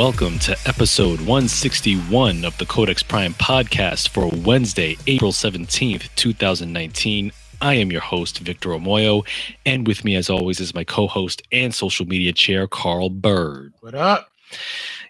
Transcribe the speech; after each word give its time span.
Welcome 0.00 0.38
to 0.38 0.56
episode 0.64 1.18
161 1.18 2.46
of 2.46 2.56
the 2.56 2.64
Codex 2.64 3.02
Prime 3.02 3.34
podcast 3.34 4.08
for 4.08 4.30
Wednesday, 4.46 4.96
April 5.06 5.30
17th, 5.30 6.08
2019. 6.16 7.30
I 7.60 7.74
am 7.74 7.92
your 7.92 8.00
host, 8.00 8.38
Victor 8.38 8.70
Omoyo, 8.70 9.26
and 9.66 9.86
with 9.86 10.02
me, 10.02 10.16
as 10.16 10.30
always, 10.30 10.58
is 10.58 10.74
my 10.74 10.84
co 10.84 11.06
host 11.06 11.42
and 11.52 11.74
social 11.74 12.06
media 12.06 12.32
chair, 12.32 12.66
Carl 12.66 13.10
Bird. 13.10 13.74
What 13.80 13.94
up? 13.94 14.30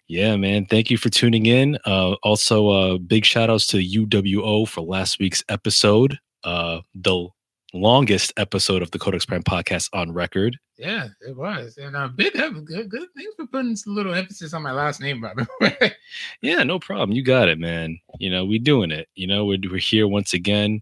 Yeah, 0.09 0.35
man. 0.35 0.67
Thank 0.67 0.91
you 0.91 0.99
for 0.99 1.09
tuning 1.09 1.47
in. 1.47 1.79
Uh, 1.87 2.15
also, 2.25 2.69
uh, 2.71 2.99
big 2.99 3.25
shout 3.25 3.49
outs 3.49 3.69
to 3.69 3.77
UWO 3.77 4.67
for 4.67 4.81
last 4.81 5.21
week's 5.21 5.45
episode, 5.49 6.19
uh, 6.43 6.81
the 6.97 7.29
longest 7.73 8.33
episode 8.37 8.83
of 8.83 8.91
the 8.91 8.99
Codex 8.99 9.25
Prime 9.25 9.43
podcast 9.43 9.89
on 9.93 10.13
record. 10.13 10.59
Yeah, 10.77 11.09
it 11.21 11.37
was. 11.37 11.77
And 11.77 11.95
uh, 11.95 12.09
big 12.09 12.33
good, 12.33 12.89
good 12.89 13.09
thanks 13.17 13.35
for 13.37 13.47
putting 13.47 13.73
a 13.73 13.91
little 13.91 14.15
emphasis 14.15 14.55
on 14.55 14.63
my 14.63 14.73
last 14.73 15.01
name, 15.01 15.21
by 15.21 15.35
the 15.35 15.47
way. 15.61 15.93
yeah, 16.41 16.63
no 16.63 16.79
problem. 16.79 17.13
You 17.13 17.23
got 17.23 17.49
it, 17.49 17.59
man. 17.59 18.01
You 18.19 18.31
know, 18.31 18.45
we 18.45 18.59
doing 18.59 18.91
it. 18.91 19.09
You 19.15 19.27
know, 19.27 19.45
we're, 19.45 19.59
we're 19.71 19.79
here 19.79 20.09
once 20.09 20.33
again, 20.33 20.81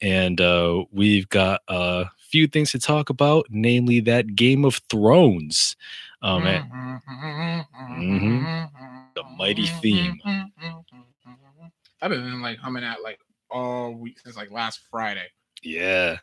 and 0.00 0.40
uh, 0.40 0.84
we've 0.92 1.28
got 1.28 1.62
a 1.68 2.06
few 2.18 2.46
things 2.46 2.70
to 2.72 2.78
talk 2.78 3.10
about, 3.10 3.46
namely 3.50 4.00
that 4.00 4.34
Game 4.34 4.64
of 4.64 4.80
Thrones. 4.88 5.76
Um, 6.22 6.42
mm-hmm. 6.42 7.60
the 9.14 9.22
mighty 9.36 9.66
theme. 9.66 10.20
I've 12.02 12.10
been 12.10 12.42
like 12.42 12.58
humming 12.58 12.84
at 12.84 13.02
like 13.02 13.18
all 13.50 13.92
week 13.94 14.18
since 14.20 14.36
like 14.36 14.50
last 14.50 14.80
Friday. 14.90 15.26
Yeah, 15.62 16.18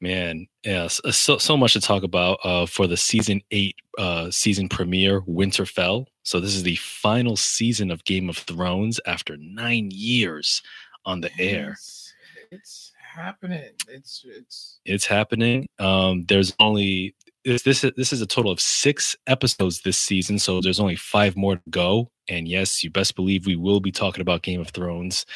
man. 0.00 0.46
Yeah, 0.64 0.88
so, 0.88 1.38
so 1.38 1.56
much 1.56 1.74
to 1.74 1.80
talk 1.80 2.02
about 2.02 2.38
uh, 2.44 2.66
for 2.66 2.86
the 2.86 2.96
season 2.96 3.42
eight 3.50 3.76
uh, 3.98 4.30
season 4.30 4.68
premiere, 4.68 5.20
Winterfell. 5.22 6.06
So 6.22 6.40
this 6.40 6.54
is 6.54 6.62
the 6.62 6.76
final 6.76 7.36
season 7.36 7.90
of 7.90 8.04
Game 8.04 8.28
of 8.28 8.38
Thrones 8.38 8.98
after 9.06 9.36
nine 9.36 9.90
years 9.92 10.62
on 11.04 11.20
the 11.20 11.30
air. 11.38 11.72
It's, 11.72 12.14
it's 12.50 12.92
happening. 13.14 13.70
It's 13.88 14.24
it's 14.26 14.80
it's 14.84 15.06
happening. 15.06 15.68
Um, 15.78 16.24
there's 16.24 16.54
only 16.58 17.14
this 17.44 17.62
this 17.62 17.84
is, 17.84 17.92
this 17.96 18.12
is 18.12 18.22
a 18.22 18.26
total 18.26 18.50
of 18.50 18.60
six 18.60 19.16
episodes 19.26 19.82
this 19.82 19.98
season, 19.98 20.38
so 20.38 20.60
there's 20.60 20.80
only 20.80 20.96
five 20.96 21.36
more 21.36 21.56
to 21.56 21.62
go. 21.70 22.10
And 22.28 22.48
yes, 22.48 22.82
you 22.82 22.90
best 22.90 23.16
believe 23.16 23.44
we 23.44 23.56
will 23.56 23.80
be 23.80 23.92
talking 23.92 24.22
about 24.22 24.42
Game 24.42 24.60
of 24.60 24.70
Thrones 24.70 25.26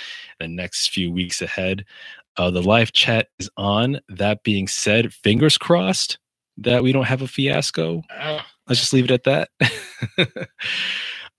the 0.41 0.49
next 0.49 0.89
few 0.91 1.13
weeks 1.13 1.43
ahead. 1.43 1.85
Uh, 2.39 2.51
the 2.51 2.63
live 2.63 2.93
chat 2.93 3.29
is 3.39 3.51
on. 3.57 4.01
That 4.09 4.45
being 4.45 4.69
said, 4.69 5.13
fingers 5.13 5.59
crossed 5.59 6.19
that 6.59 6.83
we 6.83 6.93
don't 6.93 7.07
have 7.07 7.23
a 7.23 7.29
fiasco. 7.29 8.03
Let's 8.69 8.81
just 8.81 8.93
leave 8.93 9.11
it 9.11 9.11
at 9.11 9.25
that. 9.25 10.49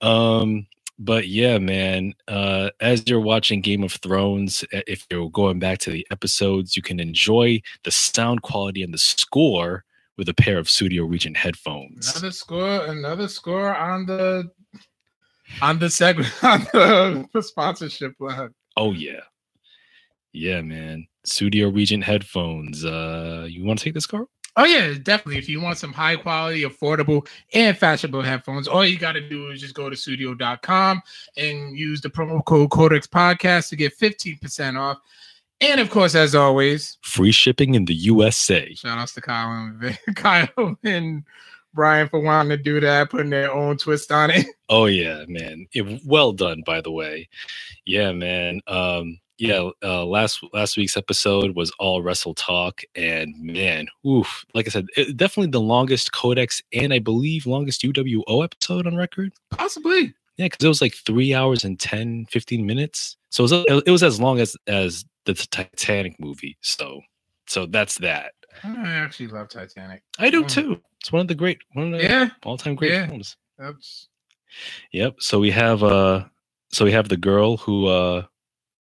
um, 0.00 0.66
but 0.98 1.26
yeah, 1.28 1.58
man, 1.58 2.12
uh, 2.28 2.70
as 2.80 3.08
you're 3.08 3.20
watching 3.20 3.62
Game 3.62 3.82
of 3.82 3.92
Thrones, 3.92 4.64
if 4.72 5.06
you're 5.10 5.30
going 5.30 5.58
back 5.58 5.78
to 5.78 5.90
the 5.90 6.06
episodes, 6.10 6.76
you 6.76 6.82
can 6.82 7.00
enjoy 7.00 7.62
the 7.84 7.90
sound 7.90 8.42
quality 8.42 8.82
and 8.82 8.92
the 8.92 8.98
score 8.98 9.84
with 10.18 10.28
a 10.28 10.34
pair 10.34 10.58
of 10.58 10.68
Studio 10.68 11.04
Regent 11.04 11.38
headphones. 11.38 12.10
Another 12.10 12.30
score, 12.30 12.84
another 12.84 13.28
score 13.28 13.74
on 13.74 14.04
the 14.04 14.50
on 15.62 15.78
the 15.78 15.88
segment 15.88 16.32
on 16.44 16.60
the, 16.72 17.26
the 17.32 17.42
sponsorship 17.42 18.12
line. 18.20 18.50
Oh 18.76 18.92
yeah, 18.92 19.20
yeah, 20.32 20.60
man. 20.62 21.06
Studio 21.24 21.68
Regent 21.68 22.04
headphones. 22.04 22.84
Uh, 22.84 23.46
you 23.48 23.64
want 23.64 23.78
to 23.78 23.84
take 23.84 23.94
this, 23.94 24.06
Carl? 24.06 24.28
Oh 24.56 24.64
yeah, 24.64 24.94
definitely. 25.02 25.38
If 25.38 25.48
you 25.48 25.60
want 25.60 25.78
some 25.78 25.92
high 25.92 26.16
quality, 26.16 26.62
affordable, 26.62 27.26
and 27.54 27.76
fashionable 27.76 28.22
headphones, 28.22 28.66
all 28.66 28.84
you 28.84 28.98
got 28.98 29.12
to 29.12 29.26
do 29.26 29.50
is 29.50 29.60
just 29.60 29.74
go 29.74 29.88
to 29.88 29.96
studio.com 29.96 31.02
and 31.36 31.78
use 31.78 32.00
the 32.00 32.10
promo 32.10 32.44
code 32.44 32.70
Codex 32.70 33.06
Podcast 33.06 33.68
to 33.68 33.76
get 33.76 33.96
15% 33.96 34.78
off. 34.78 34.98
And 35.60 35.80
of 35.80 35.90
course, 35.90 36.14
as 36.14 36.34
always, 36.34 36.98
free 37.02 37.32
shipping 37.32 37.74
in 37.74 37.84
the 37.84 37.94
USA. 37.94 38.74
Shout 38.74 38.98
outs 38.98 39.14
to 39.14 39.20
Kyle 39.20 39.50
and 39.50 39.98
Kyle 40.16 40.76
and 40.82 41.24
Brian 41.72 42.08
for 42.08 42.18
wanting 42.18 42.50
to 42.50 42.62
do 42.62 42.80
that, 42.80 43.10
putting 43.10 43.30
their 43.30 43.52
own 43.52 43.76
twist 43.76 44.10
on 44.10 44.30
it. 44.30 44.46
Oh 44.68 44.86
yeah, 44.86 45.24
man. 45.28 45.66
It, 45.72 46.00
well 46.04 46.32
done, 46.32 46.62
by 46.64 46.80
the 46.80 46.90
way. 46.90 47.28
Yeah, 47.84 48.12
man. 48.12 48.60
Um, 48.66 49.18
yeah, 49.40 49.70
uh, 49.82 50.04
last 50.04 50.44
last 50.52 50.76
week's 50.76 50.98
episode 50.98 51.56
was 51.56 51.72
all 51.78 52.02
wrestle 52.02 52.34
talk, 52.34 52.82
and 52.94 53.34
man, 53.40 53.88
oof! 54.06 54.44
Like 54.52 54.66
I 54.66 54.70
said, 54.70 54.86
it, 54.96 55.16
definitely 55.16 55.50
the 55.50 55.60
longest 55.60 56.12
Codex 56.12 56.60
and 56.74 56.92
I 56.92 56.98
believe 56.98 57.46
longest 57.46 57.82
UWO 57.82 58.44
episode 58.44 58.86
on 58.86 58.96
record. 58.96 59.32
Possibly, 59.50 60.14
yeah, 60.36 60.46
because 60.46 60.62
it 60.62 60.68
was 60.68 60.82
like 60.82 60.94
three 60.94 61.34
hours 61.34 61.64
and 61.64 61.80
10, 61.80 62.26
15 62.26 62.66
minutes. 62.66 63.16
So 63.30 63.44
it 63.44 63.50
was, 63.50 63.82
it 63.86 63.90
was 63.90 64.02
as 64.02 64.20
long 64.20 64.40
as 64.40 64.56
as 64.66 65.06
the 65.24 65.32
Titanic 65.32 66.20
movie. 66.20 66.58
So 66.60 67.00
so 67.46 67.64
that's 67.64 67.96
that. 67.98 68.32
I 68.62 68.88
actually 68.88 69.28
love 69.28 69.48
Titanic. 69.48 70.02
I 70.18 70.28
do 70.28 70.44
mm. 70.44 70.48
too. 70.48 70.80
It's 71.00 71.12
one 71.12 71.22
of 71.22 71.28
the 71.28 71.34
great, 71.34 71.58
one 71.72 71.94
of 71.94 71.98
the 71.98 72.04
yeah. 72.06 72.28
all 72.44 72.58
time 72.58 72.74
great 72.74 72.92
yeah. 72.92 73.06
films. 73.06 73.36
That's... 73.58 74.08
Yep. 74.92 75.16
So 75.20 75.38
we 75.38 75.50
have 75.50 75.82
uh, 75.82 76.24
so 76.72 76.84
we 76.84 76.92
have 76.92 77.08
the 77.08 77.16
girl 77.16 77.56
who 77.56 77.86
uh 77.86 78.24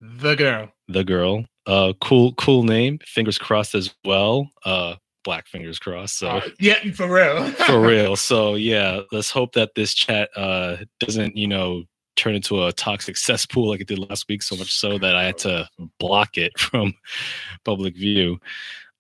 the 0.01 0.35
girl. 0.35 0.71
The 0.87 1.03
girl. 1.03 1.45
Uh 1.65 1.93
cool 2.01 2.33
cool 2.33 2.63
name. 2.63 2.99
Fingers 3.05 3.37
crossed 3.37 3.75
as 3.75 3.93
well. 4.03 4.49
Uh 4.65 4.95
black 5.23 5.47
fingers 5.47 5.79
crossed. 5.79 6.17
So 6.17 6.29
uh, 6.29 6.49
yeah, 6.59 6.79
for 6.93 7.13
real. 7.13 7.45
for 7.65 7.79
real. 7.79 8.15
So 8.15 8.55
yeah, 8.55 9.01
let's 9.11 9.31
hope 9.31 9.53
that 9.53 9.75
this 9.75 9.93
chat 9.93 10.29
uh 10.35 10.77
doesn't, 10.99 11.35
you 11.35 11.47
know, 11.47 11.83
turn 12.19 12.35
into 12.35 12.65
a 12.65 12.73
toxic 12.73 13.15
cesspool 13.15 13.69
like 13.69 13.81
it 13.81 13.87
did 13.87 13.97
last 13.97 14.27
week, 14.27 14.43
so 14.43 14.55
much 14.57 14.73
so 14.73 14.97
that 14.97 15.15
I 15.15 15.23
had 15.23 15.37
to 15.39 15.67
block 15.99 16.37
it 16.37 16.57
from 16.59 16.93
public 17.63 17.95
view. 17.95 18.39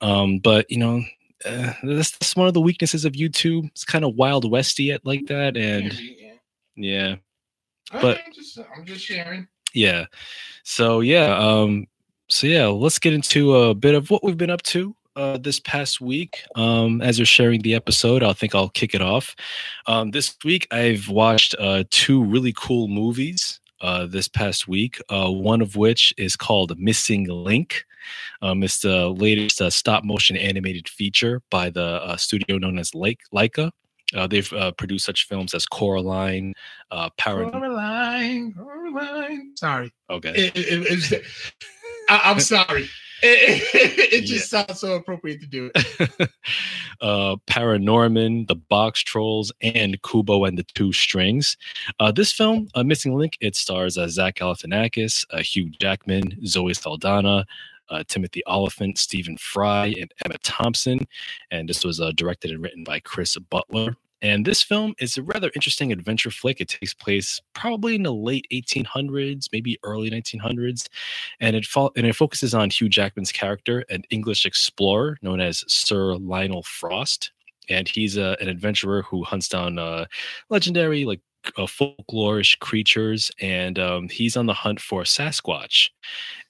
Um, 0.01 0.39
but 0.39 0.65
you 0.71 0.77
know, 0.77 1.03
uh, 1.45 1.73
that's, 1.83 2.11
that's 2.11 2.35
one 2.35 2.47
of 2.47 2.53
the 2.53 2.61
weaknesses 2.61 3.05
of 3.05 3.13
YouTube. 3.13 3.67
It's 3.67 3.83
kind 3.83 4.05
of 4.05 4.15
wild 4.15 4.49
westy 4.49 4.91
at 4.91 5.05
like 5.05 5.27
that, 5.27 5.57
and 5.57 5.93
yeah. 5.99 6.33
yeah. 6.75 7.15
But 7.91 8.21
I'm 8.25 8.33
just, 8.33 8.59
I'm 8.77 8.85
just 8.85 9.03
sharing 9.03 9.47
yeah 9.73 10.05
so 10.63 10.99
yeah 10.99 11.37
um 11.37 11.85
so 12.27 12.47
yeah 12.47 12.67
let's 12.67 12.99
get 12.99 13.13
into 13.13 13.55
a 13.55 13.73
bit 13.73 13.95
of 13.95 14.09
what 14.09 14.23
we've 14.23 14.37
been 14.37 14.49
up 14.49 14.61
to 14.63 14.95
uh, 15.15 15.37
this 15.37 15.59
past 15.59 15.99
week. 15.99 16.43
Um, 16.55 17.01
as 17.01 17.19
you're 17.19 17.25
sharing 17.25 17.61
the 17.61 17.75
episode, 17.75 18.23
I 18.23 18.31
think 18.31 18.55
I'll 18.55 18.69
kick 18.69 18.95
it 18.95 19.01
off. 19.01 19.35
Um, 19.85 20.11
this 20.11 20.35
week, 20.45 20.65
I've 20.71 21.09
watched 21.09 21.55
uh, 21.59 21.83
two 21.89 22.23
really 22.23 22.53
cool 22.55 22.87
movies 22.87 23.59
uh, 23.81 24.05
this 24.05 24.27
past 24.27 24.67
week. 24.67 25.01
Uh, 25.09 25.29
one 25.29 25.61
of 25.61 25.75
which 25.75 26.13
is 26.17 26.35
called 26.35 26.77
Missing 26.79 27.25
Link. 27.25 27.83
Um, 28.41 28.63
it's 28.63 28.79
the 28.79 29.09
latest 29.09 29.61
uh, 29.61 29.69
stop 29.69 30.03
motion 30.03 30.37
animated 30.37 30.87
feature 30.87 31.41
by 31.51 31.69
the 31.69 31.83
uh, 31.83 32.15
studio 32.17 32.57
known 32.57 32.79
as 32.79 32.91
Laika. 32.91 33.71
Uh, 34.15 34.25
they've 34.25 34.51
produced 34.77 35.05
such 35.05 35.27
films 35.27 35.53
as 35.53 35.67
Coraline, 35.67 36.53
uh, 36.89 37.09
Parad- 37.19 37.51
Coraline, 38.93 39.09
Coraline. 39.09 39.57
Sorry. 39.57 39.93
Okay. 40.09 40.29
It, 40.29 40.57
it, 40.57 41.11
it, 41.11 41.23
I, 42.09 42.31
am 42.31 42.39
sorry. 42.39 42.89
It, 43.21 44.21
just 44.21 44.51
yeah. 44.51 44.65
sounds 44.65 44.79
so 44.79 44.93
appropriate 44.93 45.41
to 45.41 45.45
do 45.45 45.69
it. 45.75 46.29
uh, 47.01 47.35
Paranorman, 47.47 48.47
The 48.47 48.55
Box 48.55 49.01
Trolls, 49.01 49.51
and 49.61 50.01
Kubo 50.03 50.45
and 50.45 50.57
the 50.57 50.63
Two 50.63 50.93
Strings. 50.93 51.57
Uh, 51.99 52.13
this 52.13 52.31
film, 52.31 52.69
uh, 52.75 52.83
Missing 52.83 53.17
Link, 53.17 53.37
it 53.41 53.57
stars 53.57 53.97
uh, 53.97 54.07
Zach 54.07 54.35
Galifianakis, 54.35 55.25
uh, 55.31 55.39
Hugh 55.39 55.69
Jackman, 55.69 56.45
Zoe 56.45 56.73
Saldana, 56.73 57.45
uh, 57.89 58.03
Timothy 58.07 58.41
Olyphant, 58.47 58.97
Stephen 58.97 59.37
Fry, 59.37 59.87
and 59.99 60.13
Emma 60.25 60.37
Thompson. 60.43 61.05
And 61.51 61.67
this 61.67 61.83
was 61.83 61.99
uh, 61.99 62.11
directed 62.11 62.51
and 62.51 62.63
written 62.63 62.83
by 62.83 62.99
Chris 62.99 63.35
Butler. 63.37 63.97
And 64.21 64.45
this 64.45 64.61
film 64.61 64.93
is 64.99 65.17
a 65.17 65.23
rather 65.23 65.51
interesting 65.55 65.91
adventure 65.91 66.31
flick. 66.31 66.59
It 66.59 66.67
takes 66.67 66.93
place 66.93 67.41
probably 67.53 67.95
in 67.95 68.03
the 68.03 68.13
late 68.13 68.47
1800s, 68.51 69.47
maybe 69.51 69.77
early 69.83 70.09
1900s, 70.09 70.87
and 71.39 71.55
it 71.55 71.65
fo- 71.65 71.91
and 71.95 72.05
it 72.05 72.15
focuses 72.15 72.53
on 72.53 72.69
Hugh 72.69 72.89
Jackman's 72.89 73.31
character, 73.31 73.85
an 73.89 74.03
English 74.09 74.45
explorer 74.45 75.17
known 75.21 75.39
as 75.39 75.63
Sir 75.67 76.15
Lionel 76.15 76.63
Frost, 76.63 77.31
and 77.69 77.87
he's 77.87 78.17
a, 78.17 78.35
an 78.41 78.49
adventurer 78.49 79.03
who 79.03 79.23
hunts 79.23 79.47
down 79.47 79.79
uh, 79.79 80.05
legendary 80.49 81.05
like 81.05 81.21
uh, 81.57 81.65
folklorish 81.65 82.59
creatures, 82.59 83.31
and 83.39 83.79
um, 83.79 84.09
he's 84.09 84.35
on 84.35 84.45
the 84.45 84.53
hunt 84.53 84.79
for 84.79 85.03
Sasquatch. 85.03 85.89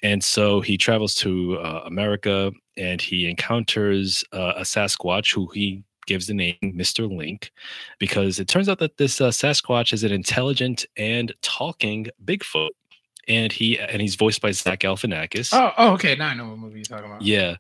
And 0.02 0.24
so 0.24 0.62
he 0.62 0.78
travels 0.78 1.14
to 1.16 1.58
uh, 1.60 1.84
America 1.86 2.52
and 2.78 3.02
he 3.02 3.30
encounters 3.30 4.24
uh, 4.32 4.54
a 4.56 4.62
Sasquatch 4.62 5.34
who 5.34 5.48
he 5.48 5.84
gives 6.10 6.28
the 6.28 6.34
name 6.34 6.58
Mr. 6.62 7.10
Link 7.10 7.52
because 8.00 8.40
it 8.40 8.48
turns 8.50 8.68
out 8.68 8.80
that 8.80 8.98
this 8.98 9.22
uh, 9.22 9.30
Sasquatch 9.30 9.94
is 9.94 10.04
an 10.04 10.12
intelligent 10.12 10.86
and 10.98 11.34
talking 11.42 12.08
Bigfoot. 12.26 12.72
And 13.28 13.52
he 13.52 13.78
and 13.78 14.02
he's 14.02 14.16
voiced 14.16 14.42
by 14.42 14.50
Zach 14.52 14.80
Galifianakis. 14.80 15.54
Oh, 15.54 15.72
oh, 15.78 15.94
okay. 15.94 16.16
Now 16.16 16.30
I 16.30 16.34
know 16.34 16.50
what 16.50 16.58
movie 16.58 16.80
you're 16.80 16.86
talking 16.86 17.06
about. 17.06 17.22
Yeah, 17.22 17.58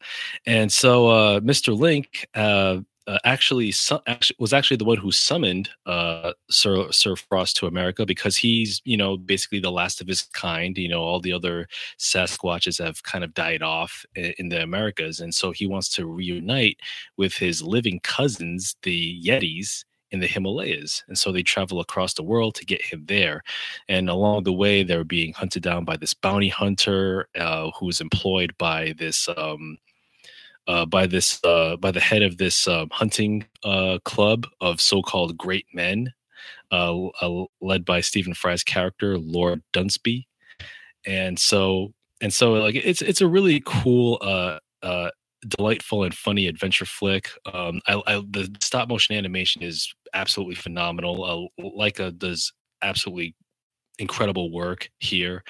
and 0.47 0.71
so 0.71 1.07
uh, 1.07 1.39
Mr. 1.41 1.77
Link 1.77 2.27
uh, 2.33 2.79
uh, 3.09 3.17
actually, 3.25 3.71
su- 3.71 3.99
actually 4.05 4.35
was 4.39 4.53
actually 4.53 4.77
the 4.77 4.85
one 4.85 4.97
who 4.97 5.11
summoned 5.11 5.69
uh, 5.87 6.33
Sir 6.51 6.91
Sir 6.91 7.15
Frost 7.15 7.57
to 7.57 7.65
America 7.65 8.05
because 8.05 8.37
he's 8.37 8.81
you 8.85 8.97
know 8.97 9.17
basically 9.17 9.59
the 9.59 9.71
last 9.71 9.99
of 9.99 10.07
his 10.07 10.21
kind. 10.33 10.77
You 10.77 10.89
know, 10.89 11.01
all 11.01 11.19
the 11.19 11.33
other 11.33 11.67
Sasquatches 11.97 12.83
have 12.83 13.01
kind 13.01 13.23
of 13.23 13.33
died 13.33 13.63
off 13.63 14.05
in, 14.15 14.33
in 14.37 14.49
the 14.49 14.61
Americas, 14.61 15.21
and 15.21 15.33
so 15.33 15.49
he 15.49 15.65
wants 15.65 15.89
to 15.95 16.05
reunite 16.05 16.77
with 17.17 17.33
his 17.33 17.63
living 17.63 17.99
cousins, 18.03 18.75
the 18.83 19.19
Yetis, 19.25 19.85
in 20.11 20.19
the 20.19 20.27
Himalayas. 20.27 21.03
And 21.07 21.17
so 21.17 21.31
they 21.31 21.43
travel 21.43 21.79
across 21.79 22.13
the 22.13 22.23
world 22.23 22.53
to 22.55 22.65
get 22.65 22.83
him 22.83 23.05
there. 23.07 23.41
And 23.87 24.07
along 24.07 24.43
the 24.43 24.53
way, 24.53 24.83
they're 24.83 25.03
being 25.03 25.33
hunted 25.33 25.63
down 25.63 25.83
by 25.83 25.97
this 25.97 26.13
bounty 26.13 26.49
hunter 26.49 27.27
uh, 27.35 27.71
who 27.79 27.89
is 27.89 28.01
employed 28.01 28.53
by 28.59 28.93
this. 28.97 29.27
Um, 29.35 29.77
uh, 30.69 30.85
by 30.85 31.07
this, 31.07 31.43
uh, 31.43 31.75
by 31.77 31.89
the 31.89 31.99
head 31.99 32.21
of 32.21 32.37
this 32.37 32.67
um, 32.67 32.89
hunting 32.91 33.43
uh, 33.63 33.97
club 34.05 34.45
of 34.61 34.79
so-called 34.79 35.35
great 35.35 35.65
men, 35.73 36.13
uh, 36.71 37.07
uh, 37.07 37.45
led 37.59 37.83
by 37.83 37.99
Stephen 37.99 38.35
Fry's 38.35 38.63
character 38.63 39.17
Lord 39.17 39.63
Dunsby, 39.73 40.27
and 41.07 41.39
so 41.39 41.91
and 42.21 42.31
so 42.31 42.53
like 42.53 42.75
it's 42.75 43.01
it's 43.01 43.21
a 43.21 43.27
really 43.27 43.63
cool 43.65 44.19
delightful 45.47 46.03
and 46.03 46.13
funny 46.13 46.47
adventure 46.47 46.85
flick. 46.85 47.29
Um, 47.53 47.79
I, 47.87 48.01
I, 48.05 48.15
the 48.29 48.53
stop 48.61 48.89
motion 48.89 49.15
animation 49.15 49.63
is 49.63 49.91
absolutely 50.13 50.55
phenomenal. 50.55 51.49
Laika 51.59 52.15
does 52.15 52.51
absolutely 52.81 53.35
incredible 53.99 54.51
work 54.51 54.89
here. 54.99 55.43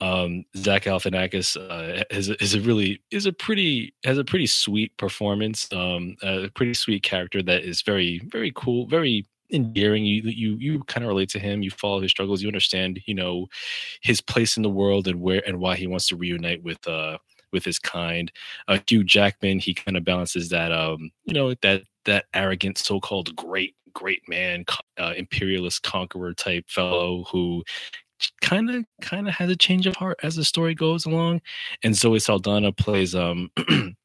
Um, 0.00 0.44
Zach 0.56 0.84
Galifianakis 0.84 1.56
uh, 1.56 2.04
is, 2.10 2.28
is 2.28 2.54
a 2.54 2.60
really 2.60 3.02
is 3.10 3.26
a 3.26 3.32
pretty 3.32 3.94
has 4.04 4.18
a 4.18 4.24
pretty 4.24 4.46
sweet 4.46 4.96
performance. 4.96 5.68
Um, 5.72 6.16
a 6.22 6.48
pretty 6.54 6.74
sweet 6.74 7.02
character 7.02 7.42
that 7.42 7.64
is 7.64 7.82
very 7.82 8.20
very 8.26 8.52
cool, 8.54 8.86
very 8.86 9.26
endearing. 9.52 10.04
You 10.04 10.22
you 10.22 10.56
you 10.58 10.84
kind 10.84 11.04
of 11.04 11.08
relate 11.08 11.30
to 11.30 11.38
him. 11.38 11.62
You 11.62 11.70
follow 11.70 12.00
his 12.00 12.10
struggles. 12.10 12.42
You 12.42 12.48
understand 12.48 13.00
you 13.06 13.14
know 13.14 13.46
his 14.02 14.20
place 14.20 14.56
in 14.56 14.62
the 14.62 14.70
world 14.70 15.08
and 15.08 15.20
where 15.20 15.42
and 15.46 15.58
why 15.58 15.76
he 15.76 15.86
wants 15.86 16.08
to 16.08 16.16
reunite 16.16 16.62
with 16.62 16.86
uh 16.86 17.18
with 17.52 17.64
his 17.64 17.78
kind. 17.78 18.30
Uh, 18.68 18.78
Hugh 18.86 19.04
Jackman, 19.04 19.58
he 19.58 19.74
kind 19.74 19.96
of 19.96 20.04
balances 20.04 20.48
that, 20.50 20.72
um, 20.72 21.10
you 21.24 21.34
know, 21.34 21.54
that 21.62 21.82
that 22.04 22.26
arrogant 22.34 22.78
so-called 22.78 23.34
great 23.34 23.74
great 23.96 24.28
man, 24.28 24.64
uh, 24.98 25.14
imperialist 25.16 25.82
conqueror 25.82 26.34
type 26.34 26.68
fellow 26.68 27.24
who 27.32 27.64
kind 28.42 28.70
of 28.70 28.84
kind 29.00 29.26
of 29.26 29.34
has 29.34 29.50
a 29.50 29.56
change 29.56 29.86
of 29.86 29.96
heart 29.96 30.18
as 30.22 30.36
the 30.36 30.44
story 30.44 30.74
goes 30.74 31.06
along. 31.06 31.40
And 31.82 31.96
Zoe 31.96 32.18
Saldana 32.18 32.72
plays 32.72 33.14
um 33.14 33.50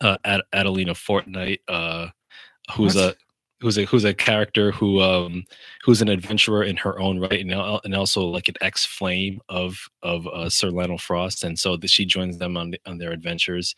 uh, 0.00 0.18
Ad- 0.24 0.42
Adelina 0.52 0.94
Fortnight, 0.94 1.60
uh, 1.68 2.08
who's 2.76 2.94
what? 2.94 3.14
a 3.14 3.16
who's 3.60 3.78
a 3.78 3.86
who's 3.86 4.04
a 4.04 4.12
character 4.12 4.72
who 4.72 5.00
um 5.00 5.44
who's 5.84 6.02
an 6.02 6.08
adventurer 6.10 6.62
in 6.62 6.76
her 6.76 7.00
own 7.00 7.18
right 7.18 7.40
and, 7.40 7.50
and 7.50 7.94
also 7.94 8.26
like 8.26 8.48
an 8.48 8.56
ex 8.60 8.84
flame 8.84 9.40
of 9.48 9.88
of 10.02 10.26
uh, 10.26 10.50
Sir 10.50 10.70
Lionel 10.70 10.98
Frost 10.98 11.44
and 11.44 11.58
so 11.58 11.78
that 11.78 11.88
she 11.88 12.04
joins 12.04 12.36
them 12.36 12.58
on 12.58 12.74
on 12.84 12.98
their 12.98 13.12
adventures 13.12 13.74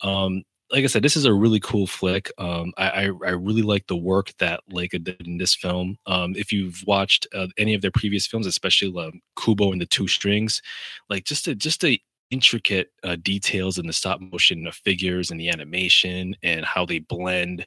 um 0.00 0.42
like 0.70 0.84
I 0.84 0.88
said, 0.88 1.02
this 1.02 1.16
is 1.16 1.24
a 1.24 1.32
really 1.32 1.60
cool 1.60 1.86
flick. 1.86 2.30
Um, 2.38 2.72
I, 2.76 2.88
I, 2.88 3.02
I 3.04 3.30
really 3.30 3.62
like 3.62 3.86
the 3.86 3.96
work 3.96 4.32
that 4.38 4.60
Laika 4.72 5.02
did 5.02 5.26
in 5.26 5.38
this 5.38 5.54
film. 5.54 5.96
Um, 6.06 6.34
if 6.36 6.52
you've 6.52 6.82
watched 6.86 7.26
uh, 7.34 7.46
any 7.56 7.74
of 7.74 7.82
their 7.82 7.92
previous 7.92 8.26
films, 8.26 8.46
especially 8.46 8.92
um, 9.00 9.20
Kubo 9.40 9.70
and 9.72 9.80
the 9.80 9.86
Two 9.86 10.08
Strings, 10.08 10.60
like 11.08 11.24
just 11.24 11.46
a 11.46 11.54
just 11.54 11.84
a 11.84 12.00
intricate 12.30 12.90
uh, 13.04 13.16
details 13.16 13.78
in 13.78 13.86
the 13.86 13.92
stop 13.92 14.20
motion 14.20 14.66
of 14.66 14.74
figures 14.74 15.30
and 15.30 15.40
the 15.40 15.48
animation 15.48 16.36
and 16.42 16.64
how 16.64 16.84
they 16.84 16.98
blend 16.98 17.66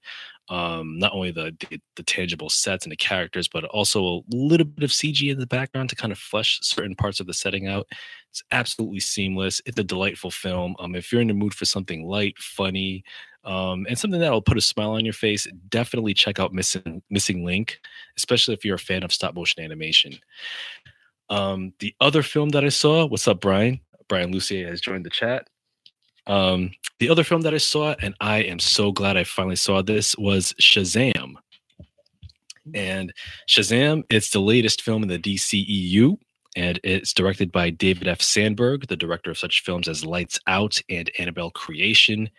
um, 0.49 0.97
not 0.97 1.13
only 1.13 1.31
the, 1.31 1.55
the, 1.69 1.79
the 1.95 2.03
tangible 2.03 2.49
sets 2.49 2.83
and 2.83 2.91
the 2.91 2.97
characters, 2.97 3.47
but 3.47 3.65
also 3.65 4.03
a 4.03 4.21
little 4.29 4.65
bit 4.65 4.83
of 4.83 4.89
CG 4.89 5.29
in 5.31 5.39
the 5.39 5.45
background 5.45 5.89
to 5.89 5.95
kind 5.95 6.11
of 6.11 6.17
flesh 6.17 6.59
certain 6.63 6.95
parts 6.95 7.19
of 7.19 7.27
the 7.27 7.33
setting 7.33 7.67
out. 7.67 7.87
It's 8.31 8.43
absolutely 8.51 8.99
seamless. 8.99 9.61
It's 9.65 9.79
a 9.79 9.83
delightful 9.83 10.31
film. 10.31 10.75
Um, 10.79 10.95
if 10.95 11.11
you're 11.11 11.21
in 11.21 11.27
the 11.27 11.33
mood 11.35 11.53
for 11.53 11.65
something 11.65 12.03
light, 12.03 12.37
funny, 12.39 13.03
um, 13.43 13.85
and 13.87 13.97
something 13.97 14.19
that'll 14.19 14.41
put 14.41 14.57
a 14.57 14.61
smile 14.61 14.91
on 14.91 15.05
your 15.05 15.13
face, 15.13 15.47
definitely 15.69 16.13
check 16.13 16.39
out 16.39 16.53
Missing 16.53 17.01
Missing 17.09 17.45
Link, 17.45 17.79
especially 18.17 18.53
if 18.53 18.65
you're 18.65 18.75
a 18.75 18.79
fan 18.79 19.03
of 19.03 19.13
stop 19.13 19.33
motion 19.33 19.63
animation. 19.63 20.13
Um, 21.29 21.73
the 21.79 21.95
other 22.01 22.23
film 22.23 22.49
that 22.49 22.65
I 22.65 22.69
saw, 22.69 23.05
what's 23.05 23.27
up, 23.27 23.39
Brian? 23.39 23.79
Brian 24.09 24.31
Lucier 24.31 24.67
has 24.67 24.81
joined 24.81 25.05
the 25.05 25.09
chat. 25.09 25.47
Um, 26.27 26.71
the 26.99 27.09
other 27.09 27.23
film 27.23 27.41
that 27.41 27.53
I 27.53 27.57
saw, 27.57 27.95
and 28.01 28.13
I 28.19 28.39
am 28.39 28.59
so 28.59 28.91
glad 28.91 29.17
I 29.17 29.23
finally 29.23 29.55
saw 29.55 29.81
this, 29.81 30.17
was 30.17 30.53
Shazam. 30.61 31.35
And 32.75 33.13
Shazam, 33.47 34.03
it's 34.09 34.29
the 34.29 34.41
latest 34.41 34.81
film 34.81 35.01
in 35.01 35.09
the 35.09 35.17
DCEU, 35.17 36.17
and 36.55 36.79
it's 36.83 37.13
directed 37.13 37.51
by 37.51 37.69
David 37.69 38.07
F. 38.07 38.21
Sandberg, 38.21 38.87
the 38.87 38.97
director 38.97 39.31
of 39.31 39.37
such 39.37 39.61
films 39.63 39.87
as 39.87 40.05
Lights 40.05 40.39
Out 40.45 40.79
and 40.89 41.09
Annabelle 41.17 41.51
Creation. 41.51 42.29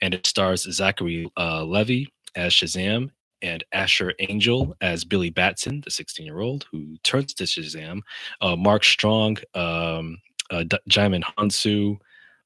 And 0.00 0.14
it 0.14 0.26
stars 0.26 0.70
Zachary 0.70 1.30
uh, 1.36 1.64
Levi 1.64 2.04
as 2.36 2.52
Shazam 2.52 3.10
and 3.42 3.64
Asher 3.72 4.12
Angel 4.18 4.76
as 4.80 5.04
Billy 5.04 5.30
Batson, 5.30 5.80
the 5.80 5.90
16 5.90 6.26
year 6.26 6.40
old 6.40 6.66
who 6.70 6.96
turns 7.02 7.32
to 7.34 7.44
Shazam, 7.44 8.00
uh, 8.40 8.56
Mark 8.56 8.84
Strong, 8.84 9.38
um, 9.54 10.18
uh, 10.50 10.64
Djimon 10.88 11.22
Hounsou, 11.38 11.98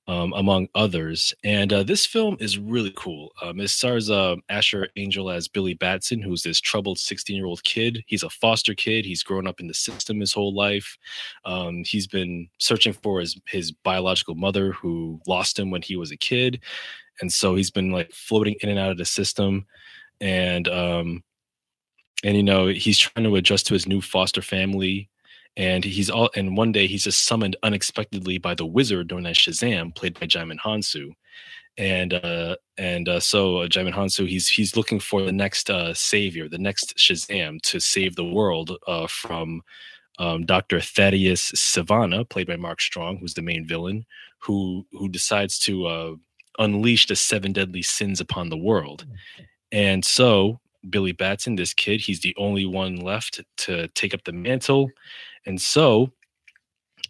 um, 0.06 0.33
among 0.35 0.69
others. 0.75 1.35
And 1.45 1.73
uh, 1.73 1.83
this 1.83 2.05
film 2.05 2.37
is 2.39 2.59
really 2.59 2.93
cool. 2.95 3.33
Um, 3.41 3.61
it 3.61 3.69
stars 3.69 4.11
uh, 4.11 4.37
Asher 4.49 4.89
Angel 4.97 5.31
as 5.31 5.49
Billy 5.49 5.75
Batson, 5.75 6.21
who's 6.21 6.43
this 6.43 6.61
troubled 6.61 6.99
16 6.99 7.35
year 7.35 7.47
old 7.47 7.65
kid. 7.65 8.05
He's 8.06 8.23
a 8.23 8.31
foster 8.31 8.75
kid. 8.75 9.05
He's 9.05 9.23
grown 9.23 9.47
up 9.47 9.61
in 9.61 9.67
the 9.67 9.75
system 9.75 10.21
his 10.21 10.33
whole 10.33 10.55
life. 10.55 10.96
Um, 11.44 11.84
he's 11.84 12.06
been 12.06 12.49
searching 12.58 12.93
for 12.93 13.20
his, 13.20 13.41
his 13.46 13.73
biological 13.73 14.34
mother 14.34 14.73
who 14.73 15.20
lost 15.27 15.58
him 15.58 15.70
when 15.70 15.82
he 15.82 15.96
was 15.96 16.11
a 16.11 16.17
kid. 16.17 16.61
And 17.20 17.32
so 17.32 17.55
he's 17.55 17.70
been 17.70 17.91
like 17.91 18.13
floating 18.13 18.56
in 18.61 18.69
and 18.69 18.79
out 18.79 18.91
of 18.91 18.99
the 18.99 19.05
system. 19.05 19.67
And, 20.20 20.69
um, 20.69 21.23
and 22.23 22.37
you 22.37 22.43
know, 22.43 22.67
he's 22.67 22.99
trying 22.99 23.25
to 23.25 23.37
adjust 23.37 23.67
to 23.67 23.75
his 23.75 23.87
new 23.87 24.01
foster 24.01 24.43
family 24.43 25.08
and 25.56 25.84
he's 25.84 26.11
all 26.11 26.31
and 26.34 26.56
one 26.56 26.73
day 26.73 26.87
he's 26.87 27.05
just 27.05 27.25
summoned 27.25 27.56
unexpectedly 27.63 28.39
by 28.39 28.55
the 28.55 28.67
wizard 28.67 29.11
known 29.11 29.27
as 29.27 29.37
Shazam, 29.37 29.94
played 29.94 30.19
by 30.19 30.27
Djimon 30.27 30.58
Hounsou. 30.58 31.13
And 31.77 32.15
uh, 32.15 32.56
and 32.79 33.08
uh, 33.08 33.20
so 33.20 33.58
uh, 33.58 33.67
Djimon 33.67 33.94
Hounsou, 33.94 34.29
he's 34.29 34.49
he's 34.49 34.77
looking 34.77 35.01
for 35.01 35.23
the 35.23 35.32
next 35.32 35.70
uh, 35.70 35.93
savior, 35.94 36.49
the 36.49 36.58
next 36.58 36.96
Shazam 36.96 37.61
to 37.63 37.81
save 37.81 38.17
the 38.17 38.25
world 38.25 38.77
uh, 38.87 39.06
from 39.08 39.63
um, 40.19 40.46
Dr. 40.46 40.81
Thaddeus 40.81 41.53
Sivana, 41.53 42.29
played 42.29 42.46
by 42.46 42.56
Mark 42.56 42.81
Strong, 42.81 43.19
who's 43.19 43.34
the 43.34 43.43
main 43.43 43.67
villain, 43.67 44.06
who 44.39 44.87
who 44.93 45.08
decides 45.08 45.58
to 45.61 45.87
uh, 45.87 46.15
unleash 46.58 47.06
the 47.06 47.17
seven 47.17 47.53
deadly 47.53 47.82
sins 47.82 48.20
upon 48.20 48.49
the 48.49 48.56
world. 48.56 49.05
And 49.73 50.05
so 50.05 50.61
Billy 50.89 51.13
Batson, 51.13 51.56
this 51.56 51.75
kid, 51.75 52.01
he's 52.01 52.20
the 52.20 52.34
only 52.39 52.67
one 52.67 52.96
left 52.96 53.41
to 53.58 53.89
take 53.89 54.15
up 54.15 54.23
the 54.25 54.32
mantle 54.32 54.91
and 55.46 55.60
so 55.60 56.13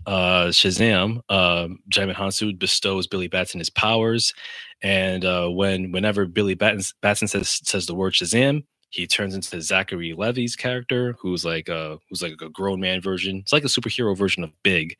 uh, 0.06 0.46
Shazam, 0.46 1.20
uh, 1.28 1.68
Djimon 1.90 2.14
Hounsou 2.14 2.58
bestows 2.58 3.06
Billy 3.06 3.28
Batson 3.28 3.60
his 3.60 3.70
powers, 3.70 4.34
and 4.82 5.24
uh, 5.24 5.48
when 5.48 5.92
whenever 5.92 6.26
Billy 6.26 6.54
Batson, 6.54 6.94
Batson 7.00 7.28
says 7.28 7.60
says 7.64 7.86
the 7.86 7.94
word 7.94 8.12
Shazam, 8.12 8.64
he 8.90 9.06
turns 9.06 9.34
into 9.34 9.60
Zachary 9.60 10.12
Levi's 10.12 10.56
character, 10.56 11.16
who's 11.18 11.44
like 11.44 11.68
a 11.68 11.98
who's 12.08 12.22
like 12.22 12.40
a 12.40 12.50
grown 12.50 12.80
man 12.80 13.00
version. 13.00 13.38
It's 13.38 13.52
like 13.52 13.64
a 13.64 13.68
superhero 13.68 14.16
version 14.16 14.44
of 14.44 14.50
Big. 14.62 14.96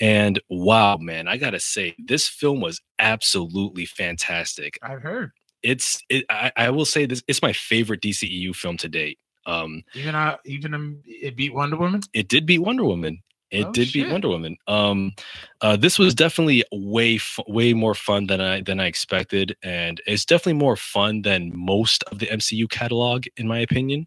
And 0.00 0.40
wow, 0.48 0.96
man, 0.96 1.28
I 1.28 1.36
gotta 1.36 1.60
say, 1.60 1.94
this 1.98 2.28
film 2.28 2.60
was 2.60 2.80
absolutely 2.98 3.86
fantastic. 3.86 4.78
I've 4.82 5.02
heard 5.02 5.32
it's 5.62 6.02
it, 6.08 6.24
I, 6.28 6.52
I 6.56 6.70
will 6.70 6.84
say 6.84 7.06
this 7.06 7.22
it's 7.28 7.42
my 7.42 7.52
favorite 7.52 8.02
DCEU 8.02 8.54
film 8.54 8.76
to 8.78 8.88
date. 8.88 9.18
Um, 9.46 9.82
even 9.94 10.14
uh, 10.14 10.36
even 10.44 10.74
um, 10.74 11.00
it 11.04 11.36
beat 11.36 11.54
Wonder 11.54 11.76
Woman. 11.76 12.02
It 12.12 12.28
did 12.28 12.46
beat 12.46 12.60
Wonder 12.60 12.84
Woman. 12.84 13.22
It 13.50 13.66
oh, 13.66 13.72
did 13.72 13.88
shit. 13.88 14.04
beat 14.04 14.12
Wonder 14.12 14.28
Woman. 14.28 14.56
Um, 14.66 15.12
uh, 15.60 15.76
this 15.76 15.98
was 15.98 16.14
definitely 16.14 16.64
way 16.72 17.20
way 17.46 17.74
more 17.74 17.94
fun 17.94 18.26
than 18.26 18.40
I 18.40 18.62
than 18.62 18.80
I 18.80 18.86
expected, 18.86 19.56
and 19.62 20.00
it's 20.06 20.24
definitely 20.24 20.54
more 20.54 20.76
fun 20.76 21.22
than 21.22 21.52
most 21.54 22.02
of 22.04 22.18
the 22.18 22.26
MCU 22.26 22.68
catalog, 22.70 23.26
in 23.36 23.46
my 23.46 23.58
opinion. 23.58 24.06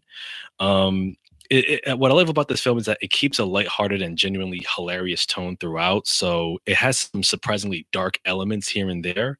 Um, 0.58 1.16
it, 1.50 1.80
it, 1.86 1.98
what 1.98 2.10
I 2.10 2.14
love 2.14 2.28
about 2.28 2.48
this 2.48 2.60
film 2.60 2.78
is 2.78 2.86
that 2.86 2.98
it 3.00 3.10
keeps 3.10 3.38
a 3.38 3.44
lighthearted 3.44 4.02
and 4.02 4.16
genuinely 4.16 4.64
hilarious 4.74 5.26
tone 5.26 5.56
throughout. 5.56 6.06
So 6.06 6.58
it 6.66 6.76
has 6.76 6.98
some 7.00 7.22
surprisingly 7.22 7.86
dark 7.92 8.18
elements 8.24 8.68
here 8.68 8.88
and 8.88 9.04
there 9.04 9.38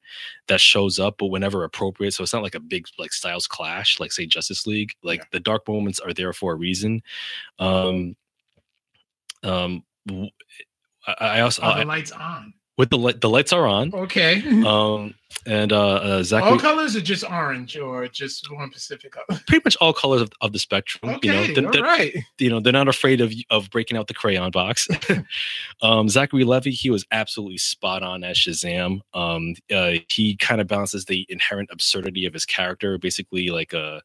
that 0.49 0.61
shows 0.61 0.99
up, 0.99 1.17
but 1.19 1.27
whenever 1.27 1.65
appropriate. 1.65 2.13
So 2.13 2.23
it's 2.23 2.33
not 2.33 2.43
like 2.43 2.55
a 2.55 2.61
big 2.61 2.87
like 2.99 3.13
styles 3.13 3.47
clash, 3.47 4.01
like 4.01 4.13
say 4.13 4.27
Justice 4.27 4.67
League. 4.67 4.93
Like 5.03 5.21
yeah. 5.21 5.27
the 5.33 5.41
dark 5.41 5.67
moments 5.69 6.01
are 6.01 6.13
there 6.13 6.33
for 6.33 6.53
a 6.53 6.57
reason. 6.57 7.03
Um, 7.59 8.17
um, 9.43 9.85
I, 11.07 11.15
I 11.21 11.41
also 11.41 11.63
are 11.63 11.79
the 11.79 11.85
lights 11.85 12.13
on. 12.13 12.55
With 12.79 12.91
the 12.91 12.99
light 12.99 13.21
the 13.21 13.31
lights 13.31 13.53
are 13.53 13.67
on. 13.67 13.95
Okay. 13.95 14.43
Um, 14.67 15.15
and 15.45 15.73
uh, 15.73 15.95
uh 15.95 16.23
Zachary, 16.25 16.51
all 16.51 16.59
colors 16.59 16.97
are 16.97 17.01
just 17.01 17.23
orange 17.23 17.77
or 17.77 18.09
just 18.09 18.51
one 18.53 18.71
specific 18.71 19.13
color. 19.13 19.41
pretty 19.47 19.63
much 19.65 19.77
all 19.81 19.93
colors 19.93 20.23
of, 20.23 20.31
of 20.41 20.53
the 20.53 20.59
spectrum. 20.59 21.15
Okay, 21.15 21.29
you 21.29 21.33
know, 21.33 21.55
they're, 21.55 21.67
all 21.67 21.73
they're- 21.73 21.83
right. 21.83 22.17
you 22.39 22.51
know, 22.51 22.59
they're 22.59 22.73
not 22.73 22.89
afraid 22.89 23.21
of 23.21 23.33
of 23.51 23.71
breaking 23.71 23.97
out 23.97 24.09
the 24.09 24.15
crayon 24.15 24.51
box. 24.51 24.89
um, 25.83 26.09
Zachary 26.09 26.45
Levi, 26.45 26.71
he 26.71 26.91
was 26.91 27.07
absolutely 27.13 27.59
spot 27.59 28.03
on 28.03 28.25
as 28.25 28.37
Shazam. 28.37 29.01
Um, 29.15 29.55
uh, 29.73 29.95
he 30.09 30.37
kind 30.37 30.61
of 30.61 30.67
balances 30.67 31.05
the 31.05 31.27
inherent 31.29 31.71
absurdity 31.73 32.27
of 32.27 32.33
his 32.33 32.45
character, 32.45 32.99
basically 32.99 33.49
like 33.49 33.73
a, 33.73 34.03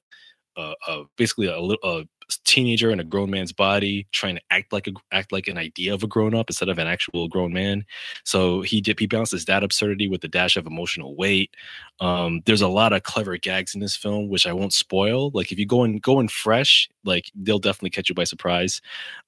a, 0.57 0.73
a 0.87 1.03
basically 1.17 1.47
a 1.47 1.59
little 1.59 1.83
a 1.83 2.05
teenager 2.45 2.91
in 2.91 2.99
a 2.99 3.03
grown 3.03 3.29
man's 3.29 3.51
body 3.51 4.07
trying 4.11 4.35
to 4.35 4.41
act 4.49 4.73
like 4.73 4.87
a 4.87 4.91
act 5.11 5.31
like 5.31 5.47
an 5.47 5.57
idea 5.57 5.93
of 5.93 6.03
a 6.03 6.07
grown 6.07 6.33
up 6.35 6.49
instead 6.49 6.69
of 6.69 6.79
an 6.79 6.87
actual 6.87 7.27
grown 7.27 7.53
man. 7.53 7.85
So 8.23 8.61
he 8.61 8.81
did 8.81 8.99
he 8.99 9.07
balances 9.07 9.45
that 9.45 9.63
absurdity 9.63 10.07
with 10.07 10.23
a 10.23 10.27
dash 10.27 10.57
of 10.57 10.65
emotional 10.65 11.15
weight. 11.15 11.55
Um, 11.99 12.41
there's 12.45 12.61
a 12.61 12.67
lot 12.67 12.93
of 12.93 13.03
clever 13.03 13.37
gags 13.37 13.75
in 13.75 13.81
this 13.81 13.95
film, 13.95 14.29
which 14.29 14.47
I 14.47 14.53
won't 14.53 14.73
spoil. 14.73 15.31
Like 15.33 15.51
if 15.51 15.59
you 15.59 15.65
go 15.65 15.83
in 15.83 15.99
go 15.99 16.19
in 16.19 16.27
fresh, 16.27 16.89
like 17.03 17.31
they'll 17.35 17.59
definitely 17.59 17.91
catch 17.91 18.09
you 18.09 18.15
by 18.15 18.23
surprise. 18.23 18.81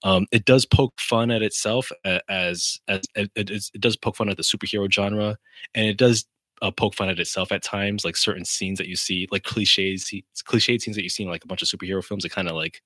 Um, 0.04 0.26
it 0.32 0.46
does 0.46 0.66
poke 0.66 1.00
fun 1.00 1.32
at 1.32 1.42
itself 1.42 1.92
as 2.30 2.80
as 2.88 3.02
it, 3.16 3.32
it, 3.36 3.72
does 3.80 3.96
poke 3.96 4.16
fun 4.16 4.30
at 4.30 4.38
the 4.38 4.44
superhero 4.44 4.92
genre, 4.92 5.38
and 5.76 5.88
it 5.88 5.98
does 5.98 6.26
uh, 6.64 6.72
poke 6.72 6.96
fun 6.96 7.10
at 7.10 7.20
itself 7.20 7.52
at 7.52 7.62
times. 7.62 8.06
Like 8.06 8.16
certain 8.16 8.46
scenes 8.46 8.78
that 8.80 8.88
you 8.88 8.96
see, 8.96 9.28
like 9.32 9.44
cliches, 9.44 10.12
cliched 10.48 10.82
scenes 10.82 10.96
that 10.96 11.04
you 11.04 11.10
see 11.10 11.24
in 11.24 11.30
like 11.30 11.44
a 11.44 11.48
bunch 11.48 11.62
of 11.62 11.68
superhero 11.68 12.04
films, 12.04 12.26
it 12.26 12.30
kind 12.30 12.48
of 12.48 12.56
like 12.56 12.82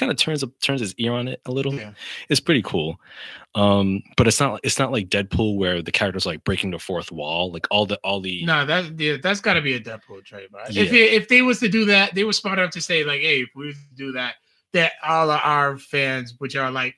kind 0.00 0.10
of 0.10 0.16
turns 0.18 0.42
up 0.42 0.50
turns 0.60 0.80
his 0.80 0.94
ear 0.96 1.12
on 1.12 1.28
it 1.28 1.40
a 1.46 1.52
little 1.52 1.72
Yeah. 1.74 1.92
it's 2.28 2.40
pretty 2.40 2.62
cool 2.62 2.98
um 3.54 4.02
but 4.16 4.26
it's 4.26 4.40
not 4.40 4.58
it's 4.64 4.78
not 4.78 4.90
like 4.92 5.08
deadpool 5.08 5.56
where 5.56 5.82
the 5.82 5.92
characters 5.92 6.26
like 6.26 6.42
breaking 6.44 6.70
the 6.72 6.78
fourth 6.78 7.12
wall 7.12 7.52
like 7.52 7.66
all 7.70 7.86
the 7.86 7.96
all 8.02 8.20
the 8.20 8.44
No, 8.44 8.64
that 8.66 8.98
yeah, 8.98 9.16
that's 9.22 9.40
got 9.40 9.54
to 9.54 9.60
be 9.60 9.74
a 9.74 9.80
Deadpool 9.80 10.24
trademark. 10.24 10.70
If 10.70 10.92
it, 10.92 11.12
if 11.12 11.28
they 11.28 11.42
was 11.42 11.60
to 11.60 11.68
do 11.68 11.84
that, 11.86 12.14
they 12.14 12.24
were 12.24 12.32
smart 12.32 12.58
enough 12.58 12.70
to 12.72 12.80
say 12.80 13.04
like, 13.04 13.20
"Hey, 13.20 13.42
if 13.42 13.50
we 13.54 13.74
do 13.94 14.12
that, 14.12 14.34
that 14.72 14.92
all 15.04 15.30
of 15.30 15.40
our 15.42 15.78
fans, 15.78 16.34
which 16.38 16.54
are 16.56 16.70
like 16.70 16.94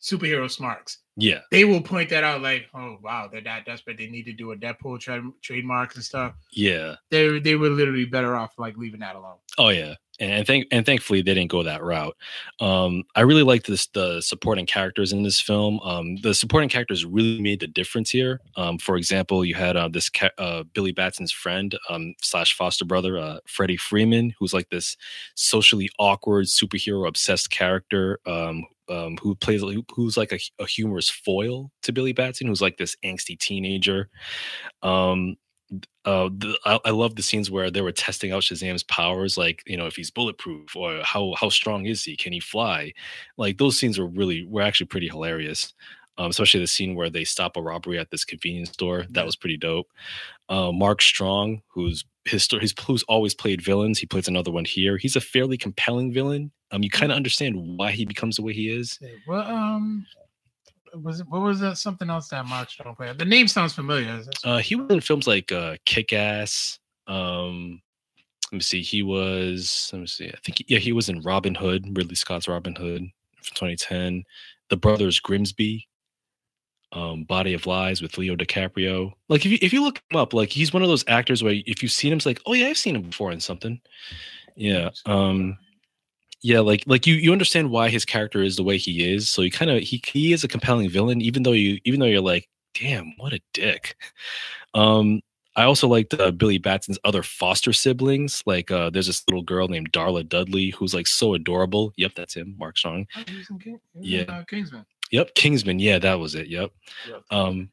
superhero 0.00 0.50
smarks, 0.50 0.98
yeah 1.16 1.40
they 1.50 1.64
will 1.64 1.80
point 1.80 2.08
that 2.10 2.24
out. 2.24 2.42
Like, 2.42 2.66
oh 2.74 2.98
wow, 3.02 3.28
they're 3.30 3.40
that 3.42 3.64
desperate. 3.64 3.98
They 3.98 4.08
need 4.08 4.24
to 4.24 4.32
do 4.32 4.52
a 4.52 4.56
Deadpool 4.56 5.00
tra- 5.00 5.32
trademark 5.42 5.94
and 5.94 6.04
stuff. 6.04 6.34
yeah 6.52 6.96
They 7.10 7.38
they 7.40 7.54
were 7.56 7.70
literally 7.70 8.04
better 8.04 8.36
off 8.36 8.52
like 8.58 8.76
leaving 8.76 9.00
that 9.00 9.16
alone. 9.16 9.36
Oh 9.58 9.68
yeah, 9.70 9.94
and, 10.20 10.46
thank 10.46 10.66
and 10.70 10.84
thankfully 10.84 11.22
they 11.22 11.34
didn't 11.34 11.50
go 11.50 11.62
that 11.62 11.82
route. 11.82 12.16
Um, 12.60 13.04
I 13.14 13.22
really 13.22 13.42
liked 13.42 13.66
this 13.66 13.86
the 13.88 14.20
supporting 14.20 14.66
characters 14.66 15.12
in 15.12 15.22
this 15.22 15.40
film. 15.40 15.80
Um, 15.80 16.16
the 16.16 16.34
supporting 16.34 16.68
characters 16.68 17.04
really 17.04 17.40
made 17.40 17.60
the 17.60 17.66
difference 17.66 18.10
here. 18.10 18.40
Um, 18.56 18.78
for 18.78 18.96
example, 18.96 19.44
you 19.44 19.54
had 19.54 19.76
uh, 19.76 19.88
this 19.88 20.08
ca- 20.08 20.30
uh, 20.38 20.64
Billy 20.72 20.92
Batson's 20.92 21.32
friend 21.32 21.76
um, 21.88 22.14
slash 22.20 22.56
foster 22.56 22.84
brother, 22.84 23.18
uh, 23.18 23.38
Freddie 23.46 23.76
Freeman, 23.76 24.34
who's 24.38 24.52
like 24.52 24.68
this 24.70 24.96
socially 25.34 25.88
awkward 25.98 26.46
superhero 26.46 27.06
obsessed 27.08 27.50
character. 27.50 28.18
Um, 28.26 28.64
um, 28.90 29.18
who 29.18 29.34
plays 29.34 29.62
who's 29.94 30.16
like 30.16 30.32
a, 30.32 30.38
a 30.58 30.66
humorous 30.66 31.10
foil 31.10 31.70
to 31.82 31.92
Billy 31.92 32.14
Batson, 32.14 32.46
who's 32.46 32.62
like 32.62 32.78
this 32.78 32.96
angsty 33.04 33.38
teenager. 33.38 34.08
Um, 34.82 35.36
uh, 36.04 36.30
the, 36.32 36.58
I, 36.64 36.78
I 36.86 36.90
love 36.90 37.16
the 37.16 37.22
scenes 37.22 37.50
where 37.50 37.70
they 37.70 37.80
were 37.80 37.92
testing 37.92 38.32
out 38.32 38.42
Shazam's 38.42 38.82
powers, 38.82 39.36
like 39.36 39.62
you 39.66 39.76
know 39.76 39.86
if 39.86 39.96
he's 39.96 40.10
bulletproof 40.10 40.74
or 40.74 41.00
how 41.02 41.34
how 41.38 41.48
strong 41.48 41.86
is 41.86 42.04
he? 42.04 42.16
Can 42.16 42.32
he 42.32 42.40
fly? 42.40 42.92
Like 43.36 43.58
those 43.58 43.78
scenes 43.78 43.98
were 43.98 44.06
really 44.06 44.46
were 44.46 44.62
actually 44.62 44.86
pretty 44.86 45.08
hilarious. 45.08 45.74
Um, 46.16 46.30
especially 46.30 46.58
the 46.58 46.66
scene 46.66 46.96
where 46.96 47.10
they 47.10 47.22
stop 47.22 47.56
a 47.56 47.62
robbery 47.62 47.96
at 47.96 48.10
this 48.10 48.24
convenience 48.24 48.70
store. 48.70 49.06
That 49.10 49.24
was 49.24 49.36
pretty 49.36 49.56
dope. 49.56 49.86
Uh, 50.48 50.72
Mark 50.72 51.00
Strong, 51.00 51.62
who's 51.68 52.04
his 52.24 52.48
he's 52.60 52.74
who's 52.84 53.04
always 53.04 53.34
played 53.34 53.62
villains. 53.62 54.00
He 54.00 54.06
plays 54.06 54.26
another 54.26 54.50
one 54.50 54.64
here. 54.64 54.96
He's 54.96 55.14
a 55.14 55.20
fairly 55.20 55.56
compelling 55.56 56.12
villain. 56.12 56.50
Um, 56.70 56.82
you 56.82 56.90
kind 56.90 57.12
of 57.12 57.16
understand 57.16 57.56
why 57.56 57.92
he 57.92 58.04
becomes 58.04 58.36
the 58.36 58.42
way 58.42 58.52
he 58.52 58.68
is. 58.68 58.98
Well, 59.26 59.46
um, 59.48 60.06
was 60.94 61.20
it 61.20 61.28
what 61.28 61.42
was 61.42 61.60
that? 61.60 61.78
Something 61.78 62.10
else 62.10 62.28
that 62.28 62.46
Mark 62.46 62.70
Strong 62.70 62.96
played. 62.96 63.18
The 63.18 63.24
name 63.24 63.48
sounds 63.48 63.74
familiar. 63.74 64.22
Uh, 64.44 64.58
he 64.58 64.74
was 64.74 64.90
in 64.90 65.00
films 65.00 65.26
like 65.26 65.52
uh, 65.52 65.76
Kick 65.84 66.12
Ass. 66.12 66.78
Um, 67.06 67.80
let 68.52 68.56
me 68.56 68.60
see. 68.60 68.82
He 68.82 69.02
was. 69.02 69.90
Let 69.92 70.00
me 70.00 70.06
see. 70.06 70.28
I 70.28 70.38
think 70.44 70.64
yeah, 70.68 70.78
he 70.78 70.92
was 70.92 71.08
in 71.08 71.22
Robin 71.22 71.54
Hood, 71.54 71.96
Ridley 71.96 72.14
Scott's 72.14 72.48
Robin 72.48 72.74
Hood, 72.74 73.02
from 73.42 73.54
2010. 73.54 74.24
The 74.70 74.76
Brothers 74.76 75.20
Grimsby. 75.20 75.86
Um, 76.90 77.24
Body 77.24 77.52
of 77.52 77.66
Lies 77.66 78.00
with 78.00 78.16
Leo 78.16 78.34
DiCaprio. 78.34 79.12
Like 79.28 79.44
if 79.44 79.52
you 79.52 79.58
if 79.60 79.74
you 79.74 79.82
look 79.82 80.00
him 80.10 80.18
up, 80.18 80.32
like 80.32 80.48
he's 80.48 80.72
one 80.72 80.82
of 80.82 80.88
those 80.88 81.04
actors 81.06 81.42
where 81.42 81.54
if 81.66 81.82
you've 81.82 81.92
seen 81.92 82.12
him, 82.12 82.16
it's 82.16 82.24
like, 82.24 82.40
oh 82.46 82.54
yeah, 82.54 82.68
I've 82.68 82.78
seen 82.78 82.96
him 82.96 83.02
before 83.02 83.30
in 83.30 83.40
something. 83.40 83.78
Yeah. 84.56 84.90
Um. 85.04 85.58
Yeah, 86.42 86.60
like 86.60 86.84
like 86.86 87.06
you 87.06 87.14
you 87.16 87.32
understand 87.32 87.70
why 87.70 87.88
his 87.88 88.04
character 88.04 88.42
is 88.42 88.56
the 88.56 88.62
way 88.62 88.78
he 88.78 89.12
is. 89.12 89.28
So 89.28 89.42
you 89.42 89.50
kind 89.50 89.70
of 89.70 89.82
he 89.82 90.00
he 90.06 90.32
is 90.32 90.44
a 90.44 90.48
compelling 90.48 90.88
villain, 90.88 91.20
even 91.20 91.42
though 91.42 91.52
you 91.52 91.78
even 91.84 91.98
though 92.00 92.06
you're 92.06 92.20
like, 92.20 92.48
damn, 92.78 93.12
what 93.16 93.32
a 93.32 93.40
dick. 93.52 93.96
Um, 94.74 95.20
I 95.56 95.64
also 95.64 95.88
liked 95.88 96.14
uh, 96.14 96.30
Billy 96.30 96.58
Batson's 96.58 97.00
other 97.04 97.24
foster 97.24 97.72
siblings. 97.72 98.44
Like, 98.46 98.70
uh, 98.70 98.90
there's 98.90 99.08
this 99.08 99.24
little 99.26 99.42
girl 99.42 99.66
named 99.66 99.90
Darla 99.90 100.28
Dudley 100.28 100.70
who's 100.70 100.94
like 100.94 101.08
so 101.08 101.34
adorable. 101.34 101.92
Yep, 101.96 102.12
that's 102.14 102.34
him, 102.34 102.54
Mark 102.58 102.78
Strong. 102.78 103.06
Oh, 103.16 103.22
he 103.26 103.38
was 103.38 103.50
in 103.50 103.58
King- 103.58 103.80
Yeah. 104.00 104.20
in, 104.22 104.30
uh, 104.30 104.44
Kingsman. 104.46 104.86
Yep, 105.10 105.34
Kingsman. 105.34 105.80
Yeah, 105.80 105.98
that 105.98 106.20
was 106.20 106.36
it. 106.36 106.46
Yep. 106.46 106.70
Um, 107.32 107.70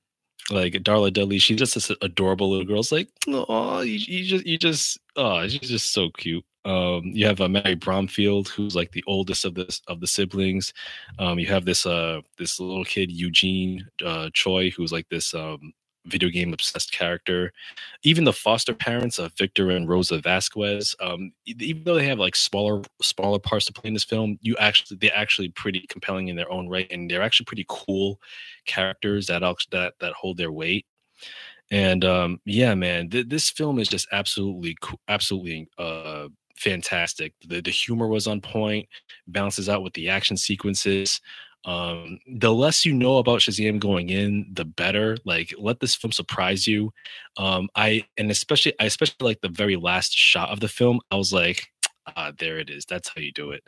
like 0.49 0.73
Darla 0.73 1.13
Dudley, 1.13 1.37
she's 1.37 1.59
just 1.59 1.75
this 1.75 1.91
adorable 2.01 2.49
little 2.49 2.65
girl. 2.65 2.79
It's 2.79 2.91
like, 2.91 3.09
oh, 3.27 3.81
you, 3.81 3.93
you 3.99 4.25
just, 4.25 4.45
you 4.47 4.57
just, 4.57 4.97
oh, 5.15 5.47
she's 5.47 5.69
just 5.69 5.93
so 5.93 6.09
cute. 6.09 6.43
Um, 6.65 7.03
you 7.05 7.27
have 7.27 7.39
uh, 7.41 7.47
Mary 7.47 7.75
Bromfield, 7.75 8.49
who's 8.49 8.75
like 8.75 8.91
the 8.91 9.03
oldest 9.07 9.45
of 9.45 9.53
this 9.53 9.81
of 9.87 9.99
the 10.01 10.07
siblings. 10.07 10.73
Um, 11.19 11.39
you 11.39 11.45
have 11.47 11.65
this 11.65 11.85
uh 11.85 12.21
this 12.37 12.59
little 12.59 12.85
kid 12.85 13.11
Eugene 13.11 13.87
uh, 14.03 14.29
Choi, 14.33 14.71
who's 14.71 14.91
like 14.91 15.07
this 15.09 15.33
um 15.33 15.73
video 16.05 16.29
game 16.29 16.53
obsessed 16.53 16.91
character. 16.91 17.51
Even 18.03 18.23
the 18.23 18.33
foster 18.33 18.73
parents 18.73 19.19
of 19.19 19.33
Victor 19.33 19.71
and 19.71 19.87
Rosa 19.87 20.19
Vasquez, 20.19 20.95
um, 21.01 21.31
even 21.45 21.83
though 21.83 21.95
they 21.95 22.07
have 22.07 22.19
like 22.19 22.35
smaller 22.35 22.81
smaller 23.01 23.39
parts 23.39 23.65
to 23.65 23.73
play 23.73 23.87
in 23.89 23.93
this 23.93 24.03
film, 24.03 24.39
you 24.41 24.55
actually 24.57 24.97
they're 24.97 25.15
actually 25.15 25.49
pretty 25.49 25.85
compelling 25.87 26.27
in 26.29 26.35
their 26.35 26.51
own 26.51 26.67
right, 26.67 26.87
and 26.91 27.09
they're 27.09 27.23
actually 27.23 27.45
pretty 27.45 27.65
cool 27.69 28.19
characters 28.65 29.27
that 29.27 29.41
that 29.71 29.93
that 29.99 30.13
hold 30.13 30.37
their 30.37 30.51
weight. 30.51 30.85
And 31.71 32.05
um, 32.05 32.39
yeah, 32.45 32.75
man, 32.75 33.09
th- 33.09 33.27
this 33.27 33.49
film 33.49 33.79
is 33.79 33.87
just 33.87 34.07
absolutely 34.11 34.77
absolutely 35.07 35.67
uh 35.77 36.27
fantastic. 36.55 37.33
The 37.47 37.61
the 37.61 37.71
humor 37.71 38.07
was 38.07 38.27
on 38.27 38.41
point, 38.41 38.87
balances 39.27 39.69
out 39.69 39.83
with 39.83 39.93
the 39.93 40.09
action 40.09 40.37
sequences. 40.37 41.21
Um, 41.65 42.19
the 42.27 42.53
less 42.53 42.85
you 42.85 42.93
know 42.93 43.17
about 43.17 43.39
Shazam 43.39 43.79
going 43.79 44.09
in, 44.09 44.45
the 44.53 44.65
better. 44.65 45.17
Like, 45.25 45.53
let 45.57 45.79
this 45.79 45.95
film 45.95 46.11
surprise 46.11 46.67
you. 46.67 46.93
Um, 47.37 47.69
I 47.75 48.05
and 48.17 48.29
especially 48.31 48.73
I 48.79 48.85
especially 48.85 49.15
like 49.21 49.41
the 49.41 49.49
very 49.49 49.75
last 49.75 50.15
shot 50.15 50.49
of 50.49 50.59
the 50.59 50.67
film. 50.67 51.01
I 51.11 51.15
was 51.15 51.33
like, 51.33 51.67
ah, 52.15 52.31
there 52.37 52.59
it 52.59 52.69
is. 52.69 52.85
That's 52.85 53.09
how 53.09 53.21
you 53.21 53.31
do 53.31 53.51
it. 53.51 53.63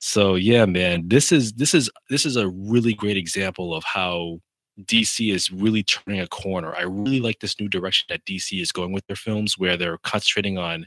So 0.00 0.34
yeah, 0.34 0.66
man, 0.66 1.08
this 1.08 1.30
is 1.32 1.52
this 1.54 1.72
is 1.74 1.90
this 2.10 2.26
is 2.26 2.36
a 2.36 2.48
really 2.48 2.94
great 2.94 3.16
example 3.16 3.74
of 3.74 3.84
how 3.84 4.40
DC 4.84 5.32
is 5.32 5.50
really 5.50 5.82
turning 5.82 6.20
a 6.20 6.26
corner. 6.26 6.74
I 6.74 6.82
really 6.82 7.20
like 7.20 7.40
this 7.40 7.58
new 7.58 7.68
direction 7.68 8.06
that 8.08 8.24
DC 8.24 8.60
is 8.60 8.72
going 8.72 8.92
with 8.92 9.06
their 9.06 9.16
films, 9.16 9.56
where 9.56 9.76
they're 9.76 9.98
concentrating 9.98 10.58
on 10.58 10.86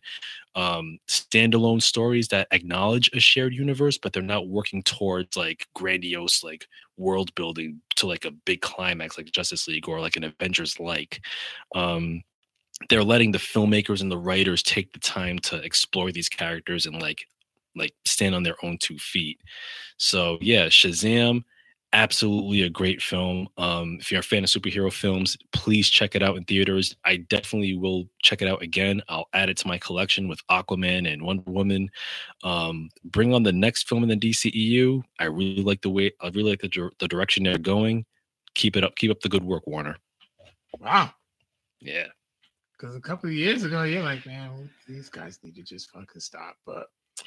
um, 0.56 1.00
standalone 1.08 1.82
stories 1.82 2.28
that 2.28 2.48
acknowledge 2.52 3.10
a 3.14 3.20
shared 3.20 3.54
universe, 3.54 3.98
but 3.98 4.14
they're 4.14 4.22
not 4.22 4.48
working 4.48 4.84
towards 4.84 5.36
like 5.36 5.68
grandiose, 5.74 6.44
like 6.44 6.68
world 6.98 7.34
building 7.36 7.82
to 7.96 8.08
like 8.08 8.26
a 8.26 8.32
big 8.32 8.62
climax, 8.62 9.18
like 9.18 9.32
Justice 9.32 9.68
League 9.68 9.88
or 9.88 10.00
like 10.00 10.16
an 10.16 10.24
Avengers 10.24 10.80
like. 10.80 11.22
Um, 11.74 12.24
they're 12.90 13.04
letting 13.04 13.32
the 13.32 13.40
filmmakers 13.40 14.02
and 14.02 14.12
the 14.12 14.18
writers 14.18 14.64
take 14.64 14.94
the 14.94 15.00
time 15.00 15.40
to 15.40 15.58
explore 15.58 16.12
these 16.12 16.30
characters 16.30 16.86
and 16.86 17.02
like 17.02 17.26
like 17.76 17.94
stand 18.06 18.36
on 18.36 18.44
their 18.44 18.56
own 18.64 18.78
two 18.78 18.98
feet. 18.98 19.40
So 19.98 20.38
yeah, 20.42 20.68
Shazam 20.68 21.44
absolutely 21.94 22.62
a 22.64 22.70
great 22.70 23.02
film. 23.02 23.48
Um, 23.58 23.98
if 24.00 24.12
you're 24.12 24.20
a 24.20 24.24
fan 24.24 24.44
of 24.44 24.50
superhero 24.50 24.92
films, 24.92 25.38
please 25.52 25.90
check 25.90 26.16
it 26.16 26.24
out 26.24 26.38
in 26.38 26.44
theaters. 26.46 26.96
I 27.06 27.18
definitely 27.18 27.76
will 27.76 28.08
check 28.22 28.42
it 28.42 28.48
out 28.48 28.62
again. 28.62 29.02
I'll 29.10 29.28
add 29.34 29.50
it 29.50 29.58
to 29.58 29.68
my 29.68 29.78
collection 29.78 30.28
with 30.28 30.46
Aquaman 30.48 31.12
and 31.12 31.22
Wonder 31.24 31.50
Woman. 31.50 31.90
Um, 32.44 32.90
bring 33.06 33.34
on 33.34 33.44
the 33.44 33.52
next 33.52 33.88
film 33.88 34.04
in 34.04 34.10
the 34.10 34.18
DCEU. 34.18 35.02
I 35.20 35.26
really 35.26 35.64
like 35.64 35.82
the 35.82 35.90
way 35.90 36.12
I 36.22 36.28
really 36.28 36.52
like 36.52 36.62
the 36.62 36.92
the 37.00 37.08
direction 37.08 37.44
they're 37.44 37.58
going. 37.58 38.06
Keep 38.56 38.78
it 38.78 38.84
up. 38.84 38.96
Keep 38.96 39.12
up 39.12 39.22
the 39.22 39.30
good 39.30 39.44
work, 39.44 39.66
Warner. 39.66 39.98
Wow. 40.80 41.12
Yeah. 41.80 42.08
Because 42.78 42.96
a 42.96 43.02
couple 43.02 43.30
of 43.30 43.36
years 43.36 43.64
ago, 43.64 43.84
you're 43.84 44.04
like, 44.04 44.26
man, 44.26 44.70
these 44.88 45.10
guys 45.10 45.40
need 45.44 45.56
to 45.56 45.64
just 45.64 45.90
fucking 45.92 46.22
stop. 46.22 46.56
But 46.66 46.88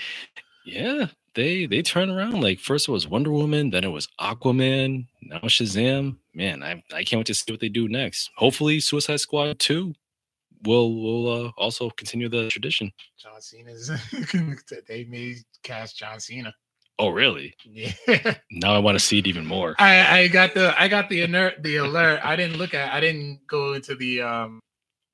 Yeah, 0.65 1.07
they 1.35 1.67
they 1.67 1.83
turn 1.83 2.11
around. 2.11 2.41
Like 2.41 2.59
first 2.59 2.89
it 2.89 2.93
was 2.93 3.09
Wonder 3.09 3.33
Woman, 3.33 3.71
then 3.71 3.85
it 3.85 3.89
was 3.89 4.09
Aquaman, 4.21 5.07
now 5.23 5.39
Shazam. 5.41 6.17
Man, 6.35 6.63
I 6.63 6.83
I 6.95 7.05
can't 7.05 7.19
wait 7.21 7.27
to 7.27 7.35
see 7.35 7.53
what 7.53 7.61
they 7.61 7.69
do 7.69 7.89
next. 7.89 8.31
Hopefully, 8.37 8.81
Suicide 8.81 9.21
Squad 9.21 9.59
two 9.59 9.95
will 10.65 10.95
will 10.95 11.47
uh, 11.47 11.51
also 11.57 11.91
continue 11.91 12.29
the 12.29 12.49
tradition. 12.49 12.93
John 13.19 13.41
Cena's 13.41 13.91
they 14.89 15.05
may 15.05 15.37
cast 15.63 15.99
John 15.99 16.21
Cena. 16.21 16.55
Oh, 16.99 17.09
really? 17.09 17.55
Yeah. 17.65 17.93
Now 18.51 18.75
I 18.75 18.79
want 18.79 18.97
to 18.97 19.05
see 19.05 19.19
it 19.19 19.27
even 19.27 19.47
more. 19.47 19.75
I, 19.79 20.21
I 20.21 20.29
got 20.29 20.55
the 20.55 20.81
I 20.81 20.87
got 20.89 21.09
the 21.09 21.23
alert 21.23 21.63
the 21.63 21.77
alert. 21.77 22.21
I 22.23 22.37
didn't 22.37 22.59
look 22.59 22.75
at 22.75 22.93
I 22.93 23.01
didn't 23.01 23.41
go 23.49 23.73
into 23.73 23.95
the 23.97 24.21
um 24.23 24.61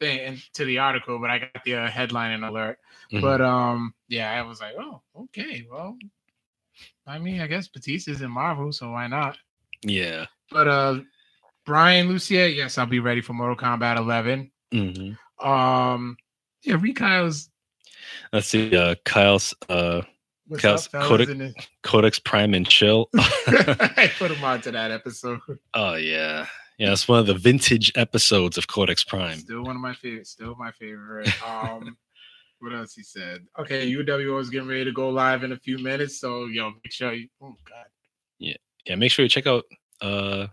thing 0.01 0.19
into 0.21 0.65
the 0.65 0.79
article, 0.79 1.19
but 1.19 1.31
I 1.31 1.39
got 1.41 1.65
the 1.65 1.75
uh, 1.77 1.89
headline 1.89 2.33
and 2.33 2.45
alert. 2.45 2.79
Mhm. 3.13 3.21
But 3.23 3.41
um 3.41 3.95
yeah, 4.09 4.31
I 4.33 4.43
was 4.43 4.61
like, 4.61 4.75
oh 4.79 5.03
okay, 5.25 5.67
well, 5.71 5.97
I 7.07 7.19
mean, 7.19 7.41
I 7.41 7.47
guess 7.47 7.69
Batista's 7.69 8.21
in 8.23 8.31
Marvel, 8.31 8.73
so 8.73 8.91
why 8.93 9.07
not? 9.07 9.37
yeah. 9.83 10.27
But 10.51 10.69
uh 10.69 11.01
Brian 11.67 12.09
Lucia, 12.09 12.51
yes, 12.51 12.79
I'll 12.79 12.87
be 12.87 13.01
ready 13.01 13.21
for 13.21 13.35
Mortal 13.35 13.57
Kombat 13.57 13.97
11. 13.99 14.51
hmm 14.73 15.47
Um 15.47 16.17
yeah, 16.63 16.77
Rekyle's 16.81 17.51
Let's 18.33 18.49
see. 18.49 18.75
Uh, 18.77 18.95
Kyle's 19.05 19.55
uh, 19.69 20.03
what's 20.47 20.63
Kyle's 20.63 20.87
up, 20.87 20.93
fellas, 20.93 21.09
Kodak- 21.09 21.29
the- 21.39 21.55
Codex 21.83 22.19
Prime 22.19 22.55
and 22.55 22.67
Chill. 22.67 23.09
I 23.17 24.11
put 24.19 24.31
him 24.31 24.43
on 24.45 24.61
to 24.63 24.71
that 24.73 24.91
episode. 24.91 25.41
oh 25.75 25.95
yeah, 25.95 26.47
yeah. 26.79 26.93
It's 26.93 27.07
one 27.09 27.19
of 27.19 27.27
the 27.27 27.35
vintage 27.35 27.93
episodes 27.97 28.57
of 28.57 28.67
Codex 28.69 29.05
Prime. 29.05 29.39
Still 29.39 29.63
one 29.65 29.77
of 29.77 29.83
my 29.83 29.95
favorites. 29.95 30.31
Still 30.31 30.55
my 30.57 30.71
favorite. 30.73 31.29
Um, 31.47 31.97
what 32.61 32.73
else 32.75 32.95
he 32.95 33.03
said? 33.03 33.47
Okay, 33.59 33.91
UWO 33.93 34.41
is 34.41 34.51
getting 34.51 34.69
ready 34.69 34.85
to 34.85 34.93
go 34.93 35.11
live 35.11 35.45
in 35.45 35.53
a 35.53 35.57
few 35.59 35.79
minutes, 35.79 36.19
so 36.21 36.47
yo, 36.47 36.71
make 36.71 36.93
sure 36.93 37.13
you. 37.13 37.29
Oh 37.43 37.57
God. 37.69 37.87
Yeah, 38.87 38.95
make 38.95 39.11
sure 39.13 39.23
you 39.23 39.29
check 39.29 39.47
out 39.47 39.65
uh 40.01 40.47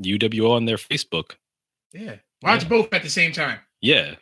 UWO 0.00 0.52
on 0.52 0.64
their 0.64 0.76
Facebook. 0.76 1.32
Yeah. 1.92 2.16
Watch 2.42 2.62
Yeah. 2.62 2.68
both 2.68 2.92
at 2.94 3.02
the 3.02 3.10
same 3.10 3.32
time. 3.32 3.58
Yeah, 3.80 4.14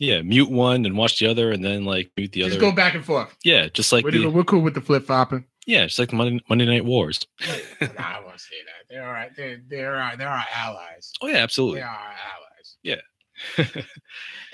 yeah. 0.00 0.22
Mute 0.22 0.50
one 0.50 0.84
and 0.84 0.96
watch 0.96 1.18
the 1.20 1.28
other, 1.28 1.52
and 1.52 1.64
then 1.64 1.84
like 1.84 2.10
mute 2.16 2.32
the 2.32 2.40
Just 2.40 2.56
other. 2.56 2.60
Just 2.60 2.70
go 2.70 2.74
back 2.74 2.94
and 2.94 3.04
forth. 3.04 3.34
yeah, 3.44 3.68
just 3.68 3.92
like 3.92 4.04
we're, 4.04 4.10
the, 4.10 4.26
we're 4.28 4.42
cool 4.44 4.60
with 4.60 4.74
the 4.74 4.80
flip 4.80 5.04
flopping. 5.06 5.44
Yeah, 5.66 5.84
just 5.86 5.98
like 5.98 6.08
the 6.10 6.16
Monday, 6.16 6.42
Monday 6.48 6.64
Night 6.66 6.84
Wars. 6.84 7.20
nah, 7.80 7.88
I 7.98 8.20
won't 8.24 8.40
say 8.40 8.56
that. 8.64 8.88
They're 8.88 9.06
all 9.06 9.12
right. 9.12 9.30
They're 9.36 9.60
they're 9.68 9.92
all 9.94 9.98
right. 10.00 10.16
They're 10.18 10.28
our 10.28 10.44
allies. 10.54 11.12
Oh 11.20 11.26
yeah, 11.26 11.38
absolutely. 11.38 11.80
They 11.80 11.84
are 11.84 11.88
our 11.90 12.14
allies. 12.14 12.76
Yeah. 12.82 13.00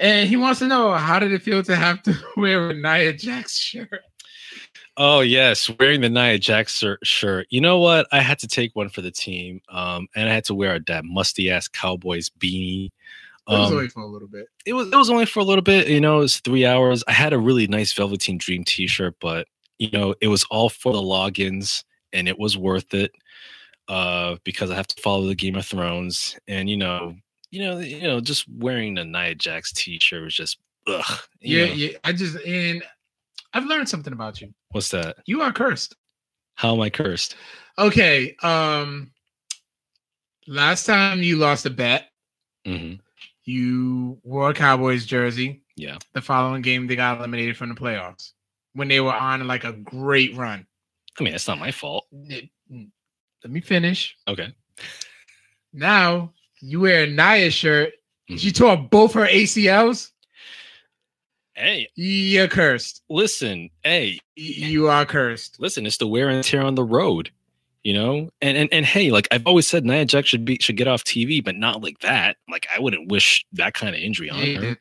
And 0.01 0.29
he 0.29 0.37
wants 0.37 0.59
to 0.59 0.67
know 0.67 0.93
how 0.95 1.19
did 1.21 1.33
it 1.33 1.43
feel 1.43 1.63
to 1.63 1.77
have 1.77 2.03
to 2.03 2.15
wear 2.37 2.71
a 2.71 2.75
Nia 2.75 3.13
Jax 3.13 3.57
shirt? 3.57 4.01
Oh 4.97 5.21
yes, 5.21 5.71
wearing 5.79 6.01
the 6.01 6.09
Nia 6.11 6.39
Jax 6.39 6.83
shirt. 7.05 7.47
You 7.51 7.61
know 7.61 7.79
what? 7.79 8.07
I 8.11 8.21
had 8.21 8.39
to 8.41 8.49
take 8.49 8.75
one 8.75 8.89
for 8.89 9.01
the 9.01 9.11
team, 9.13 9.61
um, 9.69 10.09
and 10.17 10.29
I 10.29 10.33
had 10.35 10.45
to 10.47 10.55
wear 10.55 10.79
that 10.81 11.05
musty 11.05 11.51
ass 11.51 11.69
Cowboys 11.69 12.31
beanie. 12.41 12.87
It 13.49 13.53
was 13.53 13.71
Um, 13.71 13.77
only 13.77 13.89
for 13.89 14.01
a 14.01 14.07
little 14.07 14.29
bit. 14.29 14.47
it 14.67 14.73
was 14.73 14.89
it 14.89 14.97
was 14.97 15.11
only 15.11 15.27
for 15.27 15.41
a 15.41 15.45
little 15.45 15.63
bit. 15.63 15.89
You 15.89 16.01
know, 16.01 16.17
it 16.19 16.21
was 16.23 16.41
three 16.41 16.67
hours. 16.67 17.05
I 17.07 17.13
had 17.13 17.33
a 17.33 17.39
really 17.39 17.67
nice 17.69 17.93
Velveteen 17.93 18.39
Dream 18.39 18.65
T-shirt, 18.65 19.15
but 19.21 19.47
you 19.83 19.91
know, 19.91 20.15
it 20.21 20.29
was 20.29 20.45
all 20.45 20.69
for 20.69 20.93
the 20.93 21.01
logins, 21.01 21.83
and 22.13 22.29
it 22.29 22.39
was 22.39 22.57
worth 22.57 22.95
it 22.95 23.11
uh, 23.89 24.37
because 24.45 24.71
I 24.71 24.77
have 24.77 24.87
to 24.87 25.03
follow 25.03 25.27
the 25.27 25.35
Game 25.35 25.57
of 25.57 25.67
Thrones, 25.67 26.39
and 26.47 26.71
you 26.71 26.77
know, 26.77 27.17
you 27.51 27.65
know, 27.65 27.81
you 27.81 28.03
know, 28.03 28.21
just 28.21 28.47
wearing 28.49 28.95
the 28.95 29.05
Nia 29.05 29.35
Jax 29.35 29.73
T-shirt 29.73 30.23
was 30.23 30.35
just 30.35 30.59
ugh. 30.87 31.19
Yeah, 31.41 31.67
know. 31.67 31.73
yeah. 31.73 31.99
I 32.05 32.13
just 32.13 32.37
and 32.47 32.85
I've 33.55 33.67
learned 33.67 33.89
something 33.89 34.13
about 34.13 34.41
you. 34.41 34.55
What's 34.71 34.91
that? 34.91 35.17
You 35.27 35.43
are 35.43 35.53
cursed. 35.53 35.97
How 36.55 36.75
am 36.75 36.81
I 36.81 36.89
cursed? 36.89 37.35
Okay. 37.77 38.37
Um 38.45 39.11
last 40.47 40.87
time 40.87 41.25
you 41.25 41.39
lost 41.39 41.67
a 41.67 41.71
bet, 41.71 42.11
hmm 42.65 42.95
you 43.45 44.21
wore 44.23 44.51
a 44.51 44.55
Cowboys 44.55 45.05
jersey. 45.07 45.63
Yeah. 45.75 45.99
The 46.13 46.21
following 46.21 46.63
game 46.63 46.87
they 46.87 46.95
got 46.95 47.19
eliminated 47.19 47.57
from 47.57 47.71
the 47.71 47.75
playoffs 47.75 48.33
when 48.75 48.89
they 48.89 49.01
were 49.01 49.13
on 49.15 49.47
like 49.47 49.65
a 49.65 49.73
great 49.73 50.35
run. 50.37 50.67
I 51.19 51.23
mean, 51.23 51.35
it's 51.35 51.47
not 51.49 51.59
my 51.59 51.71
fault. 51.71 52.07
Let 52.13 53.51
me 53.51 53.61
finish. 53.61 54.17
Okay. 54.29 54.55
Now 55.73 56.33
you 56.61 56.81
wear 56.81 57.05
a 57.05 57.07
Nia 57.07 57.51
shirt. 57.51 57.93
Mhm. 58.31 58.39
She 58.39 58.53
tore 58.53 58.77
both 58.77 59.15
her 59.15 59.27
ACLs. 59.27 60.11
Hey, 61.55 61.89
You're 61.97 62.49
cursed. 62.49 63.03
listen. 63.11 63.69
Hey, 63.85 64.19
You 64.37 64.89
are 64.89 65.05
cursed. 65.05 65.61
listen. 65.61 65.85
It's 65.87 65.99
the 65.99 66.07
wear 66.07 66.29
and 66.31 66.43
tear 66.43 66.63
on 66.63 66.75
the 66.77 66.85
road. 66.85 67.31
You 67.85 67.95
know, 67.95 68.31
and 68.41 68.57
and 68.57 68.69
and 68.73 68.87
hey, 68.87 69.11
like 69.11 69.27
I've 69.33 69.45
always 69.47 69.67
said, 69.67 69.85
Nia 69.85 70.05
Jax 70.05 70.29
should 70.29 70.45
be 70.45 70.57
should 70.61 70.77
get 70.77 70.87
off 70.87 71.03
TV, 71.03 71.43
but 71.45 71.57
not 71.57 71.83
like 71.83 71.99
that. 71.99 72.37
Like 72.49 72.67
I 72.75 72.79
wouldn't 72.81 73.09
wish 73.11 73.45
that 73.55 73.75
kind 73.75 73.93
of 73.95 74.01
injury 74.01 74.31
on 74.31 74.39
Yeah, 74.39 74.45
you 74.45 74.55
her. 74.55 74.61
did. 74.63 74.79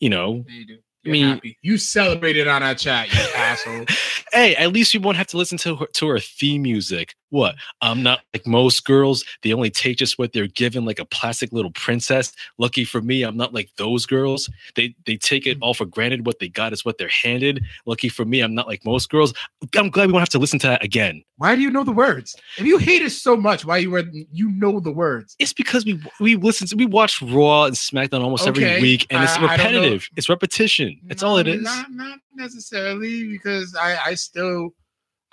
You 0.00 0.08
know, 0.08 0.44
Yeah, 0.48 0.54
you 0.54 0.64
do. 0.66 0.78
I 1.06 1.10
mean- 1.10 1.28
happy. 1.28 1.58
You 1.62 1.78
celebrated 1.78 2.48
on 2.48 2.62
our 2.62 2.74
chat, 2.74 3.12
you 3.12 3.20
asshole. 3.36 3.86
hey, 4.32 4.54
at 4.56 4.72
least 4.72 4.94
you 4.94 5.00
won't 5.00 5.16
have 5.16 5.28
to 5.28 5.36
listen 5.36 5.58
to 5.58 5.76
her 5.76 5.86
to 5.94 6.08
her 6.08 6.18
theme 6.18 6.62
music. 6.62 7.14
What? 7.30 7.56
I'm 7.82 8.02
not 8.02 8.20
like 8.32 8.46
most 8.46 8.84
girls. 8.84 9.24
They 9.42 9.52
only 9.52 9.70
take 9.70 9.98
just 9.98 10.18
what 10.18 10.32
they're 10.32 10.46
given, 10.46 10.84
like 10.84 10.98
a 10.98 11.04
plastic 11.04 11.52
little 11.52 11.70
princess. 11.72 12.32
Lucky 12.56 12.84
for 12.84 13.02
me, 13.02 13.22
I'm 13.22 13.36
not 13.36 13.52
like 13.52 13.70
those 13.76 14.06
girls. 14.06 14.48
They 14.76 14.94
they 15.04 15.16
take 15.16 15.46
it 15.46 15.58
mm. 15.58 15.62
all 15.62 15.74
for 15.74 15.84
granted. 15.84 16.24
What 16.24 16.38
they 16.38 16.48
got 16.48 16.72
is 16.72 16.84
what 16.84 16.96
they're 16.96 17.08
handed. 17.08 17.62
Lucky 17.84 18.08
for 18.08 18.24
me, 18.24 18.40
I'm 18.40 18.54
not 18.54 18.66
like 18.66 18.84
most 18.84 19.10
girls. 19.10 19.34
I'm 19.76 19.90
glad 19.90 20.06
we 20.06 20.12
won't 20.12 20.22
have 20.22 20.28
to 20.30 20.38
listen 20.38 20.58
to 20.60 20.68
that 20.68 20.82
again. 20.82 21.22
Why 21.36 21.54
do 21.54 21.60
you 21.60 21.70
know 21.70 21.84
the 21.84 21.92
words? 21.92 22.34
If 22.56 22.64
you 22.64 22.78
hate 22.78 23.02
us 23.02 23.14
so 23.14 23.36
much, 23.36 23.64
why 23.64 23.78
you 23.78 23.90
were 23.90 24.04
you 24.32 24.50
know 24.50 24.80
the 24.80 24.90
words? 24.90 25.36
It's 25.38 25.52
because 25.52 25.84
we 25.84 26.00
we 26.20 26.36
listen 26.36 26.66
to 26.68 26.76
we 26.76 26.86
watch 26.86 27.20
Raw 27.20 27.64
and 27.64 27.76
SmackDown 27.76 28.22
almost 28.22 28.48
Okay, 28.48 28.64
every 28.64 28.82
week, 28.82 29.06
and 29.10 29.22
it's 29.22 29.32
I- 29.32 29.36
I 29.36 29.56
don't 29.56 29.66
repetitive. 29.66 30.08
It's 30.16 30.28
repetition. 30.28 30.98
That's 31.04 31.22
all 31.22 31.36
it 31.38 31.46
is. 31.46 31.62
Not, 31.62 31.90
not 31.90 32.18
necessarily 32.34 33.28
because 33.28 33.74
I 33.74 33.98
I 33.98 34.14
still 34.14 34.74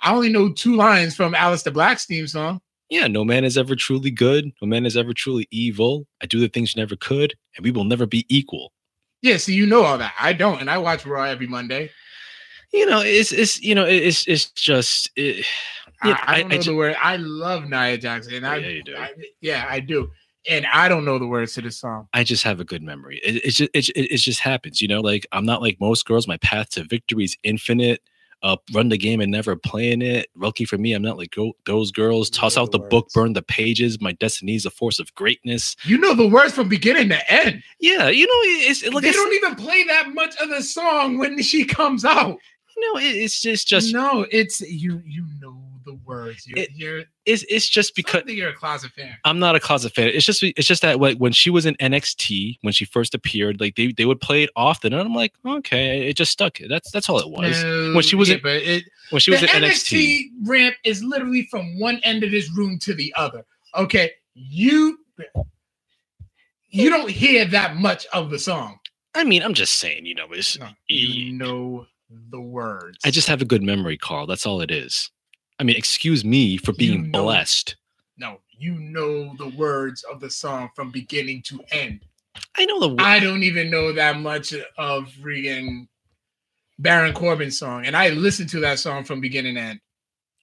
I 0.00 0.14
only 0.14 0.28
know 0.28 0.52
two 0.52 0.76
lines 0.76 1.14
from 1.16 1.32
Aleister 1.34 1.72
Black's 1.72 2.06
theme 2.06 2.26
song. 2.26 2.60
yeah, 2.90 3.06
no 3.06 3.24
man 3.24 3.44
is 3.44 3.56
ever 3.58 3.74
truly 3.74 4.10
good. 4.10 4.52
No 4.62 4.68
man 4.68 4.86
is 4.86 4.96
ever 4.96 5.12
truly 5.12 5.48
evil. 5.50 6.06
I 6.22 6.26
do 6.26 6.38
the 6.40 6.48
things 6.48 6.74
you 6.74 6.80
never 6.82 6.96
could, 6.96 7.34
and 7.56 7.64
we 7.64 7.70
will 7.70 7.84
never 7.84 8.06
be 8.06 8.24
equal. 8.28 8.72
Yeah, 9.22 9.38
so 9.38 9.50
you 9.52 9.66
know 9.66 9.82
all 9.82 9.98
that. 9.98 10.14
I 10.20 10.32
don't, 10.34 10.60
and 10.60 10.70
I 10.70 10.78
watch 10.78 11.04
Raw 11.06 11.24
every 11.24 11.46
Monday. 11.46 11.90
You 12.72 12.86
know, 12.86 13.00
it's 13.00 13.32
it's 13.32 13.60
you 13.60 13.74
know, 13.74 13.84
it's 13.86 14.26
it's 14.28 14.50
just 14.50 15.10
it, 15.16 15.44
Yeah, 16.04 16.18
I, 16.26 16.32
I 16.32 16.34
I- 16.36 16.40
don't 16.42 16.52
I 16.52 16.56
know 16.56 16.62
ju- 16.62 16.70
the 16.72 16.76
word. 16.76 16.96
I 17.02 17.16
love 17.16 17.68
Nia 17.68 17.96
Jackson. 17.98 18.34
And 18.34 18.44
oh, 18.46 18.50
I, 18.50 18.56
Yeah, 18.58 18.68
you 18.68 18.82
do. 18.82 18.96
I- 18.96 19.10
yeah, 19.40 19.66
I 19.68 19.80
do. 19.80 20.10
And 20.48 20.64
I 20.72 20.88
don't 20.88 21.04
know 21.04 21.18
the 21.18 21.26
words 21.26 21.54
to 21.54 21.62
the 21.62 21.72
song. 21.72 22.06
I 22.12 22.22
just 22.22 22.44
have 22.44 22.60
a 22.60 22.64
good 22.64 22.82
memory. 22.82 23.20
It, 23.24 23.36
it 23.44 23.50
just 23.50 23.70
it, 23.74 23.88
it, 23.96 24.12
it 24.14 24.18
just 24.18 24.38
happens, 24.40 24.80
you 24.80 24.86
know. 24.86 25.00
Like 25.00 25.26
I'm 25.32 25.44
not 25.46 25.60
like 25.62 25.80
most 25.80 26.04
girls. 26.06 26.28
My 26.28 26.36
path 26.36 26.70
to 26.70 26.84
victory 26.84 27.24
is 27.24 27.36
infinite. 27.42 28.00
Uh, 28.46 28.56
run 28.72 28.88
the 28.88 28.96
game 28.96 29.20
and 29.20 29.32
never 29.32 29.56
playing 29.56 30.00
it. 30.00 30.28
Lucky 30.36 30.64
for 30.64 30.78
me, 30.78 30.92
I'm 30.92 31.02
not 31.02 31.18
like 31.18 31.32
go, 31.32 31.56
those 31.64 31.90
girls. 31.90 32.28
You 32.28 32.34
Toss 32.34 32.54
know 32.54 32.62
out 32.62 32.70
the 32.70 32.78
the 32.78 32.86
book, 32.86 33.08
burn 33.12 33.32
the 33.32 33.42
pages. 33.42 34.00
My 34.00 34.12
destiny 34.12 34.54
is 34.54 34.64
a 34.64 34.70
force 34.70 35.00
of 35.00 35.12
greatness. 35.16 35.74
You 35.82 35.98
know 35.98 36.14
the 36.14 36.28
words 36.28 36.52
from 36.52 36.68
beginning 36.68 37.08
to 37.08 37.32
end. 37.32 37.64
Yeah, 37.80 38.08
you 38.08 38.24
know, 38.24 38.68
it's 38.68 38.86
like 38.86 39.02
they 39.02 39.10
don't 39.10 39.34
even 39.34 39.56
play 39.56 39.82
that 39.88 40.14
much 40.14 40.36
of 40.40 40.48
the 40.50 40.62
song 40.62 41.18
when 41.18 41.42
she 41.42 41.64
comes 41.64 42.04
out. 42.04 42.38
you 42.76 42.94
know, 42.94 43.00
it, 43.00 43.16
it's 43.16 43.40
just 43.40 43.66
just 43.66 43.92
no, 43.92 44.24
it's 44.30 44.60
you. 44.60 45.02
You 45.04 45.26
know 45.40 45.65
the 45.86 45.94
words. 46.04 46.46
You're, 46.46 46.58
It- 46.58 46.70
you're 46.74 47.02
it's 47.24 47.44
it's 47.48 47.66
just 47.68 47.94
because 47.96 48.22
because 48.24 48.36
you're 48.36 48.50
a 48.50 48.54
closet 48.54 48.92
fan. 48.92 49.16
I'm 49.24 49.38
not 49.38 49.56
a 49.56 49.60
closet 49.60 49.94
fan. 49.94 50.08
It's 50.08 50.26
just 50.26 50.42
it's 50.42 50.66
just 50.66 50.82
that 50.82 51.00
like 51.00 51.16
when 51.16 51.32
she 51.32 51.48
was 51.48 51.64
in 51.64 51.74
NXT 51.76 52.58
when 52.60 52.72
she 52.74 52.84
first 52.84 53.14
appeared, 53.14 53.60
like 53.60 53.76
they, 53.76 53.92
they 53.92 54.04
would 54.04 54.20
play 54.20 54.42
it 54.42 54.50
often, 54.54 54.92
and 54.92 55.00
I'm 55.00 55.14
like, 55.14 55.32
okay, 55.46 56.06
it 56.08 56.14
just 56.16 56.30
stuck. 56.32 56.58
That's 56.68 56.90
that's 56.90 57.08
all 57.08 57.18
it 57.18 57.30
was. 57.30 57.62
No, 57.62 57.94
when 57.94 58.02
she 58.02 58.16
was 58.16 58.28
yeah, 58.28 58.34
in- 58.36 58.40
it, 58.44 58.84
When 59.10 59.20
she 59.20 59.30
was 59.30 59.42
in 59.42 59.48
NXT, 59.48 59.62
NXT, 59.62 60.22
ramp 60.48 60.76
is 60.84 61.02
literally 61.02 61.46
from 61.50 61.78
one 61.80 62.00
end 62.04 62.22
of 62.24 62.30
this 62.30 62.50
room 62.54 62.78
to 62.80 62.92
the 62.94 63.14
other. 63.16 63.46
Okay, 63.74 64.10
you 64.34 64.98
you 66.70 66.90
don't 66.90 67.10
hear 67.10 67.44
that 67.46 67.76
much 67.76 68.06
of 68.12 68.30
the 68.30 68.38
song. 68.38 68.78
I 69.14 69.24
mean, 69.24 69.42
I'm 69.42 69.54
just 69.54 69.78
saying, 69.78 70.04
you 70.06 70.14
know, 70.14 70.26
it's 70.30 70.58
No, 70.58 70.68
you 70.88 71.32
know 71.32 71.86
the 72.30 72.40
words. 72.40 72.98
I 73.04 73.10
just 73.10 73.28
have 73.28 73.40
a 73.42 73.46
good 73.46 73.62
memory, 73.62 73.96
Carl. 73.96 74.26
That's 74.26 74.46
all 74.46 74.60
it 74.60 74.70
is. 74.70 75.10
I 75.58 75.64
mean, 75.64 75.76
excuse 75.76 76.24
me 76.24 76.56
for 76.56 76.72
being 76.72 77.04
You 77.06 77.10
know- 77.10 77.22
blessed. 77.24 77.76
no, 78.16 78.40
you 78.58 78.74
know 78.78 79.34
the 79.36 79.48
words 79.48 80.02
of 80.04 80.20
the 80.20 80.30
song 80.30 80.70
from 80.74 80.90
beginning 80.90 81.42
to 81.42 81.60
end. 81.70 82.04
I 82.56 82.64
know 82.66 82.80
the 82.80 82.88
wo- 82.88 82.96
I 82.98 83.18
don't 83.20 83.42
even 83.42 83.70
know 83.70 83.92
that 83.92 84.18
much 84.20 84.52
of 84.76 85.08
freaking 85.12 85.88
Baron 86.78 87.14
Corbin's 87.14 87.58
song, 87.58 87.86
and 87.86 87.96
I 87.96 88.10
listened 88.10 88.50
to 88.50 88.60
that 88.60 88.78
song 88.78 89.04
from 89.04 89.20
beginning 89.20 89.54
to 89.54 89.60
end. 89.60 89.80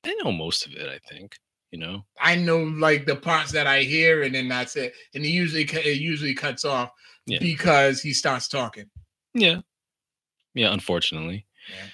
I 0.03 0.13
know 0.23 0.31
most 0.31 0.65
of 0.65 0.73
it. 0.73 0.87
I 0.89 0.97
think 1.07 1.37
you 1.71 1.79
know. 1.79 2.05
I 2.19 2.35
know 2.35 2.63
like 2.63 3.05
the 3.05 3.15
parts 3.15 3.51
that 3.51 3.67
I 3.67 3.83
hear, 3.83 4.23
and 4.23 4.33
then 4.33 4.47
that's 4.47 4.75
it. 4.75 4.93
And 5.13 5.23
it 5.23 5.29
usually 5.29 5.63
it 5.63 5.99
usually 5.99 6.33
cuts 6.33 6.65
off 6.65 6.91
Yeah. 7.27 7.37
because 7.39 8.01
he 8.01 8.13
starts 8.13 8.47
talking. 8.47 8.89
Yeah, 9.35 9.61
yeah. 10.55 10.73
Unfortunately, 10.73 11.45
Yeah. 11.69 11.85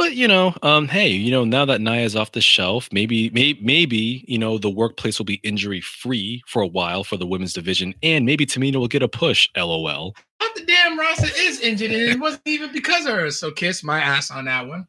But 0.00 0.14
you 0.14 0.26
know, 0.28 0.54
um, 0.62 0.88
hey, 0.88 1.08
you 1.08 1.30
know, 1.30 1.44
now 1.44 1.66
that 1.66 1.82
Nia's 1.82 2.16
off 2.16 2.32
the 2.32 2.40
shelf, 2.40 2.88
maybe, 2.90 3.28
maybe, 3.34 3.60
maybe, 3.62 4.24
you 4.26 4.38
know, 4.38 4.56
the 4.56 4.70
workplace 4.70 5.18
will 5.18 5.26
be 5.26 5.42
injury 5.42 5.82
free 5.82 6.42
for 6.46 6.62
a 6.62 6.66
while 6.66 7.04
for 7.04 7.18
the 7.18 7.26
women's 7.26 7.52
division, 7.52 7.94
and 8.02 8.24
maybe 8.24 8.46
Tamina 8.46 8.76
will 8.76 8.88
get 8.88 9.02
a 9.02 9.08
push. 9.08 9.50
LOL. 9.58 10.14
Half 10.40 10.54
the 10.54 10.64
damn 10.64 10.98
roster 10.98 11.28
is 11.36 11.60
injured, 11.60 11.90
and 11.90 12.00
it 12.00 12.18
wasn't 12.18 12.40
even 12.46 12.72
because 12.72 13.04
of 13.04 13.12
her. 13.12 13.30
So 13.30 13.50
kiss 13.50 13.84
my 13.84 14.00
ass 14.00 14.30
on 14.30 14.46
that 14.46 14.66
one. 14.66 14.86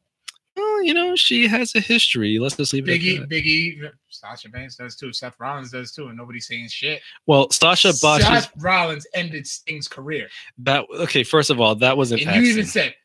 Well, 0.55 0.81
you 0.81 0.93
know, 0.93 1.17
she 1.17 1.45
has 1.45 1.75
a 1.75 1.81
history. 1.81 2.39
Let's 2.39 2.55
just 2.55 2.71
leave 2.71 2.87
it. 2.87 3.01
Biggie. 3.01 3.29
Biggie, 3.29 3.91
Sasha 4.07 4.47
Banks 4.47 4.77
does 4.77 4.95
too. 4.95 5.11
Seth 5.11 5.35
Rollins 5.41 5.71
does 5.71 5.91
too, 5.91 6.07
and 6.07 6.15
nobody's 6.15 6.47
saying 6.47 6.69
shit. 6.69 7.01
Well, 7.27 7.49
Sasha 7.51 7.91
Bosch. 8.01 8.21
Seth 8.21 8.49
Rollins 8.59 9.05
ended 9.13 9.45
Sting's 9.45 9.89
career, 9.89 10.29
That 10.59 10.85
okay. 10.99 11.23
First 11.23 11.49
of 11.49 11.59
all, 11.59 11.75
that 11.75 11.97
was 11.97 12.13
an 12.13 12.19
and 12.19 12.29
accident. 12.29 12.45
you 12.47 12.53
even 12.53 12.65
said 12.65 12.95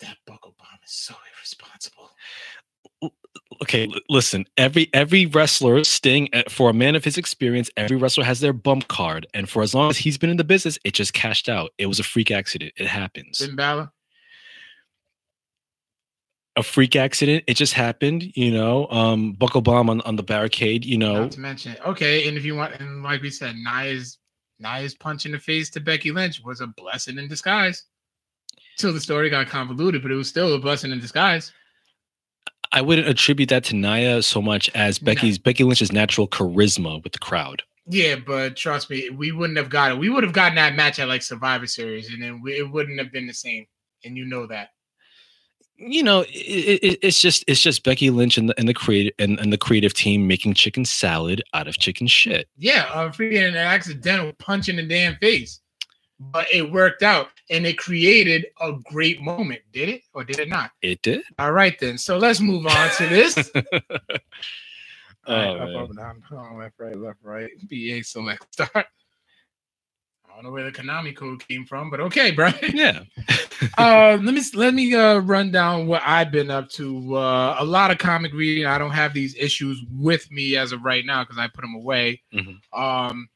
that 0.00 0.16
buckle 0.26 0.54
bomb 0.58 0.78
is 0.79 0.79
so 0.90 1.14
irresponsible. 1.36 2.10
okay, 3.62 3.88
listen. 4.08 4.44
Every 4.56 4.90
every 4.92 5.26
wrestler, 5.26 5.84
Sting, 5.84 6.28
uh, 6.32 6.42
for 6.48 6.70
a 6.70 6.72
man 6.72 6.96
of 6.96 7.04
his 7.04 7.16
experience, 7.18 7.70
every 7.76 7.96
wrestler 7.96 8.24
has 8.24 8.40
their 8.40 8.52
bump 8.52 8.88
card, 8.88 9.26
and 9.34 9.48
for 9.48 9.62
as 9.62 9.74
long 9.74 9.90
as 9.90 9.98
he's 9.98 10.18
been 10.18 10.30
in 10.30 10.36
the 10.36 10.44
business, 10.44 10.78
it 10.84 10.94
just 10.94 11.12
cashed 11.12 11.48
out. 11.48 11.70
It 11.78 11.86
was 11.86 12.00
a 12.00 12.02
freak 12.04 12.30
accident. 12.30 12.72
It 12.76 12.86
happens. 12.86 13.38
Finn 13.38 13.56
Balor, 13.56 13.90
A 16.56 16.62
freak 16.62 16.96
accident. 16.96 17.44
It 17.46 17.54
just 17.54 17.74
happened. 17.74 18.32
You 18.34 18.50
know, 18.50 18.88
um, 18.90 19.32
buckle 19.34 19.62
bomb 19.62 19.90
on, 19.90 20.00
on 20.02 20.16
the 20.16 20.22
barricade. 20.22 20.84
You 20.84 20.98
know, 20.98 21.22
not 21.22 21.32
to 21.32 21.40
mention, 21.40 21.76
okay, 21.86 22.26
and 22.28 22.36
if 22.36 22.44
you 22.44 22.56
want, 22.56 22.74
and 22.80 23.02
like 23.02 23.22
we 23.22 23.30
said, 23.30 23.54
Nia's 23.56 24.18
Nia's 24.58 24.94
punch 24.94 25.24
in 25.24 25.32
the 25.32 25.38
face 25.38 25.70
to 25.70 25.80
Becky 25.80 26.10
Lynch 26.10 26.42
was 26.44 26.60
a 26.60 26.66
blessing 26.66 27.18
in 27.18 27.28
disguise. 27.28 27.84
Till 28.78 28.92
the 28.92 29.00
story 29.00 29.28
got 29.30 29.48
convoluted, 29.48 30.02
but 30.02 30.10
it 30.10 30.14
was 30.16 30.28
still 30.28 30.54
a 30.54 30.58
blessing 30.58 30.90
in 30.90 31.00
disguise. 31.00 31.52
I 32.72 32.80
wouldn't 32.82 33.08
attribute 33.08 33.48
that 33.48 33.64
to 33.64 33.76
Nia 33.76 34.22
so 34.22 34.40
much 34.40 34.70
as 34.74 35.02
No. 35.02 35.06
Becky's 35.06 35.38
Becky 35.38 35.64
Lynch's 35.64 35.92
natural 35.92 36.28
charisma 36.28 37.02
with 37.02 37.12
the 37.12 37.18
crowd. 37.18 37.62
Yeah, 37.86 38.16
but 38.16 38.56
trust 38.56 38.88
me, 38.90 39.10
we 39.10 39.32
wouldn't 39.32 39.58
have 39.58 39.70
got 39.70 39.90
it. 39.92 39.98
We 39.98 40.08
would 40.08 40.22
have 40.22 40.32
gotten 40.32 40.54
that 40.54 40.76
match 40.76 40.98
at 41.00 41.08
like 41.08 41.22
Survivor 41.22 41.66
Series, 41.66 42.08
and 42.12 42.22
then 42.22 42.40
we, 42.40 42.52
it 42.58 42.70
wouldn't 42.70 42.98
have 43.00 43.10
been 43.10 43.26
the 43.26 43.34
same. 43.34 43.66
And 44.04 44.16
you 44.16 44.24
know 44.24 44.46
that. 44.46 44.68
you 45.76 46.02
know, 46.02 46.20
it, 46.28 46.78
it, 46.82 46.98
it's 47.02 47.20
just 47.20 47.42
it's 47.48 47.60
just 47.60 47.82
Becky 47.84 48.10
Lynch 48.10 48.38
and 48.38 48.48
the 48.50 48.58
and 48.58 48.68
the 48.68 48.74
creative 48.74 49.14
and, 49.18 49.38
and 49.40 49.52
the 49.52 49.58
creative 49.58 49.92
team 49.94 50.28
making 50.28 50.54
chicken 50.54 50.84
salad 50.84 51.42
out 51.54 51.66
of 51.66 51.78
chicken 51.78 52.06
shit. 52.06 52.48
Yeah, 52.56 52.86
a 52.92 53.08
freaking 53.10 53.48
an 53.48 53.56
accidental 53.56 54.32
punch 54.38 54.68
in 54.68 54.76
the 54.76 54.86
damn 54.86 55.16
face, 55.16 55.60
but 56.20 56.46
it 56.52 56.70
worked 56.70 57.02
out, 57.02 57.28
and 57.50 57.66
it 57.66 57.78
created 57.78 58.46
a 58.60 58.72
great 58.84 59.22
moment. 59.22 59.62
Did 59.72 59.88
it 59.88 60.02
or 60.14 60.24
did 60.24 60.38
it 60.38 60.48
not? 60.48 60.70
It 60.82 61.02
did. 61.02 61.22
All 61.38 61.52
right, 61.52 61.78
then. 61.80 61.98
So 61.98 62.18
let's 62.18 62.40
move 62.40 62.66
on 62.66 62.90
to 62.98 63.06
this. 63.08 63.50
Oh, 65.26 65.34
right, 65.34 65.74
up, 65.76 65.90
up, 65.90 65.96
down, 65.96 66.22
down, 66.30 66.58
left, 66.58 66.74
right, 66.78 66.96
left, 66.96 67.18
right. 67.22 67.50
BA 67.68 68.02
select 68.02 68.52
start. 68.52 68.86
I 70.30 70.34
don't 70.34 70.44
know 70.44 70.50
where 70.50 70.64
the 70.64 70.72
Konami 70.72 71.14
code 71.14 71.46
came 71.46 71.66
from, 71.66 71.90
but 71.90 72.00
okay, 72.00 72.30
Brian. 72.30 72.56
yeah. 72.74 73.02
uh, 73.78 74.18
let 74.22 74.34
me 74.34 74.42
let 74.54 74.74
me 74.74 74.94
uh, 74.94 75.18
run 75.18 75.50
down 75.50 75.86
what 75.86 76.02
I've 76.06 76.32
been 76.32 76.50
up 76.50 76.70
to. 76.70 77.16
Uh, 77.16 77.56
a 77.58 77.64
lot 77.64 77.90
of 77.90 77.98
comic 77.98 78.32
reading. 78.32 78.66
I 78.66 78.78
don't 78.78 78.92
have 78.92 79.12
these 79.14 79.36
issues 79.36 79.84
with 79.92 80.30
me 80.32 80.56
as 80.56 80.72
of 80.72 80.82
right 80.82 81.04
now 81.04 81.22
because 81.24 81.38
I 81.38 81.48
put 81.48 81.60
them 81.62 81.74
away. 81.74 82.22
Mhm. 82.32 82.58
Um, 82.72 83.28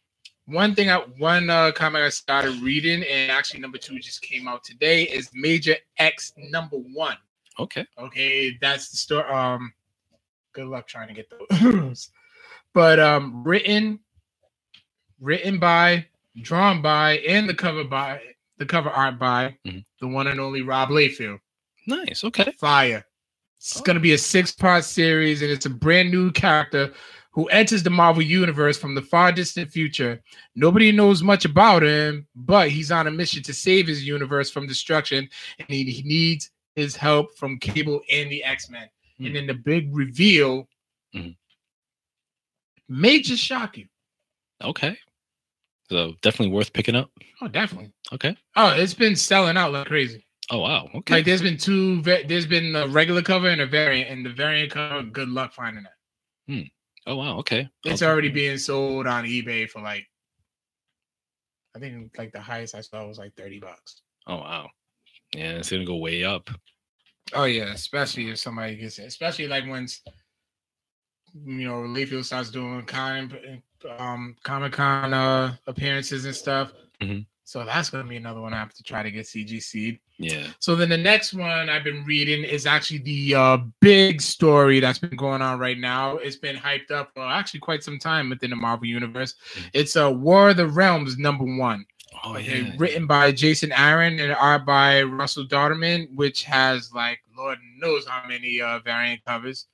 one 0.47 0.75
thing, 0.75 0.91
I, 0.91 0.99
one 1.19 1.49
uh, 1.51 1.73
comic 1.73 2.03
I 2.03 2.09
started 2.11 2.61
reading, 2.61 3.03
and 3.03 3.31
actually 3.31 3.61
number 3.61 3.79
two 3.79 3.99
just 3.99 4.23
came 4.23 4.47
out 4.47 4.63
today, 4.65 5.05
is 5.05 5.31
Major 5.35 5.77
X 5.99 6.33
number 6.37 6.77
one. 6.77 7.17
Okay. 7.59 7.87
Okay, 7.99 8.57
that's 8.61 8.91
the 8.91 8.97
story. 8.97 9.25
Um, 9.31 9.73
good 10.53 10.67
luck 10.67 10.87
trying 10.87 11.09
to 11.09 11.15
get 11.15 11.31
those. 11.51 12.11
but 12.75 12.99
um, 13.01 13.43
written, 13.45 14.01
written 15.21 15.59
by, 15.59 16.07
drawn 16.43 16.83
by, 16.83 17.19
and 17.19 17.49
the 17.49 17.55
cover 17.55 17.85
by 17.85 18.21
the 18.59 18.67
cover 18.67 18.91
art 18.91 19.19
by 19.19 19.57
Mhm. 19.67 19.85
the 20.01 20.07
one 20.07 20.27
and 20.29 20.39
only 20.41 20.63
Rob 20.63 20.89
Liefeld. 20.91 21.41
Nice. 21.87 22.23
Okay. 22.23 22.53
Fire. 22.59 23.05
It's 23.59 23.81
Oh. 23.81 23.83
going 23.83 23.95
to 23.95 24.01
be 24.01 24.13
a 24.13 24.19
six-part 24.19 24.85
series, 24.85 25.43
and 25.43 25.51
it's 25.51 25.67
a 25.67 25.71
brand 25.71 26.11
new 26.11 26.31
character 26.31 26.93
who 27.35 27.47
enters 27.49 27.83
the 27.83 27.91
Marvel 27.91 28.23
universe 28.23 28.79
from 28.79 28.95
the 28.95 29.03
far 29.03 29.33
distant 29.33 29.69
future. 29.71 30.23
Nobody 30.55 30.93
knows 30.93 31.23
much 31.23 31.45
about 31.45 31.83
him, 31.83 32.27
but 32.37 32.71
he's 32.71 32.93
on 32.93 33.09
a 33.09 33.11
mission 33.11 33.43
to 33.43 33.53
save 33.53 33.89
his 33.89 34.07
universe 34.07 34.51
from 34.51 34.67
destruction, 34.69 35.29
and 35.59 35.69
he, 35.69 35.83
he 35.85 36.03
needs 36.05 36.51
his 36.77 36.95
help 36.97 37.37
from 37.37 37.59
Cable 37.59 38.01
and 38.11 38.31
the 38.31 38.43
X-Men. 38.45 38.89
Hmm. 39.19 39.27
And 39.27 39.37
then 39.37 39.47
the 39.47 39.55
big 39.55 39.95
reveal 39.95 40.69
Mhm. 41.15 41.37
may 42.89 43.21
just 43.21 43.43
shock 43.43 43.77
you. 43.79 43.87
Okay. 44.63 44.97
So 45.91 46.15
definitely 46.23 46.55
worth 46.55 46.73
picking 46.73 46.97
up. 46.97 47.11
Oh, 47.41 47.49
definitely. 47.49 47.93
Okay. 48.13 48.37
Oh, 48.57 48.75
it's 48.77 48.95
been 48.95 49.17
selling 49.17 49.57
out 49.57 49.73
like 49.73 49.87
crazy. 49.87 50.25
Oh 50.51 50.59
wow. 50.61 50.89
Okay. 50.95 51.15
Like 51.15 51.25
there's 51.25 51.43
been 51.43 51.57
two. 51.57 52.01
There's 52.03 52.47
been 52.47 52.75
a 52.77 52.87
regular 52.89 53.23
cover 53.23 53.49
and 53.49 53.61
a 53.61 53.67
variant, 53.67 54.11
and 54.11 54.25
the 54.27 54.31
variant 54.31 54.73
cover. 54.73 55.03
Good 55.03 55.29
luck 55.29 55.53
finding 55.53 55.85
that. 55.85 56.71
Oh 57.07 57.17
wow. 57.17 57.39
Okay. 57.39 57.69
It's 57.85 58.03
I'll- 58.03 58.11
already 58.11 58.29
being 58.31 58.59
sold 58.59 59.07
on 59.07 59.25
eBay 59.25 59.69
for 59.69 59.81
like, 59.83 60.07
I 61.77 61.79
think 61.79 62.17
like 62.17 62.33
the 62.33 62.41
highest 62.41 62.75
I 62.75 62.81
saw 62.81 63.07
was 63.07 63.19
like 63.19 63.35
thirty 63.37 63.59
bucks. 63.59 64.03
Oh 64.27 64.37
wow. 64.37 64.71
Yeah, 65.35 65.53
it's 65.53 65.71
gonna 65.71 65.85
go 65.85 65.97
way 65.97 66.25
up. 66.25 66.49
Oh 67.33 67.45
yeah, 67.45 67.73
especially 67.73 68.31
if 68.31 68.39
somebody 68.39 68.77
gets 68.77 68.99
it. 68.99 69.07
Especially 69.07 69.49
like 69.49 69.67
when 69.67 69.87
you 71.45 71.67
know 71.69 71.83
Liefeld 71.83 72.25
starts 72.25 72.51
doing 72.51 72.83
con 72.85 73.33
um 73.99 74.37
Comic 74.45 74.73
Con 74.73 75.13
uh, 75.13 75.57
appearances 75.67 76.25
and 76.25 76.35
stuff. 76.35 76.73
Mhm. 77.01 77.27
So 77.45 77.65
that's 77.65 77.91
gonna 77.91 78.09
be 78.09 78.17
another 78.17 78.41
one 78.41 78.55
I 78.55 78.59
have 78.59 78.73
to 78.75 78.83
try 78.83 79.03
to 79.03 79.11
get 79.11 79.27
CGC. 79.27 80.01
Yeah. 80.19 80.47
So 80.61 80.77
then 80.77 80.89
the 80.89 80.97
next 80.97 81.35
one 81.35 81.69
I've 81.69 81.83
been 81.85 82.05
reading 82.05 82.45
is 82.45 82.67
actually 82.67 82.99
the 82.99 83.35
uh, 83.35 83.59
big 83.81 84.21
story 84.21 84.79
that's 84.79 84.99
been 85.01 85.17
going 85.17 85.43
on 85.43 85.59
right 85.59 85.79
now. 85.79 86.19
It's 86.19 86.37
been 86.37 86.57
hyped 86.57 86.91
up 86.93 87.11
for 87.15 87.25
actually 87.25 87.61
quite 87.61 87.83
some 87.83 87.99
time 87.99 88.31
within 88.31 88.51
the 88.51 88.57
Marvel 88.57 88.87
universe. 88.87 89.35
Mhm. 89.57 89.71
It's 89.73 89.97
a 89.97 90.07
uh, 90.07 90.11
War 90.11 90.51
of 90.51 90.57
the 90.57 90.69
Realms 90.69 91.19
number 91.19 91.45
one. 91.45 91.85
Oh 92.23 92.37
Okay, 92.37 92.61
yeah. 92.61 92.73
written 92.79 93.09
by 93.09 93.33
Jason 93.33 93.73
Aaron 93.73 94.21
and 94.21 94.33
art 94.33 94.65
by 94.65 95.03
Russell 95.03 95.47
Dauterman, 95.47 96.15
which 96.15 96.45
has 96.45 96.93
like 96.95 97.19
Lord 97.37 97.59
knows 97.79 98.07
how 98.07 98.27
many 98.29 98.61
uh, 98.61 98.79
variant 98.79 99.25
covers. 99.25 99.67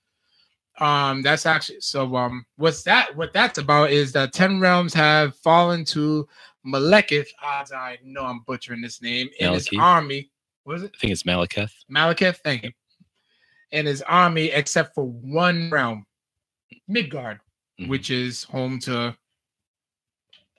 Um, 0.79 1.21
that's 1.21 1.45
actually 1.45 1.83
so. 1.83 2.17
Um, 2.17 2.47
what's 2.57 2.83
that? 2.85 3.15
What 3.15 3.35
that's 3.35 3.59
about 3.59 3.91
is 3.91 4.13
that 4.13 4.33
ten 4.33 4.59
realms 4.59 4.95
have 4.95 5.37
fallen 5.37 5.85
to 5.87 6.27
Malekith. 6.67 7.29
Odds 7.43 7.73
I 7.73 7.99
know 8.05 8.25
I'm 8.25 8.41
butchering 8.47 8.83
this 8.83 9.01
name. 9.03 9.29
And 9.41 9.55
his 9.55 9.69
army. 9.79 10.31
What 10.65 10.77
is 10.77 10.83
it? 10.85 10.93
I 10.95 10.99
think 10.99 11.13
it's 11.13 11.23
Malekith. 11.23 11.73
Malekith. 11.91 12.39
Thank 12.45 12.65
you. 12.65 12.73
And 13.73 13.87
his 13.87 14.03
army, 14.03 14.47
except 14.47 14.95
for 14.95 15.05
one 15.05 15.71
realm, 15.71 16.07
Midgard, 16.89 17.41
Mhm. 17.81 17.89
which 17.89 18.11
is 18.11 18.45
home 18.45 18.79
to 18.81 19.17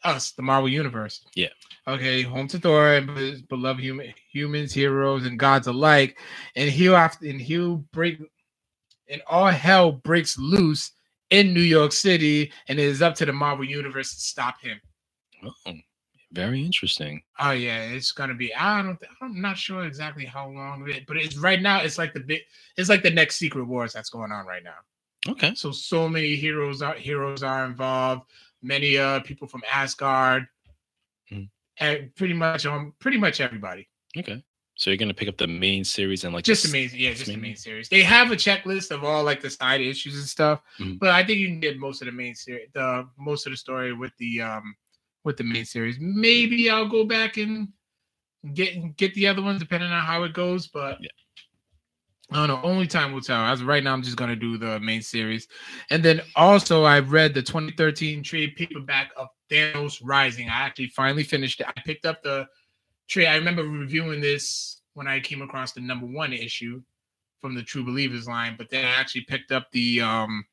us, 0.04 0.32
the 0.32 0.42
Marvel 0.42 0.70
Universe. 0.70 1.24
Yeah. 1.36 1.50
Okay, 1.88 2.22
home 2.22 2.48
to 2.48 2.60
Thor 2.60 2.96
and 2.96 3.10
his 3.18 3.42
beloved 3.42 3.82
human, 3.82 4.14
humans, 4.32 4.74
heroes, 4.74 5.26
and 5.26 5.38
gods 5.38 5.68
alike. 5.68 6.18
And 6.56 6.70
he'll 6.70 6.96
have 6.96 7.18
and 7.22 7.42
he'll 7.42 7.78
break 7.78 8.20
and 9.10 9.22
all 9.28 9.48
hell 9.48 9.92
breaks 9.92 10.38
loose 10.38 10.92
in 11.30 11.54
New 11.54 11.62
York 11.62 11.92
City, 11.92 12.52
and 12.68 12.80
it 12.80 12.84
is 12.84 13.02
up 13.02 13.16
to 13.16 13.26
the 13.26 13.34
Marvel 13.34 13.66
Universe 13.66 14.14
to 14.14 14.20
stop 14.22 14.62
him. 14.62 14.80
Oh, 15.44 15.74
very 16.32 16.63
interesting. 16.63 17.22
Oh 17.39 17.52
yeah, 17.52 17.82
it's 17.84 18.12
gonna 18.12 18.34
be. 18.36 18.54
I 18.56 18.82
don't. 18.82 19.00
I'm 19.22 19.41
not 19.41 19.58
sure 19.58 19.86
exactly 19.86 20.26
how 20.26 20.50
long 20.50 20.88
it, 20.89 21.06
but 21.08 21.17
it's 21.17 21.38
right 21.38 21.62
now. 21.62 21.82
It's 21.82 21.98
like 21.98 22.13
the 22.13 22.20
big. 22.22 22.41
It's 22.78 22.89
like 22.89 23.04
the 23.04 23.10
next 23.10 23.36
Secret 23.38 23.65
Wars 23.65 23.94
that's 23.94 24.10
going 24.10 24.32
on 24.32 24.46
right 24.46 24.63
now. 24.63 24.78
Okay. 25.28 25.54
So 25.56 25.72
so 25.72 26.08
many 26.10 26.36
heroes 26.36 26.82
are 26.82 26.96
heroes 26.96 27.44
are 27.44 27.65
involved. 27.65 28.24
Many 28.62 28.98
uh 28.98 29.20
people 29.22 29.48
from 29.48 29.62
Asgard, 29.72 30.48
Mhm. 31.32 31.50
and 31.80 32.15
pretty 32.15 32.34
much 32.34 32.65
um 32.65 32.94
pretty 33.00 33.17
much 33.17 33.41
everybody. 33.41 33.88
Okay. 34.17 34.44
So 34.76 34.89
you're 34.89 34.98
gonna 34.98 35.13
pick 35.13 35.28
up 35.28 35.38
the 35.38 35.48
main 35.48 35.84
series 35.84 36.24
and 36.24 36.34
like 36.34 36.44
Just 36.44 36.63
the 36.63 36.70
the 36.72 36.86
s- 36.86 36.91
main, 36.94 37.02
yeah, 37.02 37.12
just 37.12 37.26
the 37.26 37.34
main- 37.34 37.41
main 37.41 37.56
series. 37.56 37.89
They 37.89 38.04
have 38.04 38.32
a 38.32 38.36
checklist 38.36 38.89
of 38.91 39.04
all 39.04 39.24
like 39.24 39.41
the 39.41 39.50
side 39.50 39.82
issues 39.82 40.15
and 40.15 40.26
stuff, 40.26 40.62
Mhm. 40.80 40.98
but 40.98 41.10
I 41.10 41.24
think 41.24 41.39
you 41.39 41.48
can 41.48 41.60
get 41.60 41.78
most 41.78 42.02
of 42.02 42.06
the 42.08 42.12
main 42.12 42.34
series, 42.36 42.70
the 42.74 43.08
most 43.17 43.46
of 43.46 43.52
the 43.52 43.58
story 43.58 43.94
with 43.94 44.15
the 44.17 44.41
um 44.41 44.76
with 45.24 45.38
the 45.38 45.44
main 45.44 45.66
series. 45.66 45.98
Maybe 46.00 46.70
I'll 46.70 46.88
go 46.88 47.04
back 47.06 47.38
and 47.38 47.70
get 48.54 48.96
get 48.98 49.14
the 49.14 49.28
other 49.28 49.42
ones 49.42 49.60
depending 49.60 49.92
on 49.92 50.04
how 50.04 50.24
it 50.24 50.34
goes, 50.34 50.68
but 50.68 50.98
Yeah. 51.02 51.10
I 52.32 52.36
don't 52.36 52.48
know. 52.48 52.62
Only 52.64 52.88
time 52.88 53.12
will 53.12 53.20
tell. 53.20 53.42
As 53.42 53.60
of 53.60 53.68
right 53.68 53.84
now, 53.84 53.92
I'm 53.92 54.02
just 54.02 54.16
gonna 54.16 54.38
do 54.38 54.58
the 54.58 54.80
main 54.80 55.02
series, 55.02 55.48
and 55.90 56.02
then 56.04 56.22
also 56.36 56.84
I 56.86 57.00
read 57.00 57.34
the 57.34 57.42
2013 57.42 58.24
trade 58.24 58.56
paperback 58.56 59.12
of 59.18 59.28
Thanos 59.50 60.00
Rising. 60.02 60.48
I 60.48 60.62
actually 60.62 60.88
finally 60.88 61.24
finished 61.24 61.60
it. 61.60 61.68
I 61.68 61.74
picked 61.86 62.06
up 62.06 62.24
the 62.24 62.48
trade. 63.10 63.28
I 63.28 63.36
remember 63.36 63.64
reviewing 63.64 64.22
this 64.22 64.82
when 64.94 65.08
I 65.08 65.20
came 65.20 65.42
across 65.42 65.74
the 65.74 65.82
number 65.82 66.06
one 66.06 66.32
issue 66.32 66.82
from 67.42 67.54
the 67.54 67.64
True 67.64 67.84
Believers 67.84 68.28
line, 68.28 68.56
but 68.58 68.70
then 68.70 68.86
I 68.86 68.92
actually 68.92 69.26
picked 69.26 69.52
up 69.52 69.70
the 69.72 70.00
um 70.00 70.46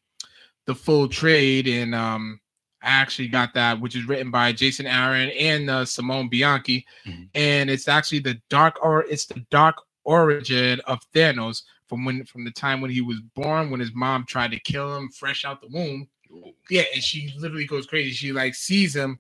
the 0.67 0.75
full 0.75 1.07
trade 1.09 1.69
and 1.69 1.95
um 1.95 2.41
I 2.83 2.87
actually 2.91 3.29
got 3.29 3.55
that, 3.55 3.81
which 3.81 3.97
is 3.97 4.07
written 4.07 4.31
by 4.31 4.53
Jason 4.53 4.87
Aaron 4.87 5.31
and 5.31 5.69
uh, 5.69 5.85
Simone 5.85 6.29
Bianchi, 6.29 6.87
Mhm. 7.07 7.29
and 7.35 7.71
it's 7.71 7.89
actually 7.89 8.21
the 8.21 8.41
dark 8.51 8.79
or 8.83 9.03
it's 9.05 9.27
the 9.27 9.41
dark 9.51 9.77
origin 10.05 10.81
of 10.87 11.01
Thanos 11.13 11.65
from 11.89 12.05
when 12.05 12.25
from 12.25 12.45
the 12.45 12.51
time 12.53 12.81
when 12.81 12.91
he 12.91 13.01
was 13.01 13.21
born, 13.35 13.71
when 13.71 13.81
his 13.81 13.93
mom 13.95 14.25
tried 14.25 14.53
to 14.53 14.61
kill 14.61 14.97
him 14.97 15.09
fresh 15.11 15.45
out 15.45 15.61
the 15.61 15.69
womb. 15.69 16.09
Yeah, 16.71 16.85
and 16.95 17.03
she 17.03 17.33
literally 17.39 17.67
goes 17.67 17.87
crazy. 17.87 18.11
She 18.13 18.33
like 18.33 18.55
sees 18.55 18.95
him, 18.95 19.19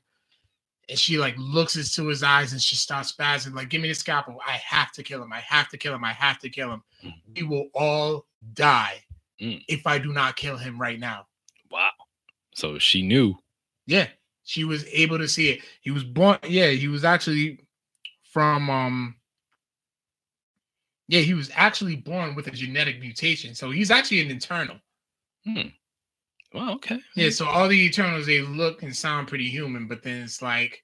and 0.88 0.98
she 0.98 1.18
like 1.18 1.34
looks 1.38 1.74
into 1.76 2.08
his 2.08 2.22
eyes, 2.22 2.52
and 2.52 2.62
she 2.62 2.76
starts 2.76 3.12
spazzing, 3.12 3.54
like, 3.54 3.70
"Give 3.70 3.80
me 3.80 3.88
the 3.88 3.94
scalpel! 3.94 4.40
I 4.46 4.52
have 4.52 4.92
to 4.92 5.02
kill 5.02 5.22
him! 5.22 5.32
I 5.32 5.40
have 5.40 5.68
to 5.70 5.78
kill 5.78 5.94
him! 5.94 6.04
I 6.04 6.12
have 6.12 6.38
to 6.40 6.48
kill 6.50 6.70
him! 6.72 6.82
Mhm. 7.04 7.14
We 7.34 7.42
will 7.42 7.68
all 7.74 8.26
die 8.54 9.02
Mm. 9.40 9.64
if 9.68 9.86
I 9.86 9.98
do 9.98 10.12
not 10.12 10.36
kill 10.36 10.56
him 10.58 10.78
right 10.80 11.00
now." 11.00 11.26
Wow. 11.70 11.90
So 12.54 12.78
she 12.78 13.02
knew. 13.02 13.38
Yeah, 13.88 14.06
she 14.44 14.64
was 14.64 14.84
able 14.92 15.16
to 15.18 15.26
see 15.26 15.48
it. 15.48 15.60
He 15.80 15.90
was 15.90 16.04
born. 16.04 16.38
Yeah, 16.46 16.68
he 16.68 16.88
was 16.88 17.04
actually 17.04 17.58
from. 18.22 18.68
um 18.68 19.16
Yeah, 21.08 21.22
he 21.22 21.32
was 21.32 21.50
actually 21.54 21.96
born 21.96 22.34
with 22.34 22.46
a 22.48 22.50
genetic 22.50 23.00
mutation, 23.00 23.54
so 23.54 23.70
he's 23.70 23.90
actually 23.90 24.20
an 24.20 24.30
Eternal. 24.30 24.76
Well, 26.52 26.72
okay. 26.74 27.00
Yeah, 27.16 27.30
so 27.30 27.46
all 27.46 27.66
the 27.66 27.80
Eternals 27.86 28.26
they 28.26 28.42
look 28.42 28.82
and 28.82 28.94
sound 28.94 29.26
pretty 29.26 29.48
human, 29.48 29.88
but 29.88 30.02
then 30.02 30.22
it's 30.22 30.42
like, 30.42 30.82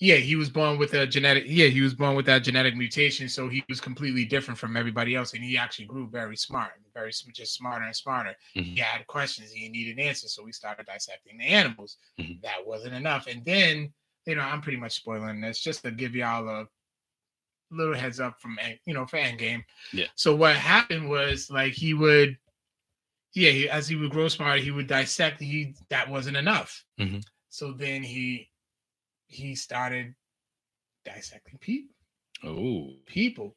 yeah, 0.00 0.16
he 0.16 0.34
was 0.34 0.48
born 0.48 0.78
with 0.78 0.94
a 0.94 1.06
genetic. 1.06 1.44
Yeah, 1.46 1.66
he 1.66 1.82
was 1.82 1.94
born 1.94 2.16
with 2.16 2.24
that 2.26 2.42
genetic 2.42 2.74
mutation, 2.74 3.28
so 3.28 3.48
he 3.48 3.62
was 3.68 3.80
completely 3.80 4.24
different 4.24 4.58
from 4.58 4.74
everybody 4.76 5.14
else, 5.14 5.34
and 5.34 5.44
he 5.44 5.58
actually 5.58 5.84
grew 5.84 6.08
very 6.08 6.36
smart, 6.36 6.72
very 6.94 7.12
just 7.34 7.54
smarter 7.54 7.84
and 7.84 7.94
smarter. 7.94 8.34
Mhm. 8.56 8.74
He 8.74 8.80
had 8.80 9.06
questions, 9.06 9.52
he 9.52 9.68
needed 9.68 9.98
answers, 9.98 10.34
so 10.34 10.42
we 10.42 10.52
started 10.52 10.86
dissecting 10.86 11.36
the 11.36 11.44
animals. 11.44 11.98
Mhm. 12.18 12.40
That 12.40 12.66
wasn't 12.66 12.94
enough, 12.94 13.26
and 13.26 13.44
then 13.44 13.92
you 14.26 14.34
know 14.36 14.42
I'm 14.42 14.62
pretty 14.62 14.78
much 14.78 14.92
spoiling 14.92 15.40
this 15.42 15.60
just 15.60 15.82
to 15.82 15.90
give 15.90 16.14
y'all 16.14 16.48
a 16.48 16.66
little 17.70 17.94
heads 17.94 18.20
up 18.20 18.40
from 18.40 18.58
you 18.86 18.94
know 18.94 19.06
for 19.06 19.18
Endgame. 19.18 19.64
Yeah. 19.92 20.06
So 20.14 20.34
what 20.34 20.56
happened 20.56 21.10
was 21.10 21.50
like 21.50 21.74
he 21.74 21.92
would 21.92 22.38
yeah, 23.34 23.50
he, 23.50 23.68
as 23.68 23.86
he 23.86 23.94
would 23.94 24.10
grow 24.10 24.26
smarter, 24.28 24.60
he 24.60 24.72
would 24.72 24.88
dissect. 24.88 25.40
He 25.40 25.74
that 25.90 26.08
wasn't 26.08 26.36
enough. 26.36 26.84
Mhm. 26.98 27.22
So 27.50 27.72
then 27.72 28.02
he 28.02 28.49
he 29.30 29.54
started 29.54 30.14
dissecting 31.04 31.58
people, 31.58 31.94
Oh. 32.42 32.92
people, 33.06 33.56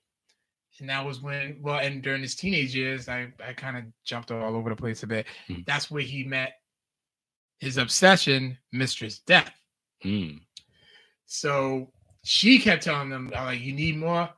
and 0.80 0.90
that 0.90 1.06
was 1.06 1.20
when 1.22 1.62
well, 1.62 1.80
and 1.80 2.02
during 2.02 2.22
his 2.22 2.36
teenage 2.36 2.76
years, 2.76 3.10
I 3.10 3.34
I 3.44 3.54
kind 3.54 3.78
of 3.78 3.86
jumped 4.06 4.32
all 4.32 4.56
over 4.56 4.70
the 4.70 4.76
place 4.76 5.04
a 5.04 5.08
bit. 5.08 5.28
Mhm. 5.50 5.66
That's 5.66 5.90
where 5.92 6.04
he 6.04 6.24
met 6.24 6.54
his 7.60 7.78
obsession, 7.78 8.58
Mistress 8.72 9.20
Death. 9.20 9.54
Hmm. 10.02 10.38
So 11.26 11.92
she 12.24 12.60
kept 12.60 12.84
telling 12.84 13.10
them, 13.10 13.30
like, 13.30 13.62
you 13.62 13.74
need 13.74 13.98
more. 13.98 14.30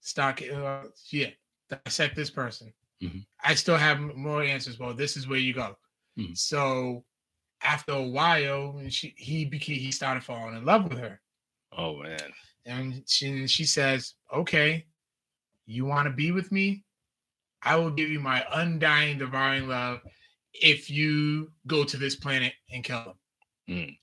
Stock, 0.00 0.40
uh, 0.42 0.84
yeah, 1.10 1.30
dissect 1.68 2.14
this 2.16 2.30
person. 2.30 2.72
Mhm. 3.02 3.26
I 3.42 3.54
still 3.54 3.76
have 3.76 4.00
more 4.00 4.42
answers. 4.42 4.78
Well, 4.78 4.94
this 4.94 5.16
is 5.16 5.26
where 5.26 5.38
you 5.38 5.52
go. 5.54 5.76
Mhm. 6.18 6.36
So 6.36 7.04
after 7.62 7.92
a 7.92 8.02
while, 8.02 8.78
and 8.78 8.92
she 8.92 9.14
he 9.16 9.44
became 9.44 9.78
he 9.78 9.90
started 9.92 10.24
falling 10.24 10.56
in 10.56 10.64
love 10.64 10.88
with 10.88 10.98
her, 10.98 11.20
Oh 11.72 12.02
man. 12.02 12.32
and 12.66 13.02
she 13.06 13.46
she 13.46 13.64
says, 13.64 14.14
"Okay, 14.32 14.86
you 15.66 15.84
want 15.84 16.06
to 16.08 16.12
be 16.14 16.30
with 16.32 16.52
me? 16.52 16.84
I 17.62 17.76
will 17.76 17.90
give 17.90 18.10
you 18.10 18.20
my 18.20 18.44
undying, 18.52 19.18
devouring 19.18 19.68
love 19.68 20.00
if 20.54 20.88
you 20.90 21.52
go 21.66 21.84
to 21.84 21.96
this 21.96 22.16
planet 22.16 22.52
and 22.72 22.84
kill 22.84 23.00
him." 23.00 23.14
Mm. 23.68 23.98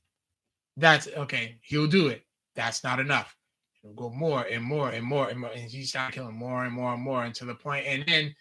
That's 0.77 1.07
okay. 1.07 1.57
He'll 1.61 1.87
do 1.87 2.07
it. 2.07 2.25
That's 2.55 2.83
not 2.83 2.99
enough. 2.99 3.35
He'll 3.81 3.93
go 3.93 4.09
more 4.09 4.43
and 4.43 4.63
more 4.63 4.89
and 4.89 5.05
more 5.05 5.29
and 5.29 5.39
more, 5.39 5.51
and 5.51 5.69
he 5.71 5.83
started 5.83 6.13
killing 6.15 6.35
more 6.35 6.65
and 6.65 6.73
more 6.73 6.93
and 6.93 7.01
more 7.03 7.23
until 7.23 7.47
the 7.47 7.55
point, 7.55 7.85
and 7.85 8.03
then 8.05 8.35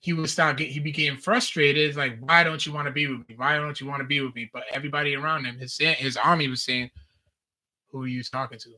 he 0.00 0.12
would 0.14 0.30
start 0.30 0.56
get. 0.56 0.68
He 0.68 0.80
became 0.80 1.16
frustrated. 1.18 1.88
It's 1.88 1.96
like, 1.96 2.18
why 2.20 2.42
don't 2.42 2.64
you 2.64 2.72
want 2.72 2.86
to 2.86 2.92
be 2.92 3.06
with 3.06 3.28
me? 3.28 3.36
Why 3.36 3.56
don't 3.56 3.80
you 3.80 3.86
want 3.86 4.00
to 4.00 4.06
be 4.06 4.20
with 4.20 4.34
me? 4.34 4.50
But 4.52 4.64
everybody 4.72 5.14
around 5.14 5.44
him, 5.44 5.58
his 5.58 5.76
his 5.78 6.16
army 6.16 6.48
was 6.48 6.62
saying, 6.62 6.90
"Who 7.90 8.02
are 8.02 8.08
you 8.08 8.22
talking 8.22 8.58
to?" 8.58 8.70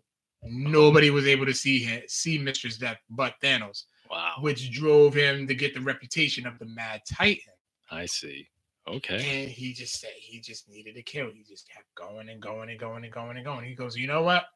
Nobody 0.44 1.11
was 1.11 1.26
able 1.28 1.46
to 1.46 1.54
see 1.54 1.78
him, 1.78 2.02
see 2.08 2.37
Mistress 2.37 2.76
Death, 2.76 2.98
but 3.11 3.35
Thanos, 3.40 3.85
Wow. 4.11 4.35
which 4.40 4.72
drove 4.72 5.14
him 5.14 5.46
to 5.46 5.54
get 5.54 5.72
the 5.72 5.80
reputation 5.80 6.46
of 6.46 6.58
the 6.58 6.66
Mad 6.66 7.02
Titan. 7.08 7.54
I 7.90 8.06
see. 8.06 8.48
Okay. 8.88 9.42
And 9.42 9.48
he 9.50 9.72
just 9.72 10.00
said 10.00 10.11
he 10.16 10.40
just 10.40 10.68
needed 10.68 10.96
to 10.96 11.02
kill. 11.02 11.30
He 11.32 11.44
just 11.48 11.68
kept 11.68 11.94
going 11.94 12.28
and 12.28 12.42
going 12.42 12.70
and 12.70 12.80
going 12.80 13.04
and 13.04 13.12
going 13.12 13.37
and 13.37 13.46
going. 13.46 13.64
He 13.64 13.76
goes, 13.76 13.96
you 13.96 14.08
know 14.08 14.22
what? 14.22 14.46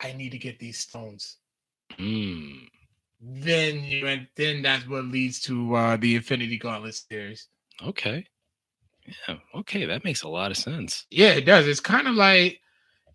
I 0.00 0.12
need 0.12 0.30
to 0.30 0.38
get 0.38 0.58
these 0.58 0.78
stones. 0.78 1.36
Hmm. 1.92 2.64
Then 3.20 3.84
you 3.84 4.06
and 4.06 4.26
then 4.36 4.62
that's 4.62 4.88
what 4.88 5.04
leads 5.04 5.40
to 5.42 5.74
uh 5.74 5.96
the 5.96 6.16
Infinity 6.16 6.58
Gauntlet 6.58 6.94
series. 6.94 7.48
Okay. 7.82 8.26
Yeah. 9.28 9.36
Okay. 9.54 9.84
That 9.84 10.04
makes 10.04 10.22
a 10.22 10.28
lot 10.28 10.50
of 10.50 10.56
sense. 10.56 11.06
Yeah, 11.10 11.30
it 11.30 11.44
does. 11.44 11.66
It's 11.68 11.80
kind 11.80 12.08
of 12.08 12.14
like 12.14 12.60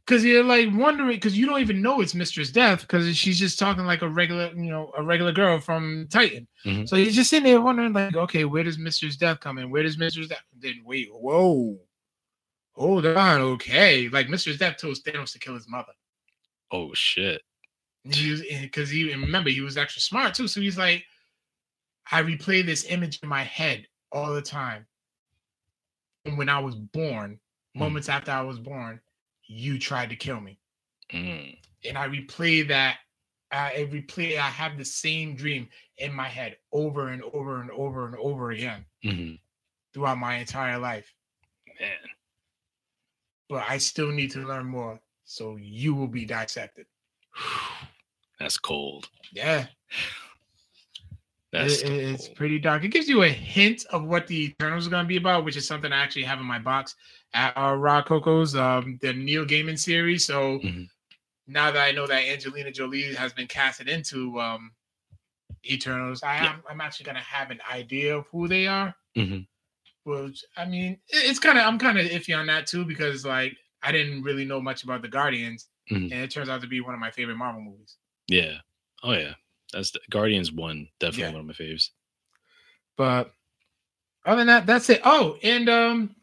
because 0.06 0.24
you're 0.24 0.44
like 0.44 0.70
wondering 0.72 1.10
because 1.16 1.36
you 1.36 1.48
don't 1.48 1.62
even 1.62 1.82
know 1.82 2.02
it's 2.02 2.14
Mistress 2.14 2.52
Death 2.52 2.82
because 2.82 3.18
she's 3.18 3.40
just 3.40 3.58
talking 3.58 3.86
like 3.86 4.04
a 4.04 4.10
regular, 4.10 4.52
you 4.56 4.70
know, 4.70 4.92
a 4.96 5.02
regular 5.02 5.32
girl 5.32 5.60
from 5.60 6.08
Titan. 6.12 6.48
Mhm. 6.64 6.88
So 6.88 6.96
you're 6.96 7.12
just 7.12 7.32
sitting 7.32 7.46
there 7.50 7.60
wondering, 7.62 7.94
like, 7.94 8.16
okay, 8.16 8.46
where 8.46 8.64
does 8.64 8.78
Mistress 8.78 9.16
Death 9.18 9.40
come 9.40 9.58
in? 9.58 9.72
Where 9.72 9.82
does 9.82 9.98
Mistress 9.98 10.28
Death? 10.28 10.44
Then 10.60 10.82
wait, 10.86 11.08
whoa, 11.12 11.80
hold 12.74 13.06
on, 13.08 13.42
okay. 13.42 14.08
Like 14.10 14.30
Mistress 14.30 14.58
Death 14.58 14.78
told 14.78 14.98
Thanos 14.98 15.32
to 15.34 15.40
kill 15.40 15.56
his 15.56 15.68
mother. 15.68 15.94
Oh 16.72 16.94
shit. 16.94 17.42
And 18.06 18.16
he 18.16 18.32
was 18.32 18.42
because 18.62 18.90
he 18.90 19.12
remember 19.12 19.50
he 19.50 19.62
was 19.62 19.78
extra 19.78 20.02
smart 20.02 20.36
too. 20.36 20.48
So 20.48 20.62
he's 20.62 20.78
like, 20.78 21.06
I 22.12 22.22
replay 22.22 22.66
this 22.66 22.86
image 22.86 23.20
in 23.24 23.30
my 23.30 23.44
head 23.44 23.88
all 24.12 24.34
the 24.34 24.42
time. 24.42 24.86
And 26.26 26.38
when 26.38 26.50
I 26.50 26.60
was 26.60 26.76
born, 26.76 27.40
Hmm. 27.74 27.80
moments 27.80 28.10
after 28.10 28.32
I 28.32 28.42
was 28.42 28.60
born, 28.60 29.02
you 29.48 29.80
tried 29.80 30.10
to 30.12 30.16
kill 30.16 30.40
me. 30.40 30.60
Mm. 31.12 31.58
And 31.84 31.98
I 31.98 32.08
replay 32.08 32.68
that. 32.70 33.00
I 33.52 33.88
replay. 33.92 34.38
I 34.38 34.50
have 34.50 34.78
the 34.78 34.86
same 34.86 35.36
dream 35.36 35.70
in 35.98 36.14
my 36.14 36.28
head 36.28 36.58
over 36.72 37.10
and 37.10 37.24
over 37.24 37.62
and 37.62 37.72
over 37.72 38.06
and 38.08 38.16
over 38.18 38.52
again 38.52 38.86
hmm 39.04 39.36
throughout 39.94 40.18
my 40.18 40.36
entire 40.38 40.78
life. 40.78 41.14
Man. 41.80 41.92
But 43.50 43.64
I 43.70 43.78
still 43.78 44.12
need 44.12 44.32
to 44.32 44.46
learn 44.46 44.66
more. 44.66 45.00
So 45.24 45.56
you 45.58 45.96
will 45.96 46.08
be 46.08 46.26
dissected. 46.26 46.88
That's 48.40 48.58
cold. 48.58 49.10
Yeah. 49.32 49.68
That's 51.52 51.82
It- 51.82 51.92
it- 51.92 52.04
it's 52.14 52.26
cold. 52.28 52.38
pretty 52.38 52.60
dark. 52.60 52.84
It 52.84 52.90
gives 52.90 53.08
you 53.08 53.24
a 53.24 53.30
hint 53.30 53.86
of 53.92 54.04
what 54.04 54.28
the 54.28 54.46
Eternals 54.50 54.88
are 54.88 54.90
going 54.90 55.06
to 55.06 55.08
be 55.08 55.18
about, 55.18 55.46
which 55.46 55.56
is 55.56 55.66
something 55.68 55.92
I 55.94 55.98
actually 56.04 56.24
have 56.24 56.40
in 56.40 56.46
my 56.46 56.60
box 56.60 56.96
at 57.34 57.56
uh, 57.58 57.76
Rock 57.76 58.08
Coco's, 58.08 58.56
um, 58.56 58.98
the 59.02 59.14
Neil 59.14 59.46
Gaiman 59.46 59.80
series. 59.80 60.26
So 60.26 60.60
Mhm. 60.60 60.90
now 61.48 61.72
that 61.72 61.82
I 61.82 61.92
know 61.92 62.08
that 62.08 62.26
Angelina 62.26 62.72
Jolie 62.72 63.14
has 63.16 63.32
been 63.34 63.48
casted 63.48 63.88
into 63.88 64.40
um, 64.40 64.72
Eternals, 65.66 66.22
I 66.24 66.36
Yeah. 66.44 66.54
am 66.56 66.64
I'm 66.70 66.82
actually 66.82 67.06
going 67.06 67.16
to 67.16 67.22
have 67.22 67.52
an 67.52 67.62
idea 67.72 68.18
of 68.18 68.28
who 68.28 68.48
they 68.48 68.68
are. 68.68 68.94
Mhm. 69.18 69.48
Which 70.04 70.44
I 70.58 70.66
mean, 70.66 70.94
it- 71.08 71.30
it's 71.30 71.40
kind 71.40 71.58
of 71.58 71.66
I'm 71.66 71.80
kind 71.80 71.98
of 71.98 72.06
iffy 72.08 72.38
on 72.38 72.48
that 72.48 72.68
too 72.68 72.84
because 72.86 73.26
like 73.26 73.58
I 73.82 73.92
didn't 73.92 74.24
really 74.24 74.46
know 74.46 74.60
much 74.60 74.84
about 74.84 75.02
the 75.04 75.08
Guardians, 75.08 75.70
Mhm. 75.90 76.12
and 76.12 76.14
it 76.14 76.32
turns 76.32 76.50
out 76.50 76.62
to 76.62 76.68
be 76.68 76.82
one 76.82 76.94
of 76.94 77.00
my 77.00 77.12
favorite 77.12 77.38
Marvel 77.38 77.62
movies. 77.62 77.96
Yeah. 78.28 78.56
Oh 79.04 79.12
yeah. 79.14 79.34
That's 79.74 79.92
the 79.92 80.00
Guardians 80.10 80.52
one. 80.52 80.88
Definitely 81.00 81.24
Yeah. 81.24 81.32
one 81.32 81.40
of 81.42 81.46
my 81.48 81.54
faves. 81.54 81.90
But 82.98 83.32
other 84.26 84.38
than 84.38 84.48
that, 84.48 84.66
that's 84.66 84.90
it. 84.90 85.02
Oh, 85.04 85.38
and 85.44 85.70
um 85.70 86.16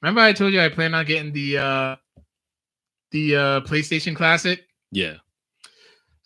remember 0.00 0.20
I 0.20 0.32
told 0.32 0.52
you 0.52 0.60
I 0.60 0.68
plan 0.68 0.94
on 0.94 1.04
getting 1.06 1.32
the 1.32 1.58
uh 1.58 1.96
the 3.12 3.36
uh 3.36 3.60
PlayStation 3.62 4.14
Classic. 4.16 4.64
Yeah. 4.90 5.16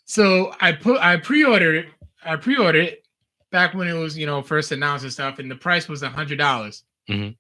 So 0.05 0.55
I 0.61 0.73
put 0.73 1.01
I 1.01 1.17
pre-ordered 1.19 1.85
it. 1.87 1.93
I 2.25 2.37
pre-ordered 2.37 2.85
it 2.85 3.07
back 3.51 3.75
when 3.75 3.87
it 3.89 3.93
was, 3.95 4.17
you 4.19 4.27
know, 4.27 4.43
first 4.43 4.73
announced 4.73 5.05
and 5.05 5.13
stuff, 5.13 5.39
and 5.39 5.51
the 5.51 5.57
price 5.57 5.89
was 5.89 6.03
a 6.03 6.09
hundred 6.09 6.39
dollars. 6.39 6.85
Mhm. 7.09 7.37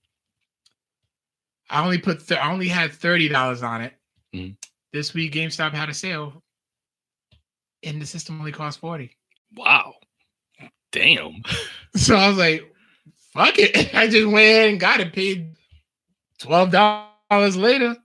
I 1.70 1.83
only 1.85 1.98
put 1.98 2.26
th- 2.26 2.38
I 2.40 2.50
only 2.50 2.68
had 2.68 2.92
thirty 2.92 3.29
dollars 3.29 3.62
on 3.62 3.81
it. 3.83 3.94
Mhm. 4.35 4.57
This 4.92 5.14
week 5.14 5.33
GameStop 5.33 5.72
had 5.72 5.88
a 5.88 5.94
sale, 5.94 6.42
and 7.82 8.00
the 8.00 8.06
system 8.06 8.38
only 8.38 8.52
cost 8.52 8.80
forty. 8.80 9.16
Wow. 9.56 9.94
Damn. 10.92 11.42
So 11.96 12.14
I 12.14 12.28
was 12.28 12.36
like, 12.36 12.62
fuck 13.32 13.54
it. 13.58 13.94
I 13.94 14.06
just 14.06 14.26
went 14.26 14.36
ahead 14.44 14.68
and 14.68 14.78
got 14.78 15.00
it, 15.00 15.14
paid 15.14 15.56
twelve 16.38 16.70
dollars 16.70 17.56
later. 17.56 17.96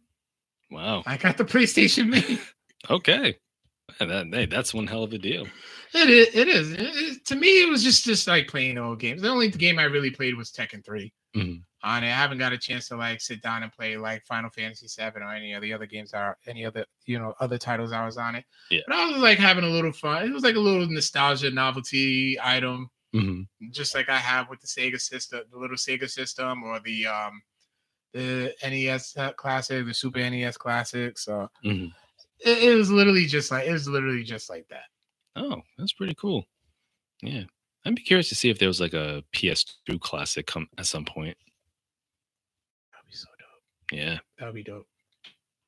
Wow. 0.72 1.04
I 1.06 1.18
got 1.18 1.38
the 1.38 1.44
PlayStation 1.46 2.08
Mini. 2.10 2.40
Okay. 2.90 3.36
That, 4.00 4.30
hey, 4.32 4.46
that's 4.48 4.74
one 4.74 4.88
hell 4.88 5.04
of 5.04 5.14
a 5.14 5.18
deal. 5.20 5.46
It 5.94 6.10
is. 6.10 6.28
It 6.36 6.48
is. 6.48 6.72
It. 6.72 7.26
To 7.26 7.36
me, 7.36 7.62
it 7.62 7.70
was 7.70 7.84
just 7.84 8.04
just 8.06 8.28
like 8.28 8.48
playing 8.48 8.78
old 8.78 9.00
games. 9.00 9.22
The 9.22 9.30
only 9.30 9.50
game 9.50 9.78
I 9.78 9.84
really 9.84 10.10
played 10.10 10.36
was 10.36 10.52
Tekken 10.52 10.84
3 10.84 11.14
Mhm. 11.36 11.62
On 11.84 12.04
it, 12.04 12.08
I 12.08 12.12
haven't 12.16 12.38
got 12.38 12.54
a 12.54 12.58
chance 12.60 12.88
to 12.90 12.96
like 12.96 13.22
sit 13.22 13.42
down 13.42 13.64
and 13.64 13.72
play 13.72 13.98
like 13.98 14.24
Final 14.28 14.52
Fantasy 14.52 14.88
Seven 14.88 15.24
or 15.24 15.34
any 15.34 15.54
of 15.54 15.64
the 15.64 15.74
other 15.74 15.88
games 15.88 16.14
are 16.14 16.38
any 16.46 16.64
other 16.66 16.86
you 17.08 17.18
know 17.18 17.34
other 17.40 17.58
titles 17.58 17.92
I 17.92 18.06
was 18.06 18.18
on 18.18 18.36
it. 18.36 18.46
Yeah. 18.70 18.82
But 18.88 18.96
I 18.98 19.06
was 19.12 19.18
like 19.22 19.40
having 19.40 19.64
a 19.64 19.68
little 19.70 19.92
fun. 19.92 20.24
It 20.24 20.32
was 20.32 20.44
like 20.44 20.56
a 20.56 20.60
little 20.60 20.86
nostalgia 20.88 21.50
novelty 21.50 22.38
item, 22.42 22.90
Mhm. 23.16 23.48
just 23.72 23.96
like 23.96 24.10
I 24.10 24.18
have 24.18 24.48
with 24.50 24.62
the 24.62 24.68
Sega 24.68 25.02
system, 25.02 25.42
the 25.52 25.58
little 25.58 25.76
Sega 25.76 26.08
system, 26.10 26.64
or 26.64 26.80
the 26.82 27.08
um 27.08 27.42
the 28.14 28.54
NES 28.62 29.16
classic, 29.38 29.86
the 29.86 29.94
Super 29.94 30.20
NES 30.20 30.58
classic. 30.58 31.18
So 31.18 31.50
Mhm. 31.66 31.92
it, 32.46 32.64
it 32.64 32.76
was 32.76 32.92
literally 32.92 33.26
just 33.26 33.50
like 33.50 33.68
it 33.68 33.72
was 33.72 33.88
literally 33.88 34.24
just 34.24 34.50
like 34.52 34.68
that. 34.70 34.86
Oh, 35.36 35.62
that's 35.80 35.94
pretty 35.94 36.14
cool. 36.14 36.46
Yeah. 37.24 37.46
I'd 37.86 37.96
be 37.96 38.04
curious 38.04 38.30
to 38.30 38.36
see 38.36 38.52
if 38.52 38.60
there 38.60 38.68
was 38.68 38.80
like 38.82 38.94
a 38.94 39.24
PS2 39.34 39.98
classic 40.00 40.46
come 40.46 40.68
at 40.78 40.86
some 40.86 41.06
point. 41.06 41.36
That'd 42.92 43.08
be 43.08 43.14
so 43.16 43.28
dope. 43.40 43.81
Yeah. 43.92 44.18
That'd 44.40 44.56
be 44.56 44.64
dope. 44.64 44.88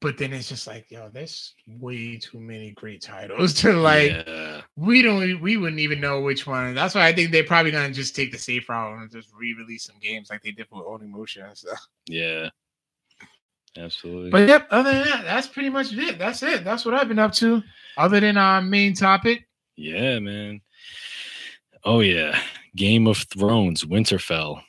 But 0.02 0.18
then 0.18 0.34
it's 0.34 0.50
just 0.50 0.68
like, 0.68 0.92
yo, 0.92 1.10
there's 1.10 1.54
way 1.80 2.18
too 2.18 2.40
many 2.40 2.72
great 2.72 3.02
titles 3.02 3.54
to 3.62 3.72
like. 3.74 4.12
yeah. 4.28 4.62
We 4.76 5.02
don't. 5.02 5.40
We 5.42 5.56
wouldn't 5.58 5.80
even 5.80 6.02
know 6.02 6.20
which 6.22 6.46
one. 6.46 6.74
That's 6.76 6.96
why 6.96 7.08
I 7.08 7.14
think 7.14 7.32
they're 7.32 7.44
probably 7.46 7.72
gonna 7.72 7.94
just 7.94 8.16
take 8.16 8.32
the 8.32 8.38
safe 8.38 8.68
route 8.68 9.00
and 9.00 9.10
just 9.12 9.30
re-release 9.34 9.86
some 9.86 9.96
games 10.02 10.30
like 10.30 10.42
they 10.42 10.52
did 10.52 10.68
with 10.72 10.84
Onimusha 10.86 11.48
and 11.48 11.58
stuff. 11.58 11.88
Yeah. 12.08 12.50
Absolutely. 13.78 14.30
But 14.30 14.48
yep. 14.48 14.68
Other 14.72 14.92
than 14.92 15.04
that, 15.10 15.24
that's 15.24 15.48
pretty 15.48 15.70
much 15.70 15.94
it. 15.94 16.20
That's 16.20 16.44
it. 16.44 16.64
That's 16.64 16.86
what 16.86 16.94
I've 16.94 17.08
been 17.08 17.18
up 17.20 17.34
to. 17.36 17.64
Other 17.98 18.20
than 18.20 18.38
our 18.38 18.62
main 18.62 18.94
topic, 18.94 19.48
Yeah, 19.76 20.20
man. 20.20 20.62
Oh 21.86 22.00
yeah, 22.02 22.40
Game 22.76 23.08
of 23.08 23.18
Thrones, 23.18 23.84
Winterfell, 23.84 24.62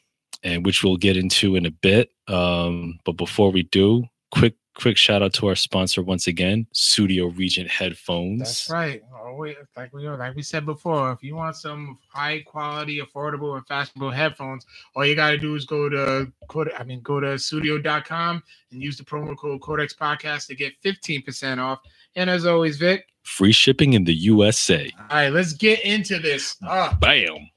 and 0.45 0.65
which 0.65 0.85
we'll 0.85 0.97
get 0.97 1.17
into 1.17 1.57
in 1.57 1.67
a 1.67 1.71
bit. 1.71 2.11
Um, 2.29 3.01
but 3.05 3.13
before 3.17 3.51
we 3.51 3.65
do, 3.65 4.05
quick 4.31 4.55
quick 4.75 4.97
shout 4.97 5.23
out 5.23 5.33
to 5.33 5.47
our 5.47 5.55
sponsor 5.55 6.03
once 6.03 6.27
again, 6.27 6.67
Studio 6.73 7.27
Regent 7.27 7.71
Headphones. 7.71 8.41
That's 8.41 8.71
right. 8.71 9.03
We, 9.39 9.57
like 9.77 9.93
we 9.93 10.09
like 10.09 10.37
we 10.37 10.43
said 10.43 10.65
before, 10.65 11.11
if 11.11 11.23
you 11.23 11.35
want 11.35 11.57
some 11.57 11.99
high 12.09 12.43
quality, 12.47 13.01
affordable, 13.01 13.57
and 13.57 13.67
fashionable 13.67 14.11
headphones, 14.13 14.65
all 14.95 15.05
you 15.05 15.17
gotta 15.17 15.39
do 15.39 15.57
is 15.57 15.65
go 15.65 15.89
to 15.89 16.31
I 16.79 16.85
mean 16.85 17.01
go 17.01 17.19
to 17.19 17.37
studio.com 17.39 18.43
and 18.71 18.83
use 18.83 18.97
the 18.97 19.05
promo 19.05 19.37
code 19.37 19.61
Codex 19.61 19.93
Podcast 19.95 20.47
to 20.49 20.55
get 20.55 20.75
15% 20.85 21.59
off. 21.59 21.81
And 22.17 22.31
as 22.31 22.47
always, 22.47 22.77
Vic, 22.77 23.07
Free 23.25 23.53
shipping 23.53 23.95
in 23.95 24.05
the 24.05 24.15
USA. 24.15 24.89
all 25.01 25.07
right, 25.11 25.31
let's 25.31 25.55
get 25.55 25.81
into 25.85 26.19
this. 26.21 26.57
Ah, 26.63 26.97
Bam. 27.01 27.49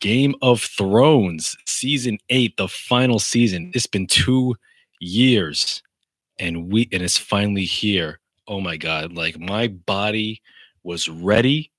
Game 0.00 0.34
of 0.42 0.62
Thrones, 0.62 1.56
season 1.66 2.18
eight, 2.30 2.56
the 2.56 2.68
final 2.68 3.18
season. 3.18 3.72
It's 3.74 3.86
been 3.86 4.06
two 4.06 4.54
years, 5.00 5.82
and 6.38 6.70
we 6.72 6.88
and 6.92 7.02
it's 7.02 7.18
finally 7.18 7.64
here. 7.64 8.20
Oh 8.46 8.60
my 8.60 8.76
god! 8.76 9.12
Like 9.12 9.38
my 9.38 9.68
body 9.68 10.40
was 10.84 11.08
ready 11.08 11.70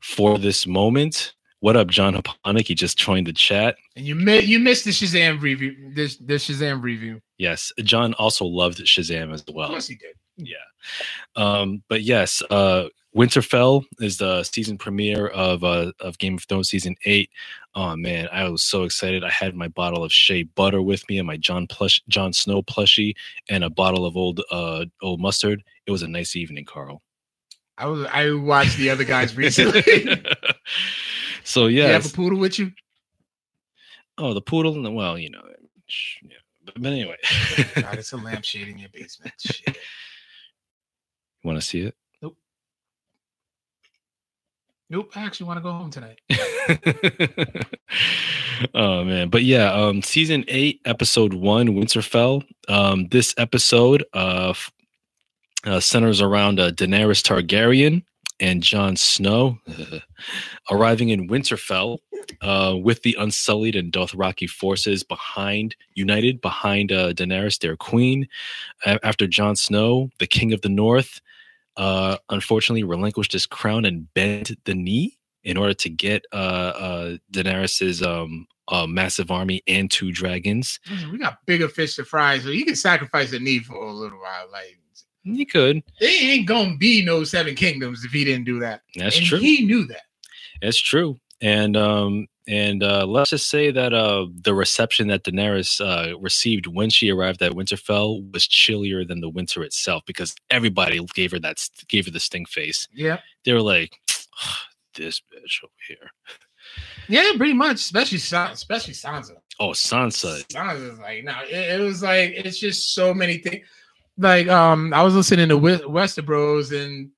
for 0.00 0.38
this 0.38 0.66
moment. 0.66 1.32
What 1.60 1.76
up, 1.76 1.88
John 1.88 2.14
Haponic? 2.14 2.66
He 2.68 2.74
just 2.74 2.98
joined 2.98 3.26
the 3.26 3.32
chat. 3.32 3.76
and 3.96 4.04
you 4.06 4.14
mi- 4.14 4.40
you 4.40 4.58
missed 4.58 4.84
the 4.84 4.90
Shazam 4.90 5.40
review. 5.40 5.92
This 5.94 6.16
this 6.18 6.48
Shazam 6.48 6.82
review. 6.82 7.20
Yes, 7.38 7.72
John 7.82 8.12
also 8.14 8.44
loved 8.44 8.78
Shazam 8.78 9.32
as 9.32 9.42
Of 9.48 9.54
well. 9.54 9.68
course 9.70 9.88
he 9.88 9.94
did. 9.96 10.14
Yeah. 10.36 10.56
Um, 11.34 11.82
but 11.88 12.02
yes, 12.02 12.42
uh 12.50 12.88
Winterfell 13.16 13.86
is 13.98 14.18
the 14.18 14.42
season 14.44 14.76
premiere 14.76 15.28
of 15.28 15.64
uh 15.64 15.92
of 16.00 16.18
Game 16.18 16.34
of 16.34 16.44
Thrones 16.44 16.68
season 16.68 16.96
eight. 17.06 17.30
Oh 17.74 17.96
man, 17.96 18.28
I 18.30 18.46
was 18.50 18.62
so 18.62 18.82
excited. 18.82 19.24
I 19.24 19.30
had 19.30 19.54
my 19.54 19.68
bottle 19.68 20.04
of 20.04 20.12
Shea 20.12 20.42
butter 20.42 20.82
with 20.82 21.08
me 21.08 21.16
and 21.18 21.26
my 21.26 21.38
Jon 21.38 21.66
plush 21.66 22.02
Jon 22.08 22.34
Snow 22.34 22.62
plushie 22.62 23.14
and 23.48 23.64
a 23.64 23.70
bottle 23.70 24.04
of 24.04 24.18
old 24.18 24.42
uh 24.50 24.84
old 25.00 25.20
mustard. 25.20 25.64
It 25.86 25.92
was 25.92 26.02
a 26.02 26.08
nice 26.08 26.36
evening, 26.36 26.66
Carl. 26.66 27.00
I 27.78 27.86
was 27.86 28.06
I 28.12 28.32
watched 28.32 28.76
the 28.76 28.90
other 28.90 29.04
guys 29.04 29.34
recently. 29.34 29.82
so 31.42 31.68
yeah, 31.68 31.86
You 31.86 31.92
have 31.94 32.06
a 32.06 32.10
poodle 32.10 32.38
with 32.38 32.58
you? 32.58 32.72
Oh, 34.18 34.34
the 34.34 34.42
poodle. 34.42 34.74
and 34.74 34.84
the 34.84 34.90
Well, 34.90 35.18
you 35.18 35.30
know. 35.30 35.42
Yeah. 36.22 36.36
But, 36.66 36.82
but 36.82 36.92
anyway, 36.92 37.16
God, 37.76 37.94
it's 37.96 38.12
a 38.12 38.16
lampshade 38.18 38.68
in 38.68 38.78
your 38.78 38.90
basement. 38.90 39.34
Shit. 39.38 39.78
want 41.44 41.58
to 41.58 41.66
see 41.66 41.80
it? 41.80 41.94
Nope, 44.88 45.10
I 45.16 45.24
actually 45.24 45.46
want 45.46 45.58
to 45.58 45.62
go 45.62 45.72
home 45.72 45.90
tonight. 45.90 46.20
oh 48.74 49.04
man 49.04 49.28
but 49.28 49.44
yeah 49.44 49.72
um 49.72 50.02
season 50.02 50.44
8 50.48 50.80
episode 50.84 51.34
1 51.34 51.68
winterfell 51.68 52.42
um 52.68 53.06
this 53.08 53.34
episode 53.38 54.04
uh, 54.14 54.52
uh 55.64 55.78
centers 55.78 56.20
around 56.20 56.58
uh, 56.58 56.70
daenerys 56.72 57.22
targaryen 57.22 58.02
and 58.40 58.62
Jon 58.62 58.96
Snow 58.96 59.58
arriving 60.70 61.08
in 61.08 61.28
Winterfell 61.28 61.98
uh, 62.42 62.76
with 62.76 63.02
the 63.02 63.16
Unsullied 63.18 63.76
and 63.76 63.90
Dothraki 63.92 64.48
forces 64.48 65.02
behind, 65.02 65.74
united 65.94 66.40
behind 66.42 66.92
uh, 66.92 67.14
Daenerys, 67.14 67.58
their 67.60 67.76
queen. 67.76 68.28
After 68.84 69.26
Jon 69.26 69.56
Snow, 69.56 70.10
the 70.18 70.26
King 70.26 70.52
of 70.52 70.60
the 70.60 70.68
North, 70.68 71.20
uh, 71.76 72.16
unfortunately 72.30 72.84
relinquished 72.84 73.32
his 73.32 73.46
crown 73.46 73.84
and 73.84 74.12
bent 74.14 74.52
the 74.64 74.74
knee 74.74 75.18
in 75.44 75.56
order 75.56 75.74
to 75.74 75.88
get 75.88 76.24
uh, 76.32 76.36
uh, 76.36 77.16
Daenerys's 77.32 78.02
um, 78.02 78.46
uh, 78.68 78.86
massive 78.86 79.30
army 79.30 79.62
and 79.66 79.90
two 79.90 80.12
dragons. 80.12 80.80
We 81.12 81.18
got 81.18 81.38
bigger 81.46 81.68
fish 81.68 81.96
to 81.96 82.04
fry, 82.04 82.38
so 82.38 82.48
you 82.48 82.64
can 82.64 82.76
sacrifice 82.76 83.32
a 83.32 83.38
knee 83.38 83.60
for 83.60 83.76
a 83.76 83.92
little 83.92 84.18
while. 84.18 84.46
Like 84.50 84.78
He 85.22 85.44
could. 85.44 85.82
there 86.00 86.10
ain't 86.10 86.48
gonna 86.48 86.76
be 86.76 87.04
no 87.04 87.24
seven 87.24 87.54
kingdoms 87.54 88.04
if 88.04 88.10
he 88.10 88.24
didn't 88.24 88.44
do 88.44 88.58
that. 88.60 88.82
That's 88.96 89.18
and 89.18 89.26
true. 89.26 89.38
He 89.38 89.64
knew 89.64 89.86
that. 89.86 90.02
That's 90.60 90.78
true. 90.78 91.18
And 91.40 91.76
um 91.76 92.26
and 92.48 92.82
uh 92.82 93.04
let's 93.06 93.30
just 93.30 93.48
say 93.48 93.70
that 93.70 93.92
uh 93.92 94.26
the 94.42 94.54
reception 94.54 95.08
that 95.08 95.24
Daenerys 95.24 95.80
uh 95.80 96.18
received 96.18 96.66
when 96.66 96.90
she 96.90 97.10
arrived 97.10 97.42
at 97.42 97.52
Winterfell 97.52 98.32
was 98.32 98.46
chillier 98.46 99.04
than 99.04 99.20
the 99.20 99.28
winter 99.28 99.62
itself 99.64 100.02
because 100.06 100.34
everybody 100.50 101.00
gave 101.14 101.32
her 101.32 101.38
that 101.40 101.58
gave 101.88 102.06
her 102.06 102.10
the 102.12 102.20
stink 102.20 102.48
face. 102.48 102.86
Yeah, 102.92 103.18
They 103.44 103.52
were 103.52 103.62
like 103.62 103.98
this 104.94 105.20
bitch 105.20 105.62
over 105.64 105.72
here. 105.88 106.10
yeah, 107.08 107.32
pretty 107.36 107.52
much. 107.54 107.76
Especially 107.76 108.18
especially 108.18 108.94
Sansa. 108.94 109.32
Oh, 109.58 109.70
Sansa. 109.70 110.46
Sansa's 110.48 110.98
like, 110.98 111.24
no, 111.24 111.34
it, 111.48 111.80
it 111.80 111.80
was 111.80 112.02
like 112.02 112.32
it's 112.36 112.58
just 112.58 112.94
so 112.94 113.14
many 113.14 113.38
things. 113.38 113.66
Like, 114.18 114.48
um, 114.48 114.94
I 114.94 115.02
was 115.02 115.14
listening 115.14 115.48
to 115.50 115.58
West- 115.58 115.82
Westerbros, 115.84 116.72
and 116.72 117.10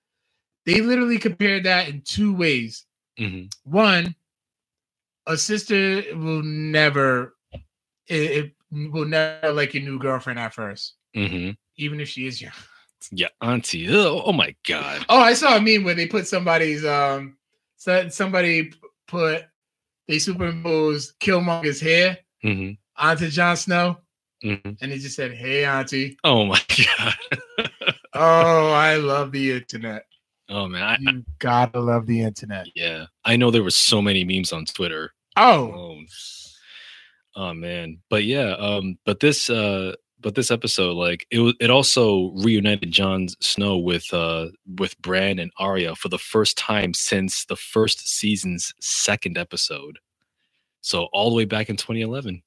they 0.66 0.80
literally 0.80 1.18
compared 1.18 1.64
that 1.64 1.88
in 1.88 2.02
two 2.02 2.34
ways. 2.34 2.84
Mhm. 3.18 3.52
One, 3.64 4.14
a 5.28 5.36
sister 5.36 6.02
will 6.16 6.42
never, 6.42 7.36
it, 8.08 8.52
it 8.72 8.90
will 8.92 9.04
never 9.04 9.52
like 9.52 9.74
your 9.74 9.82
new 9.84 9.98
girlfriend 9.98 10.38
at 10.40 10.52
first, 10.54 10.94
Mhm. 11.14 11.56
even 11.76 12.00
if 12.00 12.08
she 12.08 12.26
is 12.26 12.42
your 12.42 12.50
Yeah, 13.12 13.28
auntie. 13.40 13.88
Oh, 13.94 14.22
oh 14.24 14.33
my 14.33 14.54
god. 14.66 15.04
Oh, 15.08 15.20
I 15.20 15.35
saw 15.35 15.56
a 15.56 15.60
meme 15.60 15.85
where 15.85 15.94
they 15.94 16.06
put 16.06 16.26
somebody's 16.26 16.85
um, 16.85 17.37
so 17.76 18.08
somebody 18.08 18.72
put 19.06 19.44
they 20.08 20.18
superimposed 20.18 21.18
Killmonger's 21.20 21.81
hair 21.81 22.18
Mhm. 22.44 22.79
onto 22.96 23.29
Jon 23.31 23.56
Snow, 23.56 23.98
Mhm. 24.42 24.79
and 24.81 24.92
it 24.92 24.98
just 25.00 25.14
said, 25.16 25.33
"Hey, 25.33 25.64
Auntie." 25.64 26.18
Oh 26.24 26.44
my 26.46 26.60
god. 26.96 27.14
Oh, 28.14 28.72
I 28.72 28.96
love 28.96 29.31
the 29.33 29.52
internet. 29.52 30.04
oh 30.48 30.66
man. 30.66 30.83
I, 30.83 30.94
I- 30.94 30.98
You 31.12 31.24
gotta 31.38 31.79
love 31.79 32.06
the 32.06 32.22
internet. 32.22 32.66
yeah. 32.74 33.06
I 33.24 33.37
know 33.37 33.50
there 33.50 33.62
were 33.62 33.70
so 33.70 34.00
many 34.02 34.24
memes 34.24 34.52
on 34.52 34.64
Twitter 34.64 35.12
Oh, 35.38 35.72
Oh, 35.74 36.00
oh 37.36 37.54
man. 37.54 37.98
But 38.10 38.24
yeah, 38.24 38.52
um, 38.58 38.98
but 39.04 39.20
this 39.20 39.48
uh 39.50 39.94
but 40.20 40.34
this 40.34 40.50
episode, 40.50 40.94
like 40.94 41.26
it 41.30 41.38
was 41.38 41.54
it 41.60 41.70
also 41.70 42.32
reunited 42.42 42.90
Jon 42.90 43.28
Snow 43.40 43.78
with 43.78 44.12
uh 44.12 44.46
with 44.78 44.98
Bran 45.00 45.38
and 45.38 45.52
Arya 45.58 45.94
for 45.94 46.08
the 46.08 46.18
first 46.18 46.58
time 46.58 46.92
since 46.94 47.44
the 47.44 47.56
first 47.56 48.08
season's 48.08 48.72
second 48.80 49.38
episode. 49.38 49.98
So 50.80 51.04
all 51.12 51.30
the 51.30 51.36
way 51.36 51.44
back 51.44 51.68
in 51.70 51.76
2011. 51.76 52.42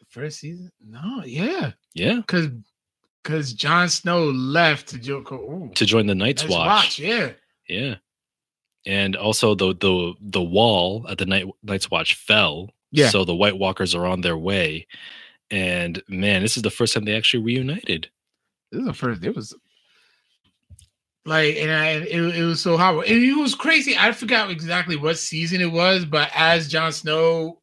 the 0.00 0.06
first 0.10 0.40
season? 0.40 0.70
No, 0.84 1.22
yeah, 1.24 1.72
Yeah. 1.94 2.16
because 2.16 2.48
because 3.22 3.52
Jon 3.54 3.88
Snow 3.88 4.24
left 4.24 4.88
to. 4.88 5.12
Ooh, 5.32 5.70
To 5.74 5.86
join 5.86 6.06
the 6.06 6.14
Night's 6.14 6.42
Night's 6.42 6.54
Watch. 6.54 6.98
Yeah, 6.98 7.30
Yeah. 7.68 7.94
And 8.86 9.14
also 9.16 9.54
the 9.54 9.74
the 9.74 10.14
the 10.20 10.42
wall 10.42 11.06
at 11.08 11.18
the 11.18 11.26
night 11.26 11.46
Night's 11.62 11.90
Watch 11.90 12.14
fell. 12.14 12.70
Yeah. 12.90 13.08
So 13.10 13.24
the 13.24 13.34
White 13.34 13.58
Walkers 13.58 13.94
are 13.94 14.06
on 14.06 14.20
their 14.22 14.36
way. 14.36 14.86
And 15.50 16.02
man, 16.08 16.42
this 16.42 16.56
is 16.56 16.62
the 16.62 16.70
first 16.70 16.94
time 16.94 17.04
they 17.04 17.16
actually 17.16 17.42
reunited. 17.44 18.10
this 18.70 18.80
is 18.80 18.86
the 18.86 18.94
first. 18.94 19.24
It 19.24 19.36
was 19.36 19.54
Like, 21.24 21.56
and 21.56 21.70
I, 21.70 21.88
it, 21.90 22.36
it 22.36 22.44
was 22.44 22.60
so. 22.60 22.76
And 22.78 23.24
it 23.24 23.36
was 23.36 23.54
crazy. 23.54 23.96
I 23.96 24.12
forgot 24.12 24.50
exactly 24.50 24.96
what 24.96 25.18
season 25.18 25.60
it 25.60 25.70
was, 25.70 26.04
but 26.04 26.30
as 26.34 26.68
Jon 26.68 26.90
Snow 26.92 27.60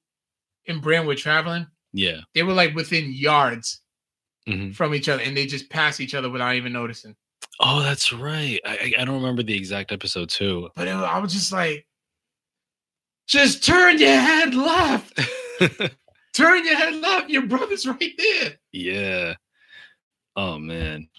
and 0.68 0.82
Bran 0.82 1.06
were 1.06 1.16
traveling, 1.16 1.68
Yeah. 1.92 2.22
they 2.34 2.44
were 2.44 2.54
like 2.54 2.74
within 2.76 3.12
yards 3.12 3.82
Mhm. 4.48 4.74
from 4.76 4.96
each 4.96 5.10
other, 5.10 5.22
and 5.22 5.36
they 5.36 5.46
just 5.46 5.70
passed 5.70 6.00
each 6.00 6.16
other 6.16 6.30
without 6.30 6.56
even 6.56 6.72
noticing. 6.72 7.16
Oh, 7.60 7.82
that's 7.82 8.14
right. 8.14 8.60
I, 8.66 8.94
I 9.00 9.06
don't 9.06 9.16
remember 9.22 9.44
the 9.44 9.56
exact 9.56 9.92
episode 9.92 10.30
too. 10.30 10.70
But 10.76 10.88
it, 10.88 10.92
I 10.92 11.20
was 11.20 11.34
just 11.34 11.52
like, 11.52 11.86
just 13.28 13.64
turn 13.66 14.00
your 14.00 14.16
head 14.18 14.54
left. 14.56 15.20
Turn 16.34 16.64
your 16.66 16.78
head 16.78 16.96
left. 16.96 17.30
Your 17.30 17.46
brother's 17.48 17.86
right 17.88 18.14
there. 18.18 18.52
yeah. 18.72 19.34
Oh 20.36 20.58
man. 20.58 21.10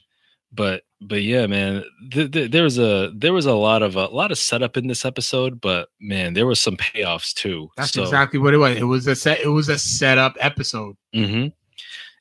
But 0.53 0.83
but 1.01 1.23
yeah, 1.23 1.47
man. 1.47 1.85
Th- 2.11 2.31
th- 2.31 2.51
there 2.51 2.63
was 2.63 2.79
a 2.79 3.13
there 3.15 3.33
was 3.35 3.45
a 3.47 3.53
lot 3.55 3.83
of 3.83 3.97
a 3.97 4.07
lot 4.07 4.31
of 4.31 4.39
setup 4.39 4.77
in 4.77 4.87
this 4.87 5.05
episode, 5.05 5.61
but 5.61 5.89
man, 6.01 6.33
there 6.35 6.47
was 6.47 6.61
some 6.61 6.77
payoffs 6.77 7.35
too. 7.35 7.69
That's 7.77 7.93
So- 7.93 8.03
exactly 8.03 8.39
what 8.39 8.55
it 8.55 8.59
was. 8.59 8.77
It 8.79 8.85
was 8.85 9.07
a 9.09 9.15
set. 9.15 9.41
It 9.41 9.49
was 9.49 9.69
a 9.69 9.79
setup 9.79 10.37
episode. 10.41 10.97
Mm-hmm. 11.15 11.49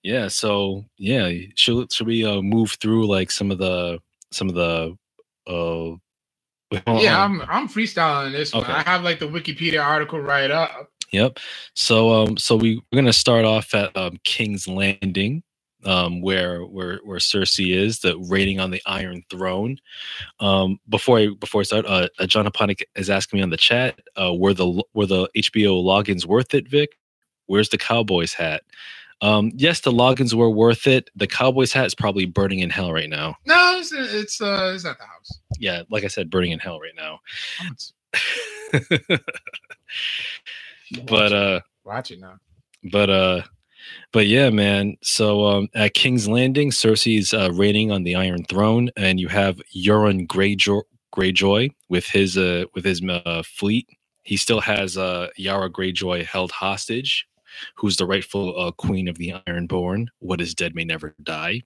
Yeah. 0.03 0.27
So 0.27 0.83
yeah, 0.97 1.31
should 1.55 1.91
should 1.93 2.07
we 2.07 2.25
uh, 2.25 2.41
move 2.41 2.71
through 2.81 3.07
like 3.07 3.31
some 3.31 3.49
of 3.51 3.59
the 3.59 3.99
some 4.31 4.49
of 4.49 4.55
the 4.55 4.97
uh 5.47 5.95
yeah, 6.93 7.23
on. 7.23 7.41
I'm 7.41 7.41
I'm 7.41 7.67
freestyling 7.69 8.31
this 8.31 8.53
one. 8.53 8.65
I 8.65 8.83
have 8.83 9.03
like 9.03 9.19
the 9.19 9.27
Wikipedia 9.27 9.83
article 9.83 10.19
right 10.19 10.51
up. 10.51 10.91
Yep. 11.11 11.39
So 11.75 12.11
um 12.23 12.37
so 12.37 12.55
we 12.55 12.81
we're 12.91 12.97
gonna 12.97 13.13
start 13.13 13.45
off 13.45 13.73
at 13.73 13.95
um 13.97 14.17
King's 14.23 14.67
Landing, 14.67 15.43
um 15.85 16.21
where 16.21 16.61
where 16.63 16.99
where 17.03 17.17
Cersei 17.19 17.75
is, 17.75 17.99
the 17.99 18.17
raiding 18.29 18.59
on 18.59 18.71
the 18.71 18.81
Iron 18.85 19.23
Throne. 19.31 19.77
Um 20.39 20.79
before 20.89 21.19
I 21.19 21.29
before 21.39 21.61
I 21.61 21.65
start, 21.65 21.85
uh, 21.87 22.09
uh 22.19 22.27
John 22.27 22.45
Aponic 22.45 22.83
is 22.95 23.09
asking 23.09 23.39
me 23.39 23.43
on 23.43 23.49
the 23.49 23.57
chat, 23.57 23.99
uh 24.21 24.33
were 24.35 24.53
the 24.53 24.83
were 24.93 25.07
the 25.07 25.29
HBO 25.37 25.83
logins 25.83 26.25
worth 26.25 26.53
it, 26.53 26.67
Vic? 26.69 26.97
Where's 27.47 27.69
the 27.69 27.79
Cowboys 27.79 28.33
hat? 28.33 28.63
Um 29.21 29.51
yes, 29.55 29.81
the 29.81 29.91
logins 29.91 30.33
were 30.33 30.49
worth 30.49 30.87
it. 30.87 31.09
The 31.15 31.27
Cowboys 31.27 31.73
hat 31.73 31.85
is 31.87 31.95
probably 31.95 32.25
burning 32.25 32.59
in 32.59 32.69
hell 32.69 32.93
right 32.93 33.09
now. 33.09 33.35
No, 33.45 33.77
it's 33.79 33.91
it's 33.91 34.41
uh 34.41 34.73
it's 34.75 34.85
at 34.85 34.97
the 34.97 35.05
house. 35.05 35.39
Yeah, 35.59 35.83
like 35.89 36.03
I 36.03 36.07
said, 36.07 36.29
burning 36.29 36.51
in 36.51 36.59
hell 36.59 36.79
right 36.79 36.95
now. 36.95 37.19
But 41.05 41.33
uh 41.33 41.61
watch 41.85 42.11
it 42.11 42.19
now. 42.19 42.39
but 42.83 43.09
uh 43.09 43.41
but 44.11 44.27
yeah 44.27 44.49
man 44.49 44.97
so 45.03 45.45
um 45.47 45.69
at 45.75 45.93
king's 45.93 46.27
landing 46.27 46.71
cersei's 46.71 47.33
uh 47.33 47.51
reigning 47.53 47.91
on 47.91 48.03
the 48.03 48.15
iron 48.15 48.43
throne 48.45 48.89
and 48.97 49.19
you 49.19 49.27
have 49.29 49.61
euron 49.75 50.27
greyjoy 50.27 50.81
greyjoy 51.15 51.71
with 51.89 52.07
his 52.07 52.37
uh 52.37 52.65
with 52.75 52.85
his 52.85 53.01
uh, 53.03 53.43
fleet 53.45 53.87
he 54.23 54.37
still 54.37 54.61
has 54.61 54.97
uh 54.97 55.27
yara 55.37 55.69
greyjoy 55.69 56.25
held 56.25 56.51
hostage 56.51 57.27
who's 57.75 57.97
the 57.97 58.05
rightful 58.05 58.59
uh, 58.59 58.71
queen 58.71 59.07
of 59.07 59.17
the 59.17 59.33
ironborn 59.47 60.07
what 60.19 60.41
is 60.41 60.55
dead 60.55 60.75
may 60.75 60.85
never 60.85 61.15
die 61.23 61.61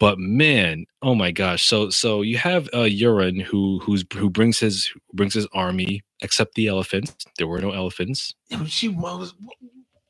but 0.00 0.18
man 0.18 0.86
oh 1.02 1.14
my 1.14 1.30
gosh 1.30 1.64
so 1.64 1.90
so 1.90 2.22
you 2.22 2.38
have 2.38 2.68
uh 2.68 2.88
euron 2.88 3.42
who 3.42 3.80
who's 3.80 4.04
who 4.14 4.30
brings 4.30 4.58
his 4.60 4.86
who 4.86 5.00
brings 5.14 5.34
his 5.34 5.46
army 5.54 6.02
except 6.22 6.54
the 6.54 6.68
elephants 6.68 7.14
there 7.38 7.48
were 7.48 7.60
no 7.60 7.72
elephants 7.72 8.34
She 8.66 8.88
was 8.88 9.34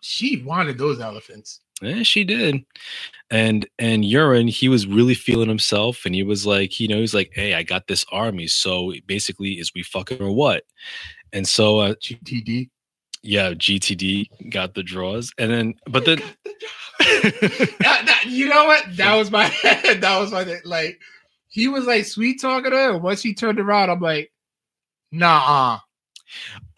she 0.02 0.42
wanted 0.42 0.78
those 0.78 1.00
elephants. 1.00 1.60
Yeah, 1.82 2.04
she 2.04 2.24
did. 2.24 2.64
And 3.30 3.68
and 3.78 4.04
Euron, 4.04 4.50
he 4.50 4.68
was 4.68 4.86
really 4.86 5.14
feeling 5.14 5.48
himself 5.48 6.04
and 6.06 6.14
he 6.14 6.24
was 6.24 6.46
like, 6.46 6.80
you 6.80 6.88
know, 6.88 6.98
he's 6.98 7.14
like, 7.14 7.32
hey, 7.34 7.54
I 7.54 7.64
got 7.64 7.88
this 7.88 8.04
army. 8.12 8.48
So 8.48 8.94
basically, 9.06 9.52
is 9.54 9.72
we 9.74 9.82
fucking 9.84 10.22
or 10.22 10.32
what? 10.32 10.64
And 11.32 11.48
so 11.48 11.80
uh 11.80 11.94
GTD. 11.94 12.70
Yeah, 13.22 13.50
GTD 13.52 14.50
got 14.50 14.74
the 14.74 14.82
draws. 14.82 15.32
And 15.38 15.50
then 15.50 15.74
but 15.86 16.04
then 16.04 16.18
That- 16.98 17.74
that- 17.80 18.24
you 18.26 18.48
know 18.48 18.64
what? 18.66 18.84
That 18.96 19.14
was 19.16 19.30
my 19.30 19.48
that 19.62 20.18
was 20.20 20.32
my 20.32 20.60
like 20.64 21.00
he 21.48 21.68
was 21.68 21.84
like 21.86 22.04
sweet 22.06 22.40
talking 22.40 22.70
to 22.70 22.76
her. 22.76 22.92
and 22.94 23.02
Once 23.02 23.22
he 23.22 23.34
turned 23.34 23.60
around, 23.60 23.90
I'm 23.90 24.00
like, 24.00 24.32
nah. 25.10 25.80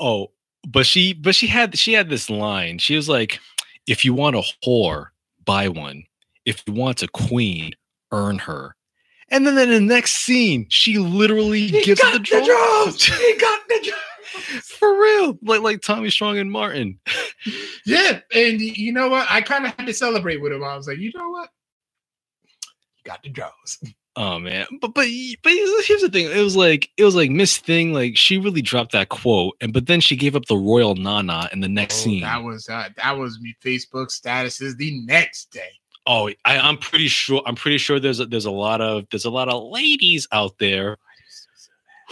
oh, 0.00 0.30
but 0.66 0.86
she 0.86 1.12
but 1.12 1.34
she 1.34 1.46
had 1.46 1.78
she 1.78 1.92
had 1.92 2.08
this 2.08 2.28
line. 2.30 2.78
She 2.78 2.96
was 2.96 3.08
like, 3.08 3.38
if 3.86 4.04
you 4.04 4.14
want 4.14 4.36
a 4.36 4.42
whore, 4.66 5.08
buy 5.44 5.68
one. 5.68 6.04
If 6.44 6.62
you 6.66 6.72
want 6.74 7.02
a 7.02 7.08
queen, 7.08 7.74
earn 8.12 8.38
her. 8.38 8.74
And 9.30 9.46
then 9.46 9.56
in 9.58 9.70
the 9.70 9.80
next 9.80 10.16
scene, 10.16 10.66
she 10.68 10.98
literally 10.98 11.68
gives 11.70 12.00
the 12.00 12.18
draws. 12.18 13.02
He 13.04 13.36
got 13.38 13.68
the 13.68 13.80
draws. 13.82 14.00
For 14.62 15.00
real, 15.00 15.38
like 15.42 15.60
like 15.62 15.80
Tommy 15.82 16.10
Strong 16.10 16.38
and 16.38 16.50
Martin. 16.50 16.98
Yeah, 17.86 18.20
and 18.34 18.60
you 18.60 18.92
know 18.92 19.08
what? 19.08 19.26
I 19.30 19.40
kind 19.40 19.66
of 19.66 19.74
had 19.78 19.86
to 19.86 19.92
celebrate 19.94 20.40
with 20.40 20.52
him. 20.52 20.64
I 20.64 20.76
was 20.76 20.86
like, 20.88 20.98
you 20.98 21.12
know 21.14 21.28
what? 21.30 21.48
You 22.96 23.02
got 23.04 23.22
the 23.22 23.28
draws. 23.28 23.78
Oh 24.16 24.38
man, 24.38 24.66
but 24.80 24.94
but 24.94 25.06
but 25.42 25.52
here's 25.52 26.00
the 26.02 26.08
thing. 26.10 26.26
It 26.30 26.40
was 26.42 26.54
like 26.56 26.88
it 26.96 27.04
was 27.04 27.14
like 27.16 27.30
Miss 27.30 27.58
Thing. 27.58 27.92
Like 27.92 28.16
she 28.16 28.38
really 28.38 28.62
dropped 28.62 28.92
that 28.92 29.08
quote, 29.08 29.56
and 29.60 29.72
but 29.72 29.86
then 29.86 30.00
she 30.00 30.14
gave 30.16 30.36
up 30.36 30.46
the 30.46 30.56
royal 30.56 30.94
nana 30.94 31.48
in 31.52 31.60
the 31.60 31.68
next 31.68 31.96
Oh, 32.00 32.04
scene. 32.04 32.20
that 32.22 32.42
was 32.44 32.68
uh, 32.68 32.88
that 32.96 33.18
was 33.18 33.40
me 33.40 33.54
Facebook 33.62 34.06
statuses 34.08 34.76
the 34.76 35.00
next 35.04 35.50
day. 35.50 35.70
oh, 36.06 36.28
I, 36.44 36.58
I'm 36.58 36.78
pretty 36.78 37.08
sure. 37.08 37.42
I'm 37.44 37.56
pretty 37.56 37.78
sure 37.78 37.98
there's 37.98 38.20
a, 38.20 38.26
there's 38.26 38.44
a 38.46 38.50
lot 38.52 38.80
of 38.80 39.04
there's 39.10 39.24
a 39.24 39.30
lot 39.30 39.48
of 39.48 39.64
ladies 39.72 40.28
out 40.30 40.58
there 40.58 40.96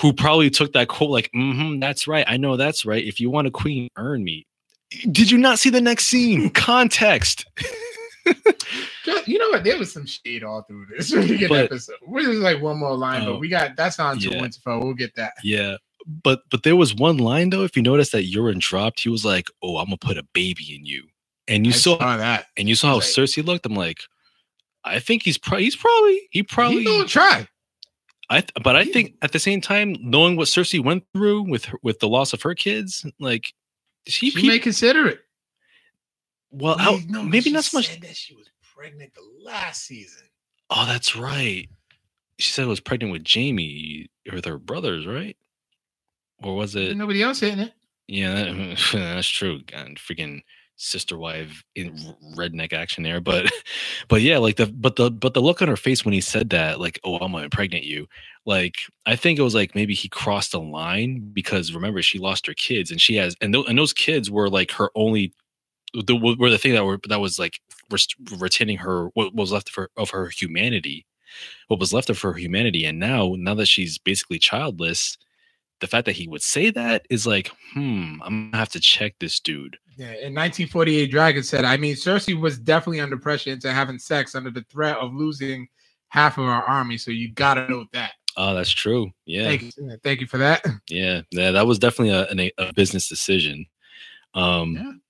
who 0.02 0.12
probably 0.12 0.50
took 0.50 0.72
that 0.74 0.88
quote 0.88 1.10
like, 1.10 1.30
mm-hmm, 1.34 1.78
that's 1.78 2.06
right. 2.06 2.26
I 2.28 2.36
know 2.36 2.56
that's 2.58 2.84
right. 2.84 3.02
If 3.04 3.20
you 3.20 3.30
want 3.30 3.46
a 3.46 3.50
queen, 3.50 3.88
earn 3.96 4.22
me. 4.24 4.46
Did 5.10 5.30
you 5.30 5.38
not 5.38 5.58
see 5.58 5.70
the 5.70 5.80
next 5.80 6.06
scene? 6.06 6.50
Context. 6.68 7.46
You 9.26 9.38
know 9.38 9.50
what? 9.50 9.64
There 9.64 9.78
was 9.78 9.92
some 9.92 10.06
shade 10.06 10.42
all 10.44 10.62
through 10.62 10.86
this 10.96 11.10
But- 11.48 11.64
episode. 11.64 11.96
We're 12.06 12.22
just 12.26 12.38
like 12.40 12.60
one 12.62 12.78
more 12.78 12.96
line, 12.96 13.22
Oh, 13.22 13.32
but 13.34 13.40
we 13.40 13.48
got 13.48 13.76
that's 13.76 13.98
on 13.98 14.18
to 14.20 14.30
yeah. 14.30 14.40
Winterfell. 14.40 14.82
We'll 14.82 14.94
get 14.94 15.14
that. 15.16 15.32
Yeah. 15.42 15.76
But 16.22 16.42
but 16.50 16.62
there 16.64 16.76
was 16.76 16.94
one 16.94 17.18
line 17.18 17.50
though. 17.50 17.62
If 17.64 17.76
you 17.76 17.82
notice 17.82 18.10
that 18.10 18.30
Euron 18.30 18.58
dropped, 18.60 19.00
he 19.00 19.08
was 19.08 19.24
like, 19.24 19.48
"Oh, 19.62 19.76
I'm 19.78 19.86
gonna 19.86 19.96
put 19.98 20.18
a 20.18 20.24
baby 20.32 20.74
in 20.74 20.84
you." 20.84 21.04
And 21.48 21.64
you 21.66 21.72
I 21.72 21.76
saw 21.76 21.96
that. 21.98 22.46
and 22.56 22.68
you 22.68 22.74
saw 22.74 22.88
how 22.88 22.94
Right. 22.94 23.02
Cersei 23.02 23.44
looked. 23.44 23.66
I'm 23.66 23.74
like, 23.74 24.00
I 24.84 24.98
think 24.98 25.22
he's 25.24 25.38
probably 25.38 25.64
he's 25.64 25.76
probably 25.76 26.20
he 26.30 26.42
probably. 26.42 26.78
He 26.78 26.84
gonna 26.84 27.06
try. 27.06 27.46
I 28.30 28.40
th- 28.40 28.52
but 28.62 28.76
I 28.76 28.84
think 28.84 29.14
at 29.22 29.32
the 29.32 29.38
same 29.38 29.60
time, 29.60 29.96
knowing 30.00 30.36
what 30.36 30.48
Cersei 30.48 30.82
went 30.82 31.04
through 31.12 31.42
with 31.42 31.66
her, 31.66 31.78
with 31.82 32.00
the 32.00 32.08
loss 32.08 32.32
of 32.32 32.42
her 32.42 32.54
kids, 32.54 33.04
like 33.18 33.52
she, 34.06 34.30
She 34.30 34.40
he- 34.42 34.48
may 34.48 34.58
consider 34.58 35.06
it. 35.06 35.20
well, 36.50 36.78
how, 36.78 36.94
Wait, 36.94 37.10
no, 37.10 37.22
maybe 37.22 37.50
not 37.52 37.64
so 37.64 37.78
much. 37.78 37.88
said 37.88 38.00
that 38.02 38.16
she 38.16 38.34
was 38.34 38.46
pregnant 38.74 39.12
the 39.14 39.22
last 39.44 39.84
season. 39.86 40.22
Oh, 40.70 40.86
that's 40.86 41.14
right. 41.16 41.68
She 42.38 42.50
said 42.52 42.64
it 42.64 42.68
was 42.68 42.80
pregnant 42.80 43.12
with 43.12 43.26
Jaime 43.28 44.08
with 44.32 44.44
her 44.46 44.58
brothers, 44.58 45.06
right? 45.06 45.36
Or 46.42 46.56
was 46.56 46.74
it? 46.74 46.96
Nobody 46.96 47.22
else 47.22 47.40
hitting 47.40 47.60
it. 47.60 47.72
Yeah, 48.08 48.34
that, 48.34 48.78
that's 48.92 49.28
true. 49.28 49.60
God, 49.66 49.96
freaking 49.96 50.42
sister 50.76 51.16
wife 51.18 51.62
in 51.74 51.96
redneck 52.36 52.72
action 52.72 53.04
there, 53.04 53.20
but 53.20 53.50
but 54.08 54.22
yeah, 54.22 54.38
like 54.38 54.56
the 54.56 54.66
but 54.66 54.96
the 54.96 55.10
but 55.10 55.34
the 55.34 55.40
look 55.40 55.62
on 55.62 55.68
her 55.68 55.76
face 55.76 56.04
when 56.04 56.14
he 56.14 56.20
said 56.20 56.50
that, 56.50 56.80
like, 56.80 57.00
oh, 57.04 57.16
I'm 57.16 57.32
gonna 57.32 57.44
impregnate 57.44 57.84
you. 57.84 58.06
Like, 58.46 58.76
I 59.06 59.16
think 59.16 59.38
it 59.38 59.42
was 59.42 59.54
like 59.54 59.74
maybe 59.74 59.94
he 59.94 60.08
crossed 60.08 60.54
a 60.54 60.58
line 60.58 61.30
because 61.32 61.72
remember 61.72 62.02
she 62.02 62.18
lost 62.18 62.46
her 62.46 62.54
kids 62.54 62.90
and 62.90 63.00
she 63.00 63.16
has 63.16 63.36
and, 63.40 63.54
th- 63.54 63.66
and 63.68 63.78
those 63.78 63.92
kids 63.92 64.30
were 64.30 64.48
like 64.50 64.72
her 64.72 64.90
only 64.94 65.32
the 65.94 66.16
were 66.16 66.50
the 66.50 66.58
thing 66.58 66.72
that 66.74 66.84
were 66.84 66.98
that 67.08 67.20
was 67.20 67.38
like 67.38 67.60
rest- 67.90 68.16
retaining 68.38 68.78
her 68.78 69.08
what 69.14 69.34
was 69.34 69.52
left 69.52 69.68
of 69.68 69.74
her 69.74 69.90
of 69.96 70.10
her 70.10 70.28
humanity, 70.28 71.06
what 71.68 71.80
was 71.80 71.92
left 71.92 72.10
of 72.10 72.20
her 72.22 72.34
humanity, 72.34 72.84
and 72.84 72.98
now 72.98 73.34
now 73.38 73.54
that 73.54 73.66
she's 73.66 73.98
basically 73.98 74.38
childless. 74.38 75.18
The 75.82 75.88
fact 75.88 76.06
that 76.06 76.12
he 76.14 76.28
would 76.28 76.42
say 76.42 76.70
that 76.70 77.04
is 77.10 77.26
like, 77.26 77.50
hmm, 77.74 78.14
I'm 78.22 78.50
gonna 78.50 78.56
have 78.56 78.68
to 78.70 78.80
check 78.80 79.16
this 79.18 79.40
dude. 79.40 79.76
Yeah, 79.98 80.06
in 80.12 80.32
1948, 80.32 81.10
Dragon 81.10 81.42
said, 81.42 81.64
I 81.64 81.76
mean, 81.76 81.96
Cersei 81.96 82.40
was 82.40 82.56
definitely 82.58 83.00
under 83.00 83.18
pressure 83.18 83.50
into 83.50 83.70
having 83.72 83.98
sex 83.98 84.34
under 84.36 84.50
the 84.50 84.62
threat 84.70 84.96
of 84.98 85.12
losing 85.12 85.66
half 86.08 86.38
of 86.38 86.44
our 86.44 86.62
army. 86.62 86.96
So 86.98 87.10
you 87.10 87.32
gotta 87.32 87.68
note 87.68 87.88
that. 87.92 88.12
Oh, 88.36 88.54
that's 88.54 88.70
true. 88.70 89.10
Yeah, 89.26 89.44
Thank 89.48 89.62
you. 89.76 89.96
Thank 90.04 90.20
you 90.20 90.26
for 90.28 90.38
that. 90.38 90.64
yeah, 90.88 91.22
yeah. 91.32 91.50
That 91.50 91.66
was 91.66 91.78
definitely 91.80 92.14
a, 92.14 92.26
an- 92.28 92.50
a 92.58 92.72
business 92.72 93.08
decision. 93.08 93.66
Um, 94.34 95.02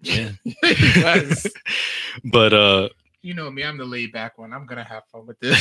yeah, 0.00 0.30
Because, 0.62 1.46
but 2.32 2.52
uh, 2.54 2.88
you 3.22 3.34
know 3.34 3.50
me, 3.50 3.62
I'm 3.64 3.76
the 3.78 3.84
laid 3.84 4.12
back 4.12 4.38
one. 4.38 4.52
I'm 4.52 4.66
gonna 4.66 4.84
have 4.84 5.02
fun 5.12 5.26
with 5.26 5.38
this. 5.40 5.58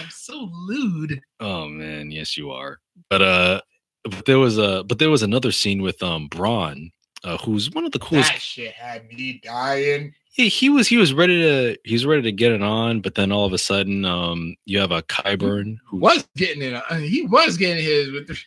I'm 0.00 0.10
so 0.10 0.48
lewd. 0.52 1.20
oh 1.40 1.66
man, 1.68 2.10
yes, 2.10 2.36
you 2.36 2.50
are. 2.50 2.78
But 3.08 3.22
uh, 3.22 3.60
but 4.04 4.26
there 4.26 4.38
was 4.38 4.58
a 4.58 4.84
but 4.84 4.98
there 4.98 5.10
was 5.10 5.22
another 5.22 5.52
scene 5.52 5.82
with 5.82 6.02
um 6.02 6.28
Bronn 6.28 6.90
uh, 7.24 7.36
who's 7.38 7.70
one 7.70 7.84
of 7.84 7.92
the 7.92 7.98
coolest. 7.98 8.32
That 8.32 8.40
shit 8.40 8.72
had 8.72 9.06
me 9.08 9.40
dying. 9.42 10.14
Yeah, 10.38 10.46
he 10.46 10.70
was 10.70 10.86
he 10.88 10.96
was 10.96 11.12
ready 11.12 11.40
to 11.42 11.76
he 11.84 11.94
was 11.94 12.06
ready 12.06 12.22
to 12.22 12.32
get 12.32 12.52
it 12.52 12.62
on, 12.62 13.00
but 13.00 13.14
then 13.16 13.32
all 13.32 13.44
of 13.46 13.52
a 13.52 13.58
sudden, 13.58 14.04
um, 14.04 14.54
you 14.64 14.78
have 14.78 14.92
a 14.92 15.02
Qyburn 15.02 15.76
who 15.88 15.98
Was 15.98 16.26
getting 16.36 16.62
it. 16.62 16.74
on- 16.90 17.02
He 17.02 17.22
was 17.26 17.56
getting 17.56 17.82
his 17.82 18.10
with 18.12 18.28
the. 18.28 18.38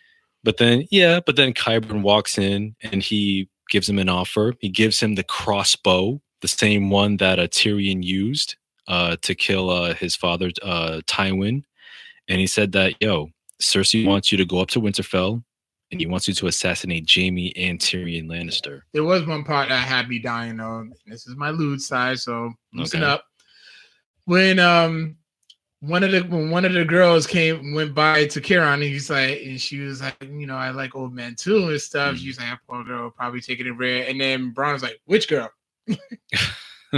But 0.45 0.58
then, 0.58 0.86
yeah, 0.91 1.20
but 1.26 1.36
then 1.38 1.54
Qyburn 1.54 2.01
walks 2.01 2.38
in 2.38 2.76
and 2.82 3.01
he 3.01 3.47
gives 3.70 3.88
him 3.88 3.97
an 3.99 4.10
offer. 4.10 4.54
He 4.60 4.68
gives 4.70 4.99
him 5.01 5.16
the 5.16 5.24
crossbow, 5.24 6.22
the 6.44 6.48
same 6.50 6.89
one 6.89 7.16
that 7.18 7.39
uh, 7.39 7.48
Tyrion 7.48 8.04
used 8.04 8.58
uh, 8.89 9.16
to 9.22 9.34
kill 9.34 9.70
uh, 9.70 9.94
his 9.94 10.14
father, 10.14 10.52
uh, 10.62 11.00
Tywin. 11.08 11.64
And 12.28 12.39
he 12.39 12.48
said 12.48 12.74
that, 12.74 13.02
yo, 13.02 13.30
Cersei 13.62 14.06
wants 14.06 14.30
you 14.30 14.38
to 14.38 14.46
go 14.46 14.60
up 14.60 14.68
to 14.72 14.82
Winterfell 14.82 15.41
and 15.89 16.02
he 16.02 16.06
wants 16.06 16.28
you 16.28 16.34
to 16.34 16.48
assassinate 16.48 17.10
Jaime 17.10 17.56
and 17.56 17.80
Tyrion 17.80 18.26
Lannister. 18.26 18.82
There 18.91 19.06
was 19.06 19.26
one 19.26 19.46
part 19.46 19.70
that 19.70 19.88
had 19.88 20.10
me 20.10 20.20
dying 20.20 20.58
though. 20.58 20.86
This 21.06 21.28
is 21.28 21.38
my 21.38 21.50
lewd 21.50 21.82
side, 21.82 22.20
so 22.20 22.52
loosen 22.74 23.04
Okay. 23.04 23.10
up. 23.12 23.24
When 24.26 24.60
um 24.60 25.16
one 25.80 26.04
of 26.04 26.12
the 26.12 26.22
when 26.24 26.50
one 26.50 26.66
of 26.66 26.74
the 26.74 26.84
girls 26.84 27.26
came 27.26 27.74
went 27.74 27.94
by 27.94 28.26
to 28.28 28.41
Kieran, 28.41 28.74
and 28.82 28.84
he's 28.84 29.10
like, 29.10 29.41
and 29.46 29.60
she 29.62 29.80
was 29.80 30.02
like, 30.02 30.16
you 30.22 30.48
know, 30.48 30.56
I 30.56 30.72
like 30.72 30.94
old 30.94 31.14
men 31.14 31.36
too 31.36 31.70
and 31.70 31.80
stuff. 31.82 32.16
Mhm. 32.16 32.20
She's 32.20 32.38
like, 32.39 32.60
poor 32.68 32.84
girl, 32.84 33.12
probably 33.12 33.39
taking 33.41 33.68
it 33.68 33.78
rare. 33.78 34.06
And 34.10 34.20
then 34.20 34.54
Bronn 34.54 34.74
was 34.74 34.84
like, 34.84 35.00
which 35.06 35.30
girl? 35.30 35.50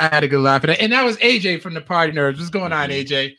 I 0.00 0.06
had 0.06 0.22
a 0.24 0.28
good 0.28 0.40
laugh 0.40 0.62
at 0.64 0.70
it, 0.70 0.80
and 0.80 0.92
that 0.92 1.04
was 1.04 1.16
AJ 1.18 1.60
from 1.62 1.74
the 1.74 1.80
Party 1.80 2.12
Nerds. 2.12 2.38
What's 2.38 2.50
going 2.50 2.72
on, 2.72 2.90
Mhm. 2.90 3.04
AJ? 3.04 3.36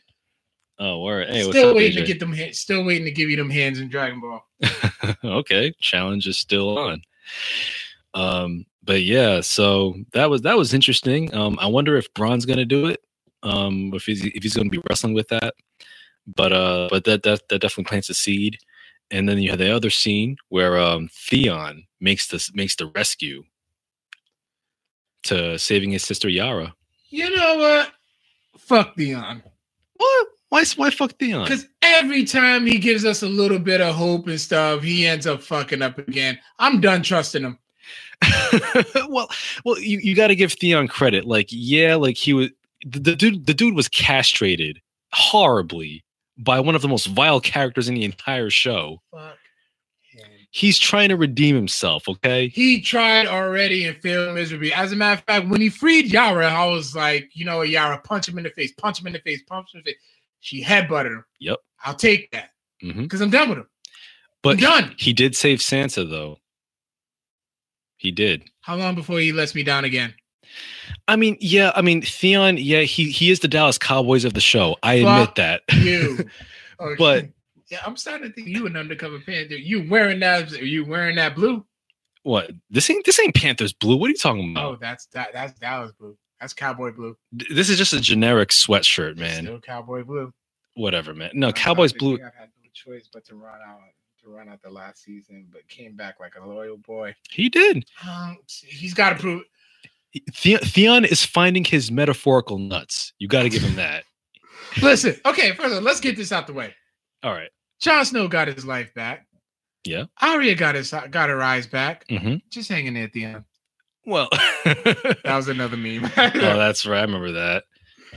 Oh, 0.78 1.02
word. 1.02 1.28
Hey, 1.28 1.42
still 1.50 1.70
up, 1.70 1.76
waiting 1.76 1.96
to 1.96 2.06
get 2.06 2.20
them. 2.20 2.34
ha- 2.34 2.52
Still 2.52 2.84
waiting 2.84 3.04
to 3.04 3.10
give 3.10 3.28
you 3.30 3.36
them 3.36 3.50
hands 3.50 3.80
in 3.80 3.88
Dragon 3.88 4.20
Ball. 4.20 4.46
okay, 5.24 5.72
challenge 5.80 6.26
is 6.26 6.38
still 6.38 6.78
on. 6.78 7.02
Um, 8.14 8.66
but 8.82 9.02
yeah, 9.02 9.40
so 9.40 9.94
that 10.12 10.30
was 10.30 10.42
that 10.42 10.56
was 10.56 10.74
interesting. 10.74 11.34
Um, 11.34 11.58
I 11.60 11.66
wonder 11.66 11.96
if 11.96 12.12
Bronn's 12.14 12.46
gonna 12.46 12.64
do 12.64 12.86
it. 12.86 13.00
Um, 13.42 13.92
if 13.94 14.04
he's 14.04 14.24
if 14.24 14.42
he's 14.42 14.54
gonna 14.54 14.70
be 14.70 14.82
wrestling 14.88 15.14
with 15.14 15.28
that. 15.28 15.54
But 16.26 16.52
uh, 16.52 16.88
but 16.90 17.04
that 17.04 17.22
that 17.24 17.48
that 17.48 17.60
definitely 17.60 17.88
plants 17.88 18.10
a 18.10 18.14
seed. 18.14 18.58
And 19.10 19.28
then 19.28 19.38
you 19.38 19.50
have 19.50 19.58
the 19.58 19.74
other 19.74 19.90
scene 19.90 20.36
where 20.50 20.78
um 20.78 21.08
Theon 21.12 21.84
makes 22.00 22.28
this 22.28 22.54
makes 22.54 22.76
the 22.76 22.86
rescue 22.86 23.42
to 25.24 25.58
saving 25.58 25.90
his 25.90 26.02
sister 26.02 26.28
Yara. 26.28 26.74
You 27.10 27.34
know 27.34 27.56
what? 27.56 27.92
Fuck 28.58 28.96
Theon. 28.96 29.42
What? 29.96 30.26
Why? 30.48 30.64
Why 30.76 30.90
fuck 30.90 31.12
Theon? 31.18 31.44
Because 31.44 31.66
every 31.82 32.24
time 32.24 32.66
he 32.66 32.78
gives 32.78 33.04
us 33.04 33.22
a 33.22 33.28
little 33.28 33.58
bit 33.58 33.80
of 33.80 33.94
hope 33.94 34.26
and 34.26 34.40
stuff, 34.40 34.82
he 34.82 35.06
ends 35.06 35.26
up 35.26 35.42
fucking 35.42 35.82
up 35.82 35.98
again. 35.98 36.38
I'm 36.58 36.80
done 36.80 37.02
trusting 37.02 37.42
him. 37.42 37.58
well, 39.08 39.28
well, 39.64 39.78
you, 39.78 39.98
you 39.98 40.14
got 40.14 40.28
to 40.28 40.36
give 40.36 40.52
Theon 40.52 40.88
credit. 40.88 41.24
Like, 41.24 41.48
yeah, 41.50 41.94
like 41.94 42.16
he 42.16 42.32
was 42.32 42.48
the, 42.84 43.00
the 43.00 43.16
dude. 43.16 43.46
The 43.46 43.54
dude 43.54 43.74
was 43.74 43.88
castrated 43.88 44.80
horribly 45.12 46.04
by 46.38 46.60
one 46.60 46.74
of 46.74 46.82
the 46.82 46.88
most 46.88 47.06
vile 47.06 47.40
characters 47.40 47.88
in 47.88 47.94
the 47.94 48.04
entire 48.04 48.50
show. 48.50 49.00
Fuck. 49.10 49.29
He's 50.52 50.78
trying 50.78 51.10
to 51.10 51.16
redeem 51.16 51.54
himself. 51.54 52.08
Okay. 52.08 52.48
He 52.48 52.80
tried 52.80 53.26
already 53.26 53.84
and 53.86 53.96
failed 53.98 54.34
miserably. 54.34 54.72
As 54.72 54.90
a 54.90 54.96
matter 54.96 55.18
of 55.20 55.24
fact, 55.24 55.48
when 55.48 55.60
he 55.60 55.68
freed 55.68 56.06
Yara, 56.06 56.48
I 56.48 56.66
was 56.66 56.94
like, 56.96 57.30
you 57.34 57.44
know 57.44 57.62
Yara, 57.62 57.98
punch 57.98 58.26
him 58.28 58.36
in 58.36 58.44
the 58.44 58.50
face, 58.50 58.72
punch 58.72 59.00
him 59.00 59.06
in 59.06 59.12
the 59.12 59.20
face, 59.20 59.42
punch 59.44 59.72
him 59.72 59.78
in 59.78 59.84
the 59.84 59.92
face. 59.92 60.00
She 60.40 60.62
headbutted 60.64 61.12
him. 61.12 61.24
Yep. 61.38 61.58
I'll 61.84 61.94
take 61.94 62.30
that 62.32 62.50
hmm 62.82 63.02
because 63.02 63.20
I'm 63.20 63.30
done 63.30 63.48
with 63.50 63.58
him. 63.58 63.68
But 64.42 64.54
I'm 64.54 64.60
done. 64.60 64.94
he 64.98 65.12
did 65.12 65.36
save 65.36 65.58
Sansa, 65.60 66.08
though. 66.08 66.38
He 67.98 68.10
did. 68.10 68.44
How 68.62 68.76
long 68.76 68.94
before 68.94 69.18
he 69.20 69.32
lets 69.32 69.54
me 69.54 69.62
down 69.62 69.84
again? 69.84 70.14
I 71.06 71.16
mean, 71.16 71.36
yeah. 71.40 71.70
I 71.76 71.82
mean, 71.82 72.02
Theon. 72.02 72.56
Yeah, 72.56 72.80
he 72.80 73.10
he 73.10 73.30
is 73.30 73.40
the 73.40 73.48
Dallas 73.48 73.78
Cowboys 73.78 74.24
of 74.24 74.32
the 74.34 74.40
show. 74.40 74.76
I 74.82 74.94
admit 74.94 75.34
that. 75.36 75.62
You. 75.74 76.24
Oh, 76.82 76.94
But- 76.98 77.24
yeah, 77.24 77.30
I'm 77.84 77.96
starting 77.96 78.28
to 78.28 78.34
think 78.34 78.48
you 78.48 78.66
an 78.66 78.76
undercover 78.76 79.18
panther. 79.20 79.54
You 79.54 79.88
wearing 79.88 80.20
that? 80.20 80.52
Are 80.52 80.64
you 80.64 80.84
wearing 80.84 81.16
that 81.16 81.34
blue? 81.34 81.64
what? 82.22 82.50
This 82.68 82.90
ain't 82.90 83.04
this 83.06 83.18
ain't 83.20 83.34
Panthers 83.34 83.72
blue. 83.72 83.96
What 83.96 84.06
are 84.06 84.10
you 84.10 84.16
talking 84.16 84.52
about? 84.52 84.64
Oh, 84.64 84.76
that's 84.80 85.06
that. 85.06 85.32
That's 85.32 85.58
Dallas 85.58 85.92
blue. 85.92 86.16
That's 86.40 86.52
cowboy 86.52 86.92
blue. 86.92 87.16
This 87.32 87.68
is 87.68 87.76
just 87.76 87.92
a 87.92 88.00
generic 88.00 88.48
sweatshirt, 88.48 89.16
man. 89.16 89.44
Still 89.44 89.60
cowboy 89.60 90.04
blue. 90.04 90.32
Whatever, 90.74 91.14
man. 91.14 91.30
No, 91.34 91.52
Cowboys 91.52 91.92
blue. 91.92 92.14
I 92.14 92.24
had 92.38 92.50
no 92.62 92.70
choice 92.72 93.08
but 93.12 93.24
to 93.26 93.34
run 93.34 93.58
out 93.66 93.80
to 94.22 94.30
run 94.30 94.48
out 94.48 94.62
the 94.62 94.70
last 94.70 95.02
season, 95.02 95.46
but 95.50 95.66
came 95.68 95.96
back 95.96 96.20
like 96.20 96.34
a 96.40 96.46
loyal 96.46 96.76
boy. 96.76 97.14
He 97.30 97.48
did. 97.48 97.84
Um, 98.06 98.38
he's 98.46 98.94
got 98.94 99.10
to 99.10 99.16
prove. 99.16 99.42
Theon 100.34 101.04
is 101.04 101.24
finding 101.24 101.64
his 101.64 101.90
metaphorical 101.90 102.58
nuts. 102.58 103.12
You 103.18 103.28
got 103.28 103.42
to 103.44 103.48
give 103.48 103.62
him 103.62 103.76
that. 103.76 104.04
Listen, 104.82 105.16
okay. 105.24 105.52
First, 105.52 105.74
all, 105.74 105.80
let's 105.80 106.00
get 106.00 106.16
this 106.16 106.32
out 106.32 106.46
the 106.46 106.52
way. 106.52 106.74
All 107.22 107.32
right. 107.32 107.50
Jon 107.80 108.04
Snow 108.04 108.28
got 108.28 108.48
his 108.48 108.64
life 108.64 108.92
back. 108.94 109.26
Yeah. 109.84 110.04
Arya 110.20 110.54
got 110.54 110.74
his 110.74 110.90
got 110.90 111.28
her 111.30 111.42
eyes 111.42 111.66
back. 111.66 112.06
Mm-hmm. 112.08 112.36
Just 112.50 112.68
hanging 112.68 112.94
there 112.94 113.04
at 113.04 113.12
the 113.12 113.24
end. 113.24 113.44
Well, 114.06 114.28
That 114.64 115.20
was 115.24 115.48
another 115.48 115.76
meme. 115.76 116.04
Oh, 116.16 116.56
that's 116.56 116.84
right. 116.86 116.98
I 116.98 117.02
remember 117.02 117.32
that. 117.32 117.64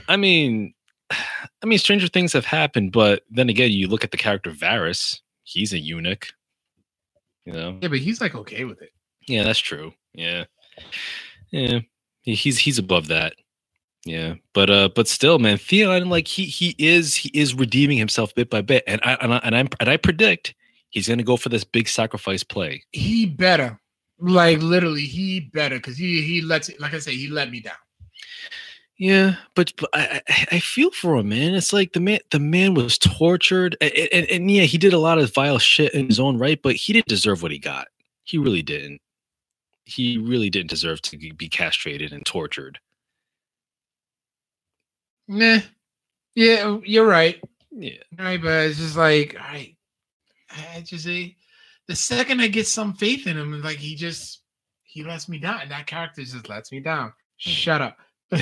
I 0.08 0.16
mean, 0.16 0.74
I 1.10 1.66
mean, 1.66 1.78
stranger 1.78 2.08
things 2.08 2.32
have 2.34 2.44
happened, 2.44 2.92
but 2.92 3.22
then 3.30 3.48
again, 3.48 3.70
you 3.70 3.88
look 3.88 4.04
at 4.04 4.10
the 4.10 4.16
character 4.16 4.50
Varys. 4.50 5.20
He's 5.44 5.72
a 5.72 5.78
eunuch. 5.78 6.28
You 7.46 7.52
know. 7.52 7.78
yeah, 7.82 7.88
but 7.88 7.98
he's 7.98 8.20
like 8.20 8.34
okay 8.34 8.64
with 8.64 8.80
it. 8.80 8.90
Yeah, 9.26 9.44
that's 9.44 9.58
true. 9.58 9.92
Yeah, 10.14 10.44
yeah. 11.50 11.80
He's 12.22 12.58
he's 12.58 12.78
above 12.78 13.08
that. 13.08 13.34
Yeah, 14.06 14.34
but 14.52 14.68
uh, 14.68 14.90
but 14.94 15.08
still, 15.08 15.38
man, 15.38 15.56
Theon, 15.56 16.10
like 16.10 16.28
he 16.28 16.44
he 16.44 16.74
is 16.78 17.16
he 17.16 17.30
is 17.30 17.54
redeeming 17.54 17.96
himself 17.96 18.34
bit 18.34 18.50
by 18.50 18.60
bit, 18.60 18.84
and 18.86 19.00
I 19.02 19.14
and 19.14 19.32
I 19.32 19.38
and 19.38 19.56
I, 19.56 19.68
and 19.80 19.88
I 19.88 19.96
predict 19.96 20.54
he's 20.90 21.08
gonna 21.08 21.22
go 21.22 21.38
for 21.38 21.48
this 21.48 21.64
big 21.64 21.88
sacrifice 21.88 22.42
play. 22.42 22.84
He 22.92 23.24
better, 23.24 23.80
like 24.18 24.60
literally, 24.60 25.06
he 25.06 25.40
better 25.40 25.76
because 25.76 25.96
he 25.96 26.20
he 26.20 26.42
lets 26.42 26.68
it. 26.68 26.80
Like 26.80 26.92
I 26.92 26.98
say, 26.98 27.14
he 27.14 27.28
let 27.28 27.50
me 27.50 27.60
down. 27.60 27.74
Yeah, 28.98 29.36
but, 29.56 29.72
but 29.76 29.90
I, 29.92 30.20
I 30.28 30.46
I 30.52 30.58
feel 30.60 30.90
for 30.92 31.16
him, 31.16 31.30
man. 31.30 31.54
It's 31.54 31.72
like 31.72 31.94
the 31.94 32.00
man 32.00 32.20
the 32.30 32.38
man 32.38 32.74
was 32.74 32.98
tortured, 32.98 33.76
and, 33.80 33.92
and, 34.12 34.26
and 34.30 34.50
yeah, 34.50 34.64
he 34.64 34.76
did 34.76 34.92
a 34.92 34.98
lot 34.98 35.18
of 35.18 35.32
vile 35.34 35.58
shit 35.58 35.94
in 35.94 36.06
his 36.06 36.20
own 36.20 36.38
right, 36.38 36.60
but 36.62 36.76
he 36.76 36.92
didn't 36.92 37.08
deserve 37.08 37.42
what 37.42 37.52
he 37.52 37.58
got. 37.58 37.88
He 38.22 38.36
really 38.36 38.62
didn't. 38.62 39.00
He 39.84 40.18
really 40.18 40.50
didn't 40.50 40.70
deserve 40.70 41.02
to 41.02 41.16
be 41.16 41.48
castrated 41.48 42.12
and 42.12 42.24
tortured. 42.24 42.78
Nah. 45.28 45.60
Yeah, 46.34 46.78
you're 46.84 47.06
right. 47.06 47.40
Yeah. 47.70 47.98
Right, 48.18 48.40
but 48.40 48.66
it's 48.66 48.78
just 48.78 48.96
like, 48.96 49.36
all 49.38 49.46
right, 49.46 49.76
I 50.50 50.80
just 50.80 51.04
say 51.04 51.36
the 51.86 51.96
second 51.96 52.40
I 52.40 52.48
get 52.48 52.66
some 52.66 52.94
faith 52.94 53.26
in 53.26 53.36
him, 53.36 53.62
like 53.62 53.78
he 53.78 53.94
just 53.94 54.40
he 54.82 55.04
lets 55.04 55.28
me 55.28 55.38
down. 55.38 55.68
That 55.68 55.86
character 55.86 56.22
just 56.22 56.48
lets 56.48 56.72
me 56.72 56.80
down. 56.80 57.12
Shut 57.36 57.82
up. 57.82 57.98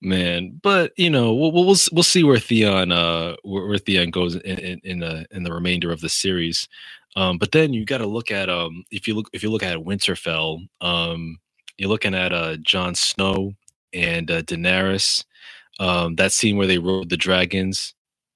man 0.00 0.60
but 0.62 0.92
you 0.96 1.08
know 1.08 1.34
we'll, 1.34 1.50
we'll 1.50 1.64
we'll 1.64 1.76
we'll 1.92 2.02
see 2.02 2.22
where 2.22 2.38
theon 2.38 2.92
uh 2.92 3.34
where, 3.42 3.66
where 3.66 3.78
theon 3.78 4.10
goes 4.10 4.34
in 4.36 4.58
in, 4.58 4.80
in 4.84 4.98
the 5.00 5.26
in 5.30 5.42
the 5.42 5.52
remainder 5.52 5.90
of 5.90 6.00
the 6.00 6.08
series 6.08 6.68
um 7.16 7.38
but 7.38 7.52
then 7.52 7.72
you 7.72 7.84
got 7.84 7.98
to 7.98 8.06
look 8.06 8.30
at 8.30 8.50
um 8.50 8.84
if 8.90 9.08
you 9.08 9.14
look 9.14 9.28
if 9.32 9.42
you 9.42 9.50
look 9.50 9.62
at 9.62 9.78
winterfell 9.78 10.60
um 10.82 11.38
you're 11.78 11.88
looking 11.88 12.14
at 12.14 12.32
uh 12.32 12.56
Jon 12.58 12.94
Snow 12.94 13.52
and 13.94 14.30
uh, 14.30 14.42
Daenerys 14.42 15.24
um 15.80 16.16
that 16.16 16.32
scene 16.32 16.56
where 16.56 16.66
they 16.66 16.78
rode 16.78 17.08
the 17.08 17.16
dragons 17.16 17.94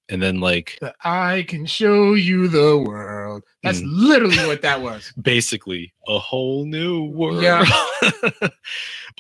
and 0.09 0.23
then 0.23 0.41
like 0.41 0.79
The 0.81 0.95
I 1.05 1.45
can 1.47 1.67
show 1.67 2.15
you 2.15 2.49
the 2.49 2.79
world. 2.79 3.43
That's 3.63 3.81
Mm. 3.81 3.89
literally 3.91 4.47
what 4.47 4.63
that 4.63 4.81
was. 4.81 5.13
basically 5.23 5.93
a 6.09 6.19
whole 6.19 6.65
new 6.65 7.05
world. 7.05 7.43
Yeah. 7.43 7.65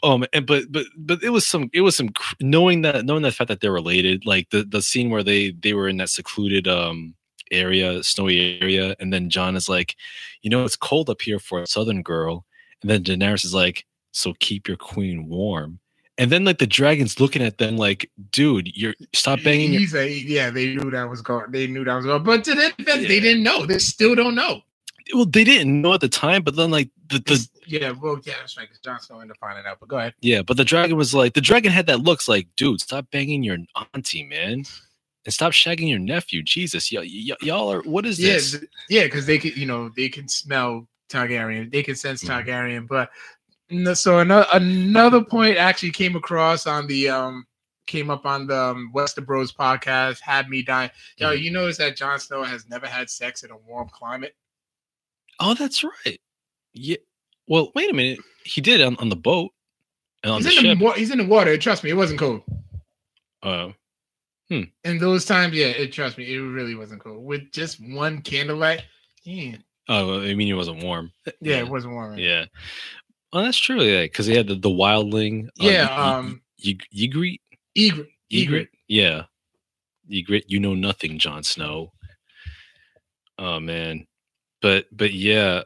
um, 0.02 0.24
and 0.32 0.46
but 0.46 0.64
but 0.70 0.86
but 0.96 1.22
it 1.22 1.30
was 1.30 1.46
some 1.46 1.70
it 1.72 1.82
was 1.82 1.96
some 1.96 2.10
knowing 2.40 2.82
that 2.82 3.04
knowing 3.04 3.22
the 3.22 3.32
fact 3.32 3.48
that 3.48 3.60
they're 3.60 3.72
related, 3.72 4.24
like 4.26 4.50
the 4.50 4.64
the 4.64 4.82
scene 4.82 5.10
where 5.10 5.22
they 5.22 5.50
they 5.52 5.74
were 5.74 5.88
in 5.88 5.98
that 5.98 6.08
secluded 6.10 6.66
um 6.68 7.14
area, 7.50 8.02
snowy 8.02 8.58
area, 8.60 8.94
and 9.00 9.12
then 9.12 9.30
Jon 9.30 9.56
is 9.56 9.68
like, 9.68 9.96
you 10.42 10.50
know, 10.50 10.64
it's 10.64 10.76
cold 10.76 11.08
up 11.10 11.20
here 11.22 11.38
for 11.38 11.62
a 11.62 11.66
southern 11.66 12.02
girl, 12.02 12.44
and 12.82 12.90
then 12.90 13.02
Daenerys 13.04 13.44
is 13.44 13.54
like, 13.54 13.86
so 14.12 14.34
keep 14.38 14.68
your 14.68 14.76
queen 14.76 15.28
warm. 15.28 15.80
And 16.18 16.32
then 16.32 16.44
like 16.44 16.58
the 16.58 16.66
dragons 16.66 17.20
looking 17.20 17.42
at 17.42 17.58
them 17.58 17.76
like, 17.76 18.10
dude, 18.32 18.76
you're 18.76 18.94
stop 19.14 19.40
banging 19.44 19.72
your 19.72 19.80
He's 19.80 19.94
a 19.94 20.10
yeah. 20.12 20.50
They 20.50 20.74
knew 20.74 20.90
that 20.90 21.08
was 21.08 21.22
going. 21.22 21.50
They 21.52 21.66
knew 21.68 21.84
that 21.84 21.94
was 21.94 22.04
going. 22.06 22.24
But 22.24 22.44
to 22.44 22.54
their 22.54 22.72
defense, 22.76 23.02
Yeah. 23.02 23.08
they 23.08 23.20
didn't 23.20 23.44
know. 23.44 23.64
They 23.66 23.78
still 23.78 24.14
don't 24.16 24.34
know. 24.34 24.62
well, 25.14 25.24
they 25.26 25.44
didn't 25.44 25.80
know 25.80 25.94
at 25.94 26.00
the 26.00 26.08
time, 26.08 26.42
but 26.42 26.56
then 26.56 26.70
like 26.72 26.90
the, 27.08 27.18
the 27.20 27.48
yeah. 27.66 27.92
Well, 27.92 28.18
yeah, 28.24 28.34
that's 28.40 28.56
right. 28.58 28.64
Because 28.68 28.80
Jon 28.80 29.00
Snow 29.00 29.20
ended 29.20 29.36
up 29.36 29.38
finding 29.40 29.64
out. 29.64 29.78
But 29.80 29.88
go 29.88 29.96
ahead. 29.98 30.14
Yeah, 30.20 30.42
but 30.42 30.56
the 30.56 30.64
dragon 30.64 30.96
was 30.96 31.14
like 31.14 31.34
the 31.34 31.40
dragon 31.40 31.70
had 31.70 31.86
that 31.86 32.00
looks 32.00 32.28
like, 32.28 32.48
dude, 32.56 32.80
stop 32.80 33.06
banging 33.12 33.42
your 33.44 33.58
auntie, 33.94 34.24
man. 34.24 34.64
and 35.24 35.34
stop 35.34 35.52
shagging 35.52 35.88
your 35.88 35.98
nephew. 35.98 36.42
Jesus, 36.42 36.90
y- 36.92 37.00
y- 37.00 37.36
y'all 37.42 37.70
are. 37.70 37.82
What 37.82 38.06
is 38.06 38.18
Yeah, 38.18 38.34
this? 38.34 38.64
yeah, 38.88 39.04
because 39.04 39.26
they 39.26 39.36
could, 39.38 39.56
you 39.58 39.66
know, 39.66 39.90
they 39.94 40.08
can 40.08 40.26
smell 40.28 40.88
Targaryen, 41.10 41.70
they 41.70 41.82
can 41.82 41.96
sense 41.96 42.24
Mhm. 42.24 42.44
Targaryen. 42.46 42.88
But 42.88 43.10
so 43.94 44.18
another 44.20 44.46
another 44.52 45.22
point 45.24 45.56
actually 45.56 45.90
came 45.92 46.16
across 46.16 46.66
on 46.66 46.86
the 46.86 47.08
um 47.08 47.46
came 47.86 48.10
up 48.10 48.26
on 48.26 48.46
the 48.46 48.56
um, 48.56 48.90
Wester 48.92 49.22
Bros 49.22 49.52
podcast. 49.52 50.20
Had 50.20 50.48
me 50.50 50.62
dying. 50.62 50.90
Yo, 51.16 51.28
Mhm. 51.34 51.40
you 51.42 51.50
notice 51.50 51.78
that 51.78 51.96
Jon 51.96 52.18
Snow 52.20 52.42
has 52.42 52.68
never 52.68 52.86
had 52.86 53.08
sex 53.08 53.44
in 53.44 53.50
a 53.50 53.56
warm 53.56 53.88
climate. 53.88 54.36
Oh, 55.40 55.54
that's 55.54 55.82
right. 55.82 56.20
Yeah. 56.74 56.96
Well, 57.46 57.72
wait 57.74 57.90
a 57.90 57.94
minute. 57.94 58.18
He 58.44 58.60
did 58.60 58.82
on, 58.82 58.96
on 58.96 59.08
the 59.08 59.16
boat 59.16 59.52
and 60.22 60.32
on 60.32 60.42
He's 60.42 60.52
the 60.52 60.58
in 60.58 60.64
ship. 60.66 60.78
the 60.78 60.84
wa- 60.84 60.92
he's 60.92 61.10
in 61.10 61.16
the 61.18 61.26
water. 61.26 61.56
Trust 61.56 61.82
me, 61.82 61.88
it 61.88 61.94
wasn't 61.94 62.18
cold. 62.20 62.42
Uh, 63.42 63.70
In 64.50 64.98
those 64.98 65.24
times, 65.24 65.54
yeah, 65.54 65.66
it 65.68 65.92
trust 65.92 66.18
me, 66.18 66.34
it 66.34 66.38
really 66.40 66.74
wasn't 66.74 67.02
cold. 67.02 67.24
With 67.24 67.52
just 67.52 67.78
one 67.80 68.20
candlelight, 68.20 68.82
yeah, 69.22 69.56
oh, 69.88 70.20
I 70.20 70.34
mean, 70.34 70.48
it 70.48 70.54
wasn't 70.54 70.82
warm. 70.82 71.10
yeah, 71.40 71.58
it 71.58 71.68
wasn't 71.68 71.94
warm. 71.94 72.18
Yeah. 72.18 72.46
Well, 73.32 73.44
that's 73.44 73.58
true. 73.58 73.82
Yeah, 73.82 74.02
because 74.02 74.26
he 74.26 74.34
had 74.36 74.46
the, 74.48 74.54
the 74.54 74.70
wildling. 74.70 75.48
uh, 75.48 75.50
Yeah, 75.68 75.84
um, 75.94 76.40
Ygritte. 76.64 77.40
Egret, 77.76 78.08
Egret. 78.32 78.68
Yeah. 78.88 79.24
Ygritte, 80.10 80.44
you 80.48 80.58
know 80.60 80.74
nothing, 80.74 81.18
Jon 81.18 81.42
Snow. 81.42 81.92
Oh 83.38 83.60
man. 83.60 84.06
But 84.60 84.86
but 84.90 85.12
yeah, 85.12 85.62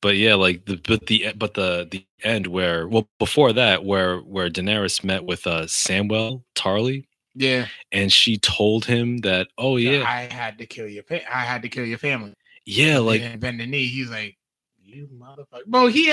but 0.00 0.16
yeah, 0.16 0.34
like 0.34 0.64
the 0.66 0.76
but 0.76 1.06
the 1.06 1.32
but 1.36 1.54
the 1.54 1.88
the 1.90 2.06
end 2.22 2.46
where 2.46 2.86
well 2.86 3.08
before 3.18 3.52
that 3.54 3.84
where 3.84 4.18
where 4.18 4.48
Daenerys 4.50 5.02
met 5.02 5.24
with 5.24 5.46
uh 5.46 5.62
Samwell 5.62 6.42
Tarly 6.54 7.06
Yeah, 7.34 7.66
and 7.90 8.12
she 8.12 8.36
told 8.38 8.84
him 8.84 9.18
that 9.18 9.48
oh 9.58 9.76
yeah 9.76 10.04
I 10.06 10.32
had 10.32 10.58
to 10.58 10.66
kill 10.66 10.86
your. 10.86 11.02
Fa- 11.02 11.26
I 11.34 11.40
had 11.40 11.62
to 11.62 11.68
kill 11.68 11.84
your 11.84 11.98
family. 11.98 12.34
yeah 12.66 12.98
like 12.98 13.22
and 13.22 13.40
bend 13.40 13.58
the 13.58 13.66
knee. 13.66 13.86
He's 13.86 14.10
like, 14.10 14.36
"You 14.80 15.08
motherfucker!" 15.18 15.66
Bro, 15.66 15.88
he 15.88 16.12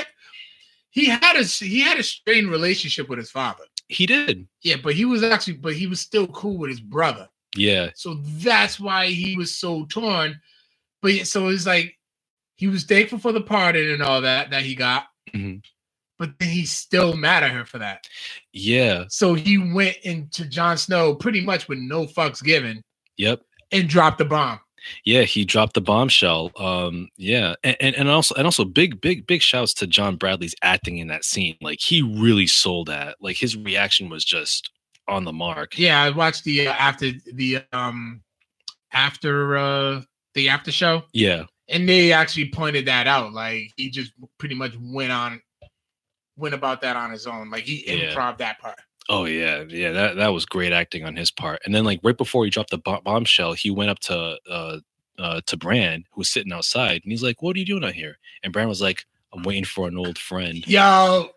he 0.96 1.06
had 1.08 1.36
a 1.36 1.44
he 1.44 1.82
had 1.82 2.00
a 2.00 2.04
strained 2.04 2.50
relationship 2.50 3.10
with 3.10 3.20
his 3.20 3.30
father. 3.30 3.66
he 3.90 4.06
did 4.08 4.48
Yeah, 4.64 4.78
but 4.82 4.96
he 4.96 5.06
was 5.06 5.22
actually, 5.24 5.58
but 5.58 5.74
he 5.76 5.86
was 5.88 6.00
still 6.00 6.26
cool 6.28 6.58
with 6.58 6.70
his 6.72 6.80
brother. 6.82 7.28
yeah 7.56 7.90
So 7.96 8.16
that's 8.48 8.80
why 8.80 9.08
he 9.08 9.36
was 9.38 9.56
so 9.56 9.86
torn. 9.86 10.40
But 11.02 11.28
so 11.28 11.50
it's 11.50 11.66
like 11.68 12.00
he 12.56 12.68
was 12.68 12.86
thankful 12.86 13.20
for 13.20 13.32
the 13.34 13.42
pardon 13.42 13.92
and 13.92 14.02
all 14.02 14.22
that 14.22 14.50
that 14.52 14.64
he 14.64 14.74
got, 14.74 15.08
Mhm. 15.34 15.62
but 16.18 16.40
then 16.40 16.50
he's 16.50 16.72
still 16.72 17.16
mad 17.16 17.44
at 17.44 17.52
her 17.52 17.66
for 17.66 17.80
that. 17.80 18.08
yeah 18.54 19.04
So 19.10 19.34
he 19.36 19.58
went 19.58 19.98
into 20.04 20.46
Jon 20.46 20.78
Snow 20.78 21.14
pretty 21.14 21.42
much 21.42 21.68
with 21.68 21.78
no 21.80 22.06
fucks 22.08 22.42
given 22.42 22.82
yep 23.18 23.42
and 23.72 23.90
dropped 23.90 24.18
the 24.20 24.26
bomb. 24.26 24.60
Yeah, 25.04 25.24
he 25.24 25.46
dropped 25.46 25.74
the 25.74 25.82
bombshell. 25.82 26.52
Um, 26.58 27.10
yeah, 27.18 27.56
and, 27.64 27.76
and 27.80 27.96
and 27.96 28.10
also 28.10 28.36
and 28.36 28.46
also 28.46 28.66
big 28.66 29.02
big 29.02 29.26
big 29.28 29.42
shouts 29.42 29.74
to 29.76 29.88
John 29.88 30.16
Bradley's 30.16 30.56
acting 30.62 30.98
in 30.98 31.08
that 31.08 31.24
scene. 31.26 31.58
Like 31.62 31.80
he 31.80 32.02
really 32.02 32.48
sold 32.48 32.88
that. 32.88 33.18
Like 33.20 33.36
his 33.38 33.56
reaction 33.58 34.10
was 34.10 34.24
just 34.26 34.70
on 35.08 35.24
the 35.24 35.34
mark. 35.34 35.78
Yeah, 35.78 36.02
I 36.02 36.10
watched 36.10 36.44
the 36.44 36.68
uh, 36.68 36.74
after 36.74 37.12
the 37.34 37.60
um 37.74 38.22
after 38.92 39.58
uh 39.58 40.02
the 40.34 40.50
after 40.50 40.72
show. 40.72 41.04
Yeah, 41.14 41.46
and 41.70 41.88
they 41.88 42.12
actually 42.12 42.50
pointed 42.50 42.86
that 42.88 43.08
out. 43.08 43.34
Like 43.34 43.72
he 43.78 43.90
just 43.90 44.14
pretty 44.38 44.56
much 44.56 44.74
went 44.80 45.12
on, 45.12 45.42
went 46.38 46.56
about 46.56 46.82
that 46.82 46.96
on 46.96 47.12
his 47.12 47.28
own. 47.28 47.50
Like 47.50 47.64
he 47.64 47.84
Yeah. 47.86 48.14
improv 48.14 48.38
that 48.40 48.60
part. 48.60 48.80
Oh 49.10 49.26
yeah, 49.26 49.64
yeah. 49.70 49.92
That 49.92 50.16
that 50.18 50.30
was 50.30 50.46
great 50.46 50.74
acting 50.74 51.06
on 51.06 51.16
his 51.16 51.32
part. 51.32 51.62
And 51.66 51.76
then 51.76 51.86
like 51.86 52.00
right 52.04 52.18
before 52.18 52.44
he 52.46 52.52
dropped 52.52 52.72
the 52.72 52.80
bo- 52.80 53.02
bombshell, 53.02 53.54
he 53.54 53.70
went 53.70 53.92
up 53.92 54.00
to 54.02 54.38
uh 54.50 54.80
uh 55.20 55.42
to 55.46 55.58
Bran 55.58 56.06
who 56.12 56.22
was 56.22 56.30
sitting 56.30 56.52
outside, 56.54 57.02
and 57.04 57.12
he's 57.12 57.24
like, 57.24 57.42
"What 57.42 57.56
are 57.56 57.60
you 57.60 57.66
doing 57.66 57.84
out 57.84 57.94
here?" 57.94 58.18
And 58.44 58.52
Bran 58.54 58.68
was 58.68 58.82
like, 58.82 59.06
"I'm 59.34 59.44
waiting 59.44 59.66
for 59.66 59.88
an 59.88 59.98
old 59.98 60.18
friend." 60.18 60.66
Yo, 60.68 61.30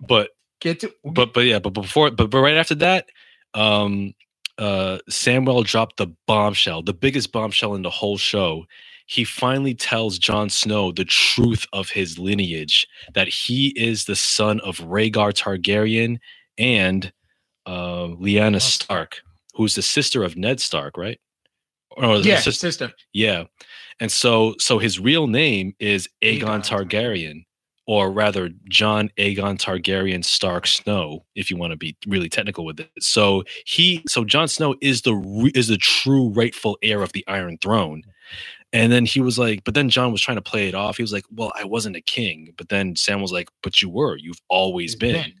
But 0.00 0.30
get 0.60 0.80
to 0.80 0.92
but 1.04 1.34
but 1.34 1.42
yeah, 1.46 1.58
but 1.58 1.70
before 1.70 2.10
but 2.10 2.30
but 2.30 2.40
right 2.40 2.56
after 2.56 2.74
that, 2.76 3.08
um 3.54 4.14
uh 4.58 4.98
Samuel 5.08 5.62
dropped 5.64 5.96
the 5.98 6.08
bombshell, 6.26 6.82
the 6.82 6.94
biggest 6.94 7.32
bombshell 7.32 7.74
in 7.74 7.82
the 7.82 7.90
whole 7.90 8.18
show. 8.18 8.66
He 9.06 9.24
finally 9.24 9.74
tells 9.74 10.18
Jon 10.18 10.50
Snow 10.50 10.92
the 10.92 11.04
truth 11.04 11.66
of 11.72 11.90
his 11.90 12.18
lineage, 12.18 12.86
that 13.14 13.28
he 13.28 13.68
is 13.76 14.04
the 14.04 14.16
son 14.16 14.60
of 14.60 14.78
Rhaegar 14.78 15.32
Targaryen 15.32 16.18
and 16.58 17.12
uh 17.66 18.08
Lyanna 18.20 18.60
Stark, 18.60 19.20
who's 19.54 19.74
the 19.74 19.82
sister 19.82 20.22
of 20.22 20.36
Ned 20.36 20.60
Stark, 20.60 20.96
right? 20.96 21.20
Or 21.96 22.16
yeah, 22.16 22.40
sis- 22.40 22.58
sister. 22.58 22.92
yeah. 23.12 23.44
And 24.00 24.10
so 24.10 24.54
so 24.58 24.78
his 24.78 24.98
real 24.98 25.26
name 25.26 25.74
is 25.78 26.08
Aegon 26.22 26.40
Aegon 26.40 26.66
Targaryen, 26.66 27.44
or 27.86 28.10
rather 28.10 28.50
Jon 28.68 29.10
Aegon 29.18 29.56
Targaryen 29.58 30.24
Stark 30.24 30.66
Snow, 30.66 31.24
if 31.36 31.50
you 31.50 31.56
want 31.56 31.70
to 31.70 31.76
be 31.76 31.96
really 32.06 32.28
technical 32.28 32.64
with 32.64 32.80
it. 32.80 32.90
So 32.98 33.44
he 33.64 34.02
so 34.08 34.24
Jon 34.24 34.48
Snow 34.48 34.74
is 34.80 35.02
the 35.02 35.14
re- 35.14 35.52
is 35.54 35.68
the 35.68 35.76
true 35.78 36.30
rightful 36.30 36.76
heir 36.82 37.02
of 37.02 37.12
the 37.12 37.24
Iron 37.28 37.58
Throne. 37.58 38.02
And 38.72 38.90
then 38.90 39.04
he 39.04 39.20
was 39.20 39.38
like, 39.38 39.62
but 39.62 39.74
then 39.74 39.88
Jon 39.88 40.10
was 40.10 40.20
trying 40.20 40.36
to 40.36 40.42
play 40.42 40.66
it 40.66 40.74
off. 40.74 40.96
He 40.96 41.04
was 41.04 41.12
like, 41.12 41.24
well, 41.30 41.52
I 41.54 41.62
wasn't 41.62 41.94
a 41.94 42.00
king. 42.00 42.52
But 42.56 42.70
then 42.70 42.96
Sam 42.96 43.22
was 43.22 43.30
like, 43.30 43.48
but 43.62 43.80
you 43.80 43.88
were. 43.88 44.16
You've 44.16 44.40
always 44.48 44.94
He's 44.94 44.98
been 44.98 45.34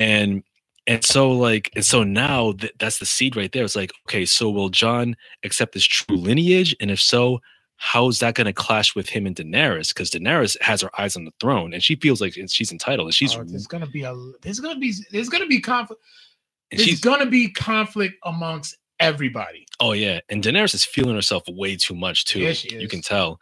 and 0.00 0.44
and 0.88 1.04
so 1.04 1.32
like 1.32 1.70
and 1.76 1.84
so 1.86 2.04
now 2.04 2.54
th- 2.54 2.74
that's 2.80 2.98
the 3.00 3.06
seed 3.06 3.36
right 3.36 3.52
there. 3.52 3.64
It's 3.64 3.76
like 3.76 3.92
okay 4.08 4.26
so 4.26 4.50
will 4.50 4.70
jon 4.70 5.16
accept 5.44 5.74
this 5.74 5.84
true 5.86 6.16
lineage? 6.16 6.76
And 6.80 6.90
if 6.90 7.00
so 7.00 7.40
how's 7.76 8.20
that 8.20 8.34
going 8.34 8.46
to 8.46 8.54
clash 8.54 8.96
with 8.96 9.08
him 9.10 9.26
and 9.26 9.36
daenerys? 9.36 9.90
Because 9.90 10.10
daenerys 10.10 10.60
has 10.62 10.82
her 10.82 10.90
eyes 11.00 11.16
on 11.16 11.26
the 11.26 11.32
throne 11.40 11.74
and 11.74 11.84
she 11.84 11.96
feels 11.96 12.20
like 12.20 12.34
she's 12.48 12.72
entitled 12.72 13.08
and 13.08 13.14
she's 13.14 13.36
Oh, 13.36 13.44
there's 13.44 13.68
gonna 13.68 13.86
be 13.88 14.02
a 14.04 14.14
there's 14.42 14.60
gonna 14.60 14.80
be 14.80 14.94
there's 15.12 15.30
gonna 15.30 15.46
be 15.48 15.60
conflict. 15.60 16.02
There's 16.72 17.00
gonna 17.00 17.26
be 17.26 17.50
conflict 17.52 18.16
amongst 18.24 18.76
everybody. 19.00 19.66
oh 19.80 19.92
yeah 19.92 20.20
and 20.30 20.42
daenerys 20.44 20.74
is 20.74 20.84
feeling 20.84 21.14
herself 21.16 21.44
way 21.48 21.76
too 21.76 21.94
much 21.94 22.26
too. 22.26 22.40
Yeah, 22.40 22.52
she 22.54 22.76
you 22.76 22.88
can 22.88 23.02
tell 23.02 23.40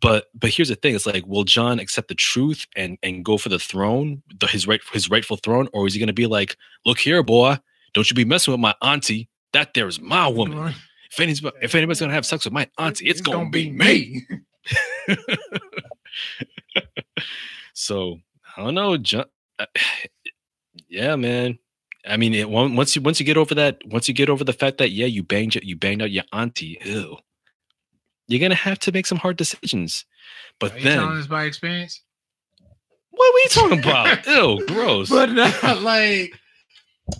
but 0.00 0.26
but 0.34 0.50
here's 0.50 0.68
the 0.68 0.74
thing 0.74 0.94
it's 0.94 1.06
like 1.06 1.26
will 1.26 1.44
jon 1.44 1.78
accept 1.78 2.08
the 2.08 2.14
truth 2.14 2.66
and 2.76 2.98
and 3.02 3.24
go 3.24 3.38
for 3.38 3.48
the 3.48 3.58
throne 3.58 4.22
the, 4.40 4.46
his 4.46 4.66
right 4.66 4.80
his 4.92 5.08
rightful 5.10 5.36
throne 5.36 5.68
or 5.72 5.86
is 5.86 5.94
he 5.94 6.00
going 6.00 6.06
to 6.06 6.12
be 6.12 6.26
like 6.26 6.56
look 6.84 6.98
here 6.98 7.22
boy 7.22 7.56
don't 7.94 8.10
you 8.10 8.14
be 8.14 8.24
messing 8.24 8.52
with 8.52 8.60
my 8.60 8.74
auntie 8.82 9.28
that 9.52 9.74
there 9.74 9.86
is 9.86 10.00
my 10.00 10.26
woman 10.26 10.74
If 11.10 11.20
anybody's, 11.20 11.52
if 11.62 11.74
anybody's 11.74 12.00
gonna 12.00 12.12
have 12.12 12.26
sex 12.26 12.44
with 12.44 12.52
my 12.52 12.68
auntie, 12.78 13.08
it's, 13.08 13.20
gonna, 13.20 13.48
be 13.48 13.70
me. 13.70 14.26
So 17.72 18.18
I 18.56 18.62
don't 18.64 18.74
know, 18.74 18.96
Jon. 18.96 19.26
uh, 19.58 19.66
Yeah, 20.88 21.16
man. 21.16 21.58
I 22.06 22.16
mean, 22.16 22.34
it, 22.34 22.48
once 22.48 22.94
you 22.94 23.02
once 23.02 23.18
you 23.18 23.26
get 23.26 23.36
over 23.36 23.54
that, 23.54 23.78
once 23.86 24.08
you 24.08 24.14
get 24.14 24.28
over 24.28 24.44
the 24.44 24.52
fact 24.52 24.78
that 24.78 24.90
yeah, 24.90 25.06
you 25.06 25.22
banged 25.22 25.54
you 25.56 25.74
banged 25.74 26.02
out 26.02 26.10
your 26.10 26.24
auntie, 26.32 26.78
ew, 26.84 27.16
you're 28.28 28.40
gonna 28.40 28.54
have 28.54 28.78
to 28.80 28.92
make 28.92 29.06
some 29.06 29.18
hard 29.18 29.36
decisions. 29.36 30.04
But 30.60 30.72
Are 30.74 30.78
you 30.78 30.84
then, 30.84 30.98
telling 30.98 31.18
us 31.18 31.26
by 31.26 31.44
experience? 31.44 32.00
what 33.10 33.32
were 33.32 33.38
you 33.40 33.48
talking 33.48 33.78
about? 33.90 34.26
ew, 34.26 34.66
gross. 34.66 35.08
But 35.10 35.32
not 35.32 35.82
like. 35.82 36.34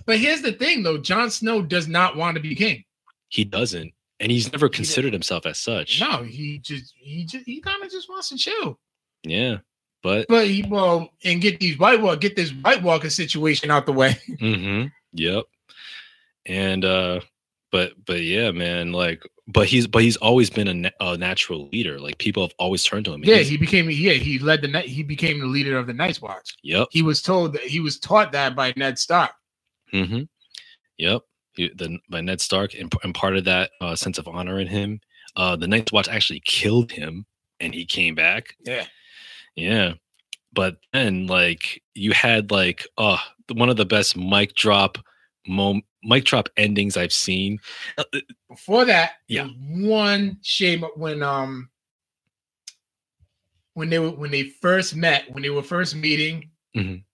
But 0.04 0.18
here's 0.18 0.42
the 0.42 0.52
thing, 0.52 0.82
though. 0.82 0.98
Jon 0.98 1.30
Snow 1.30 1.62
does 1.62 1.86
not 1.88 2.16
want 2.16 2.34
to 2.36 2.40
be 2.42 2.54
king. 2.54 2.84
he 3.28 3.44
doesn't, 3.44 3.92
and 4.20 4.32
he's 4.32 4.50
never 4.52 4.68
considered 4.68 5.12
himself 5.12 5.46
as 5.46 5.59
such. 5.61 6.00
No, 6.00 6.22
he 6.24 6.59
just 6.59 6.92
he 6.96 7.24
just 7.24 7.46
he 7.46 7.61
kind 7.61 7.82
of 7.84 7.90
just 7.90 8.09
wants 8.09 8.28
to 8.30 8.36
chill. 8.36 8.78
Yeah, 9.22 9.59
but 10.02 10.26
But 10.28 10.48
he 10.48 10.62
well 10.68 11.11
and 11.24 11.40
get 11.40 11.61
these 11.61 11.78
white 11.78 12.00
walk 12.02 12.20
get 12.20 12.34
this 12.36 12.50
White 12.50 12.82
Walker 12.82 13.11
situation 13.11 13.70
out 13.70 13.86
the 13.86 13.92
way. 13.92 14.18
Mm-hmm. 14.28 14.88
Yep. 15.12 15.44
And 16.46 16.84
uh 16.84 17.20
but 17.77 17.93
but 18.07 18.22
yeah, 18.22 18.51
man, 18.53 18.93
like 18.93 19.22
but 19.47 19.66
he's 19.66 19.87
but 19.87 20.03
he's 20.03 20.16
always 20.16 20.49
been 20.49 20.87
a, 20.87 20.91
a 21.01 21.18
natural 21.18 21.68
leader. 21.68 22.01
Like 22.01 22.16
people 22.16 22.43
have 22.43 22.55
always 22.59 22.83
turned 22.83 23.05
to 23.05 23.12
him. 23.12 23.22
Yeah, 23.22 23.35
He's- 23.37 23.49
he 23.49 23.59
became 23.59 23.91
yeah 23.91 24.14
he 24.14 24.39
led 24.39 24.62
the. 24.62 24.81
He 24.81 25.03
became 25.03 25.41
the 25.41 25.47
leader 25.47 25.77
of 25.77 25.87
the 25.87 25.93
Night's 25.93 26.22
Watch. 26.22 26.57
Yep. 26.62 26.89
He 26.91 27.03
was 27.03 27.20
told 27.20 27.53
that 27.53 27.62
he 27.62 27.81
was 27.81 27.99
taught 27.99 28.33
that 28.33 28.57
by 28.57 28.72
Ned 28.77 28.99
Stark. 28.99 29.33
Mm-hmm. 29.93 30.22
Yep. 30.97 31.22
He, 31.55 31.70
the 31.74 31.99
by 32.09 32.22
Ned 32.22 32.41
Stark 32.41 32.72
and, 32.74 32.91
and 33.03 33.14
part 33.14 33.37
of 33.37 33.45
that 33.45 33.72
uh, 33.83 33.95
sense 33.95 34.16
of 34.16 34.27
honor 34.27 34.59
in 34.59 34.68
him. 34.68 35.01
Uh, 35.37 35.55
the 35.55 35.68
Night's 35.68 35.93
Watch 35.93 36.09
actually 36.09 36.41
killed 36.47 36.91
him, 36.91 37.27
and 37.61 37.74
he 37.74 37.85
came 37.85 38.14
back. 38.14 38.57
Yeah. 38.64 38.87
Yeah. 39.55 39.95
But 40.55 40.79
then, 40.95 41.27
like, 41.27 41.83
you 41.95 42.12
had 42.12 42.51
like, 42.51 42.87
uh, 42.97 43.18
one 43.53 43.68
of 43.68 43.77
the 43.77 43.85
best 43.85 44.16
mic 44.16 44.55
drop, 44.55 44.97
mom, 45.47 45.82
mic 46.03 46.24
drop 46.24 46.49
endings 46.57 46.97
I've 46.97 47.12
seen. 47.12 47.59
Uh, 47.99 48.05
uh, 48.14 48.20
Before 48.49 48.84
that, 48.84 49.12
Yeah. 49.28 49.49
one 49.70 50.38
shame 50.42 50.82
when 50.97 51.22
um 51.22 51.70
when 53.74 53.90
they 53.90 53.99
were 53.99 54.11
when 54.11 54.30
they 54.30 54.44
first 54.44 54.97
met 54.97 55.30
when 55.32 55.42
they 55.42 55.51
were 55.51 55.62
first 55.62 55.94
meeting. 55.94 56.51
Mhm. 56.76 57.05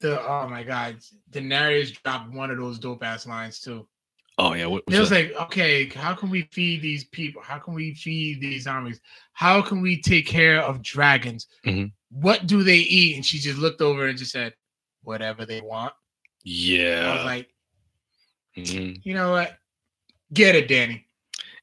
The 0.00 0.20
oh 0.20 0.48
my 0.48 0.62
god, 0.62 0.98
Daenerys 1.30 1.92
dropped 2.02 2.32
one 2.32 2.50
of 2.50 2.58
those 2.58 2.78
dope 2.78 3.02
ass 3.04 3.26
lines 3.26 3.60
too. 3.60 3.88
Oh 4.38 4.54
yeah, 4.54 4.66
what, 4.66 4.82
It 4.88 4.98
was 4.98 5.10
like, 5.10 5.32
okay, 5.42 5.88
how 5.90 6.14
can 6.14 6.30
we 6.30 6.42
feed 6.52 6.80
these 6.82 7.04
people? 7.04 7.42
How 7.42 7.58
can 7.58 7.74
we 7.74 7.94
feed 7.94 8.40
these 8.40 8.66
armies? 8.66 8.98
How 9.34 9.60
can 9.62 9.80
we 9.82 10.00
take 10.00 10.26
care 10.26 10.60
of 10.62 10.82
dragons? 10.82 11.46
Mhm. 11.66 11.92
What 12.10 12.46
do 12.46 12.62
they 12.62 12.78
eat? 12.78 13.16
And 13.16 13.24
she 13.24 13.38
just 13.38 13.58
looked 13.58 13.80
over 13.82 14.06
and 14.06 14.18
just 14.18 14.32
said, 14.32 14.54
whatever 15.02 15.44
they 15.46 15.60
want. 15.60 15.92
I 15.92 15.94
yeah, 16.44 17.14
was 17.14 17.24
like, 17.24 17.48
mhm. 18.56 19.00
you 19.04 19.14
know 19.14 19.30
what? 19.32 19.56
Get 20.32 20.54
it, 20.54 20.68
Danny. 20.68 21.06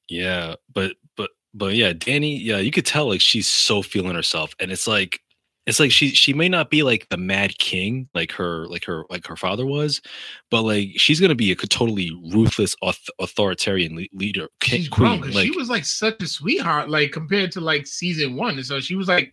yeah, 0.07 0.55
but 0.73 0.93
but 1.17 1.31
but 1.53 1.75
yeah, 1.75 1.93
Danny, 1.93 2.37
yeah, 2.37 2.57
you 2.57 2.71
could 2.71 2.85
tell 2.85 3.07
like 3.07 3.21
she's 3.21 3.47
so 3.47 3.81
feeling 3.81 4.15
herself, 4.15 4.53
and 4.59 4.71
it's 4.71 4.87
like 4.87 5.19
it's 5.65 5.79
like 5.79 5.91
she 5.91 6.09
she 6.09 6.33
may 6.33 6.49
not 6.49 6.69
be 6.69 6.81
like 6.83 7.07
the 7.09 7.17
Mad 7.17 7.57
King 7.59 8.09
like 8.15 8.31
her 8.31 8.67
like 8.67 8.85
her 8.85 9.05
like 9.09 9.27
her 9.27 9.35
father 9.35 9.65
was, 9.65 10.01
but 10.49 10.63
like 10.63 10.89
she's 10.97 11.19
gonna 11.19 11.35
be 11.35 11.51
a 11.51 11.55
totally 11.55 12.11
ruthless 12.31 12.75
authoritarian 13.19 13.95
le- 13.95 14.05
leader 14.13 14.47
ki- 14.61 14.77
She's 14.77 14.87
grown 14.89 15.19
queen. 15.19 15.21
because 15.21 15.35
Like 15.35 15.45
she 15.45 15.57
was 15.57 15.69
like 15.69 15.85
such 15.85 16.21
a 16.23 16.27
sweetheart, 16.27 16.89
like 16.89 17.11
compared 17.11 17.51
to 17.53 17.61
like 17.61 17.85
season 17.87 18.35
one. 18.35 18.55
And 18.57 18.65
so 18.65 18.79
she 18.79 18.95
was 18.95 19.07
like, 19.07 19.31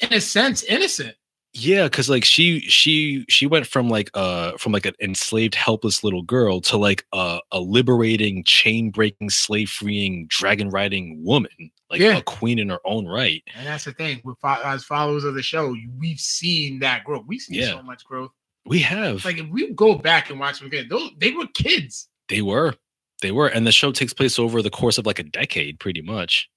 in 0.00 0.12
a 0.12 0.20
sense, 0.20 0.62
innocent. 0.64 1.16
Yeah, 1.60 1.84
because 1.84 2.08
like 2.08 2.24
she 2.24 2.60
she 2.60 3.24
she 3.28 3.46
went 3.46 3.66
from 3.66 3.88
like 3.88 4.10
uh 4.14 4.52
from 4.58 4.72
like 4.72 4.86
an 4.86 4.94
enslaved 5.00 5.54
helpless 5.54 6.04
little 6.04 6.22
girl 6.22 6.60
to 6.62 6.76
like 6.76 7.04
a, 7.12 7.40
a 7.52 7.58
liberating 7.60 8.44
chain 8.44 8.90
breaking 8.90 9.30
slave 9.30 9.68
freeing 9.70 10.26
dragon 10.28 10.70
riding 10.70 11.24
woman 11.24 11.70
like 11.90 12.00
Yeah. 12.00 12.18
a 12.18 12.22
queen 12.22 12.58
in 12.58 12.68
her 12.68 12.80
own 12.84 13.06
right. 13.06 13.42
And 13.56 13.66
that's 13.66 13.84
the 13.84 13.92
thing 13.92 14.20
with 14.24 14.36
as 14.44 14.84
followers 14.84 15.24
of 15.24 15.34
the 15.34 15.42
show, 15.42 15.74
we've 15.98 16.20
seen 16.20 16.78
that 16.80 17.04
growth. 17.04 17.24
We've 17.26 17.40
seen 17.40 17.58
Yeah. 17.60 17.70
so 17.70 17.82
much 17.82 18.04
growth. 18.04 18.30
We 18.66 18.80
have 18.80 19.24
Like 19.24 19.38
if 19.38 19.48
we 19.48 19.70
go 19.72 19.94
back 19.96 20.30
and 20.30 20.38
watch 20.38 20.58
them 20.58 20.68
again, 20.68 20.86
those 20.88 21.10
they 21.18 21.32
were 21.32 21.46
kids. 21.54 22.08
they 22.28 22.42
were 22.42 22.74
they 23.22 23.32
were 23.32 23.48
and 23.48 23.66
the 23.66 23.72
show 23.72 23.90
takes 23.90 24.12
place 24.12 24.38
over 24.38 24.62
the 24.62 24.70
course 24.70 24.98
of 24.98 25.06
like 25.06 25.18
a 25.18 25.24
decade 25.24 25.80
pretty 25.80 26.02
much. 26.02 26.48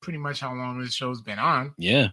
Pretty 0.00 0.18
much 0.18 0.40
how 0.40 0.54
long 0.54 0.80
this 0.80 0.94
show's 0.94 1.20
been 1.20 1.38
on. 1.38 1.74
Yeah. 1.78 2.08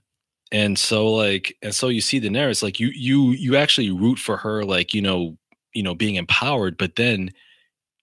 And 0.53 0.77
so 0.77 1.11
like 1.11 1.57
and 1.61 1.73
so 1.73 1.89
you 1.89 1.99
see 1.99 2.21
Daenerys 2.21 2.63
like 2.63 2.79
you 2.79 2.89
you 2.89 3.31
you 3.31 3.55
actually 3.55 3.91
root 3.91 4.19
for 4.19 4.37
her 4.37 4.63
like 4.63 4.93
you 4.93 5.01
know 5.01 5.35
you 5.73 5.81
know 5.83 5.95
being 5.95 6.15
empowered 6.15 6.77
but 6.77 6.95
then 6.95 7.31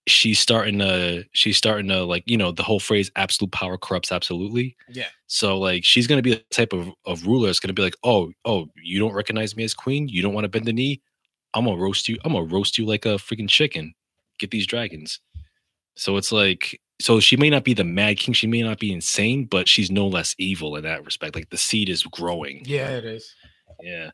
she's 0.08 0.40
starting 0.40 0.80
to 0.80 1.24
she's 1.32 1.56
starting 1.56 1.86
to 1.88 2.04
like 2.04 2.24
you 2.26 2.36
know 2.36 2.50
the 2.50 2.64
whole 2.64 2.80
phrase 2.80 3.10
absolute 3.14 3.52
power 3.52 3.78
corrupts 3.78 4.10
absolutely. 4.10 4.76
Yeah. 4.88 5.06
so 5.28 5.58
like 5.58 5.84
she's 5.84 6.08
going 6.08 6.18
to 6.18 6.22
be 6.22 6.34
the 6.34 6.44
type 6.50 6.72
of, 6.72 6.88
of 7.06 7.26
ruler 7.26 7.46
that's 7.46 7.60
going 7.60 7.68
to 7.68 7.74
be 7.74 7.82
like 7.82 7.96
oh 8.02 8.32
oh 8.44 8.66
you 8.82 8.98
don't 8.98 9.14
recognize 9.14 9.56
me 9.56 9.62
as 9.62 9.72
queen 9.72 10.08
you 10.08 10.20
don't 10.20 10.34
want 10.34 10.44
to 10.44 10.48
bend 10.48 10.64
the 10.64 10.72
knee 10.72 11.00
i'm 11.54 11.66
gonna 11.66 11.76
roast 11.76 12.08
you 12.08 12.18
i'm 12.24 12.32
gonna 12.32 12.44
roast 12.44 12.78
you 12.78 12.84
like 12.84 13.06
a 13.06 13.10
freaking 13.10 13.48
chicken. 13.48 13.94
Get 14.38 14.50
these 14.50 14.66
dragons. 14.66 15.20
So 15.96 16.16
it's 16.16 16.32
like 16.32 16.80
so 17.00 17.18
she 17.18 17.36
may 17.36 17.50
not 17.50 17.64
be 17.64 17.74
the 17.74 17.84
mad 17.84 18.18
king 18.18 18.34
she 18.34 18.46
may 18.46 18.62
not 18.62 18.78
be 18.78 18.92
insane 18.92 19.44
but 19.46 19.66
she's 19.68 19.90
no 19.90 20.06
less 20.06 20.34
evil 20.38 20.76
in 20.76 20.84
that 20.84 21.04
respect. 21.04 21.34
Like 21.34 21.50
the 21.50 21.56
seed 21.56 21.88
is 21.88 22.02
growing. 22.04 22.62
Yeah, 22.64 22.90
it 22.90 23.04
is. 23.04 23.34
yeah. 23.82 24.10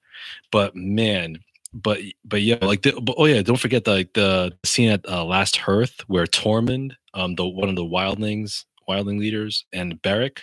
But 0.50 0.74
man 0.76 1.38
but 1.74 1.98
but 2.24 2.40
yeah 2.40 2.56
like 2.62 2.82
the, 2.82 2.92
but, 3.02 3.16
oh 3.18 3.26
yeah 3.26 3.42
don't 3.42 3.60
forget 3.60 3.84
the 3.84 3.92
like 3.92 4.12
the 4.14 4.56
scene 4.64 4.88
at 4.88 5.06
uh, 5.08 5.24
last 5.24 5.56
hearth 5.56 6.00
where 6.06 6.24
tormund 6.24 6.92
um 7.12 7.34
the 7.34 7.46
one 7.46 7.68
of 7.68 7.76
the 7.76 7.84
wildlings 7.84 8.64
wildling 8.88 9.18
leaders 9.18 9.66
and 9.72 10.00
Beric, 10.00 10.40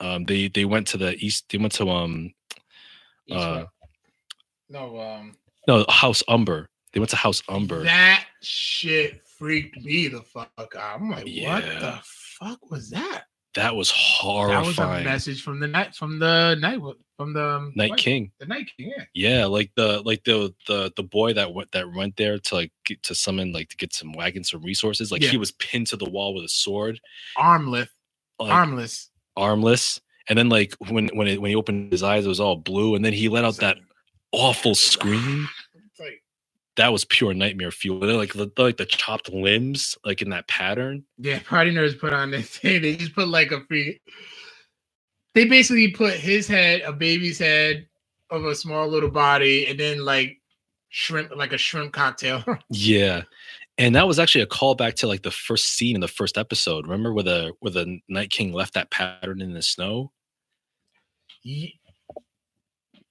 um 0.00 0.24
they 0.24 0.48
they 0.48 0.64
went 0.64 0.86
to 0.88 0.96
the 0.96 1.14
east 1.16 1.46
they 1.50 1.58
went 1.58 1.72
to 1.74 1.90
um 1.90 2.32
Each 3.26 3.36
Uh, 3.36 3.54
one. 3.56 3.66
no, 4.70 5.00
um, 5.00 5.36
no 5.66 5.84
house 5.88 6.22
umber. 6.28 6.68
They 6.92 7.00
went 7.00 7.10
to 7.10 7.16
house 7.16 7.42
umber. 7.48 7.82
That 7.82 8.24
shit 8.40 9.23
freaked 9.38 9.76
me 9.82 10.08
the 10.08 10.22
fuck 10.22 10.50
out. 10.58 11.00
I'm 11.00 11.10
like, 11.10 11.26
what 11.26 11.64
the 11.64 12.00
fuck 12.02 12.70
was 12.70 12.90
that? 12.90 13.24
that 13.54 13.74
was 13.74 13.90
horrible. 13.90 14.54
That 14.54 14.66
was 14.66 14.78
a 14.78 15.04
message 15.04 15.42
from 15.42 15.60
the 15.60 15.68
night 15.68 15.94
from 15.94 16.18
the 16.18 16.56
night 16.56 16.80
from 17.16 17.32
the 17.32 17.44
um, 17.44 17.72
night 17.76 17.90
what? 17.90 17.98
king 18.00 18.32
The 18.40 18.46
night 18.46 18.68
king, 18.76 18.92
yeah. 18.96 19.04
yeah 19.14 19.46
like 19.46 19.70
the 19.76 20.02
like 20.04 20.24
the 20.24 20.52
the 20.66 20.92
the 20.96 21.02
boy 21.04 21.34
that 21.34 21.54
went 21.54 21.70
that 21.72 21.92
went 21.92 22.16
there 22.16 22.38
to 22.38 22.54
like 22.54 22.72
get 22.84 23.02
to 23.04 23.14
summon 23.14 23.52
like 23.52 23.68
to 23.68 23.76
get 23.76 23.94
some 23.94 24.12
wagons 24.12 24.50
some 24.50 24.62
resources 24.62 25.12
like 25.12 25.22
Yeah. 25.22 25.30
he 25.30 25.36
was 25.36 25.52
pinned 25.52 25.86
to 25.88 25.96
the 25.96 26.10
wall 26.10 26.34
with 26.34 26.44
a 26.44 26.48
sword 26.48 27.00
Armless, 27.36 27.88
like, 28.40 28.50
armless. 28.50 29.10
armless. 29.36 30.00
And 30.28 30.36
then 30.38 30.48
like 30.48 30.74
when 30.88 31.08
when 31.14 31.28
it, 31.28 31.40
when 31.40 31.50
he 31.50 31.56
opened 31.56 31.92
his 31.92 32.02
eyes, 32.02 32.24
it 32.24 32.28
was 32.28 32.40
all 32.40 32.56
blue. 32.56 32.94
And 32.96 33.04
then 33.04 33.12
he 33.12 33.28
let 33.28 33.44
out 33.44 33.56
that 33.58 33.76
awful 34.32 34.74
scream. 34.74 35.48
That 36.76 36.92
was 36.92 37.04
pure 37.04 37.32
nightmare 37.34 37.70
fuel. 37.70 38.00
Then, 38.00 38.16
like 38.16 38.32
the 38.32 38.50
like 38.58 38.76
the 38.78 38.84
chopped 38.86 39.28
limbs, 39.32 39.96
like 40.04 40.22
in 40.22 40.30
that 40.30 40.48
pattern. 40.48 41.04
yeah, 41.18 41.38
party 41.46 41.70
nerds 41.72 41.98
put 41.98 42.12
on 42.12 42.30
this 42.32 42.48
thing. 42.58 42.82
They 42.82 42.96
just 42.96 43.14
put 43.14 43.28
like 43.28 43.52
a 43.52 43.60
free. 43.66 44.00
They 45.34 45.44
basically 45.46 45.88
put 45.92 46.14
his 46.14 46.46
head, 46.48 46.82
a 46.82 46.92
baby's 46.92 47.38
head, 47.38 47.86
of 48.30 48.44
a 48.44 48.54
small 48.54 48.88
little 48.88 49.10
body, 49.10 49.66
and 49.66 49.78
then 49.78 50.04
like 50.04 50.40
shrimp, 50.88 51.34
like 51.36 51.52
a 51.52 51.58
shrimp 51.58 51.92
cocktail. 51.92 52.44
Yeah. 52.70 53.22
And 53.76 53.96
that 53.96 54.06
was 54.06 54.20
actually 54.20 54.42
a 54.42 54.46
callback 54.46 54.94
to 54.96 55.08
like 55.08 55.22
the 55.22 55.32
first 55.32 55.64
scene 55.70 55.96
in 55.96 56.00
the 56.00 56.06
first 56.06 56.38
episode. 56.38 56.86
Remember 56.86 57.12
where 57.12 57.24
the 57.24 57.52
where 57.58 57.72
the 57.72 57.98
Night 58.08 58.30
King 58.30 58.52
left 58.52 58.74
that 58.74 58.90
pattern 58.92 59.40
in 59.40 59.52
the 59.52 59.62
snow? 59.62 60.12
Ye- 61.42 61.80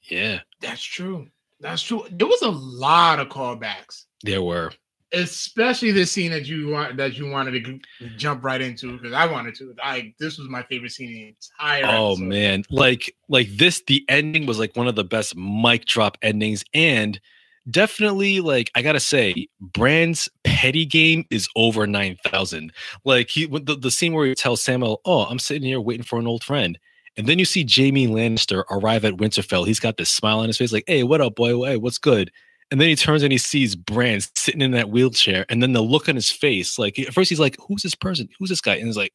Yeah, 0.03 0.39
That's 0.61 0.81
true. 0.83 1.27
That's 1.63 1.81
true. 1.81 2.05
There 2.11 2.27
was 2.27 2.41
a 2.41 2.51
lot 2.51 3.19
of 3.19 3.29
callbacks, 3.29 4.03
there 4.21 4.43
were. 4.43 4.71
especially 5.13 5.91
this 5.91 6.11
scene 6.11 6.31
that 6.31 6.45
you 6.45 6.67
want 6.69 6.97
that 6.97 7.17
you 7.17 7.29
wanted 7.29 7.63
to 7.63 7.79
jump 8.17 8.43
right 8.43 8.61
into 8.61 8.97
because 8.97 9.13
I 9.13 9.25
wanted 9.25 9.55
to. 9.55 9.73
I 9.81 10.13
this 10.19 10.37
was 10.37 10.49
my 10.49 10.63
favorite 10.63 10.91
scene 10.91 11.07
in 11.07 11.13
the 11.13 11.27
entire. 11.29 11.85
Oh 11.85 12.11
episode. 12.11 12.25
man, 12.25 12.63
like 12.69 13.15
like 13.29 13.47
this, 13.55 13.81
the 13.87 14.03
ending 14.09 14.45
was 14.45 14.59
like 14.59 14.75
one 14.75 14.87
of 14.87 14.95
the 14.95 15.05
best 15.05 15.35
mic 15.37 15.85
drop 15.85 16.17
endings, 16.21 16.65
and 16.73 17.19
definitely 17.71 18.41
like 18.41 18.69
I 18.75 18.81
gotta 18.81 18.99
say, 18.99 19.47
Bran's 19.61 20.27
petty 20.43 20.85
game 20.85 21.23
is 21.29 21.47
over 21.55 21.87
nine 21.87 22.17
thousand. 22.25 22.73
Like 23.05 23.29
he 23.29 23.45
the, 23.45 23.77
the 23.79 23.89
scene 23.89 24.13
where 24.13 24.25
he 24.25 24.35
tells 24.35 24.61
Samuel, 24.61 24.99
"Oh, 25.05 25.23
I'm 25.23 25.39
sitting 25.39 25.63
here 25.63 25.79
waiting 25.79 26.03
for 26.03 26.19
an 26.19 26.27
old 26.27 26.43
friend." 26.43 26.77
And 27.17 27.27
then 27.27 27.37
you 27.39 27.45
see 27.45 27.65
Jaime 27.69 28.07
Lannister 28.07 28.63
arrive 28.71 29.05
at 29.05 29.13
Winterfell. 29.17 29.67
He's 29.67 29.79
got 29.79 29.97
this 29.97 30.09
smile 30.09 30.39
on 30.39 30.47
his 30.47 30.57
face, 30.57 30.71
like, 30.73 30.85
"Hey, 30.87 31.03
what 31.03 31.21
up, 31.21 31.35
boy? 31.35 31.63
Hey, 31.65 31.77
what's 31.77 31.97
good?" 31.99 32.31
And 32.71 32.81
then 32.81 32.89
he 32.89 32.95
turns 32.95 33.21
and 33.21 33.31
he 33.31 33.37
sees 33.37 33.75
Bran 33.75 34.19
sitting 34.35 34.61
in 34.61 34.71
that 34.71 34.89
wheelchair, 34.89 35.45
and 35.49 35.61
then 35.61 35.73
the 35.73 35.81
look 35.81 36.09
on 36.09 36.15
his 36.15 36.31
face, 36.31 36.79
like 36.79 36.97
at 36.97 37.13
first 37.13 37.29
he's 37.29 37.39
like, 37.39 37.55
"Who's 37.67 37.83
this 37.83 37.93
person? 37.95 38.29
Who's 38.39 38.49
this 38.49 38.61
guy?" 38.61 38.75
And 38.75 38.87
he's 38.87 38.97
like, 38.97 39.13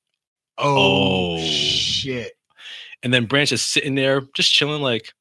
Oh, 0.61 1.37
Oh. 1.39 1.45
shit! 1.45 2.33
and 3.05 3.13
then 3.15 3.27
Bran's 3.27 3.51
just 3.51 3.71
sitting 3.71 3.95
there, 3.95 4.23
just 4.35 4.53
chilling, 4.53 4.83
like, 4.83 5.13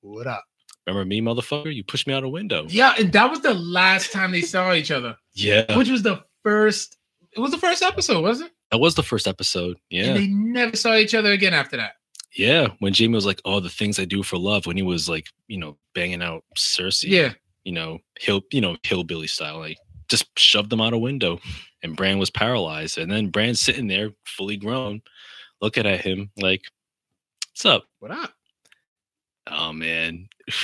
What 0.00 0.26
up? 0.26 0.44
Remember 0.86 1.04
me, 1.04 1.20
motherfucker? 1.20 1.74
You 1.74 1.84
pushed 1.84 2.06
me 2.06 2.14
out 2.14 2.24
a 2.24 2.28
window. 2.28 2.66
Yeah, 2.68 2.94
and 2.98 3.12
that 3.12 3.30
was 3.30 3.40
the 3.40 3.52
last 3.54 4.10
time 4.12 4.30
they 4.32 4.40
saw 4.40 4.72
each 4.72 4.90
other, 4.90 5.16
Yeah. 5.34 5.76
which 5.76 5.90
was 5.90 6.02
the 6.02 6.24
first. 6.42 6.96
It 7.32 7.40
was 7.40 7.50
the 7.50 7.58
first 7.58 7.82
episode, 7.82 8.22
wasn't 8.22 8.48
it? 8.50 8.56
That 8.72 8.78
was 8.78 8.94
the 8.94 9.02
first 9.02 9.28
episode. 9.28 9.76
Yeah. 9.90 10.04
And 10.04 10.16
they 10.16 10.26
never 10.28 10.76
saw 10.76 10.96
each 10.96 11.14
other 11.14 11.30
again 11.32 11.52
after 11.54 11.76
that. 11.76 11.92
Yeah. 12.34 12.68
When 12.78 12.94
Jaime 12.94 13.14
was 13.14 13.26
like, 13.26 13.40
Oh, 13.44 13.60
the 13.60 13.68
things 13.68 13.98
I 13.98 14.04
do 14.04 14.22
for 14.22 14.36
love, 14.38 14.66
when 14.66 14.76
he 14.76 14.82
was 14.82 15.08
like, 15.08 15.26
you 15.48 15.58
know, 15.58 15.76
banging 15.94 16.22
out 16.22 16.44
Cersei, 16.56 17.08
Yeah, 17.08 17.32
you 17.64 17.72
know, 17.72 17.98
hill, 18.18 18.42
you 18.52 18.60
know, 18.60 18.76
hillbilly 18.82 19.26
style, 19.26 19.58
like 19.58 19.78
just 20.08 20.26
shoved 20.38 20.70
them 20.70 20.80
out 20.80 20.92
a 20.92 20.98
window 20.98 21.38
and 21.82 21.96
Bran 21.96 22.18
was 22.18 22.30
paralyzed. 22.30 22.98
And 22.98 23.10
then 23.10 23.30
Bran's 23.30 23.60
sitting 23.60 23.86
there 23.86 24.10
fully 24.24 24.56
grown, 24.56 25.02
looking 25.60 25.86
at 25.86 26.00
him 26.00 26.30
like, 26.36 26.62
What's 27.52 27.66
up? 27.66 27.84
what 27.98 28.10
up? 28.10 28.32
Oh 29.46 29.72
man. 29.72 30.28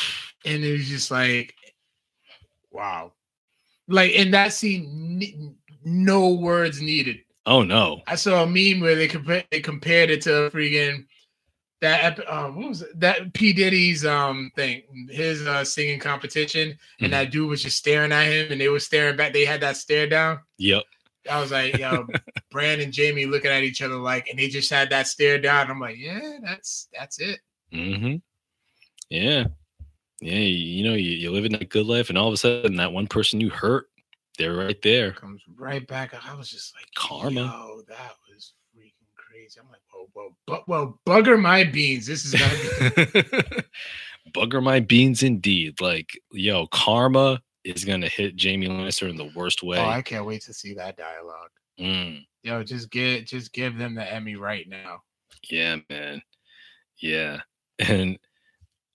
And 0.45 0.62
it 0.62 0.71
was 0.75 0.89
just 0.89 1.11
like, 1.11 1.57
wow. 2.71 3.12
Like 3.89 4.12
in 4.12 4.31
that 4.31 4.53
scene, 4.53 5.57
no 5.85 6.35
words 6.35 6.81
needed. 6.81 7.19
Oh 7.47 7.62
no. 7.64 8.03
I 8.07 8.14
saw 8.14 8.45
a 8.45 8.47
meme 8.47 8.81
where 8.81 8.95
they 8.95 9.09
compare 9.09 9.43
they 9.51 9.61
compared 9.61 10.11
it 10.11 10.23
to 10.23 10.51
freaking 10.55 11.05
that 11.81 12.18
uh, 12.29 12.49
what 12.49 12.68
was 12.70 12.83
it? 12.83 12.99
that 13.01 13.33
P 13.35 13.53
Diddy's 13.53 14.05
um 14.07 14.51
thing, 14.57 14.83
his 15.11 15.47
uh 15.47 15.64
singing 15.64 16.01
competition, 16.01 16.70
Mhm. 16.70 17.05
and 17.05 17.12
that 17.12 17.31
dude 17.31 17.49
was 17.49 17.62
just 17.62 17.77
staring 17.79 18.12
at 18.12 18.24
him, 18.27 18.53
and 18.53 18.61
they 18.61 18.68
were 18.68 18.81
staring 18.81 19.16
back. 19.16 19.33
They 19.33 19.45
had 19.45 19.61
that 19.61 19.77
stare 19.77 20.09
down. 20.09 20.41
Yep. 20.59 20.83
I 21.31 21.41
was 21.41 21.51
like, 21.51 21.77
yo, 21.77 22.07
Bran 22.51 22.81
and 22.81 22.97
Jaime 22.97 23.27
looking 23.27 23.51
at 23.51 23.62
each 23.64 23.83
other 23.83 23.97
like, 23.97 24.29
and 24.29 24.39
they 24.39 24.49
just 24.49 24.70
had 24.70 24.91
that 24.91 25.07
stare 25.09 25.39
down. 25.39 25.70
I'm 25.70 25.81
like, 25.81 25.99
yeah, 25.99 26.39
that's 26.43 26.89
that's 26.97 27.18
it. 27.18 27.41
Mm-hmm. 27.74 28.16
Yeah. 29.11 29.47
Yeah. 30.20 30.35
You, 30.39 30.39
you 30.39 30.85
know, 30.85 30.95
you, 30.95 31.11
you 31.11 31.31
live 31.31 31.45
in 31.45 31.53
that 31.53 31.68
good 31.68 31.87
life, 31.87 32.09
and 32.09 32.16
all 32.16 32.29
of 32.29 32.35
a 32.35 32.37
sudden, 32.37 32.77
that 32.77 32.93
one 32.93 33.07
person 33.07 33.41
you 33.41 33.51
hurt, 33.51 33.89
they're 34.39 34.55
right 34.55 34.81
there. 34.83 35.12
Comes 35.12 35.43
right 35.57 35.87
back. 35.87 36.14
I 36.14 36.35
was 36.35 36.49
just 36.49 36.74
like, 36.74 36.87
Karma. 36.95 37.41
Yo, 37.43 37.83
that 37.89 38.12
was 38.33 38.53
crazy. 39.37 39.61
I'm 39.61 39.68
like, 39.68 39.80
whoa, 39.93 40.09
whoa, 40.12 40.37
but 40.47 40.68
well, 40.68 40.99
bugger 41.07 41.41
my 41.41 41.64
beans. 41.64 42.07
This 42.07 42.24
is 42.24 42.34
gonna 42.34 42.91
be 42.91 43.62
Bugger 44.32 44.62
my 44.62 44.80
beans, 44.80 45.22
indeed. 45.22 45.80
Like, 45.80 46.18
yo, 46.32 46.66
karma 46.68 47.41
is 47.64 47.84
gonna 47.84 48.09
hit 48.09 48.41
Jaime 48.41 48.66
Lannister 48.68 49.09
in 49.09 49.16
the 49.16 49.30
worst 49.34 49.62
way. 49.62 49.78
Oh, 49.78 49.84
I 49.87 50.03
can't 50.03 50.26
wait 50.26 50.43
to 50.43 50.53
see 50.53 50.74
that 50.74 50.97
dialogue. 50.97 51.51
Mm, 51.78 52.24
Yo, 52.43 52.62
just 52.62 52.91
get 52.91 53.26
just 53.26 53.53
give 53.53 53.76
them 53.76 53.95
the 53.95 54.12
Emmy 54.12 54.37
right 54.37 54.68
now. 54.68 55.03
yeah, 55.51 55.76
man. 55.91 56.22
Yeah. 56.99 57.41
And 57.78 58.18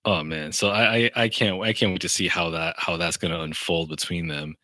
oh 0.06 0.24
man, 0.24 0.52
so 0.52 0.70
I, 0.72 0.96
I 0.96 1.12
I 1.16 1.30
can't 1.30 1.62
I 1.62 1.72
can't 1.72 1.92
wait 1.92 2.02
to 2.02 2.10
see 2.10 2.28
how 2.28 2.50
that 2.50 2.74
how 2.80 2.98
that's 2.98 3.18
gonna 3.18 3.42
unfold 3.42 3.90
between 3.90 4.28
them. 4.28 4.56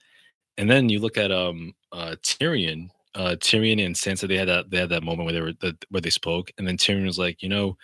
And 0.57 0.67
then 0.67 0.89
you 0.89 0.99
look 0.99 1.19
at 1.19 1.31
um 1.31 1.75
uh 1.91 2.15
Tyrion, 2.23 2.89
uh 3.15 3.35
Tyrion 3.39 3.83
and 3.85 3.95
Sansa, 3.95 4.27
they 4.27 4.37
had 4.37 4.47
that 4.47 4.69
they 4.69 4.77
had 4.77 4.89
that 4.89 5.03
moment 5.03 5.25
where 5.25 5.33
they 5.33 5.41
were 5.41 5.53
that 5.61 5.83
where 5.89 6.01
they 6.01 6.09
spoke, 6.09 6.51
and 6.57 6.67
then 6.67 6.77
Tyrion 6.77 7.05
was 7.05 7.19
like, 7.19 7.41
you 7.41 7.49
know, 7.49 7.77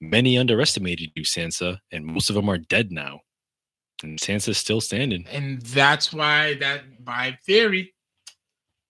many 0.00 0.38
underestimated 0.38 1.10
you, 1.14 1.22
Sansa, 1.22 1.78
and 1.92 2.04
most 2.04 2.30
of 2.30 2.34
them 2.34 2.48
are 2.48 2.58
dead 2.58 2.90
now. 2.92 3.20
And 4.02 4.18
Sansa's 4.18 4.56
still 4.56 4.80
standing. 4.80 5.26
And 5.30 5.60
that's 5.60 6.12
why 6.12 6.54
that 6.54 7.04
by 7.04 7.38
theory, 7.44 7.94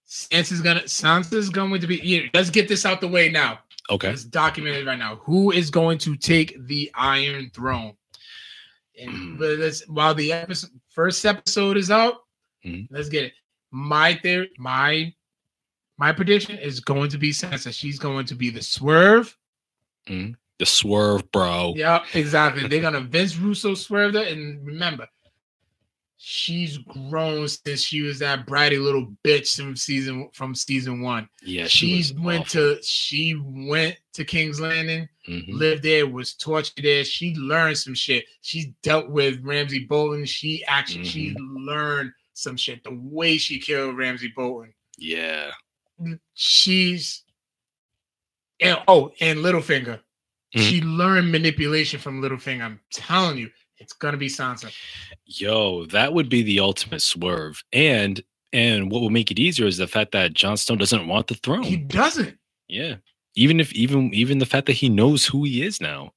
Sansa's 0.08 0.60
gonna 0.60 0.82
Sansa's 0.82 1.50
going 1.50 1.80
to 1.80 1.86
be 1.86 1.96
here. 1.98 2.30
Let's 2.34 2.50
get 2.50 2.68
this 2.68 2.86
out 2.86 3.00
the 3.00 3.08
way 3.08 3.28
now. 3.28 3.58
Okay. 3.90 4.10
It's 4.10 4.24
documented 4.24 4.86
right 4.86 4.98
now. 4.98 5.16
Who 5.16 5.50
is 5.50 5.70
going 5.70 5.98
to 5.98 6.16
take 6.16 6.56
the 6.66 6.90
Iron 6.94 7.50
Throne? 7.52 7.94
And 9.00 9.38
but 9.38 9.58
let's, 9.58 9.86
while 9.88 10.14
the 10.14 10.32
episode, 10.32 10.70
first 10.90 11.24
episode 11.26 11.76
is 11.76 11.90
out, 11.90 12.18
Mhm. 12.64 12.86
let's 12.90 13.08
get 13.08 13.24
it. 13.24 13.32
My 13.72 14.14
theory, 14.14 14.50
my 14.58 15.12
my 16.00 16.10
prediction 16.12 16.58
is 16.58 16.80
going 16.80 17.10
to 17.10 17.18
be 17.18 17.30
Sansa. 17.30 17.72
She's 17.72 17.98
going 17.98 18.24
to 18.26 18.34
be 18.34 18.48
the 18.50 18.62
swerve. 18.62 19.36
The 20.06 20.66
swerve, 20.66 21.30
bro. 21.30 21.74
Yep, 21.76 22.02
exactly. 22.14 22.66
They're 22.66 22.80
gonna 22.82 23.00
Vince 23.02 23.36
Russo 23.36 23.74
swerve 23.74 24.14
her, 24.14 24.22
and 24.22 24.66
remember, 24.66 25.06
she's 26.16 26.78
grown 26.78 27.46
since 27.48 27.82
she 27.82 28.02
was 28.02 28.18
that 28.18 28.46
bratty 28.46 28.82
little 28.82 29.12
bitch 29.24 29.56
from 29.56 29.76
season 29.76 30.28
from 30.32 30.54
season 30.54 31.00
one. 31.00 31.28
Yeah, 31.42 31.66
she 31.66 31.86
she 31.90 31.96
was 31.96 32.12
went 32.14 32.40
awful. 32.46 32.76
to 32.76 32.82
she 32.82 33.40
went 33.42 33.98
to 34.14 34.24
King's 34.24 34.60
Landing, 34.60 35.08
Mhm. 35.28 35.44
lived 35.48 35.82
there, 35.82 36.06
was 36.06 36.34
tortured 36.34 36.82
there. 36.82 37.04
She 37.04 37.34
learned 37.36 37.78
some 37.78 37.94
shit. 37.94 38.24
She 38.42 38.74
dealt 38.82 39.08
with 39.10 39.40
Ramsay 39.42 39.84
Bolton. 39.86 40.24
She 40.24 40.64
actually 40.66 41.04
she 41.04 41.30
Mm-hmm. 41.30 41.56
learned 41.68 42.12
some 42.34 42.56
shit. 42.56 42.82
The 42.84 42.98
way 43.00 43.38
she 43.38 43.58
killed 43.58 43.96
Ramsay 43.96 44.32
Bolton. 44.34 44.74
Yeah. 44.98 45.50
She's 46.34 47.22
and 48.60 48.78
oh, 48.88 49.12
and 49.20 49.40
Littlefinger. 49.40 50.00
Mhm. 50.56 50.68
She 50.68 50.80
learned 50.82 51.30
manipulation 51.30 52.00
from 52.00 52.20
Littlefinger. 52.20 52.62
I'm 52.62 52.80
telling 52.92 53.38
you, 53.38 53.50
it's 53.78 53.92
gonna 53.92 54.16
be 54.16 54.28
Sansa. 54.28 54.72
Yo, 55.24 55.86
that 55.86 56.12
would 56.12 56.28
be 56.28 56.42
the 56.42 56.60
ultimate 56.60 57.02
swerve. 57.02 57.62
And 57.72 58.22
and 58.52 58.90
what 58.90 59.00
will 59.00 59.10
make 59.10 59.30
it 59.30 59.38
easier 59.38 59.66
is 59.66 59.76
the 59.76 59.86
fact 59.86 60.12
that 60.12 60.34
Jon 60.34 60.56
Snow 60.56 60.76
doesn't 60.76 61.06
want 61.06 61.28
the 61.28 61.34
throne. 61.36 61.62
He 61.62 61.76
doesn't. 61.76 62.36
yeah. 62.68 62.96
Even 63.36 63.60
if 63.60 63.72
even 63.72 64.12
even 64.12 64.38
the 64.38 64.46
fact 64.46 64.66
that 64.66 64.72
he 64.72 64.88
knows 64.88 65.24
who 65.24 65.44
he 65.44 65.62
is 65.62 65.80
now. 65.80 66.12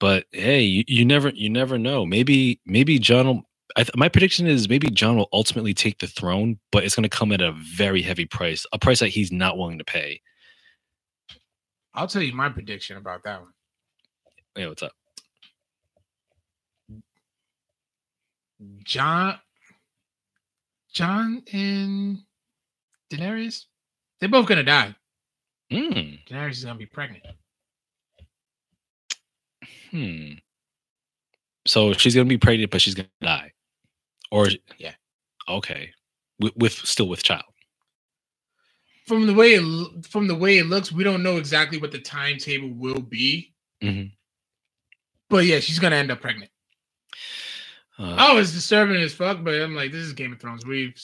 But 0.00 0.24
hey, 0.32 0.62
you, 0.62 0.84
you 0.86 1.04
never 1.04 1.28
you 1.30 1.48
never 1.50 1.78
know. 1.78 2.06
Maybe 2.06 2.60
maybe 2.66 2.98
Jon 2.98 3.44
th- 3.76 3.96
my 3.96 4.08
prediction 4.08 4.46
is 4.46 4.68
maybe 4.68 4.90
Jon 4.90 5.16
will 5.16 5.28
ultimately 5.32 5.74
take 5.74 5.98
the 5.98 6.06
throne, 6.06 6.58
but 6.72 6.84
it's 6.84 6.94
going 6.94 7.08
to 7.08 7.08
come 7.08 7.32
at 7.32 7.40
a 7.40 7.52
very 7.52 8.02
heavy 8.02 8.26
price, 8.26 8.66
a 8.72 8.78
price 8.78 9.00
that 9.00 9.08
he's 9.08 9.32
not 9.32 9.58
willing 9.58 9.78
to 9.78 9.84
pay. 9.84 10.20
I'll 11.94 12.06
tell 12.06 12.22
you 12.22 12.34
my 12.34 12.48
prediction 12.50 12.96
about 12.96 13.24
that 13.24 13.40
one. 13.40 13.52
Hey, 14.54 14.66
what's 14.66 14.82
up? 14.82 14.92
Jon, 18.84 19.38
Jon 20.92 21.42
and 21.52 22.18
Daenerys, 23.12 23.64
they're 24.20 24.28
both 24.28 24.46
gonna 24.46 24.62
die. 24.62 24.94
Hmm. 25.70 26.16
Daenerys 26.28 26.52
is 26.52 26.64
gonna 26.64 26.78
be 26.78 26.86
pregnant. 26.86 27.24
Hmm. 29.90 30.32
So 31.66 31.92
she's 31.92 32.14
gonna 32.14 32.26
be 32.26 32.38
pregnant, 32.38 32.70
but 32.70 32.80
she's 32.80 32.94
gonna 32.94 33.08
die, 33.20 33.52
or 34.30 34.48
Yeah. 34.78 34.94
okay, 35.48 35.90
with, 36.38 36.56
with 36.56 36.72
still 36.72 37.08
with 37.08 37.22
child. 37.22 37.44
From 39.06 39.26
the 39.26 39.34
way 39.34 39.54
it, 39.54 40.06
from 40.06 40.26
the 40.26 40.34
way 40.34 40.58
it 40.58 40.66
looks, 40.66 40.90
we 40.90 41.04
don't 41.04 41.22
know 41.22 41.36
exactly 41.36 41.78
what 41.78 41.92
the 41.92 42.00
timetable 42.00 42.70
will 42.70 43.00
be. 43.00 43.52
Mhm. 43.82 44.12
But 45.28 45.44
yeah, 45.44 45.60
she's 45.60 45.78
gonna 45.78 45.96
end 45.96 46.10
up 46.10 46.20
pregnant. 46.20 46.50
Uh, 47.98 48.16
Oh, 48.18 48.38
it's 48.38 48.52
disturbing 48.52 48.96
as 49.00 49.14
fuck. 49.14 49.42
But 49.42 49.54
I'm 49.60 49.74
like, 49.74 49.92
this 49.92 50.04
is 50.04 50.12
Game 50.12 50.32
of 50.32 50.40
Thrones. 50.40 50.66
We've 50.66 51.00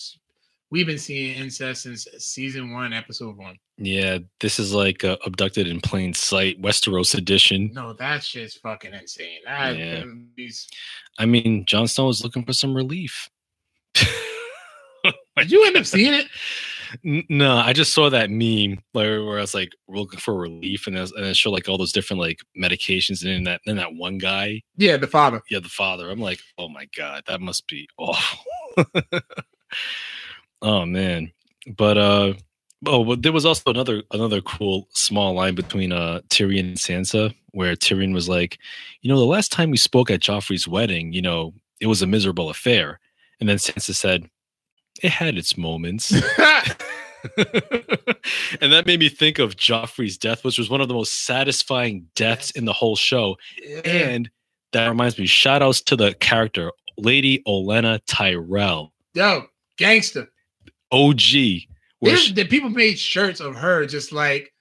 we've 0.70 0.86
been 0.86 0.98
seeing 0.98 1.36
incest 1.36 1.82
since 1.82 2.06
season 2.18 2.72
one, 2.72 2.92
episode 2.92 3.36
one. 3.36 3.58
Yeah, 3.78 4.18
this 4.40 4.58
is 4.58 4.72
like 4.74 5.02
uh, 5.04 5.16
abducted 5.26 5.66
in 5.66 5.80
plain 5.80 6.14
sight, 6.14 6.60
Westeros 6.62 7.14
edition. 7.16 7.70
No, 7.72 7.94
that 7.94 8.22
shit's 8.22 8.54
fucking 8.56 8.92
insane. 8.94 9.40
That, 9.46 9.76
Yeah. 9.76 10.04
these- 10.36 10.68
I 11.18 11.26
mean, 11.26 11.64
Jon 11.66 11.88
Snow 11.88 12.08
is 12.08 12.22
looking 12.22 12.44
for 12.44 12.52
some 12.52 12.74
relief. 12.74 13.28
did 13.94 15.50
you 15.50 15.66
end 15.66 15.76
up 15.76 15.84
seeing 15.86 16.14
it? 16.14 16.26
No, 17.30 17.56
I 17.56 17.72
just 17.72 17.94
saw 17.94 18.10
that 18.10 18.30
meme 18.30 18.78
like, 18.94 19.06
where 19.06 19.38
I 19.38 19.40
was 19.40 19.54
like 19.54 19.70
looking 19.88 20.20
for 20.20 20.34
relief, 20.36 20.86
and, 20.86 20.96
was- 20.96 21.12
and 21.12 21.24
it 21.24 21.36
showed 21.36 21.50
like 21.52 21.68
all 21.68 21.78
those 21.78 21.92
different 21.92 22.20
like 22.20 22.40
medications, 22.60 23.22
and 23.24 23.30
then 23.32 23.44
that 23.44 23.60
then 23.64 23.76
that 23.76 23.94
one 23.94 24.18
guy, 24.18 24.60
Yeah, 24.76 24.98
the 24.98 25.06
father. 25.06 25.40
yeah, 25.50 25.60
the 25.60 25.68
father. 25.70 26.10
I'm 26.10 26.20
like, 26.20 26.40
oh 26.58 26.68
my 26.68 26.86
god, 26.96 27.24
that 27.28 27.40
must 27.40 27.66
be 27.66 27.88
awful. 27.96 28.44
oh 30.62 30.84
man, 30.84 31.32
but 31.76 31.96
uh, 31.98 32.34
oh, 32.86 33.04
but 33.04 33.22
there 33.22 33.32
was 33.32 33.44
also 33.44 33.70
another 33.70 34.02
another 34.10 34.40
cool 34.40 34.88
small 34.90 35.34
line 35.34 35.54
between 35.54 35.92
uh 35.92 36.20
Tyrion 36.28 36.60
and 36.60 36.76
Sansa, 36.76 37.34
where 37.52 37.74
Tyrion 37.74 38.14
was 38.14 38.28
like, 38.28 38.58
you 39.00 39.08
know, 39.12 39.18
the 39.18 39.24
last 39.24 39.52
time 39.52 39.70
we 39.70 39.76
spoke 39.76 40.10
at 40.10 40.20
Joffrey's 40.20 40.68
wedding, 40.68 41.12
you 41.12 41.22
know, 41.22 41.54
it 41.80 41.86
was 41.86 42.02
a 42.02 42.06
miserable 42.06 42.50
affair, 42.50 43.00
and 43.40 43.48
then 43.48 43.56
Sansa 43.56 43.94
said, 43.94 44.28
it 45.02 45.10
had 45.10 45.36
its 45.36 45.56
moments. 45.56 46.12
and 48.60 48.72
that 48.72 48.84
made 48.86 48.98
me 49.00 49.08
think 49.08 49.38
of 49.38 49.56
Joffrey's 49.56 50.18
death, 50.18 50.44
which 50.44 50.58
was 50.58 50.68
one 50.68 50.80
of 50.80 50.88
the 50.88 50.94
most 50.94 51.24
satisfying 51.24 52.06
deaths 52.14 52.50
in 52.50 52.64
the 52.64 52.72
whole 52.72 52.96
show. 52.96 53.36
And 53.84 54.28
that 54.72 54.88
reminds 54.88 55.18
me, 55.18 55.26
shout 55.26 55.62
outs 55.62 55.80
to 55.82 55.96
the 55.96 56.14
character, 56.14 56.72
Lady 56.98 57.42
Olenna 57.46 58.00
Tyrell, 58.06 58.92
Yo, 59.14 59.44
gangster. 59.76 60.28
OG. 60.90 61.20
Where 62.02 62.10
There's, 62.12 62.22
she- 62.24 62.32
the 62.32 62.44
people 62.44 62.68
made 62.68 62.98
shirts 62.98 63.38
of 63.38 63.54
her 63.54 63.86
just 63.86 64.10
like 64.10 64.52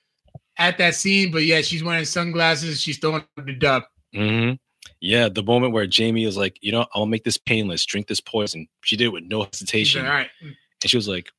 at 0.59 0.77
that 0.77 0.93
scene, 0.93 1.31
but 1.31 1.43
yeah, 1.43 1.61
she's 1.61 1.83
wearing 1.83 2.05
sunglasses. 2.05 2.79
She's 2.79 2.99
throwing 2.99 3.21
up 3.37 3.45
the 3.45 3.53
dub. 3.53 3.83
Mhm. 4.13 4.59
Yeah, 4.99 5.27
the 5.27 5.41
moment 5.41 5.73
where 5.73 5.87
Jaime 5.91 6.23
is 6.23 6.37
like, 6.37 6.57
you 6.61 6.71
know, 6.71 6.85
I'll 6.93 7.07
make 7.07 7.23
this 7.23 7.39
painless, 7.39 7.83
drink 7.83 8.05
this 8.05 8.21
poison. 8.21 8.67
She 8.83 8.95
did 8.95 9.05
it 9.05 9.13
with 9.13 9.23
no 9.23 9.41
hesitation. 9.43 10.03
like, 10.03 10.11
All 10.11 10.15
right, 10.17 10.29
And 10.41 10.55
she 10.85 10.97
was 10.97 11.07
like, 11.07 11.31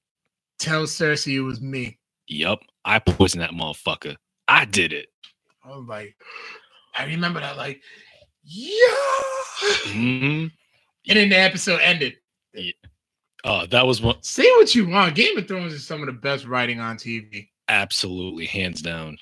tell 0.58 0.82
Cersei 0.84 1.34
it 1.34 1.40
was 1.42 1.60
me. 1.60 1.98
Yup, 2.26 2.58
I 2.84 2.98
poisoned 2.98 3.42
that 3.42 3.50
motherfucker. 3.52 4.16
I 4.48 4.64
did 4.64 4.92
it. 4.92 5.06
I 5.64 5.68
was 5.68 5.86
like, 5.88 6.16
I 6.96 7.04
remember 7.04 7.38
that, 7.38 7.56
like, 7.56 7.80
yeah. 8.42 8.96
hmm 9.92 10.46
And 11.06 11.16
then 11.18 11.28
the 11.28 11.38
episode 11.38 11.80
ended. 11.80 12.14
Oh, 13.44 13.66
that 13.66 13.86
was 13.86 14.00
one 14.00 14.16
Say 14.22 14.48
what 14.56 14.74
you 14.74 14.88
want. 14.88 15.14
Game 15.14 15.36
of 15.36 15.48
Thrones 15.48 15.72
is 15.72 15.86
some 15.86 16.00
of 16.00 16.06
the 16.06 16.12
best 16.12 16.46
writing 16.46 16.78
on 16.80 16.96
TV. 16.96 17.48
absolutely 17.68 18.46
hands 18.46 18.82
down 18.82 19.16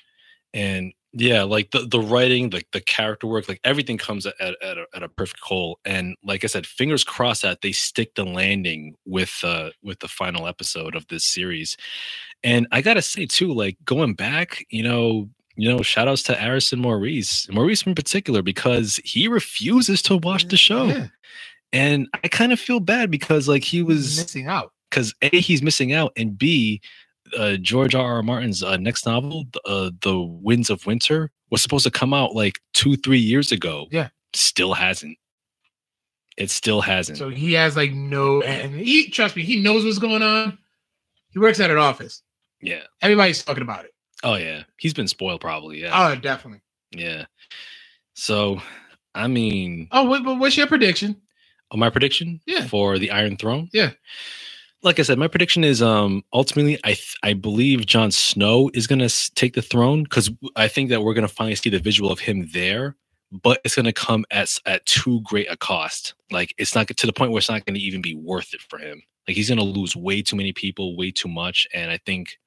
and 0.53 0.91
yeah 1.13 1.43
like 1.43 1.71
the 1.71 1.85
the 1.87 1.99
writing 1.99 2.49
like 2.49 2.67
the 2.73 2.81
character 2.81 3.27
work 3.27 3.47
like 3.47 3.59
everything 3.63 3.97
comes 3.97 4.25
at, 4.25 4.33
at, 4.41 4.55
at, 4.61 4.77
a, 4.77 4.85
at 4.95 5.03
a 5.03 5.09
perfect 5.09 5.39
hole. 5.41 5.79
and 5.85 6.15
like 6.23 6.43
i 6.43 6.47
said 6.47 6.65
fingers 6.65 7.03
crossed 7.03 7.41
that 7.43 7.61
they 7.61 7.71
stick 7.71 8.15
the 8.15 8.25
landing 8.25 8.95
with 9.05 9.39
uh 9.43 9.69
with 9.83 9.99
the 9.99 10.07
final 10.07 10.47
episode 10.47 10.95
of 10.95 11.07
this 11.07 11.23
series 11.25 11.77
and 12.43 12.67
i 12.71 12.81
gotta 12.81 13.01
say 13.01 13.25
too 13.25 13.53
like 13.53 13.77
going 13.85 14.13
back 14.13 14.65
you 14.69 14.83
know 14.83 15.29
you 15.55 15.69
know 15.69 15.81
shout 15.81 16.07
outs 16.07 16.23
to 16.23 16.33
Arison 16.33 16.79
maurice 16.79 17.47
maurice 17.49 17.83
in 17.83 17.95
particular 17.95 18.41
because 18.41 18.99
he 19.05 19.27
refuses 19.27 20.01
to 20.01 20.17
watch 20.17 20.47
the 20.47 20.57
show 20.57 20.85
Yeah, 20.87 21.07
and 21.73 22.07
i 22.23 22.27
kind 22.27 22.51
of 22.51 22.59
feel 22.59 22.79
bad 22.79 23.09
because 23.11 23.47
like 23.47 23.63
he 23.63 23.81
was 23.83 24.17
missing 24.17 24.47
out. 24.47 24.71
because 24.89 25.13
a 25.21 25.29
he's 25.39 25.61
missing 25.61 25.93
out 25.93 26.11
and 26.17 26.37
b 26.37 26.81
uh, 27.37 27.55
george 27.57 27.95
r 27.95 28.15
r 28.15 28.23
martin's 28.23 28.61
uh, 28.63 28.77
next 28.77 29.05
novel 29.05 29.45
uh, 29.65 29.89
the 30.01 30.19
winds 30.19 30.69
of 30.69 30.85
winter 30.85 31.31
was 31.49 31.61
supposed 31.61 31.83
to 31.85 31.91
come 31.91 32.13
out 32.13 32.35
like 32.35 32.59
two 32.73 32.95
three 32.97 33.19
years 33.19 33.51
ago 33.51 33.87
Yeah. 33.91 34.09
still 34.33 34.73
hasn't 34.73 35.17
it 36.37 36.49
still 36.49 36.81
hasn't 36.81 37.17
So 37.17 37.29
he 37.29 37.53
has 37.53 37.75
like 37.75 37.91
no, 37.91 38.41
and 38.41 38.73
he 38.73 39.09
trust 39.09 39.35
me, 39.35 39.43
he 39.43 39.61
knows 39.61 39.83
what's 39.83 39.99
going 39.99 40.21
on. 40.23 40.57
He 41.29 41.39
works 41.39 41.59
at 41.59 41.69
an 41.69 41.77
office. 41.77 42.23
yeah 42.61 42.81
Everybody's 43.01 43.43
talking 43.43 43.63
about 43.63 43.85
it. 43.85 43.91
oh 44.23 44.35
yeah 44.35 44.63
he's 44.77 44.93
been 44.93 45.07
spoiled 45.07 45.41
probably 45.41 45.81
yeah 45.81 45.91
Oh, 45.93 46.15
definitely. 46.15 46.61
yeah 46.95 47.25
so 48.13 48.61
i 49.15 49.27
mean 49.27 49.87
Oh, 49.91 50.03
what- 50.05 50.23
what's 50.39 50.57
your 50.57 50.67
prediction? 50.67 51.15
My 51.79 51.89
prediction 51.89 52.41
Yeah. 52.45 52.65
for 52.67 52.97
the 52.99 53.11
Iron 53.11 53.37
Throne. 53.37 53.69
Yeah. 53.73 53.91
Like 54.83 54.99
I 54.99 55.03
said, 55.03 55.19
my 55.19 55.27
prediction 55.27 55.63
is 55.63 55.81
um 55.81 56.23
ultimately 56.33 56.77
I 56.83 56.93
th- 56.93 57.15
I 57.23 57.33
believe 57.33 57.85
Jon 57.85 58.09
Snow 58.11 58.71
is 58.73 58.87
gonna 58.87 59.05
s- 59.05 59.29
take 59.35 59.53
the 59.53 59.61
throne 59.61 60.03
because 60.03 60.31
I 60.55 60.67
think 60.67 60.89
that 60.89 61.03
we're 61.03 61.13
gonna 61.13 61.27
finally 61.27 61.55
see 61.55 61.69
the 61.69 61.77
visual 61.79 62.11
of 62.11 62.19
him 62.19 62.49
there, 62.51 62.95
but 63.31 63.61
it's 63.63 63.75
gonna 63.75 63.93
come 63.93 64.25
at 64.31 64.57
at 64.65 64.83
too 64.87 65.21
great 65.23 65.51
a 65.51 65.55
cost. 65.57 66.15
Like 66.31 66.55
it's 66.57 66.73
not 66.73 66.87
to 66.87 67.05
the 67.07 67.13
point 67.13 67.31
where 67.31 67.37
it's 67.39 67.49
not 67.49 67.63
gonna 67.65 67.77
even 67.79 68.01
be 68.01 68.15
worth 68.15 68.53
it 68.55 68.61
for 68.61 68.79
him. 68.79 69.03
Like 69.27 69.37
he's 69.37 69.49
gonna 69.49 69.63
lose 69.63 69.95
way 69.95 70.23
too 70.23 70.35
many 70.35 70.51
people, 70.51 70.97
way 70.97 71.11
too 71.11 71.29
much, 71.29 71.67
and 71.75 71.91
I 71.91 71.99
think 72.03 72.37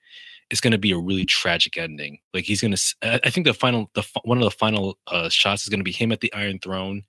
it's 0.51 0.61
gonna 0.61 0.77
be 0.77 0.91
a 0.91 0.99
really 0.99 1.25
tragic 1.25 1.79
ending. 1.79 2.19
Like 2.35 2.45
he's 2.45 2.61
gonna, 2.61 2.77
I 3.01 3.31
think 3.31 3.47
the 3.47 3.55
final, 3.55 3.91
the 3.95 4.05
one 4.25 4.39
of 4.39 4.45
the 4.45 4.51
final 4.51 4.99
uh, 5.07 5.29
shots 5.29 5.63
is 5.63 5.69
gonna 5.69 5.85
be 5.85 5.93
him 5.93 6.11
at 6.11 6.21
the 6.21 6.35
Iron 6.35 6.59
Throne, 6.59 7.05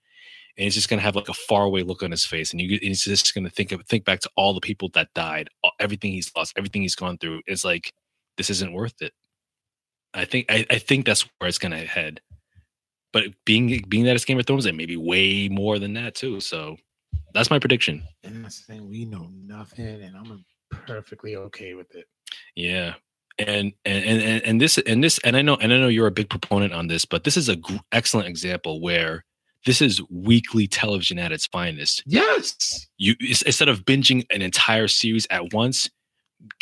and 0.57 0.63
he's 0.63 0.75
just 0.75 0.89
gonna 0.89 1.01
have 1.01 1.15
like 1.15 1.29
a 1.29 1.33
faraway 1.33 1.83
look 1.83 2.03
on 2.03 2.11
his 2.11 2.25
face, 2.25 2.51
and 2.51 2.61
you, 2.61 2.73
and 2.75 2.83
he's 2.83 3.03
just 3.03 3.33
gonna 3.35 3.49
think 3.49 3.71
of 3.71 3.85
think 3.87 4.05
back 4.05 4.19
to 4.21 4.29
all 4.35 4.53
the 4.53 4.61
people 4.61 4.89
that 4.93 5.13
died, 5.13 5.49
all- 5.63 5.73
everything 5.79 6.11
he's 6.11 6.31
lost, 6.35 6.53
everything 6.57 6.81
he's 6.81 6.95
gone 6.95 7.17
through. 7.17 7.41
It's 7.47 7.63
like 7.65 7.91
this 8.37 8.49
isn't 8.49 8.73
worth 8.73 9.01
it. 9.01 9.13
I 10.13 10.25
think 10.25 10.45
I, 10.49 10.65
I 10.69 10.77
think 10.79 11.05
that's 11.05 11.21
where 11.39 11.47
it's 11.47 11.57
gonna 11.57 11.79
head. 11.85 12.21
But 13.13 13.25
being 13.45 13.83
being 13.87 14.05
that 14.05 14.15
it's 14.15 14.25
Game 14.25 14.39
of 14.39 14.45
Thrones, 14.45 14.65
it 14.65 14.75
may 14.75 14.85
be 14.85 14.97
way 14.97 15.47
more 15.49 15.79
than 15.79 15.93
that 15.93 16.15
too. 16.15 16.39
So 16.41 16.77
that's 17.33 17.49
my 17.49 17.59
prediction. 17.59 18.03
And 18.23 18.43
that's 18.43 18.59
the 18.65 18.73
thing, 18.73 18.89
we 18.89 19.05
know 19.05 19.29
nothing, 19.33 20.01
and 20.03 20.15
I'm 20.15 20.45
perfectly 20.69 21.35
okay 21.35 21.73
with 21.73 21.93
it. 21.95 22.05
Yeah. 22.55 22.95
And 23.37 23.73
and 23.83 24.05
and 24.05 24.21
and- 24.21 24.43
and 24.43 24.61
this 24.61 24.77
and 24.77 25.03
this 25.03 25.19
and 25.25 25.35
I 25.35 25.41
know 25.41 25.55
and 25.55 25.73
I 25.73 25.77
know 25.77 25.87
you're 25.89 26.07
a 26.07 26.11
big 26.11 26.29
proponent 26.29 26.73
on 26.73 26.87
this, 26.87 27.03
but 27.05 27.23
this 27.25 27.35
is 27.37 27.49
a 27.49 27.57
gr- 27.57 27.75
excellent 27.91 28.27
example 28.29 28.79
where 28.81 29.25
this 29.65 29.81
is 29.81 30.01
weekly 30.09 30.67
television 30.67 31.19
at 31.19 31.31
its 31.31 31.47
finest. 31.47 32.03
Yes. 32.05 32.87
You 32.97 33.15
instead 33.19 33.67
of 33.67 33.85
binging 33.85 34.25
an 34.29 34.41
entire 34.41 34.87
series 34.87 35.27
at 35.29 35.53
once, 35.53 35.89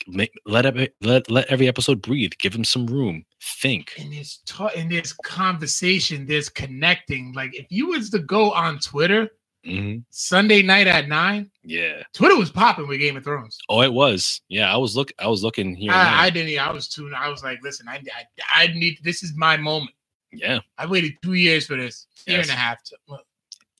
make, 0.08 0.32
let 0.46 0.66
every, 0.66 0.90
let 1.02 1.30
let 1.30 1.46
every 1.48 1.68
episode 1.68 2.02
breathe. 2.02 2.32
Give 2.40 2.54
them 2.54 2.64
some 2.64 2.88
room. 2.88 3.26
Think. 3.42 3.94
And 4.00 4.14
there's 4.14 4.42
ta- 4.46 4.72
and 4.76 4.92
there's 4.92 5.14
conversation, 5.14 6.26
there's 6.26 6.50
connecting. 6.50 7.34
Like 7.34 7.54
if 7.56 7.66
you 7.70 7.88
was 7.90 8.10
to 8.12 8.20
go 8.20 8.52
on 8.52 8.80
Twitter 8.80 9.30
hmm 9.66 9.98
Sunday 10.10 10.62
night 10.62 10.88
at 10.88 11.08
nine, 11.08 11.50
Yeah. 11.64 12.04
Twitter 12.14 12.38
was 12.38 12.52
popping 12.52 12.88
with 12.88 13.00
Game 13.00 13.16
of 13.16 13.24
Thrones. 13.24 13.58
Oh, 13.70 13.82
it 13.82 13.94
was. 13.94 14.42
Yeah, 14.50 14.74
I 14.74 14.78
was 14.78 14.96
look. 14.96 15.12
I 15.20 15.28
was 15.28 15.42
looking 15.44 15.74
here. 15.76 15.92
I, 15.92 16.26
I 16.26 16.30
didn't. 16.30 16.60
I 16.60 16.72
was 16.72 16.90
tuned. 16.90 17.16
I 17.16 17.30
was 17.30 17.44
like, 17.44 17.60
listen, 17.64 17.88
I, 17.88 17.96
I, 17.96 18.64
I 18.64 18.68
need. 18.68 18.98
This 19.04 19.24
is 19.24 19.34
my 19.38 19.56
moment. 19.56 19.92
Yeah. 20.34 20.60
I 20.78 20.86
waited 20.86 21.14
two 21.22 21.34
years 21.34 21.66
for 21.68 21.78
this, 21.78 22.08
year 22.26 22.38
Yes. 22.38 22.50
and 22.50 22.56
a 22.58 22.60
half. 22.60 22.84
To, 22.86 22.98
well, 23.08 23.22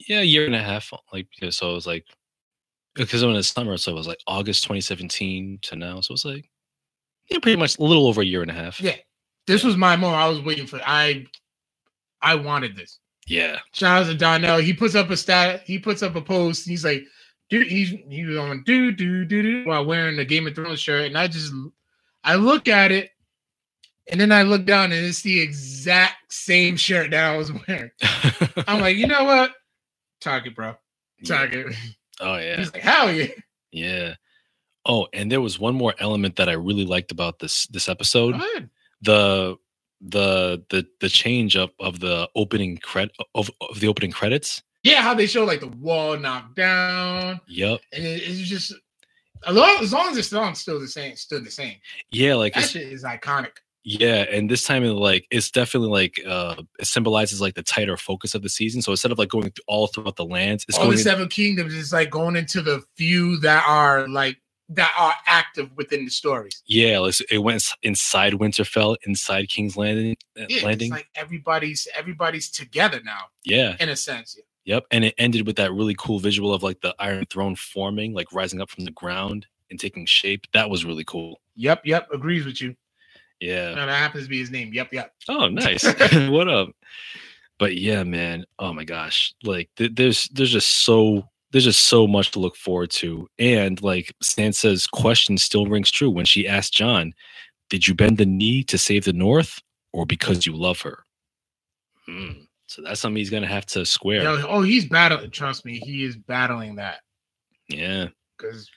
Yeah, 0.08 0.20
a 0.20 0.24
year 0.24 0.46
and 0.46 0.56
a 0.56 0.62
half. 0.62 0.92
Like 1.12 1.28
yeah, 1.42 1.50
so, 1.50 1.72
it 1.72 1.74
was 1.76 1.88
like 1.88 2.06
because 2.96 3.26
when 3.26 3.36
it's 3.36 3.48
summer, 3.48 3.76
so 3.78 3.92
it 3.92 3.96
was 3.96 4.08
like 4.08 4.20
August 4.28 4.64
2017 4.64 5.60
to 5.64 5.76
now. 5.76 6.00
So 6.02 6.12
it 6.12 6.16
was 6.16 6.26
like 6.26 6.50
yeah, 7.30 7.40
pretty 7.40 7.58
much 7.58 7.78
a 7.80 7.84
little 7.84 8.08
over 8.08 8.22
a 8.22 8.26
year 8.26 8.42
and 8.42 8.52
a 8.52 8.54
half. 8.54 8.80
Yeah. 8.82 8.96
this 9.48 9.64
was 9.64 9.78
my 9.78 9.96
moment. 9.96 10.22
I 10.22 10.28
was 10.28 10.42
waiting 10.42 10.68
for. 10.68 10.80
I, 10.86 11.26
I 12.22 12.36
wanted 12.36 12.76
this. 12.76 13.00
Yeah. 13.28 13.60
Shout 13.72 14.04
out 14.04 14.08
to 14.08 14.14
Donnell. 14.16 14.58
He 14.58 14.74
puts 14.74 14.96
up 14.96 15.10
a 15.10 15.16
stat. 15.18 15.62
He 15.66 15.80
puts 15.80 16.04
up 16.04 16.16
a 16.16 16.22
post. 16.22 16.68
He's 16.68 16.84
like, 16.84 17.04
dude, 17.50 17.68
he's 17.68 17.90
he 18.10 18.26
was 18.26 18.38
on 18.38 18.64
do 18.66 18.92
do 18.92 19.24
do 19.26 19.42
do 19.42 19.64
while 19.66 19.86
wearing 19.86 20.18
the 20.18 20.26
Game 20.26 20.46
of 20.48 20.54
Thrones 20.56 20.82
shirt, 20.82 21.06
and 21.06 21.18
I 21.18 21.28
just 21.28 21.54
I 22.26 22.36
look 22.36 22.68
at 22.68 22.92
it, 22.92 23.12
and 24.12 24.20
then 24.20 24.32
I 24.32 24.44
look 24.44 24.66
down, 24.66 24.92
and 24.92 25.06
it's 25.06 25.22
the 25.22 25.40
exact 25.40 26.32
same 26.34 26.76
shirt 26.78 27.12
that 27.12 27.34
I 27.34 27.38
was 27.38 27.52
wearing. 27.68 27.92
I'm 28.68 28.82
like, 28.82 28.98
you 28.98 29.08
know 29.08 29.24
what? 29.24 29.52
Target, 30.22 30.56
bro. 30.56 30.76
Target. 31.26 31.74
Oh 32.20 32.38
yeah. 32.38 32.58
He's 32.58 32.74
like, 32.74 32.84
hell 32.84 33.12
yeah. 33.12 33.28
Yeah. 33.72 34.16
Oh, 34.86 35.08
and 35.14 35.32
there 35.32 35.42
was 35.42 35.60
one 35.60 35.76
more 35.76 35.94
element 36.00 36.36
that 36.36 36.50
I 36.50 36.54
really 36.54 36.86
liked 36.86 37.12
about 37.12 37.40
this 37.40 37.66
this 37.68 37.88
episode. 37.90 38.38
Go 38.38 38.46
ahead. 38.46 38.70
The 39.02 39.56
the 40.02 40.64
the 40.70 40.86
the 41.00 41.10
change 41.10 41.56
up 41.56 41.72
of 41.80 42.00
the 42.02 42.30
opening 42.36 42.78
cred 42.78 43.10
of, 43.36 43.50
of 43.62 43.80
the 43.80 43.88
opening 43.88 44.12
credits. 44.12 44.62
Yeah, 44.84 45.02
how 45.02 45.14
they 45.14 45.28
show 45.28 45.46
like 45.46 45.62
the 45.62 45.68
wall 45.68 46.18
knocked 46.18 46.56
down, 46.58 47.40
Yep. 47.48 47.80
and 47.94 48.04
it, 48.06 48.22
it's 48.22 48.40
just 48.50 48.74
as 49.48 49.56
long, 49.56 49.78
as 49.82 49.94
long 49.94 50.10
as 50.10 50.16
the 50.18 50.24
song's 50.24 50.60
still 50.60 50.80
the 50.80 50.88
same, 50.90 51.16
still 51.16 51.42
the 51.42 51.50
same. 51.52 51.76
Yeah, 52.12 52.36
like 52.36 52.54
That 52.54 52.64
it's, 52.64 52.72
shit 52.74 52.88
is 52.92 53.04
iconic. 53.06 53.52
Yeah, 53.84 54.26
and 54.32 54.50
this 54.50 54.64
time 54.64 54.84
it 54.84 54.92
like 54.92 55.26
it's 55.32 55.52
definitely 55.52 55.90
like 55.90 56.20
uh 56.26 56.62
it 56.80 56.86
symbolizes 56.88 57.42
like 57.42 57.56
the 57.56 57.64
tighter 57.64 57.98
focus 57.98 58.34
of 58.36 58.42
the 58.42 58.50
season. 58.50 58.82
So 58.82 58.92
instead 58.92 59.12
of 59.12 59.18
like 59.20 59.30
going 59.30 59.44
through 59.52 59.64
all 59.68 59.88
throughout 59.88 60.16
the 60.16 60.26
lands, 60.26 60.66
it's 60.68 60.78
All 60.78 60.86
going 60.86 60.96
the 60.96 61.00
in- 61.02 61.04
seven 61.04 61.28
kingdoms 61.28 61.74
is 61.74 61.92
like 61.94 62.10
going 62.10 62.36
into 62.36 62.62
the 62.62 62.84
few 62.96 63.38
that 63.42 63.64
are 63.68 64.08
like 64.08 64.38
that 64.70 64.92
are 64.98 65.14
active 65.28 65.70
within 65.76 66.06
the 66.06 66.10
stories. 66.12 66.64
yeah, 66.66 66.98
like 67.00 67.16
it 67.30 67.40
went 67.40 67.64
inside 67.84 68.34
Winterfell, 68.34 68.96
inside 69.06 69.50
King's 69.50 69.76
Landing 69.76 70.16
uh, 70.40 70.46
Yeah, 70.48 70.66
landing. 70.66 70.88
it's 70.88 70.92
like 70.98 71.10
everybody's 71.16 71.88
everybody's 71.96 72.50
together 72.50 73.02
now 73.04 73.26
yeah. 73.44 73.76
in 73.80 73.90
a 73.90 73.96
sense. 73.96 74.36
Yeah. 74.38 74.76
Yep. 74.76 74.86
And 74.92 75.04
it 75.04 75.14
ended 75.18 75.46
with 75.46 75.58
that 75.58 75.74
really 75.74 75.94
cool 76.00 76.20
visual 76.20 76.54
of 76.54 76.64
like 76.64 76.80
the 76.80 76.96
Iron 76.98 77.26
Throne 77.26 77.58
forming, 77.58 78.14
like 78.14 78.32
rising 78.32 78.62
up 78.62 78.70
from 78.70 78.86
the 78.86 78.92
ground 78.92 79.46
and 79.70 79.78
taking 79.78 80.06
shape. 80.06 80.48
That 80.54 80.70
was 80.70 80.86
really 80.86 81.04
cool. 81.04 81.42
Yep, 81.58 81.82
yep, 81.84 82.08
agrees 82.14 82.46
with 82.46 82.62
you. 82.62 82.74
Yeah. 83.44 83.76
No, 83.76 83.86
that 83.86 83.98
happens 83.98 84.24
to 84.24 84.30
be 84.30 84.40
his 84.40 84.52
name. 84.52 84.74
Yep, 84.74 84.94
yep. 84.94 85.14
Oh, 85.28 85.50
nice. 85.50 85.84
what 86.30 86.48
up? 86.48 86.70
But 87.60 87.76
yeah, 87.76 88.04
man. 88.04 88.46
Oh 88.58 88.72
my 88.72 88.86
gosh. 88.86 89.34
Like 89.44 89.70
th- 89.76 89.92
there's 89.96 90.30
there's 90.32 90.52
just 90.52 90.86
so 90.86 91.28
there's 91.52 91.66
just 91.66 91.84
so 91.84 92.08
much 92.08 92.32
to 92.32 92.40
look 92.40 92.56
forward 92.56 92.90
to. 92.92 93.28
And 93.38 93.82
like 93.84 94.16
Sansa's 94.24 94.88
question 94.88 95.38
still 95.38 95.66
rings 95.66 95.92
true 95.92 96.10
when 96.10 96.26
she 96.26 96.48
asked 96.48 96.74
Jon, 96.74 97.14
"Did 97.70 97.86
you 97.86 97.94
bend 97.94 98.18
the 98.18 98.26
knee 98.26 98.64
to 98.64 98.78
save 98.78 99.04
the 99.04 99.14
North, 99.14 99.60
or 99.92 100.06
because 100.06 100.46
you 100.46 100.56
love 100.56 100.80
her?" 100.82 101.04
Hmm. 102.06 102.44
So 102.68 102.82
that's 102.82 103.02
something 103.02 103.18
he's 103.18 103.30
gonna 103.30 103.46
have 103.46 103.66
to 103.68 103.86
square. 103.86 104.24
Yo, 104.24 104.46
oh, 104.48 104.62
he's 104.62 104.86
battling. 104.86 105.32
Trust 105.32 105.66
me, 105.66 105.80
he 105.80 106.06
is 106.06 106.16
battling 106.16 106.76
that 106.78 107.02
Yeah. 107.68 108.08
because 108.38 108.70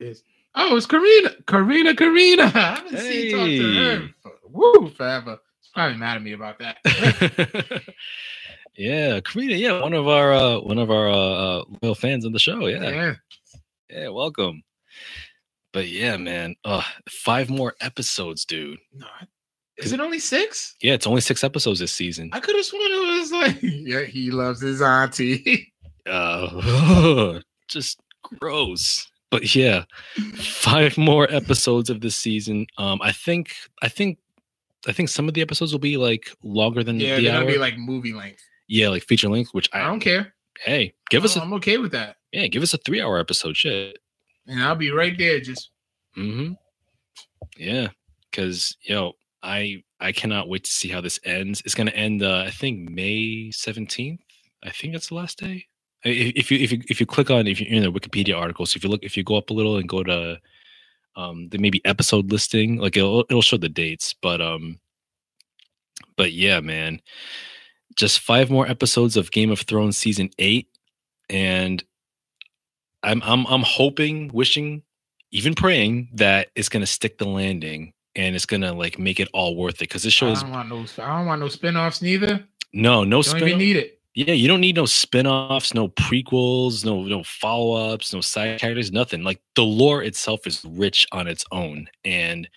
it's 0.00 0.22
oh, 0.58 0.76
it's 0.76 0.86
Karina, 0.86 1.30
Karina, 1.46 1.94
Karina. 1.94 2.42
I 2.54 2.74
haven't 2.74 2.98
seen 2.98 3.36
talk 3.36 3.46
to 3.46 3.74
her 3.74 4.08
for, 4.22 4.32
woo 4.50 4.90
forever. 4.90 5.38
She's 5.62 5.72
probably 5.72 5.96
mad 5.96 6.16
at 6.16 6.22
me 6.22 6.32
about 6.32 6.58
that. 6.58 6.76
yeah, 8.76 9.20
Karina. 9.20 9.54
Yeah, 9.54 9.80
one 9.80 9.94
of 9.94 10.08
our 10.08 10.32
uh, 10.32 10.60
one 10.60 10.78
of 10.78 10.90
our 10.90 11.08
uh, 11.08 11.14
uh, 11.14 11.64
loyal 11.82 11.94
fans 11.94 12.24
of 12.24 12.32
the 12.32 12.38
show. 12.38 12.66
Yeah. 12.66 12.90
yeah. 12.90 13.14
Yeah, 13.88 14.08
welcome. 14.08 14.62
But 15.72 15.88
yeah, 15.88 16.16
man, 16.16 16.56
uh, 16.64 16.82
five 17.08 17.48
more 17.48 17.74
episodes, 17.80 18.44
dude. 18.44 18.78
No, 18.94 19.06
is 19.78 19.92
it 19.92 20.00
only 20.00 20.18
six? 20.18 20.74
Yeah, 20.82 20.94
it's 20.94 21.06
only 21.06 21.20
six 21.20 21.44
episodes 21.44 21.78
this 21.78 21.92
season. 21.92 22.30
I 22.32 22.40
could 22.40 22.56
have 22.56 22.64
sworn 22.64 22.82
it 22.82 23.20
was 23.20 23.32
like, 23.32 23.58
yeah, 23.62 24.02
he 24.02 24.30
loves 24.30 24.60
his 24.60 24.82
auntie. 24.82 25.72
Uh, 26.06 27.40
just 27.68 28.00
gross. 28.22 29.06
But 29.30 29.54
yeah, 29.54 29.84
five 30.36 30.96
more 30.96 31.30
episodes 31.30 31.90
of 31.90 32.00
this 32.00 32.16
season. 32.16 32.66
Um, 32.78 33.00
I 33.02 33.12
think, 33.12 33.54
I 33.82 33.88
think, 33.88 34.18
I 34.86 34.92
think 34.92 35.08
some 35.10 35.28
of 35.28 35.34
the 35.34 35.42
episodes 35.42 35.72
will 35.72 35.78
be 35.80 35.96
like 35.98 36.30
longer 36.42 36.82
than 36.82 36.98
yeah, 36.98 37.16
the 37.16 37.22
they're 37.24 37.32
hour. 37.34 37.40
gonna 37.42 37.52
be 37.52 37.58
like 37.58 37.76
movie 37.76 38.14
length. 38.14 38.42
yeah, 38.68 38.88
like 38.88 39.02
feature 39.04 39.28
length. 39.28 39.52
Which 39.52 39.68
I, 39.72 39.80
I 39.82 39.86
don't 39.86 40.00
care. 40.00 40.32
Hey, 40.64 40.94
give 41.10 41.24
us 41.24 41.36
a 41.36 41.42
I'm 41.42 41.52
okay 41.54 41.76
with 41.78 41.92
that. 41.92 42.16
yeah, 42.32 42.46
give 42.46 42.62
us 42.62 42.72
a 42.74 42.78
three 42.78 43.00
hour 43.02 43.18
episode. 43.18 43.56
Shit. 43.56 43.98
And 44.46 44.62
I'll 44.62 44.74
be 44.76 44.90
right 44.90 45.16
there. 45.18 45.40
Just 45.40 45.70
Mm-hmm. 46.16 46.54
Yeah, 47.58 47.88
because 48.30 48.76
yo, 48.82 49.12
I 49.42 49.82
I 50.00 50.12
cannot 50.12 50.48
wait 50.48 50.64
to 50.64 50.70
see 50.70 50.88
how 50.88 51.00
this 51.00 51.20
ends. 51.24 51.60
It's 51.64 51.74
gonna 51.74 51.90
end. 51.90 52.22
Uh, 52.22 52.44
I 52.46 52.50
think 52.50 52.88
May 52.90 53.50
seventeenth. 53.52 54.20
I 54.64 54.70
think 54.70 54.94
that's 54.94 55.08
the 55.08 55.14
last 55.16 55.38
day. 55.38 55.66
I- 56.04 56.08
i- 56.10 56.32
If 56.36 56.50
you 56.50 56.58
if 56.58 56.72
you 56.72 56.82
if 56.88 57.00
you 57.00 57.06
click 57.06 57.30
on 57.30 57.46
if 57.46 57.60
you're 57.60 57.70
in 57.72 57.82
the 57.82 57.92
Wikipedia 57.92 58.36
articles, 58.38 58.76
if 58.76 58.84
you 58.84 58.90
look 58.90 59.02
if 59.02 59.16
you 59.16 59.24
go 59.24 59.36
up 59.36 59.50
a 59.50 59.54
little 59.54 59.76
and 59.76 59.88
go 59.88 60.02
to 60.02 60.40
um 61.16 61.48
the 61.48 61.58
maybe 61.58 61.84
episode 61.84 62.30
listing, 62.30 62.76
like 62.76 62.96
it'll 62.96 63.20
it'll 63.30 63.42
show 63.42 63.56
the 63.56 63.68
dates. 63.68 64.14
But 64.22 64.40
um, 64.40 64.78
but 66.16 66.32
yeah, 66.32 66.60
man, 66.60 67.00
just 67.96 68.20
five 68.20 68.50
more 68.50 68.66
episodes 68.68 69.16
of 69.16 69.30
Game 69.32 69.50
of 69.50 69.60
Thrones 69.60 69.96
season 69.98 70.30
eight, 70.38 70.68
and 71.28 71.82
I'm 73.02 73.22
I'm 73.24 73.46
I'm 73.46 73.62
hoping, 73.62 74.28
wishing, 74.32 74.82
even 75.32 75.54
praying 75.54 76.10
that 76.14 76.48
it's 76.54 76.68
gonna 76.68 76.86
stick 76.86 77.18
the 77.18 77.28
landing 77.28 77.92
and 78.16 78.34
it's 78.34 78.46
gonna 78.46 78.72
like 78.72 78.98
make 78.98 79.20
it 79.20 79.28
all 79.32 79.56
worth 79.56 79.76
it 79.76 79.80
because 79.80 80.02
this 80.04 80.12
show 80.12 80.28
I 80.28 80.32
is 80.32 80.42
don't 80.42 80.50
want 80.52 80.68
no. 80.68 80.84
I 81.04 81.16
don't 81.18 81.26
want 81.26 81.40
no 81.40 81.48
spin-offs 81.48 82.02
neither. 82.02 82.44
no 82.72 83.04
no 83.04 83.16
Don't 83.22 83.24
spin 83.24 83.48
even 83.48 83.58
need 83.58 83.76
it. 83.76 83.97
Yeah 84.14 84.32
you 84.32 84.48
don't 84.48 84.60
need 84.60 84.76
no 84.76 84.86
spin-offs 84.86 85.74
no 85.74 85.88
prequels 85.88 86.84
no 86.84 87.02
no 87.02 87.22
follow-ups 87.22 88.12
no 88.12 88.20
side 88.20 88.58
characters 88.58 88.90
nothing 88.92 89.22
like 89.22 89.40
the 89.54 89.62
lore 89.62 90.02
itself 90.02 90.46
is 90.46 90.64
rich 90.64 91.06
on 91.12 91.26
its 91.26 91.44
own 91.52 91.86
and 92.04 92.48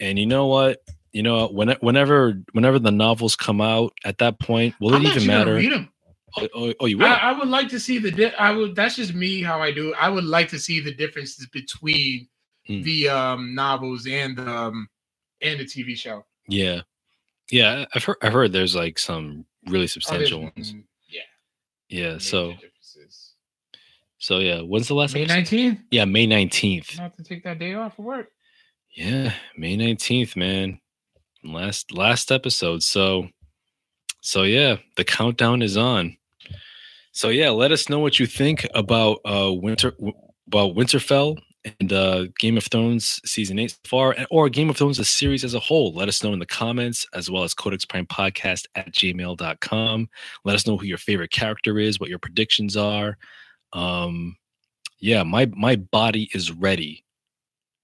and 0.00 0.18
you 0.18 0.26
know 0.26 0.46
what 0.46 0.78
you 1.12 1.22
know 1.22 1.46
when, 1.48 1.70
whenever 1.80 2.34
whenever 2.52 2.78
the 2.78 2.90
novels 2.90 3.34
come 3.36 3.60
out 3.60 3.92
at 4.04 4.18
that 4.18 4.38
point 4.40 4.74
will 4.80 4.94
I'm 4.94 5.02
it 5.04 5.16
even 5.16 5.30
actually 5.30 5.54
gonna 5.56 5.68
matter 5.74 5.88
Oh, 6.36 6.48
oh, 6.52 6.74
oh, 6.80 6.86
you 6.86 6.98
will. 6.98 7.06
I, 7.06 7.14
I 7.14 7.38
would 7.38 7.46
like 7.46 7.68
to 7.68 7.78
see 7.78 7.98
the. 7.98 8.10
Di- 8.10 8.34
I 8.34 8.50
would. 8.50 8.74
That's 8.74 8.96
just 8.96 9.14
me 9.14 9.40
how 9.40 9.62
I 9.62 9.70
do. 9.70 9.90
it. 9.90 9.96
I 10.00 10.08
would 10.08 10.24
like 10.24 10.48
to 10.48 10.58
see 10.58 10.80
the 10.80 10.92
differences 10.92 11.46
between 11.52 12.26
Hmm. 12.66 12.82
the 12.82 13.08
um 13.08 13.54
novels 13.54 14.04
and 14.08 14.36
the 14.36 14.50
um 14.52 14.88
and 15.42 15.60
the 15.60 15.64
TV 15.64 15.96
show. 15.96 16.24
yeah, 16.48 16.80
yeah. 17.52 17.84
I've 17.94 18.02
heard. 18.02 18.16
I've 18.20 18.32
heard 18.32 18.52
there's 18.52 18.74
like 18.74 18.98
some 18.98 19.44
really 19.66 19.86
substantial 19.86 20.38
Other- 20.38 20.52
ones. 20.56 20.72
mm, 20.74 20.84
Yeah. 21.08 21.20
Yeah. 21.88 22.08
major 22.12 22.20
So 22.20 22.52
differences. 22.52 23.34
so 24.18 24.38
yeah. 24.38 24.60
When's 24.60 24.88
the 24.88 24.94
last? 24.94 25.14
May 25.14 25.24
nineteenth. 25.26 25.80
Yeah, 25.90 26.04
May 26.04 26.26
nineteenth. 26.26 26.96
Not 26.98 27.14
to 27.16 27.22
take 27.24 27.44
that 27.44 27.58
day 27.58 27.74
off 27.74 27.96
for 27.96 28.02
work. 28.02 28.28
Yeah, 28.96 29.34
May 29.56 29.76
nineteenth, 29.76 30.36
man. 30.36 30.80
Last 31.42 31.92
last 31.92 32.30
episode. 32.32 32.82
So 32.82 33.28
so 34.20 34.42
yeah, 34.44 34.76
the 34.96 35.04
countdown 35.04 35.60
is 35.62 35.76
on. 35.76 36.16
So 37.12 37.28
yeah, 37.28 37.50
let 37.50 37.70
us 37.72 37.88
know 37.88 37.98
what 37.98 38.18
you 38.18 38.26
think 38.26 38.66
about 38.74 39.18
uh 39.24 39.52
winter 39.52 39.90
w- 39.92 40.14
about 40.46 40.74
Winterfell 40.74 41.38
and 41.80 41.92
uh 41.92 42.26
Game 42.38 42.56
of 42.56 42.64
Thrones 42.64 43.20
season 43.24 43.58
eight 43.58 43.70
so 43.70 43.76
far, 43.86 44.12
and- 44.12 44.26
or 44.30 44.48
Game 44.48 44.68
of 44.70 44.76
Thrones 44.76 44.98
the 44.98 45.04
series 45.04 45.44
as 45.44 45.54
a 45.54 45.60
whole. 45.60 45.92
Let 45.94 46.08
us 46.08 46.22
know 46.22 46.32
in 46.32 46.38
the 46.38 46.46
comments 46.46 47.06
as 47.14 47.30
well 47.30 47.42
as 47.42 47.54
Codex 47.54 47.84
Prime 47.84 48.06
Podcast 48.06 48.66
at 48.74 48.92
gmail.com. 48.92 50.08
Let 50.44 50.54
us 50.56 50.66
know 50.66 50.76
who 50.76 50.86
your 50.86 50.98
favorite 50.98 51.30
character 51.30 51.78
is, 51.78 51.98
what 51.98 52.10
your 52.10 52.18
predictions 52.18 52.76
are. 52.76 53.16
Um 53.72 54.36
yeah, 55.00 55.22
my 55.22 55.46
my 55.56 55.76
body 55.76 56.30
is 56.34 56.50
ready 56.52 57.04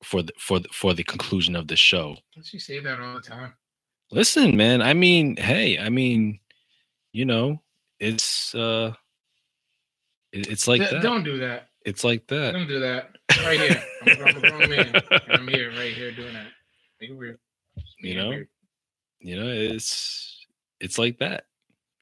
for 0.02 0.22
the 0.22 0.32
for 0.38 0.58
the, 0.60 0.68
for 0.72 0.94
the 0.94 1.04
conclusion 1.04 1.56
of 1.56 1.66
the 1.68 1.76
show. 1.76 2.16
Don't 2.34 2.52
you 2.52 2.60
say 2.60 2.80
that 2.80 3.00
all 3.00 3.14
the 3.14 3.20
time? 3.20 3.54
Listen, 4.12 4.56
man. 4.56 4.82
I 4.82 4.92
mean, 4.94 5.36
hey, 5.36 5.78
I 5.78 5.88
mean, 5.88 6.40
you 7.12 7.24
know, 7.24 7.60
it's 7.98 8.54
uh, 8.54 8.92
it- 10.32 10.48
it's 10.48 10.66
like 10.68 10.80
D- 10.80 10.86
that. 10.90 11.02
Don't 11.02 11.22
do 11.24 11.38
that. 11.38 11.68
It's 11.84 12.04
like 12.04 12.26
that. 12.28 12.52
Don't 12.52 12.68
do 12.68 12.80
that. 12.80 13.10
Right 13.44 13.60
here. 13.60 13.82
I'm, 14.02 14.22
I'm 14.26 14.36
a 14.36 14.40
grown 14.40 14.70
man. 14.70 15.02
I'm 15.30 15.48
here, 15.48 15.70
right 15.70 15.92
here, 15.92 16.12
doing 16.12 16.34
that. 16.34 16.48
Make 17.00 17.10
it 17.10 17.16
weird. 17.16 17.38
You 18.00 18.14
Make 18.14 18.16
know? 18.16 18.28
weird. 18.28 18.48
You 19.20 19.36
know, 19.36 19.48
it's 19.48 20.46
it's 20.80 20.98
like 20.98 21.18
that. 21.18 21.44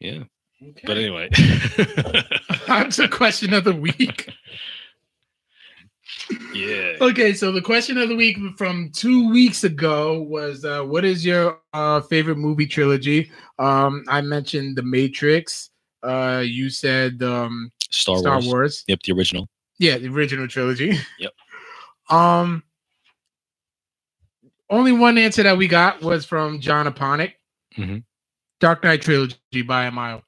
Yeah. 0.00 0.24
Okay. 0.62 0.82
But 0.84 0.96
anyway. 0.96 1.28
On 2.68 2.90
to 2.90 3.08
question 3.08 3.54
of 3.54 3.64
the 3.64 3.74
week. 3.74 4.28
yeah. 6.52 6.94
Okay, 7.00 7.32
so 7.32 7.52
the 7.52 7.62
question 7.62 7.98
of 7.98 8.08
the 8.08 8.16
week 8.16 8.36
from 8.56 8.90
two 8.92 9.30
weeks 9.30 9.64
ago 9.64 10.22
was 10.22 10.64
uh, 10.64 10.82
what 10.82 11.04
is 11.04 11.24
your 11.24 11.60
uh, 11.72 12.00
favorite 12.02 12.38
movie 12.38 12.66
trilogy? 12.66 13.30
Um, 13.58 14.04
I 14.08 14.20
mentioned 14.20 14.76
The 14.76 14.82
Matrix. 14.82 15.70
Uh, 16.02 16.42
you 16.44 16.70
said 16.70 17.22
um, 17.22 17.70
Star, 17.90 18.18
Star 18.18 18.34
Wars. 18.34 18.46
Wars. 18.46 18.84
Yep, 18.88 19.02
the 19.02 19.12
original. 19.12 19.48
Yeah, 19.78 19.98
the 19.98 20.08
original 20.08 20.48
trilogy. 20.48 20.98
Yep. 21.18 21.32
Um, 22.10 22.62
only 24.70 24.92
one 24.92 25.18
answer 25.18 25.42
that 25.42 25.56
we 25.56 25.68
got 25.68 26.00
was 26.02 26.24
from 26.24 26.60
John 26.60 26.86
Aponic. 26.86 27.34
Mhm. 27.76 28.04
Dark 28.60 28.82
Knight 28.82 29.02
trilogy 29.02 29.62
by 29.66 29.86
a 29.86 29.90
mile. 29.90 30.24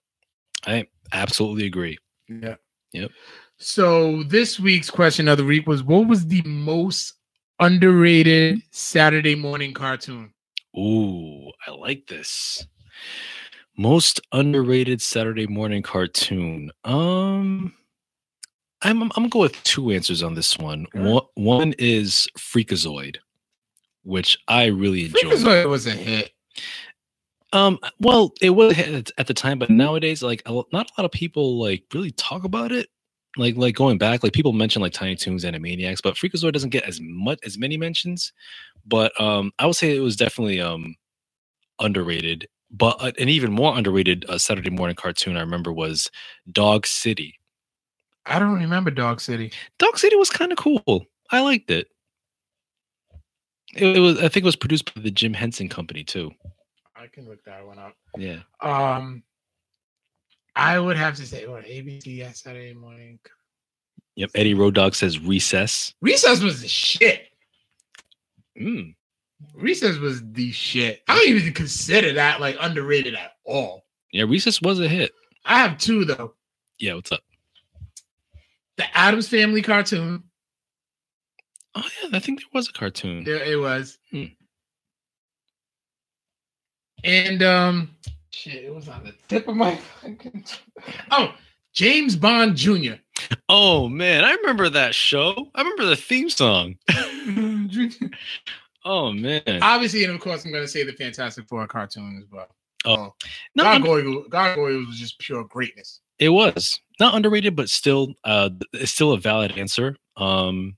I 0.67 0.87
absolutely 1.13 1.67
agree. 1.67 1.99
Yeah. 2.29 2.57
Yep. 2.93 3.11
So 3.59 4.23
this 4.25 4.59
week's 4.61 4.91
question 4.91 5.29
of 5.29 5.37
the 5.39 5.45
week 5.45 5.67
was 5.67 5.83
what 5.83 6.07
was 6.07 6.27
the 6.27 6.43
most 6.43 7.15
underrated 7.59 8.63
Saturday 8.71 9.35
morning 9.35 9.75
cartoon? 9.75 10.33
Ooh, 10.79 11.51
I 11.67 11.73
like 11.73 12.07
this. 12.07 12.67
Most 13.77 14.21
underrated 14.33 15.03
Saturday 15.03 15.47
morning 15.47 15.83
cartoon. 15.83 16.71
Um 16.85 17.75
I'm 18.83 19.03
I'm, 19.03 19.09
gonna 19.09 19.29
go 19.29 19.41
with 19.41 19.63
two 19.63 19.91
answers 19.91 20.23
on 20.23 20.35
this 20.35 20.59
one. 20.59 20.87
One 20.93 21.23
one 21.35 21.75
is 21.79 22.29
Freakazoid, 22.39 23.17
which 24.05 24.39
I 24.49 24.67
really 24.67 25.07
enjoyed. 25.07 25.33
Freakazoid 25.33 25.69
was 25.69 25.87
a 25.87 25.93
hit. 25.93 26.33
Um, 27.53 27.79
well, 27.99 28.33
it 28.41 28.51
was 28.51 28.73
a 28.73 28.75
hit 28.75 29.11
at 29.19 29.27
the 29.27 29.35
time, 29.35 29.59
but 29.59 29.71
nowadays, 29.71 30.23
like, 30.23 30.43
not 30.47 30.91
a 30.91 31.01
lot 31.01 31.05
of 31.05 31.11
people 31.11 31.59
like 31.59 31.83
really 31.93 32.13
talk 32.13 32.45
about 32.45 32.73
it. 32.73 32.89
Like, 33.37 33.57
like 33.57 33.75
going 33.75 33.99
back, 33.99 34.23
like 34.23 34.33
people 34.33 34.53
mention 34.53 34.83
like 34.83 34.93
Tiny 34.93 35.15
Toons, 35.15 35.45
and 35.45 35.57
Animaniacs, 35.57 36.03
but 36.03 36.15
Freakazoid 36.15 36.53
doesn't 36.53 36.71
get 36.71 36.85
as 36.85 37.01
much 37.01 37.39
as 37.45 37.59
many 37.59 37.77
mentions. 37.77 38.33
But 38.87 39.19
um, 39.21 39.53
I 39.59 39.67
would 39.67 39.77
say 39.77 39.95
it 39.95 40.01
was 40.01 40.17
definitely 40.17 40.61
um 40.61 40.97
underrated. 41.81 42.49
But 42.71 42.97
uh, 43.01 43.13
an 43.19 43.29
even 43.29 43.53
more 43.53 43.77
underrated 43.77 44.25
uh, 44.29 44.39
Saturday 44.39 44.71
morning 44.71 44.97
cartoon 44.97 45.37
I 45.37 45.41
remember 45.41 45.73
was 45.73 46.11
Dog 46.53 46.87
City. 46.87 47.40
I 48.27 48.39
don't 48.39 48.55
remember 48.55 48.91
Dog 48.91 49.21
City. 49.21 49.53
Dog 49.79 49.99
City 49.99 50.17
was 50.17 50.31
kind 50.31 50.53
of 50.53 50.59
cool. 50.59 51.07
I 51.31 51.41
liked 51.41 51.71
it. 51.71 51.89
it. 53.75 53.97
It 53.97 54.01
was, 54.01 54.19
I 54.19 54.29
think, 54.29 54.39
it 54.39 54.45
was 54.45 54.57
produced 54.57 54.95
by 54.95 55.01
the 55.01 55.11
Jim 55.11 55.33
Henson 55.33 55.69
Company 55.69 56.05
too. 56.05 56.31
I 56.97 57.07
can 57.07 57.27
look 57.29 57.43
that 57.45 57.67
one 57.67 57.79
up. 57.79 57.95
Yeah. 58.17 58.41
Um, 58.61 59.23
I 60.55 60.79
would 60.79 60.97
have 60.97 61.17
to 61.17 61.27
say 61.27 61.47
what 61.47 61.65
ABC 61.65 62.35
Saturday 62.35 62.75
morning. 62.75 63.19
Yep. 64.17 64.31
Eddie 64.35 64.55
Road 64.55 64.75
Dog 64.75 64.95
says 64.95 65.19
Recess. 65.19 65.95
Recess 66.03 66.43
was 66.43 66.61
the 66.61 66.69
shit. 66.69 67.29
Mm. 68.61 68.95
Recess 69.55 69.97
was 69.97 70.23
the 70.33 70.53
shit. 70.53 71.03
I 71.09 71.17
don't 71.17 71.29
even 71.29 71.55
consider 71.55 72.13
that 72.15 72.41
like 72.41 72.57
underrated 72.61 73.15
at 73.15 73.33
all. 73.45 73.85
Yeah, 74.13 74.25
Recess 74.25 74.61
was 74.61 74.81
a 74.81 74.89
hit. 74.89 75.13
I 75.45 75.59
have 75.61 75.79
two 75.79 76.05
though. 76.05 76.35
Yeah, 76.79 76.95
what's 76.95 77.13
up? 77.13 77.21
The 78.81 78.97
Addams 78.97 79.29
Family 79.29 79.61
cartoon. 79.61 80.23
Oh 81.75 81.83
yeah, 82.03 82.17
I 82.17 82.19
think 82.19 82.39
there 82.41 82.49
was 82.55 82.71
a 82.71 82.73
cartoon. 82.73 83.25
There 83.25 83.43
it 83.45 83.57
was. 83.57 83.99
Hmm. 84.11 84.25
And 87.05 87.43
um 87.43 87.91
shit, 88.31 88.65
it 88.65 88.75
was 88.75 88.89
on 88.89 89.05
the 89.05 89.15
tip 89.29 89.49
of 89.49 89.57
my 89.57 89.77
fucking 89.77 90.47
Oh, 91.11 91.35
James 91.75 92.17
Bond 92.17 92.57
Jr. 92.57 92.95
Oh 93.51 93.87
man, 93.87 94.25
I 94.25 94.33
remember 94.33 94.71
that 94.71 94.95
show. 94.95 95.51
I 95.55 95.61
remember 95.61 95.85
the 95.85 95.97
theme 95.97 96.31
song. 96.31 96.77
Oh 98.83 99.13
man. 99.13 99.43
Obviously, 99.61 100.05
and 100.05 100.15
of 100.15 100.21
course, 100.23 100.47
I'm 100.47 100.53
gonna 100.53 100.67
say 100.67 100.85
the 100.85 100.95
Fantastic 100.95 101.47
Four 101.47 101.67
cartoon 101.67 102.17
as 102.19 102.31
well. 102.33 102.49
Oh. 102.87 103.13
No, 103.55 103.65
I'm- 103.65 103.83
Gargoyle, 103.83 104.25
Gargoyle 104.31 104.87
was 104.87 104.99
just 104.99 105.19
pure 105.19 105.45
greatness. 105.45 106.01
It 106.21 106.29
was 106.29 106.81
not 107.01 107.15
underrated, 107.15 107.57
but 107.57 107.69
still, 107.71 108.15
uh, 108.25 108.51
it's 108.75 108.93
still 108.93 109.13
a 109.13 109.19
valid 109.19 109.59
answer. 109.59 109.97
Um, 110.17 110.77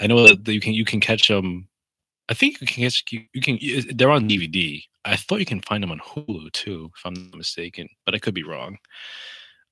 I 0.00 0.06
know 0.06 0.28
that 0.28 0.52
you 0.52 0.60
can 0.60 0.72
you 0.72 0.84
can 0.84 1.00
catch 1.00 1.28
them. 1.28 1.68
I 2.28 2.34
think 2.34 2.60
you 2.60 2.66
can 2.66 2.84
catch 2.84 3.04
you, 3.10 3.24
you 3.34 3.42
can. 3.42 3.58
They're 3.96 4.10
on 4.10 4.28
DVD. 4.28 4.82
I 5.04 5.16
thought 5.16 5.40
you 5.40 5.46
can 5.46 5.60
find 5.60 5.82
them 5.82 5.92
on 5.92 6.00
Hulu 6.00 6.52
too, 6.52 6.90
if 6.96 7.04
I'm 7.04 7.14
not 7.14 7.34
mistaken, 7.36 7.88
but 8.04 8.14
I 8.14 8.18
could 8.18 8.34
be 8.34 8.42
wrong. 8.42 8.78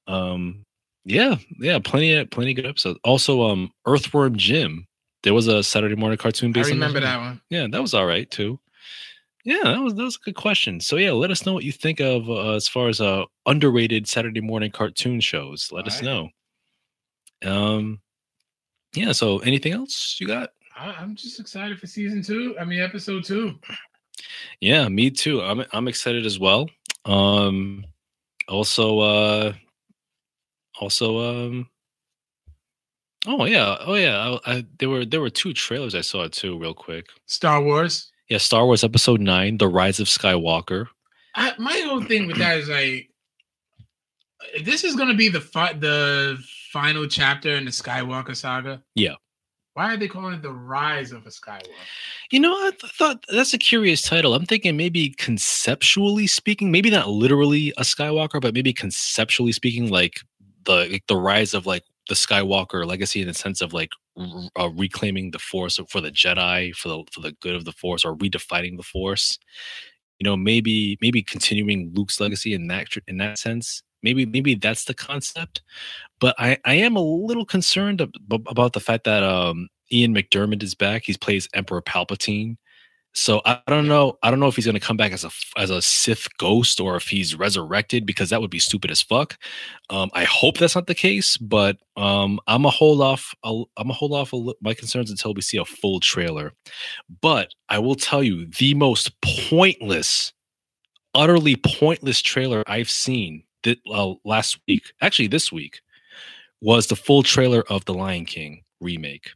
Um, 0.07 0.65
yeah, 1.05 1.37
yeah, 1.59 1.79
plenty 1.79 2.15
of 2.15 2.31
plenty 2.31 2.51
of 2.53 2.57
good 2.57 2.67
episodes. 2.67 2.99
Also, 3.05 3.43
um, 3.43 3.71
Earthworm 3.87 4.37
Jim. 4.37 4.87
There 5.23 5.35
was 5.35 5.47
a 5.49 5.63
Saturday 5.63 5.95
morning 5.95 6.19
cartoon 6.19 6.51
I 6.51 6.53
based. 6.53 6.71
on 6.71 6.77
remember 6.77 7.01
show. 7.01 7.07
that 7.07 7.19
one. 7.19 7.41
Yeah, 7.49 7.67
that 7.71 7.81
was 7.81 7.95
all 7.95 8.05
right 8.07 8.31
too. 8.31 8.59
Yeah, 9.45 9.63
that 9.65 9.81
was 9.81 9.95
that 9.95 10.03
was 10.03 10.17
a 10.17 10.25
good 10.25 10.37
question. 10.37 10.81
So 10.81 10.97
yeah, 10.97 11.13
let 11.13 11.31
us 11.31 11.45
know 11.45 11.53
what 11.53 11.65
you 11.65 11.73
think 11.73 12.01
of 12.01 12.29
uh, 12.31 12.55
as 12.55 12.67
far 12.67 12.89
as 12.89 13.01
uh 13.01 13.25
underrated 13.45 14.09
Saturday 14.09 14.41
morning 14.41 14.71
cartoon 14.71 15.21
shows. 15.21 15.69
Let 15.71 15.87
us 15.87 16.01
know. 16.01 16.31
Um, 17.45 18.01
yeah. 18.95 19.13
So 19.13 19.41
anything 19.41 19.75
else 19.75 20.17
you 20.19 20.27
got? 20.27 20.51
I, 20.75 20.93
I'm 20.93 21.15
just 21.15 21.39
excited 21.39 21.79
for 21.79 21.87
season 21.87 22.23
two. 22.23 22.57
I 22.59 22.65
mean, 22.65 22.81
episode 22.81 23.25
two. 23.25 23.59
Yeah, 24.61 24.89
me 24.89 25.11
too. 25.11 25.43
I'm 25.43 25.65
I'm 25.73 25.89
excited 25.89 26.25
as 26.25 26.39
well. 26.39 26.71
Um, 27.05 27.85
also, 28.49 29.01
uh, 29.01 29.53
also, 30.81 31.19
um, 31.19 31.69
oh 33.27 33.45
yeah, 33.45 33.77
oh 33.81 33.95
yeah. 33.95 34.39
I, 34.47 34.53
I 34.53 34.67
there 34.79 34.89
were 34.89 35.05
there 35.05 35.21
were 35.21 35.31
two 35.31 35.53
trailers 35.53 35.95
I 35.95 36.01
saw 36.01 36.29
too, 36.29 36.59
real 36.59 36.75
quick. 36.75 37.09
Star 37.27 37.63
Wars. 37.63 38.11
Yeah, 38.29 38.39
Star 38.39 38.65
Wars 38.65 38.85
Episode 38.85 39.21
Nine: 39.21 39.59
The 39.59 39.69
Rise 39.69 40.01
of 40.01 40.07
Skywalker. 40.07 40.87
I, 41.35 41.53
my 41.59 41.77
whole 41.87 42.03
thing 42.03 42.27
with 42.27 42.39
that 42.39 42.59
is 42.59 42.69
like, 42.69 43.11
this 44.65 44.85
is 44.85 44.97
gonna 44.97 45.15
be 45.15 45.29
the 45.29 45.41
fi- 45.41 45.73
the 45.73 46.39
final 46.73 47.07
chapter 47.07 47.51
in 47.51 47.65
the 47.65 47.71
Skywalker 47.71 48.35
saga. 48.37 48.83
Yeah. 48.95 49.15
Why 49.75 49.93
are 49.93 49.97
they 49.97 50.07
calling 50.07 50.35
it 50.35 50.43
the 50.43 50.53
Rise 50.53 51.11
of 51.11 51.27
a 51.27 51.31
Skywalker? 51.31 51.67
You 52.31 52.41
know, 52.41 52.53
I 52.53 52.71
th- 52.81 52.93
thought 52.93 53.25
that's 53.29 53.55
a 53.55 53.59
curious 53.59 54.03
title. 54.03 54.35
I'm 54.35 54.47
thinking 54.47 54.77
maybe 54.77 55.11
conceptually 55.19 56.29
speaking, 56.29 56.71
maybe 56.71 56.91
not 56.91 57.09
literally 57.09 57.73
a 57.77 57.83
Skywalker, 57.83 58.41
but 58.41 58.55
maybe 58.55 58.73
conceptually 58.73 59.53
speaking, 59.53 59.91
like 59.91 60.21
the 60.65 60.89
like 60.91 61.05
the 61.09 61.17
rise 61.17 61.55
of 61.55 61.67
like 61.67 61.85
the 62.09 62.15
Skywalker 62.15 62.87
legacy 62.87 63.21
in 63.21 63.29
the 63.29 63.35
sense 63.35 63.61
of 63.61 63.73
like 63.73 63.91
uh, 64.59 64.71
reclaiming 64.71 65.31
the 65.31 65.39
Force 65.39 65.79
for 65.89 66.01
the 66.01 66.11
Jedi 66.11 66.75
for 66.75 66.89
the 66.89 67.05
for 67.13 67.21
the 67.21 67.33
good 67.41 67.55
of 67.55 67.65
the 67.65 67.73
Force 67.73 68.05
or 68.05 68.17
redefining 68.17 68.77
the 68.77 68.83
Force. 68.83 69.39
You 70.19 70.25
know, 70.25 70.37
maybe 70.37 70.99
maybe 71.01 71.23
continuing 71.23 71.93
Luke's 71.95 72.21
legacy 72.21 72.55
in 72.55 72.69
that 72.69 72.89
in 73.09 73.19
that 73.19 73.39
sense. 73.39 73.83
Maybe 74.03 74.27
maybe 74.27 74.55
that's 74.55 74.85
the 74.85 74.95
concept. 74.95 75.63
But 76.21 76.35
I 76.39 76.59
I 76.65 76.75
am 76.75 76.97
a 76.97 77.03
little 77.03 77.45
concerned 77.47 78.01
ab- 78.01 78.15
about 78.31 78.73
the 78.75 78.81
fact 78.81 79.05
that 79.05 79.23
um 79.23 79.69
Ian 79.93 80.15
McDiarmid 80.15 80.63
is 80.63 80.75
back. 80.75 81.05
He 81.05 81.15
plays 81.15 81.49
Emperor 81.55 81.83
Palpatine. 81.83 82.57
So 83.17 83.41
I 83.45 83.61
don't 83.69 83.87
know. 83.87 84.19
I 84.25 84.31
don't 84.31 84.41
know 84.41 84.49
if 84.49 84.57
he's 84.57 84.67
going 84.67 84.75
to 84.75 84.81
come 84.81 84.97
back 84.97 85.13
as 85.13 85.25
a 85.25 85.31
as 85.57 85.71
a 85.71 85.81
Sith 85.81 86.29
ghost 86.37 86.81
or 86.81 86.97
if 86.97 87.07
he's 87.07 87.37
resurrected 87.37 88.05
because 88.05 88.31
that 88.31 88.41
would 88.41 88.51
be 88.51 88.59
stupid 88.59 88.91
as 88.91 89.01
fuck. 89.01 89.39
Um, 89.89 90.11
I 90.15 90.25
hope 90.25 90.59
that's 90.59 90.75
not 90.75 90.89
the 90.89 90.97
case, 90.97 91.37
but 91.37 91.77
um, 91.97 92.41
I'm 92.49 92.65
a 92.65 92.71
hold 92.71 93.01
off. 93.01 93.33
I'll, 93.45 93.71
I'm 93.77 93.89
a 93.89 93.93
hold 93.93 94.13
off 94.13 94.33
a 94.33 94.53
my 94.61 94.75
concerns 94.75 95.13
until 95.13 95.33
we 95.33 95.43
see 95.43 95.59
a 95.59 95.65
full 95.65 96.01
trailer. 96.01 96.53
But 97.21 97.55
I 97.69 97.79
will 97.79 97.95
tell 97.95 98.23
you 98.23 98.47
the 98.47 98.75
most 98.75 99.13
pointless, 99.21 100.33
utterly 101.15 101.55
pointless 101.55 102.21
trailer 102.21 102.65
I've 102.67 102.91
seen 102.91 103.45
that 103.63 103.79
uh, 103.89 104.15
last 104.25 104.59
week, 104.67 104.93
actually 105.01 105.29
this 105.29 105.53
week, 105.53 105.81
was 106.61 106.89
the 106.89 106.97
full 106.97 107.23
trailer 107.23 107.63
of 107.69 107.85
the 107.85 107.95
Lion 107.95 108.25
King 108.25 108.65
remake. 108.81 109.31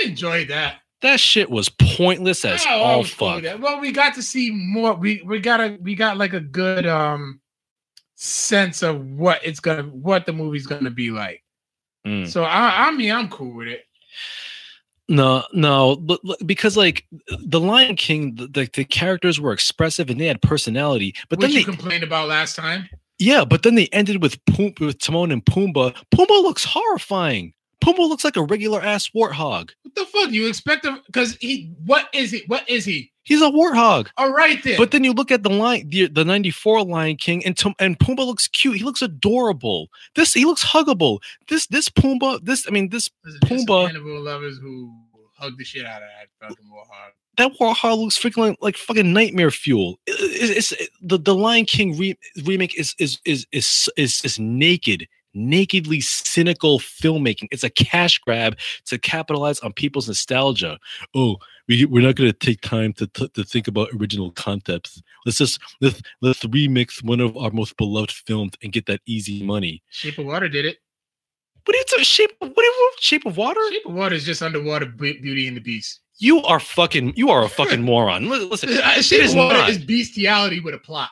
I 0.00 0.06
enjoyed 0.08 0.48
that. 0.48 0.80
That 1.04 1.20
shit 1.20 1.50
was 1.50 1.68
pointless 1.68 2.46
as 2.46 2.64
Oh, 2.66 2.80
all 2.80 3.04
fuck. 3.04 3.44
Well, 3.60 3.78
we 3.78 3.92
got 3.92 4.14
to 4.14 4.22
see 4.22 4.50
more. 4.50 4.94
We 4.94 5.20
we 5.26 5.38
got 5.38 5.60
a 5.60 5.76
we 5.82 5.94
got 5.94 6.16
like 6.16 6.32
a 6.32 6.40
good 6.40 6.86
um 6.86 7.42
sense 8.14 8.82
of 8.82 9.04
what 9.04 9.38
it's 9.44 9.60
gonna 9.60 9.82
what 9.82 10.24
the 10.24 10.32
movie's 10.32 10.66
gonna 10.66 10.90
be 10.90 11.10
like. 11.10 11.44
Mm. 12.06 12.26
So 12.26 12.44
I 12.44 12.88
I 12.88 12.90
mean 12.92 13.12
I'm 13.12 13.28
cool 13.28 13.54
with 13.54 13.68
it. 13.68 13.84
No, 15.06 15.44
no, 15.52 15.96
but- 15.96 16.20
because 16.46 16.74
like 16.78 17.04
the 17.38 17.60
Lion 17.60 17.96
King, 17.96 18.36
the, 18.36 18.46
the, 18.46 18.70
the 18.72 18.84
characters 18.86 19.38
were 19.38 19.52
expressive 19.52 20.08
and 20.08 20.18
they 20.18 20.24
had 20.24 20.40
personality, 20.40 21.14
but 21.28 21.38
then 21.38 21.50
you 21.50 21.56
they, 21.58 21.64
complained 21.64 22.02
about 22.02 22.28
last 22.28 22.56
time. 22.56 22.88
yeah, 23.18 23.44
but 23.44 23.62
then 23.62 23.74
they 23.74 23.88
ended 23.88 24.22
with 24.22 24.42
Poom, 24.46 24.72
with 24.80 24.98
Timon 24.98 25.30
and 25.30 25.44
Pumbaa. 25.44 25.94
Pumbaa 26.14 26.42
looks 26.42 26.64
horrifying. 26.64 27.52
Pumbaa 27.84 28.08
looks 28.08 28.24
like 28.24 28.36
a 28.36 28.42
regular 28.42 28.80
ass 28.80 29.10
warthog. 29.14 29.70
What 29.82 29.94
the 29.94 30.06
fuck? 30.06 30.30
You 30.30 30.46
expect 30.48 30.84
him 30.84 31.00
because 31.06 31.34
he 31.36 31.70
what 31.84 32.08
is 32.14 32.30
he? 32.30 32.42
What 32.46 32.68
is 32.68 32.84
he? 32.84 33.10
He's 33.24 33.40
a 33.42 33.50
warthog. 33.50 34.08
All 34.18 34.30
right 34.32 34.62
then. 34.62 34.76
But 34.76 34.90
then 34.90 35.02
you 35.04 35.12
look 35.12 35.30
at 35.30 35.42
the 35.42 35.48
line, 35.50 35.88
the, 35.88 36.08
the 36.08 36.24
'94 36.24 36.84
Lion 36.84 37.16
King, 37.16 37.44
and 37.44 37.56
Tim, 37.56 37.74
and 37.78 37.98
Pumbaa 37.98 38.26
looks 38.26 38.48
cute. 38.48 38.76
He 38.76 38.84
looks 38.84 39.02
adorable. 39.02 39.88
This 40.14 40.32
he 40.34 40.44
looks 40.44 40.64
huggable. 40.64 41.18
This 41.48 41.66
this 41.68 41.88
Pumbaa, 41.88 42.40
this 42.44 42.66
I 42.66 42.70
mean 42.70 42.88
this 42.90 43.08
Pumbaa- 43.44 43.88
animal 43.90 44.22
lovers 44.22 44.58
who 44.58 44.92
hug 45.36 45.56
the 45.58 45.64
shit 45.64 45.84
out 45.86 46.02
of 46.02 46.08
that 46.40 46.48
fucking 46.48 46.66
warthog. 46.70 47.12
that 47.38 47.52
warthog 47.60 47.98
looks 47.98 48.18
freaking 48.18 48.36
like, 48.48 48.58
like 48.60 48.76
fucking 48.76 49.12
nightmare 49.12 49.50
fuel. 49.50 49.98
It- 50.06 50.12
it- 50.50 50.56
it's, 50.58 50.72
it- 50.72 50.90
the 51.02 51.18
the 51.18 51.34
Lion 51.34 51.64
King 51.64 51.96
re- 51.98 52.18
remake 52.44 52.78
is 52.78 52.94
is 52.98 53.18
is 53.24 53.46
is 53.52 53.88
is 53.96 54.20
is 54.24 54.38
naked, 54.38 55.06
nakedly 55.34 56.00
cynical 56.00 56.78
filmmaking. 56.78 57.48
It's 57.50 57.64
a 57.64 57.70
cash 57.70 58.18
grab 58.18 58.58
to 58.86 58.98
capitalize 58.98 59.60
on 59.60 59.72
people's 59.72 60.08
nostalgia. 60.08 60.78
Oh, 61.14 61.36
we 61.68 61.84
we're 61.84 62.02
not 62.06 62.16
going 62.16 62.30
to 62.30 62.38
take 62.38 62.60
time 62.60 62.92
to 62.94 63.06
t- 63.06 63.28
to 63.28 63.44
think 63.44 63.68
about 63.68 63.88
original 63.98 64.30
concepts. 64.32 65.02
Let's 65.26 65.38
just 65.38 65.60
let's 65.80 66.00
let's 66.20 66.44
remix 66.44 67.02
one 67.02 67.20
of 67.20 67.36
our 67.36 67.50
most 67.50 67.76
beloved 67.76 68.10
films 68.12 68.52
and 68.62 68.72
get 68.72 68.86
that 68.86 69.00
easy 69.06 69.42
money. 69.42 69.82
Shape 69.90 70.18
of 70.18 70.26
Water 70.26 70.48
did 70.48 70.64
it. 70.66 70.78
What 71.64 71.74
you 71.76 71.84
talking 71.84 72.04
shape? 72.04 72.30
What 72.40 72.54
you, 72.56 72.90
shape 73.00 73.24
of 73.24 73.36
water? 73.38 73.60
Shape 73.70 73.86
of 73.86 73.94
Water 73.94 74.14
is 74.14 74.24
just 74.24 74.42
underwater 74.42 74.84
Beauty 74.86 75.48
and 75.48 75.56
the 75.56 75.62
Beast. 75.62 76.00
You 76.18 76.42
are 76.42 76.60
fucking. 76.60 77.14
You 77.16 77.30
are 77.30 77.42
a 77.42 77.48
fucking 77.48 77.82
moron. 77.90 78.28
Listen, 78.28 78.68
Uh, 78.70 79.00
Shape 79.00 79.22
is 79.22 79.30
of 79.32 79.38
Water 79.38 79.54
not. 79.58 79.70
is 79.70 79.78
bestiality 79.78 80.60
with 80.60 80.74
a 80.74 80.78
plot. 80.78 81.08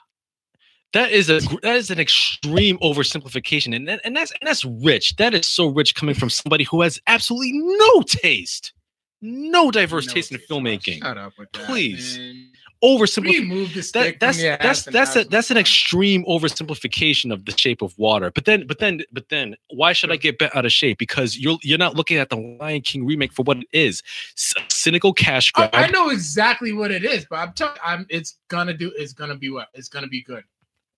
That 0.92 1.10
is 1.10 1.30
a 1.30 1.40
that 1.62 1.76
is 1.76 1.90
an 1.90 1.98
extreme 1.98 2.78
oversimplification, 2.78 3.74
and 3.74 4.00
and 4.04 4.16
that's 4.16 4.32
and 4.40 4.46
that's 4.46 4.64
rich. 4.64 5.16
That 5.16 5.32
is 5.32 5.46
so 5.46 5.68
rich 5.68 5.94
coming 5.94 6.14
from 6.14 6.28
somebody 6.28 6.64
who 6.64 6.82
has 6.82 7.00
absolutely 7.06 7.52
no 7.54 8.02
taste, 8.02 8.74
no 9.22 9.70
diverse 9.70 10.06
No, 10.06 10.12
taste 10.12 10.32
in 10.32 10.40
oh, 10.50 10.54
filmmaking. 10.54 10.98
Shut 10.98 11.16
up 11.16 11.32
with 11.38 11.50
that. 11.52 11.64
Please. 11.64 12.18
man. 12.18 12.48
Oversimplification. 12.84 13.38
Remove 13.38 13.74
the 13.74 13.82
stick. 13.82 14.18
That, 14.18 14.34
that's 14.42 14.84
that's 14.84 14.84
that's 14.86 15.16
a, 15.16 15.24
that's 15.24 15.50
an 15.52 15.56
extreme 15.56 16.24
oversimplification 16.24 17.32
of 17.32 17.44
the 17.44 17.56
shape 17.56 17.80
of 17.80 17.96
water. 17.96 18.32
But 18.32 18.44
then 18.44 18.66
but 18.66 18.80
then 18.80 19.02
but 19.12 19.28
then 19.28 19.54
why 19.70 19.92
should 19.92 20.10
I 20.10 20.16
get 20.16 20.38
bent 20.38 20.54
out 20.56 20.66
of 20.66 20.72
shape? 20.72 20.98
Because 20.98 21.38
you're 21.38 21.58
you're 21.62 21.78
not 21.78 21.94
looking 21.94 22.16
at 22.16 22.28
the 22.28 22.36
Lion 22.60 22.80
King 22.80 23.06
remake 23.06 23.32
for 23.32 23.44
what 23.44 23.58
it 23.58 23.68
is. 23.72 24.02
C- 24.34 24.60
cynical 24.68 25.12
cash 25.12 25.52
I, 25.54 25.68
grab. 25.68 25.70
I 25.72 25.86
know 25.92 26.10
exactly 26.10 26.72
what 26.72 26.90
it 26.90 27.04
is, 27.04 27.24
but 27.30 27.36
I'm 27.36 27.52
telling 27.52 27.78
I'm 27.84 28.04
it's 28.10 28.38
gonna 28.48 28.74
do 28.74 28.92
it's 28.96 29.12
gonna 29.12 29.36
be 29.36 29.48
what? 29.48 29.68
It's 29.74 29.88
gonna 29.88 30.08
be 30.08 30.20
good. 30.20 30.42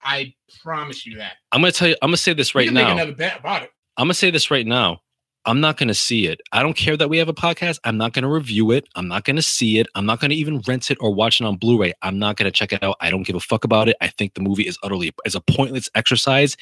I 0.04 0.34
promise 0.62 1.06
you 1.06 1.16
that. 1.18 1.34
I'm 1.52 1.60
gonna 1.60 1.72
tell 1.72 1.88
you. 1.88 1.96
I'm 2.02 2.08
gonna 2.08 2.16
say 2.18 2.34
this 2.34 2.54
right 2.54 2.72
now. 2.72 2.92
another 2.92 3.14
bet 3.14 3.40
about 3.40 3.62
it. 3.62 3.70
I'm 3.96 4.04
gonna 4.04 4.14
say 4.14 4.30
this 4.30 4.50
right 4.50 4.66
now. 4.66 5.00
I'm 5.46 5.60
not 5.60 5.76
gonna 5.76 5.94
see 5.94 6.26
it. 6.26 6.40
I 6.52 6.62
don't 6.62 6.76
care 6.76 6.96
that 6.96 7.08
we 7.08 7.18
have 7.18 7.28
a 7.28 7.34
podcast. 7.34 7.78
I'm 7.84 7.96
not 7.96 8.12
gonna 8.12 8.30
review 8.30 8.70
it. 8.70 8.86
I'm 8.94 9.08
not 9.08 9.24
gonna 9.24 9.42
see 9.42 9.78
it. 9.78 9.86
I'm 9.94 10.06
not 10.06 10.20
gonna 10.20 10.34
even 10.34 10.62
rent 10.66 10.90
it 10.90 10.98
or 11.00 11.14
watch 11.14 11.40
it 11.40 11.44
on 11.44 11.56
Blu-ray. 11.56 11.92
I'm 12.02 12.18
not 12.18 12.36
gonna 12.36 12.50
check 12.50 12.72
it 12.72 12.82
out. 12.82 12.96
I 13.00 13.10
don't 13.10 13.24
give 13.26 13.36
a 13.36 13.40
fuck 13.40 13.64
about 13.64 13.88
it. 13.88 13.96
I 14.00 14.08
think 14.08 14.34
the 14.34 14.40
movie 14.40 14.66
is 14.66 14.78
utterly 14.82 15.12
is 15.24 15.34
a 15.34 15.40
pointless 15.40 15.88
exercise, 15.94 16.56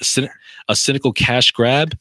a, 0.00 0.04
cyn- 0.04 0.30
a 0.68 0.76
cynical 0.76 1.12
cash 1.12 1.50
grab, 1.52 1.96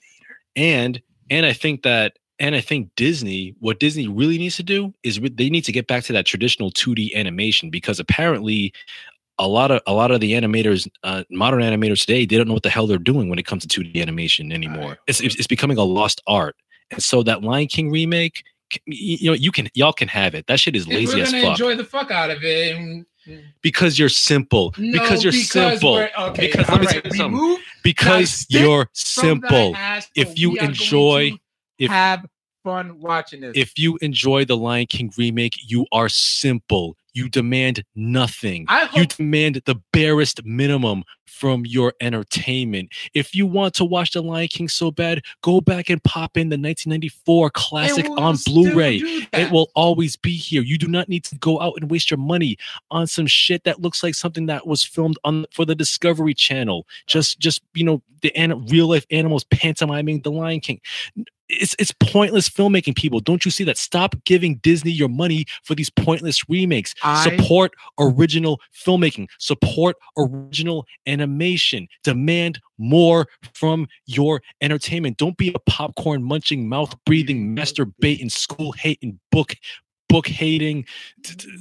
and 0.55 1.01
and 1.29 1.45
I 1.45 1.53
think 1.53 1.83
that 1.83 2.17
and 2.39 2.55
I 2.55 2.61
think 2.61 2.89
Disney, 2.95 3.55
what 3.59 3.79
Disney 3.79 4.07
really 4.07 4.37
needs 4.37 4.55
to 4.57 4.63
do 4.63 4.93
is 5.03 5.19
they 5.19 5.49
need 5.49 5.65
to 5.65 5.71
get 5.71 5.87
back 5.87 6.03
to 6.05 6.13
that 6.13 6.25
traditional 6.25 6.71
2D 6.71 7.13
animation 7.15 7.69
because 7.69 7.99
apparently 7.99 8.73
a 9.39 9.47
lot 9.47 9.71
of 9.71 9.81
a 9.87 9.93
lot 9.93 10.11
of 10.11 10.19
the 10.21 10.33
animators, 10.33 10.87
uh, 11.03 11.23
modern 11.29 11.61
animators 11.61 12.01
today, 12.01 12.25
they 12.25 12.37
don't 12.37 12.47
know 12.47 12.53
what 12.53 12.63
the 12.63 12.69
hell 12.69 12.87
they're 12.87 12.97
doing 12.97 13.29
when 13.29 13.39
it 13.39 13.45
comes 13.45 13.65
to 13.65 13.81
2D 13.83 14.01
animation 14.01 14.51
anymore. 14.51 14.89
Right. 14.89 14.97
It's, 15.07 15.21
it's 15.21 15.35
it's 15.35 15.47
becoming 15.47 15.77
a 15.77 15.83
lost 15.83 16.21
art, 16.27 16.55
and 16.91 17.01
so 17.01 17.23
that 17.23 17.41
Lion 17.43 17.67
King 17.67 17.89
remake, 17.91 18.43
you 18.85 19.29
know, 19.31 19.33
you 19.33 19.51
can 19.51 19.69
y'all 19.73 19.93
can 19.93 20.07
have 20.07 20.35
it. 20.35 20.47
That 20.47 20.59
shit 20.59 20.75
is 20.75 20.87
lazy 20.87 21.17
we're 21.17 21.23
as 21.23 21.31
fuck 21.31 21.43
enjoy 21.43 21.75
the 21.75 21.83
fuck 21.85 22.11
out 22.11 22.29
of 22.29 22.43
it. 22.43 22.75
And, 22.75 23.05
because 23.61 23.97
you're 23.97 24.09
simple. 24.09 24.73
no, 24.77 24.91
because 24.91 25.23
you're 25.23 25.31
simple. 25.31 25.93
we're- 25.93 26.09
Okay, 26.19 26.47
Because 26.47 26.67
let 26.67 26.81
me 26.81 26.87
right, 26.87 27.03
tell 27.05 27.31
you 27.31 27.57
because 27.83 28.45
you're 28.49 28.89
simple. 28.91 29.73
If 30.13 30.37
you 30.37 30.51
we 30.51 30.57
are 30.59 30.61
going 30.63 30.69
enjoy- 30.71 31.31
if- 31.79 31.89
have 31.89 32.25
fun 32.65 32.99
watching 32.99 33.41
this. 33.41 33.53
If 33.55 33.77
you 33.77 33.97
enjoy 34.01 34.45
the 34.45 34.57
Lion 34.57 34.87
King 34.87 35.11
remake, 35.17 35.53
you 35.67 35.85
are 35.91 36.09
simple. 36.09 36.97
You 37.13 37.29
demand 37.29 37.83
nothing. 37.95 38.65
I 38.67 38.89
You 38.93 39.05
demand 39.05 39.61
the 39.65 39.75
barest 39.91 40.43
minimum 40.45 41.03
from 41.27 41.65
your 41.65 41.93
entertainment. 41.99 42.89
If 43.13 43.35
you 43.35 43.45
want 43.45 43.73
to 43.75 43.85
watch 43.85 44.11
The 44.11 44.21
Lion 44.21 44.47
King 44.47 44.67
so 44.67 44.91
bad, 44.91 45.21
go 45.41 45.61
back 45.61 45.89
and 45.89 46.03
pop 46.03 46.37
in 46.37 46.49
the 46.49 46.55
1994 46.55 47.49
classic 47.51 48.09
on 48.11 48.37
Blu-ray. 48.45 48.97
It 49.33 49.51
will 49.51 49.69
always 49.75 50.15
be 50.15 50.35
here. 50.35 50.61
You 50.61 50.77
do 50.77 50.87
not 50.87 51.09
need 51.09 51.23
to 51.25 51.35
go 51.37 51.59
out 51.59 51.73
and 51.79 51.89
waste 51.89 52.09
your 52.11 52.19
money 52.19 52.57
on 52.91 53.07
some 53.07 53.27
shit 53.27 53.63
that 53.63 53.81
looks 53.81 54.03
like 54.03 54.15
something 54.15 54.45
that 54.45 54.67
was 54.67 54.83
filmed 54.83 55.17
on 55.23 55.45
for 55.51 55.65
the 55.65 55.75
Discovery 55.75 56.33
Channel. 56.33 56.87
Just, 57.07 57.39
just 57.39 57.61
you 57.73 57.83
know, 57.83 58.01
the 58.21 58.35
an- 58.35 58.65
real 58.67 58.87
life 58.87 59.05
animals 59.11 59.43
pantomiming 59.45 60.21
the 60.21 60.31
Lion 60.31 60.59
King. 60.59 60.79
It's 61.61 61.75
it's 61.79 61.93
pointless 61.99 62.49
filmmaking. 62.49 62.95
People, 62.95 63.19
don't 63.19 63.45
you 63.45 63.51
see 63.51 63.63
that? 63.65 63.77
Stop 63.77 64.15
giving 64.25 64.55
Disney 64.57 64.91
your 64.91 65.09
money 65.09 65.45
for 65.63 65.75
these 65.75 65.89
pointless 65.89 66.47
remakes. 66.49 66.93
I- 67.03 67.23
Support 67.23 67.73
original 67.99 68.59
filmmaking. 68.85 69.27
Support 69.39 69.97
original 70.17 70.85
animation. 71.07 71.87
Demand 72.03 72.59
more 72.77 73.27
from 73.53 73.87
your 74.05 74.41
entertainment. 74.61 75.17
Don't 75.17 75.37
be 75.37 75.53
a 75.53 75.59
popcorn 75.69 76.23
munching, 76.23 76.67
mouth 76.67 76.95
breathing, 77.05 77.55
masturbating, 77.55 78.31
school 78.31 78.71
hating, 78.73 79.19
book 79.31 79.55
book 80.13 80.27
hating. 80.27 80.85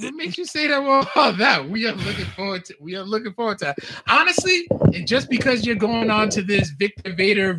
What 0.01 0.15
makes 0.15 0.37
you 0.37 0.45
say 0.45 0.69
that? 0.69 0.83
Well, 0.83 1.09
all 1.17 1.33
that 1.39 1.71
we 1.71 1.89
are 1.89 1.95
looking 1.95 2.27
forward 2.27 2.67
to. 2.67 2.75
We 2.81 2.95
are 2.97 3.03
looking 3.03 3.33
forward 3.33 3.59
to. 3.61 3.75
Honestly, 4.07 4.69
and 4.93 5.09
just 5.09 5.31
because 5.31 5.65
you're 5.65 5.75
going 5.75 6.11
on 6.11 6.29
to 6.31 6.43
this 6.43 6.69
Victor 6.71 7.15
Vader 7.15 7.59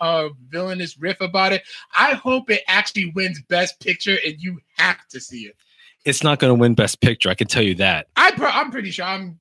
uh, 0.00 0.28
villainous 0.48 0.96
riff 0.96 1.20
about 1.20 1.52
it, 1.52 1.64
I 1.96 2.14
hope 2.14 2.50
it 2.50 2.62
actually 2.68 3.10
wins 3.16 3.42
Best 3.48 3.80
Picture, 3.80 4.16
and 4.24 4.36
you 4.38 4.60
have 4.76 5.08
to 5.08 5.18
see 5.18 5.42
it. 5.42 5.56
It's 6.04 6.22
not 6.22 6.38
going 6.38 6.54
to 6.54 6.60
win 6.60 6.74
Best 6.74 7.00
Picture. 7.00 7.30
I 7.30 7.34
can 7.34 7.48
tell 7.48 7.64
you 7.64 7.74
that. 7.74 8.06
I, 8.14 8.30
pro- 8.30 8.46
I'm 8.48 8.70
pretty 8.70 8.92
sure. 8.92 9.06
I'm, 9.06 9.40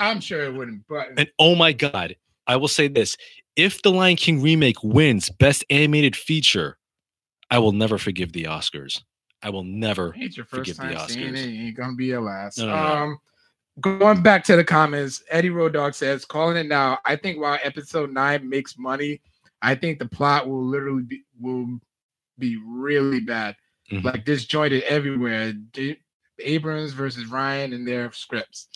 I'm 0.00 0.20
sure 0.20 0.42
it 0.42 0.54
wouldn't. 0.54 0.88
But 0.88 1.10
And 1.16 1.30
oh 1.38 1.54
my 1.54 1.72
God, 1.72 2.16
I 2.48 2.56
will 2.56 2.66
say 2.66 2.88
this: 2.88 3.16
if 3.54 3.80
the 3.82 3.92
Lion 3.92 4.16
King 4.16 4.42
remake 4.42 4.82
wins 4.82 5.30
Best 5.30 5.64
Animated 5.70 6.16
Feature, 6.16 6.78
I 7.48 7.60
will 7.60 7.72
never 7.72 7.96
forgive 7.96 8.32
the 8.32 8.44
Oscars. 8.44 9.02
I 9.46 9.50
will 9.50 9.62
never. 9.64 10.12
it's 10.16 10.36
your 10.36 10.44
Forgive 10.46 10.76
first 10.76 10.80
the 10.88 10.94
time 10.96 11.08
seeing 11.08 11.34
Oscars. 11.34 11.36
it. 11.36 11.54
It 11.54 11.66
ain't 11.68 11.76
gonna 11.76 11.94
be 11.94 12.06
your 12.06 12.20
last. 12.20 12.58
No, 12.58 12.66
no, 12.66 12.72
no. 12.74 12.94
Um, 12.96 13.18
going 13.80 14.22
back 14.22 14.42
to 14.44 14.56
the 14.56 14.64
comments, 14.64 15.22
Eddie 15.30 15.50
Road 15.50 15.72
Dog 15.74 15.94
says, 15.94 16.24
"Calling 16.24 16.56
it 16.56 16.66
now. 16.66 16.98
I 17.04 17.14
think 17.14 17.38
while 17.40 17.56
episode 17.62 18.12
nine 18.12 18.48
makes 18.48 18.76
money, 18.76 19.20
I 19.62 19.76
think 19.76 20.00
the 20.00 20.06
plot 20.08 20.48
will 20.48 20.64
literally 20.64 21.04
be 21.04 21.22
will 21.40 21.78
be 22.38 22.56
really 22.66 23.20
bad, 23.20 23.54
Mhm. 23.92 24.02
like 24.02 24.24
disjointed 24.24 24.82
everywhere. 24.82 25.52
Abrams 26.40 26.92
versus 26.92 27.28
Rian 27.28 27.74
and 27.74 27.86
their 27.86 28.10
scripts. 28.12 28.68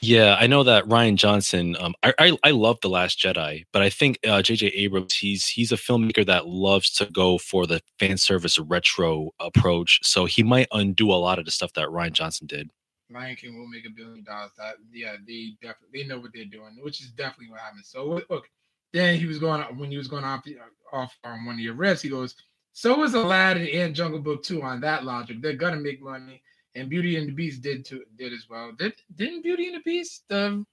Yeah, 0.00 0.36
I 0.38 0.46
know 0.46 0.62
that 0.62 0.84
Rian 0.84 1.16
Johnson. 1.16 1.76
Um, 1.78 1.94
I, 2.02 2.14
I 2.18 2.38
I 2.44 2.50
love 2.50 2.78
the 2.80 2.88
Last 2.88 3.18
Jedi, 3.18 3.64
but 3.72 3.82
I 3.82 3.90
think 3.90 4.18
uh, 4.26 4.42
J.J. 4.42 4.68
Abrams 4.68 5.14
he's 5.14 5.46
he's 5.46 5.72
a 5.72 5.76
filmmaker 5.76 6.24
that 6.26 6.46
loves 6.46 6.90
to 6.94 7.06
go 7.06 7.38
for 7.38 7.66
the 7.66 7.80
fan 7.98 8.18
service 8.18 8.58
retro 8.58 9.30
approach. 9.40 10.00
So 10.02 10.24
he 10.24 10.42
might 10.42 10.68
undo 10.72 11.10
a 11.10 11.14
lot 11.14 11.38
of 11.38 11.44
the 11.44 11.50
stuff 11.50 11.72
that 11.74 11.88
Rian 11.88 12.12
Johnson 12.12 12.46
did. 12.46 12.70
Lion 13.10 13.36
King 13.36 13.58
will 13.58 13.68
make 13.68 13.86
a 13.86 13.90
billion 13.90 14.22
dollars. 14.24 14.50
That 14.58 14.76
yeah, 14.92 15.16
they 15.26 15.54
definitely 15.62 16.02
they 16.02 16.06
know 16.06 16.20
what 16.20 16.32
they're 16.34 16.44
doing, 16.44 16.78
which 16.82 17.00
is 17.00 17.10
definitely 17.10 17.50
what 17.50 17.60
happened. 17.60 17.84
So 17.84 18.20
look, 18.28 18.48
then 18.92 19.18
he 19.18 19.26
was 19.26 19.38
going 19.38 19.62
when 19.78 19.90
he 19.90 19.96
was 19.96 20.08
going 20.08 20.24
off 20.24 20.44
off 20.92 21.16
on 21.24 21.44
one 21.44 21.54
of 21.54 21.60
your 21.60 21.74
riffs. 21.74 22.02
He 22.02 22.08
goes, 22.08 22.34
"So 22.72 22.98
was 22.98 23.14
Aladdin 23.14 23.68
and 23.68 23.94
Jungle 23.94 24.20
Book 24.20 24.42
two 24.42 24.62
on 24.62 24.80
that 24.82 25.04
logic. 25.04 25.40
They're 25.40 25.54
gonna 25.54 25.76
make 25.76 26.02
money." 26.02 26.42
And 26.78 26.88
Beauty 26.88 27.16
and 27.16 27.28
the 27.28 27.32
Beast 27.32 27.62
did 27.62 27.84
too 27.84 28.04
did 28.16 28.32
as 28.32 28.46
well. 28.48 28.72
Did 28.78 28.94
didn't 29.16 29.42
Beauty 29.42 29.66
and 29.66 29.76
the 29.76 29.82
Beast 29.84 30.24
the 30.28 30.64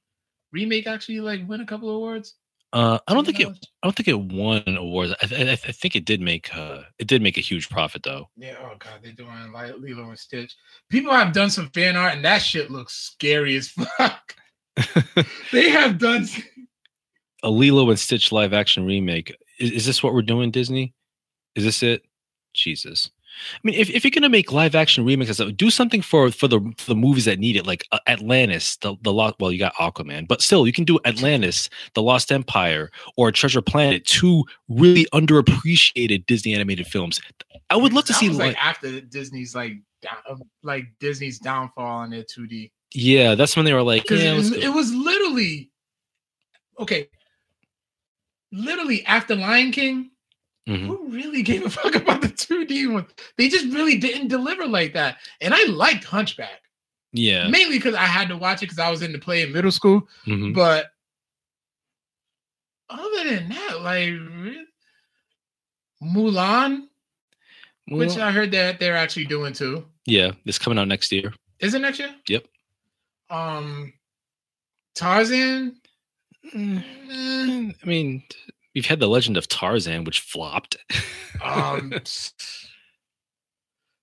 remake 0.51 0.87
actually 0.87 1.19
like 1.19 1.47
win 1.47 1.61
a 1.61 1.65
couple 1.65 1.89
of 1.89 1.95
awards? 1.95 2.35
Uh, 2.73 2.99
I 3.07 3.13
don't 3.13 3.25
think 3.25 3.39
it. 3.39 3.47
I 3.47 3.87
don't 3.87 3.95
think 3.95 4.09
it 4.09 4.19
won 4.19 4.63
awards. 4.67 5.13
I, 5.21 5.27
I, 5.33 5.51
I, 5.51 5.55
think 5.55 5.95
it 5.95 6.03
did 6.03 6.19
make. 6.19 6.53
Uh, 6.53 6.81
it 6.99 7.07
did 7.07 7.21
make 7.21 7.37
a 7.37 7.41
huge 7.41 7.69
profit 7.69 8.03
though. 8.03 8.29
Yeah. 8.35 8.55
Oh 8.61 8.73
god, 8.77 8.99
they're 9.01 9.13
doing 9.13 9.51
like 9.53 9.75
Lilo 9.77 10.09
and 10.09 10.19
Stitch. 10.19 10.53
People 10.89 11.13
have 11.13 11.31
done 11.31 11.49
some 11.49 11.69
fan 11.69 11.95
art, 11.95 12.15
and 12.15 12.25
that 12.25 12.39
shit 12.39 12.69
looks 12.69 12.93
scary 12.93 13.55
as 13.55 13.69
fuck. 13.97 14.35
they 15.53 15.69
have 15.69 15.97
done 15.97 16.27
a 17.43 17.49
Lilo 17.49 17.89
and 17.89 17.99
Stitch 17.99 18.33
live 18.33 18.51
action 18.51 18.85
remake. 18.85 19.33
Is, 19.57 19.71
is 19.71 19.85
this 19.85 20.03
what 20.03 20.13
we're 20.13 20.21
doing, 20.21 20.51
Disney? 20.51 20.93
Is 21.55 21.63
this 21.63 21.81
it? 21.81 22.03
Jesus. 22.53 23.09
I 23.55 23.59
mean, 23.63 23.75
if, 23.75 23.89
if 23.89 24.03
you're 24.03 24.11
gonna 24.11 24.29
make 24.29 24.51
live 24.51 24.75
action 24.75 25.05
remixes, 25.05 25.55
do 25.57 25.69
something 25.69 26.01
for 26.01 26.31
for 26.31 26.47
the 26.47 26.59
for 26.77 26.85
the 26.87 26.95
movies 26.95 27.25
that 27.25 27.39
need 27.39 27.55
it, 27.55 27.65
like 27.65 27.85
uh, 27.91 27.99
Atlantis, 28.07 28.77
the 28.77 28.95
the 29.01 29.13
lost. 29.13 29.35
Well, 29.39 29.51
you 29.51 29.59
got 29.59 29.73
Aquaman, 29.75 30.27
but 30.27 30.41
still, 30.41 30.65
you 30.65 30.73
can 30.73 30.83
do 30.83 30.99
Atlantis, 31.05 31.69
The 31.93 32.01
Lost 32.01 32.31
Empire, 32.31 32.91
or 33.17 33.31
Treasure 33.31 33.61
Planet, 33.61 34.05
two 34.05 34.43
really 34.69 35.05
underappreciated 35.13 36.25
Disney 36.25 36.53
animated 36.53 36.87
films. 36.87 37.21
I 37.69 37.75
would 37.75 37.93
love 37.93 38.05
to 38.05 38.13
that 38.13 38.19
see 38.19 38.29
like 38.29 38.55
after 38.63 39.01
Disney's 39.01 39.55
like 39.55 39.73
down, 40.01 40.17
um, 40.29 40.41
like 40.63 40.85
Disney's 40.99 41.39
downfall 41.39 42.03
in 42.03 42.11
their 42.11 42.23
2D. 42.23 42.71
Yeah, 42.93 43.35
that's 43.35 43.55
when 43.55 43.65
they 43.65 43.73
were 43.73 43.83
like, 43.83 44.09
yeah, 44.09 44.33
it, 44.33 44.35
was, 44.35 44.51
it 44.51 44.69
was 44.69 44.93
literally 44.93 45.71
okay. 46.79 47.09
Literally 48.51 49.05
after 49.05 49.35
Lion 49.35 49.71
King, 49.71 50.11
Mm-hmm. 50.67 50.87
Who 50.87 51.09
really 51.09 51.43
gave 51.43 51.65
a 51.65 51.69
fuck 51.71 51.95
about 51.95 52.21
the 52.21 52.27
2D 52.27 52.91
one? 52.91 53.05
They 53.37 53.49
just 53.49 53.65
really 53.73 53.97
didn't 53.97 54.29
deliver 54.29 54.65
like 54.65 54.93
that. 54.93 55.17
And 55.41 55.53
I 55.53 55.63
liked 55.65 56.03
Hunchback. 56.03 56.61
Yeah. 57.13 57.47
Mainly 57.47 57.77
because 57.77 57.95
I 57.95 58.05
had 58.05 58.27
to 58.29 58.37
watch 58.37 58.61
it 58.61 58.65
because 58.65 58.79
I 58.79 58.89
was 58.89 59.01
in 59.01 59.11
the 59.11 59.19
play 59.19 59.41
in 59.43 59.53
middle 59.53 59.71
school. 59.71 60.07
Mm-hmm. 60.27 60.53
But 60.53 60.87
other 62.89 63.29
than 63.29 63.49
that, 63.49 63.81
like 63.81 64.13
Mulan, 66.03 66.87
well, 67.87 67.99
which 67.99 68.17
I 68.17 68.31
heard 68.31 68.51
that 68.51 68.79
they're 68.79 68.97
actually 68.97 69.25
doing 69.25 69.53
too. 69.53 69.85
Yeah, 70.05 70.31
it's 70.45 70.59
coming 70.59 70.77
out 70.77 70.87
next 70.87 71.11
year. 71.11 71.33
Is 71.59 71.73
it 71.73 71.79
next 71.79 71.99
year? 71.99 72.13
Yep. 72.27 72.45
Um 73.29 73.93
Tarzan. 74.95 75.77
Mm, 76.53 77.75
I 77.81 77.85
mean, 77.85 78.23
We've 78.75 78.85
had 78.85 78.99
the 78.99 79.07
Legend 79.07 79.37
of 79.37 79.47
Tarzan, 79.47 80.03
which 80.03 80.19
flopped. 80.19 80.75
um, 81.43 81.93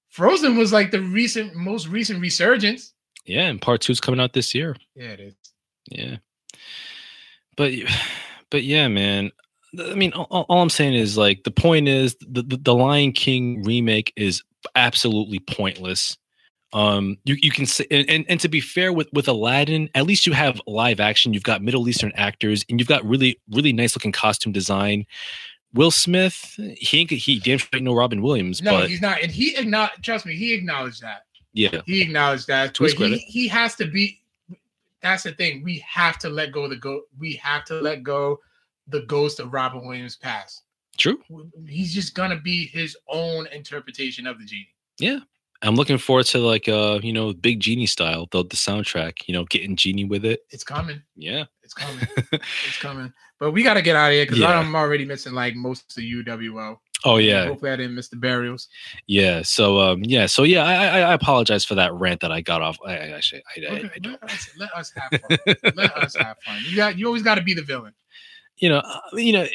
Frozen 0.09 0.57
was 0.57 0.73
like 0.73 0.91
the 0.91 1.01
recent, 1.01 1.55
most 1.55 1.89
recent 1.89 2.21
resurgence. 2.21 2.93
Yeah, 3.25 3.49
and 3.49 3.61
part 3.61 3.83
two 3.83 3.93
is 3.93 4.01
coming 4.01 4.21
out 4.21 4.33
this 4.33 4.55
year. 4.55 4.77
Yeah, 4.97 5.11
it 5.11 5.21
is. 5.21 5.35
Yeah, 5.91 6.17
but 7.57 7.73
but 8.51 8.65
yeah, 8.65 8.89
man. 8.89 9.31
I 9.79 9.95
mean, 9.95 10.13
all, 10.13 10.45
all 10.49 10.61
I'm 10.61 10.69
saying 10.69 10.93
is 10.95 11.17
like 11.17 11.45
the 11.45 11.51
point 11.51 11.89
is 11.89 12.15
the, 12.21 12.43
the 12.43 12.57
the 12.59 12.75
Lion 12.75 13.13
King 13.13 13.63
remake 13.63 14.13
is 14.17 14.43
absolutely 14.75 15.39
pointless. 15.39 16.19
Um, 16.73 17.19
you 17.25 17.37
you 17.41 17.51
can 17.51 17.67
say, 17.67 17.87
and, 17.91 18.25
and 18.29 18.41
to 18.41 18.49
be 18.49 18.61
fair 18.61 18.93
with 18.93 19.13
with 19.13 19.29
Aladdin, 19.29 19.91
at 19.95 20.07
least 20.07 20.27
you 20.27 20.33
have 20.33 20.61
live 20.67 21.01
action. 21.01 21.35
You've 21.35 21.43
got 21.43 21.63
Middle 21.63 21.89
Eastern 21.89 22.13
actors, 22.15 22.65
and 22.69 22.81
you've 22.81 22.89
got 22.89 23.05
really 23.05 23.39
really 23.51 23.73
nice 23.73 23.95
looking 23.95 24.13
costume 24.13 24.53
design. 24.53 25.07
Will 25.75 25.91
Smith, 25.91 26.59
he 26.77 27.01
ain't 27.01 27.11
he 27.11 27.39
damn 27.39 27.59
sure 27.59 27.69
ain't 27.75 27.85
no 27.85 27.95
Robin 27.95 28.23
Williams. 28.23 28.63
No, 28.63 28.73
but, 28.73 28.91
he's 28.91 29.01
not, 29.01 29.23
and 29.23 29.31
he 29.31 29.57
acknowledged. 29.57 30.03
Trust 30.03 30.27
me, 30.27 30.35
he 30.35 30.53
acknowledged 30.53 31.03
that. 31.03 31.23
Yeah, 31.53 31.83
he 31.87 32.01
acknowledged 32.03 32.47
that. 32.49 32.75
To 32.75 32.85
he, 32.85 33.19
he 33.19 33.49
has 33.49 33.75
to 33.77 33.87
be. 33.87 34.21
That's 35.03 35.25
the 35.25 35.33
thing. 35.33 35.63
We 35.63 35.79
have 35.87 36.19
to 36.21 36.29
let 36.29 36.53
go 36.53 36.65
of 36.65 36.71
the 36.71 36.77
go. 36.77 37.03
We 37.19 37.35
have 37.35 37.65
to 37.67 37.81
let 37.81 38.03
go 38.03 38.41
the 38.89 39.03
ghost 39.03 39.41
of 39.41 39.53
Robin 39.53 39.87
Williams' 39.87 40.17
past. 40.17 40.63
True. 40.97 41.23
He's 41.67 41.95
just 41.95 42.15
gonna 42.15 42.41
be 42.41 42.67
his 42.67 42.97
own 43.09 43.47
interpretation 43.49 44.27
of 44.27 44.39
the 44.39 44.45
genie. 44.45 44.69
Yeah, 44.99 45.21
I'm 45.63 45.77
looking 45.77 45.99
forward 45.99 46.27
to 46.27 46.39
like 46.39 46.69
uh 46.69 46.99
you 47.03 47.13
know 47.13 47.33
big 47.33 47.61
genie 47.61 47.87
style 47.87 48.27
the 48.31 48.45
the 48.45 48.57
soundtrack 48.57 49.27
you 49.27 49.35
know 49.35 49.45
getting 49.45 49.77
genie 49.77 50.05
with 50.05 50.25
it. 50.25 50.45
It's 50.51 50.65
coming. 50.65 51.03
Yeah, 51.17 51.45
it's 51.63 51.75
coming. 51.75 52.07
it's 52.33 52.79
coming. 52.79 53.13
But 53.39 53.53
we 53.53 53.63
got 53.63 53.75
to 53.75 53.83
get 53.83 53.97
out 53.97 54.09
of 54.09 54.15
here 54.15 54.25
because 54.25 54.39
yeah. 54.39 54.59
I'm 54.59 54.75
already 54.75 55.05
missing 55.05 55.33
like 55.33 55.55
most 55.55 55.91
of 55.91 55.97
the 55.97 56.25
UWO. 56.25 56.79
Oh 57.05 57.17
yeah. 57.17 57.47
Hopefully 57.47 57.71
I 57.71 57.77
didn't 57.77 57.95
miss 57.95 58.09
the 58.09 58.17
burials. 58.17 58.69
Yeah. 59.07 59.43
So 59.43 59.81
um 59.81 60.03
yeah. 60.05 60.27
So 60.27 60.43
yeah. 60.43 60.65
I 60.65 60.75
I, 60.75 61.01
I 61.01 61.15
apologize 61.15 61.65
for 61.65 61.75
that 61.77 61.93
rant 61.95 62.21
that 62.21 62.33
I 62.33 62.41
got 62.41 62.63
off. 62.63 62.79
I, 62.85 62.93
I 62.93 63.09
actually 63.11 63.43
I, 63.57 63.61
okay, 63.61 63.85
I, 63.85 63.91
I 63.95 63.99
don't. 63.99 64.23
Let 64.23 64.31
us, 64.31 64.51
let 64.59 64.73
us 64.75 64.93
have 64.97 65.21
fun. 65.21 65.73
let 65.77 65.97
us 65.97 66.17
have 66.17 66.37
fun. 66.45 66.59
You 66.69 66.77
got 66.77 66.99
you 66.99 67.07
always 67.07 67.23
got 67.23 67.37
to 67.37 67.43
be 67.43 67.55
the 67.55 67.63
villain. 67.63 67.95
You 68.59 68.69
know. 68.69 68.79
Uh, 68.79 69.01
you 69.15 69.33
know 69.33 69.47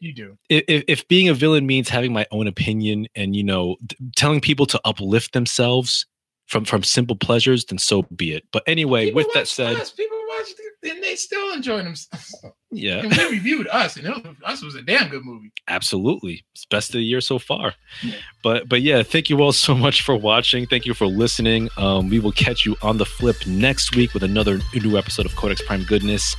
you 0.00 0.12
do. 0.14 0.38
If, 0.48 0.84
if 0.88 1.08
being 1.08 1.28
a 1.28 1.34
villain 1.34 1.66
means 1.66 1.88
having 1.88 2.12
my 2.12 2.26
own 2.30 2.46
opinion 2.46 3.06
and 3.14 3.34
you 3.34 3.42
know 3.44 3.76
telling 4.16 4.40
people 4.40 4.66
to 4.66 4.80
uplift 4.84 5.32
themselves 5.32 6.06
from 6.46 6.64
from 6.64 6.82
simple 6.82 7.16
pleasures, 7.16 7.64
then 7.64 7.78
so 7.78 8.02
be 8.14 8.32
it. 8.32 8.44
But 8.52 8.62
anyway, 8.66 9.06
people 9.06 9.16
with 9.16 9.32
that 9.34 9.48
said, 9.48 9.76
us. 9.76 9.90
people 9.90 10.18
watch 10.28 10.48
and 10.84 11.02
they 11.02 11.14
still 11.14 11.52
enjoy 11.52 11.82
themselves. 11.82 12.34
Yeah, 12.74 13.00
and 13.00 13.14
we 13.14 13.32
reviewed 13.32 13.68
us, 13.68 13.98
and 13.98 14.06
it 14.06 14.24
was, 14.24 14.34
us 14.46 14.62
was 14.62 14.74
a 14.76 14.80
damn 14.80 15.10
good 15.10 15.26
movie. 15.26 15.52
Absolutely, 15.68 16.42
it's 16.54 16.64
best 16.64 16.88
of 16.88 16.94
the 16.94 17.02
year 17.02 17.20
so 17.20 17.38
far. 17.38 17.74
Yeah. 18.02 18.14
But 18.42 18.66
but 18.66 18.80
yeah, 18.80 19.02
thank 19.02 19.28
you 19.28 19.42
all 19.42 19.52
so 19.52 19.74
much 19.74 20.00
for 20.00 20.16
watching. 20.16 20.66
Thank 20.66 20.86
you 20.86 20.94
for 20.94 21.06
listening. 21.06 21.68
Um, 21.76 22.08
we 22.08 22.18
will 22.18 22.32
catch 22.32 22.64
you 22.64 22.76
on 22.80 22.96
the 22.96 23.04
flip 23.04 23.46
next 23.46 23.94
week 23.94 24.14
with 24.14 24.22
another 24.22 24.58
new 24.72 24.96
episode 24.96 25.26
of 25.26 25.36
Codex 25.36 25.60
Prime 25.60 25.84
Goodness. 25.84 26.34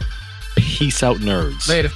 Peace 0.55 1.03
out, 1.03 1.17
nerds. 1.17 1.69
Later. 1.69 1.91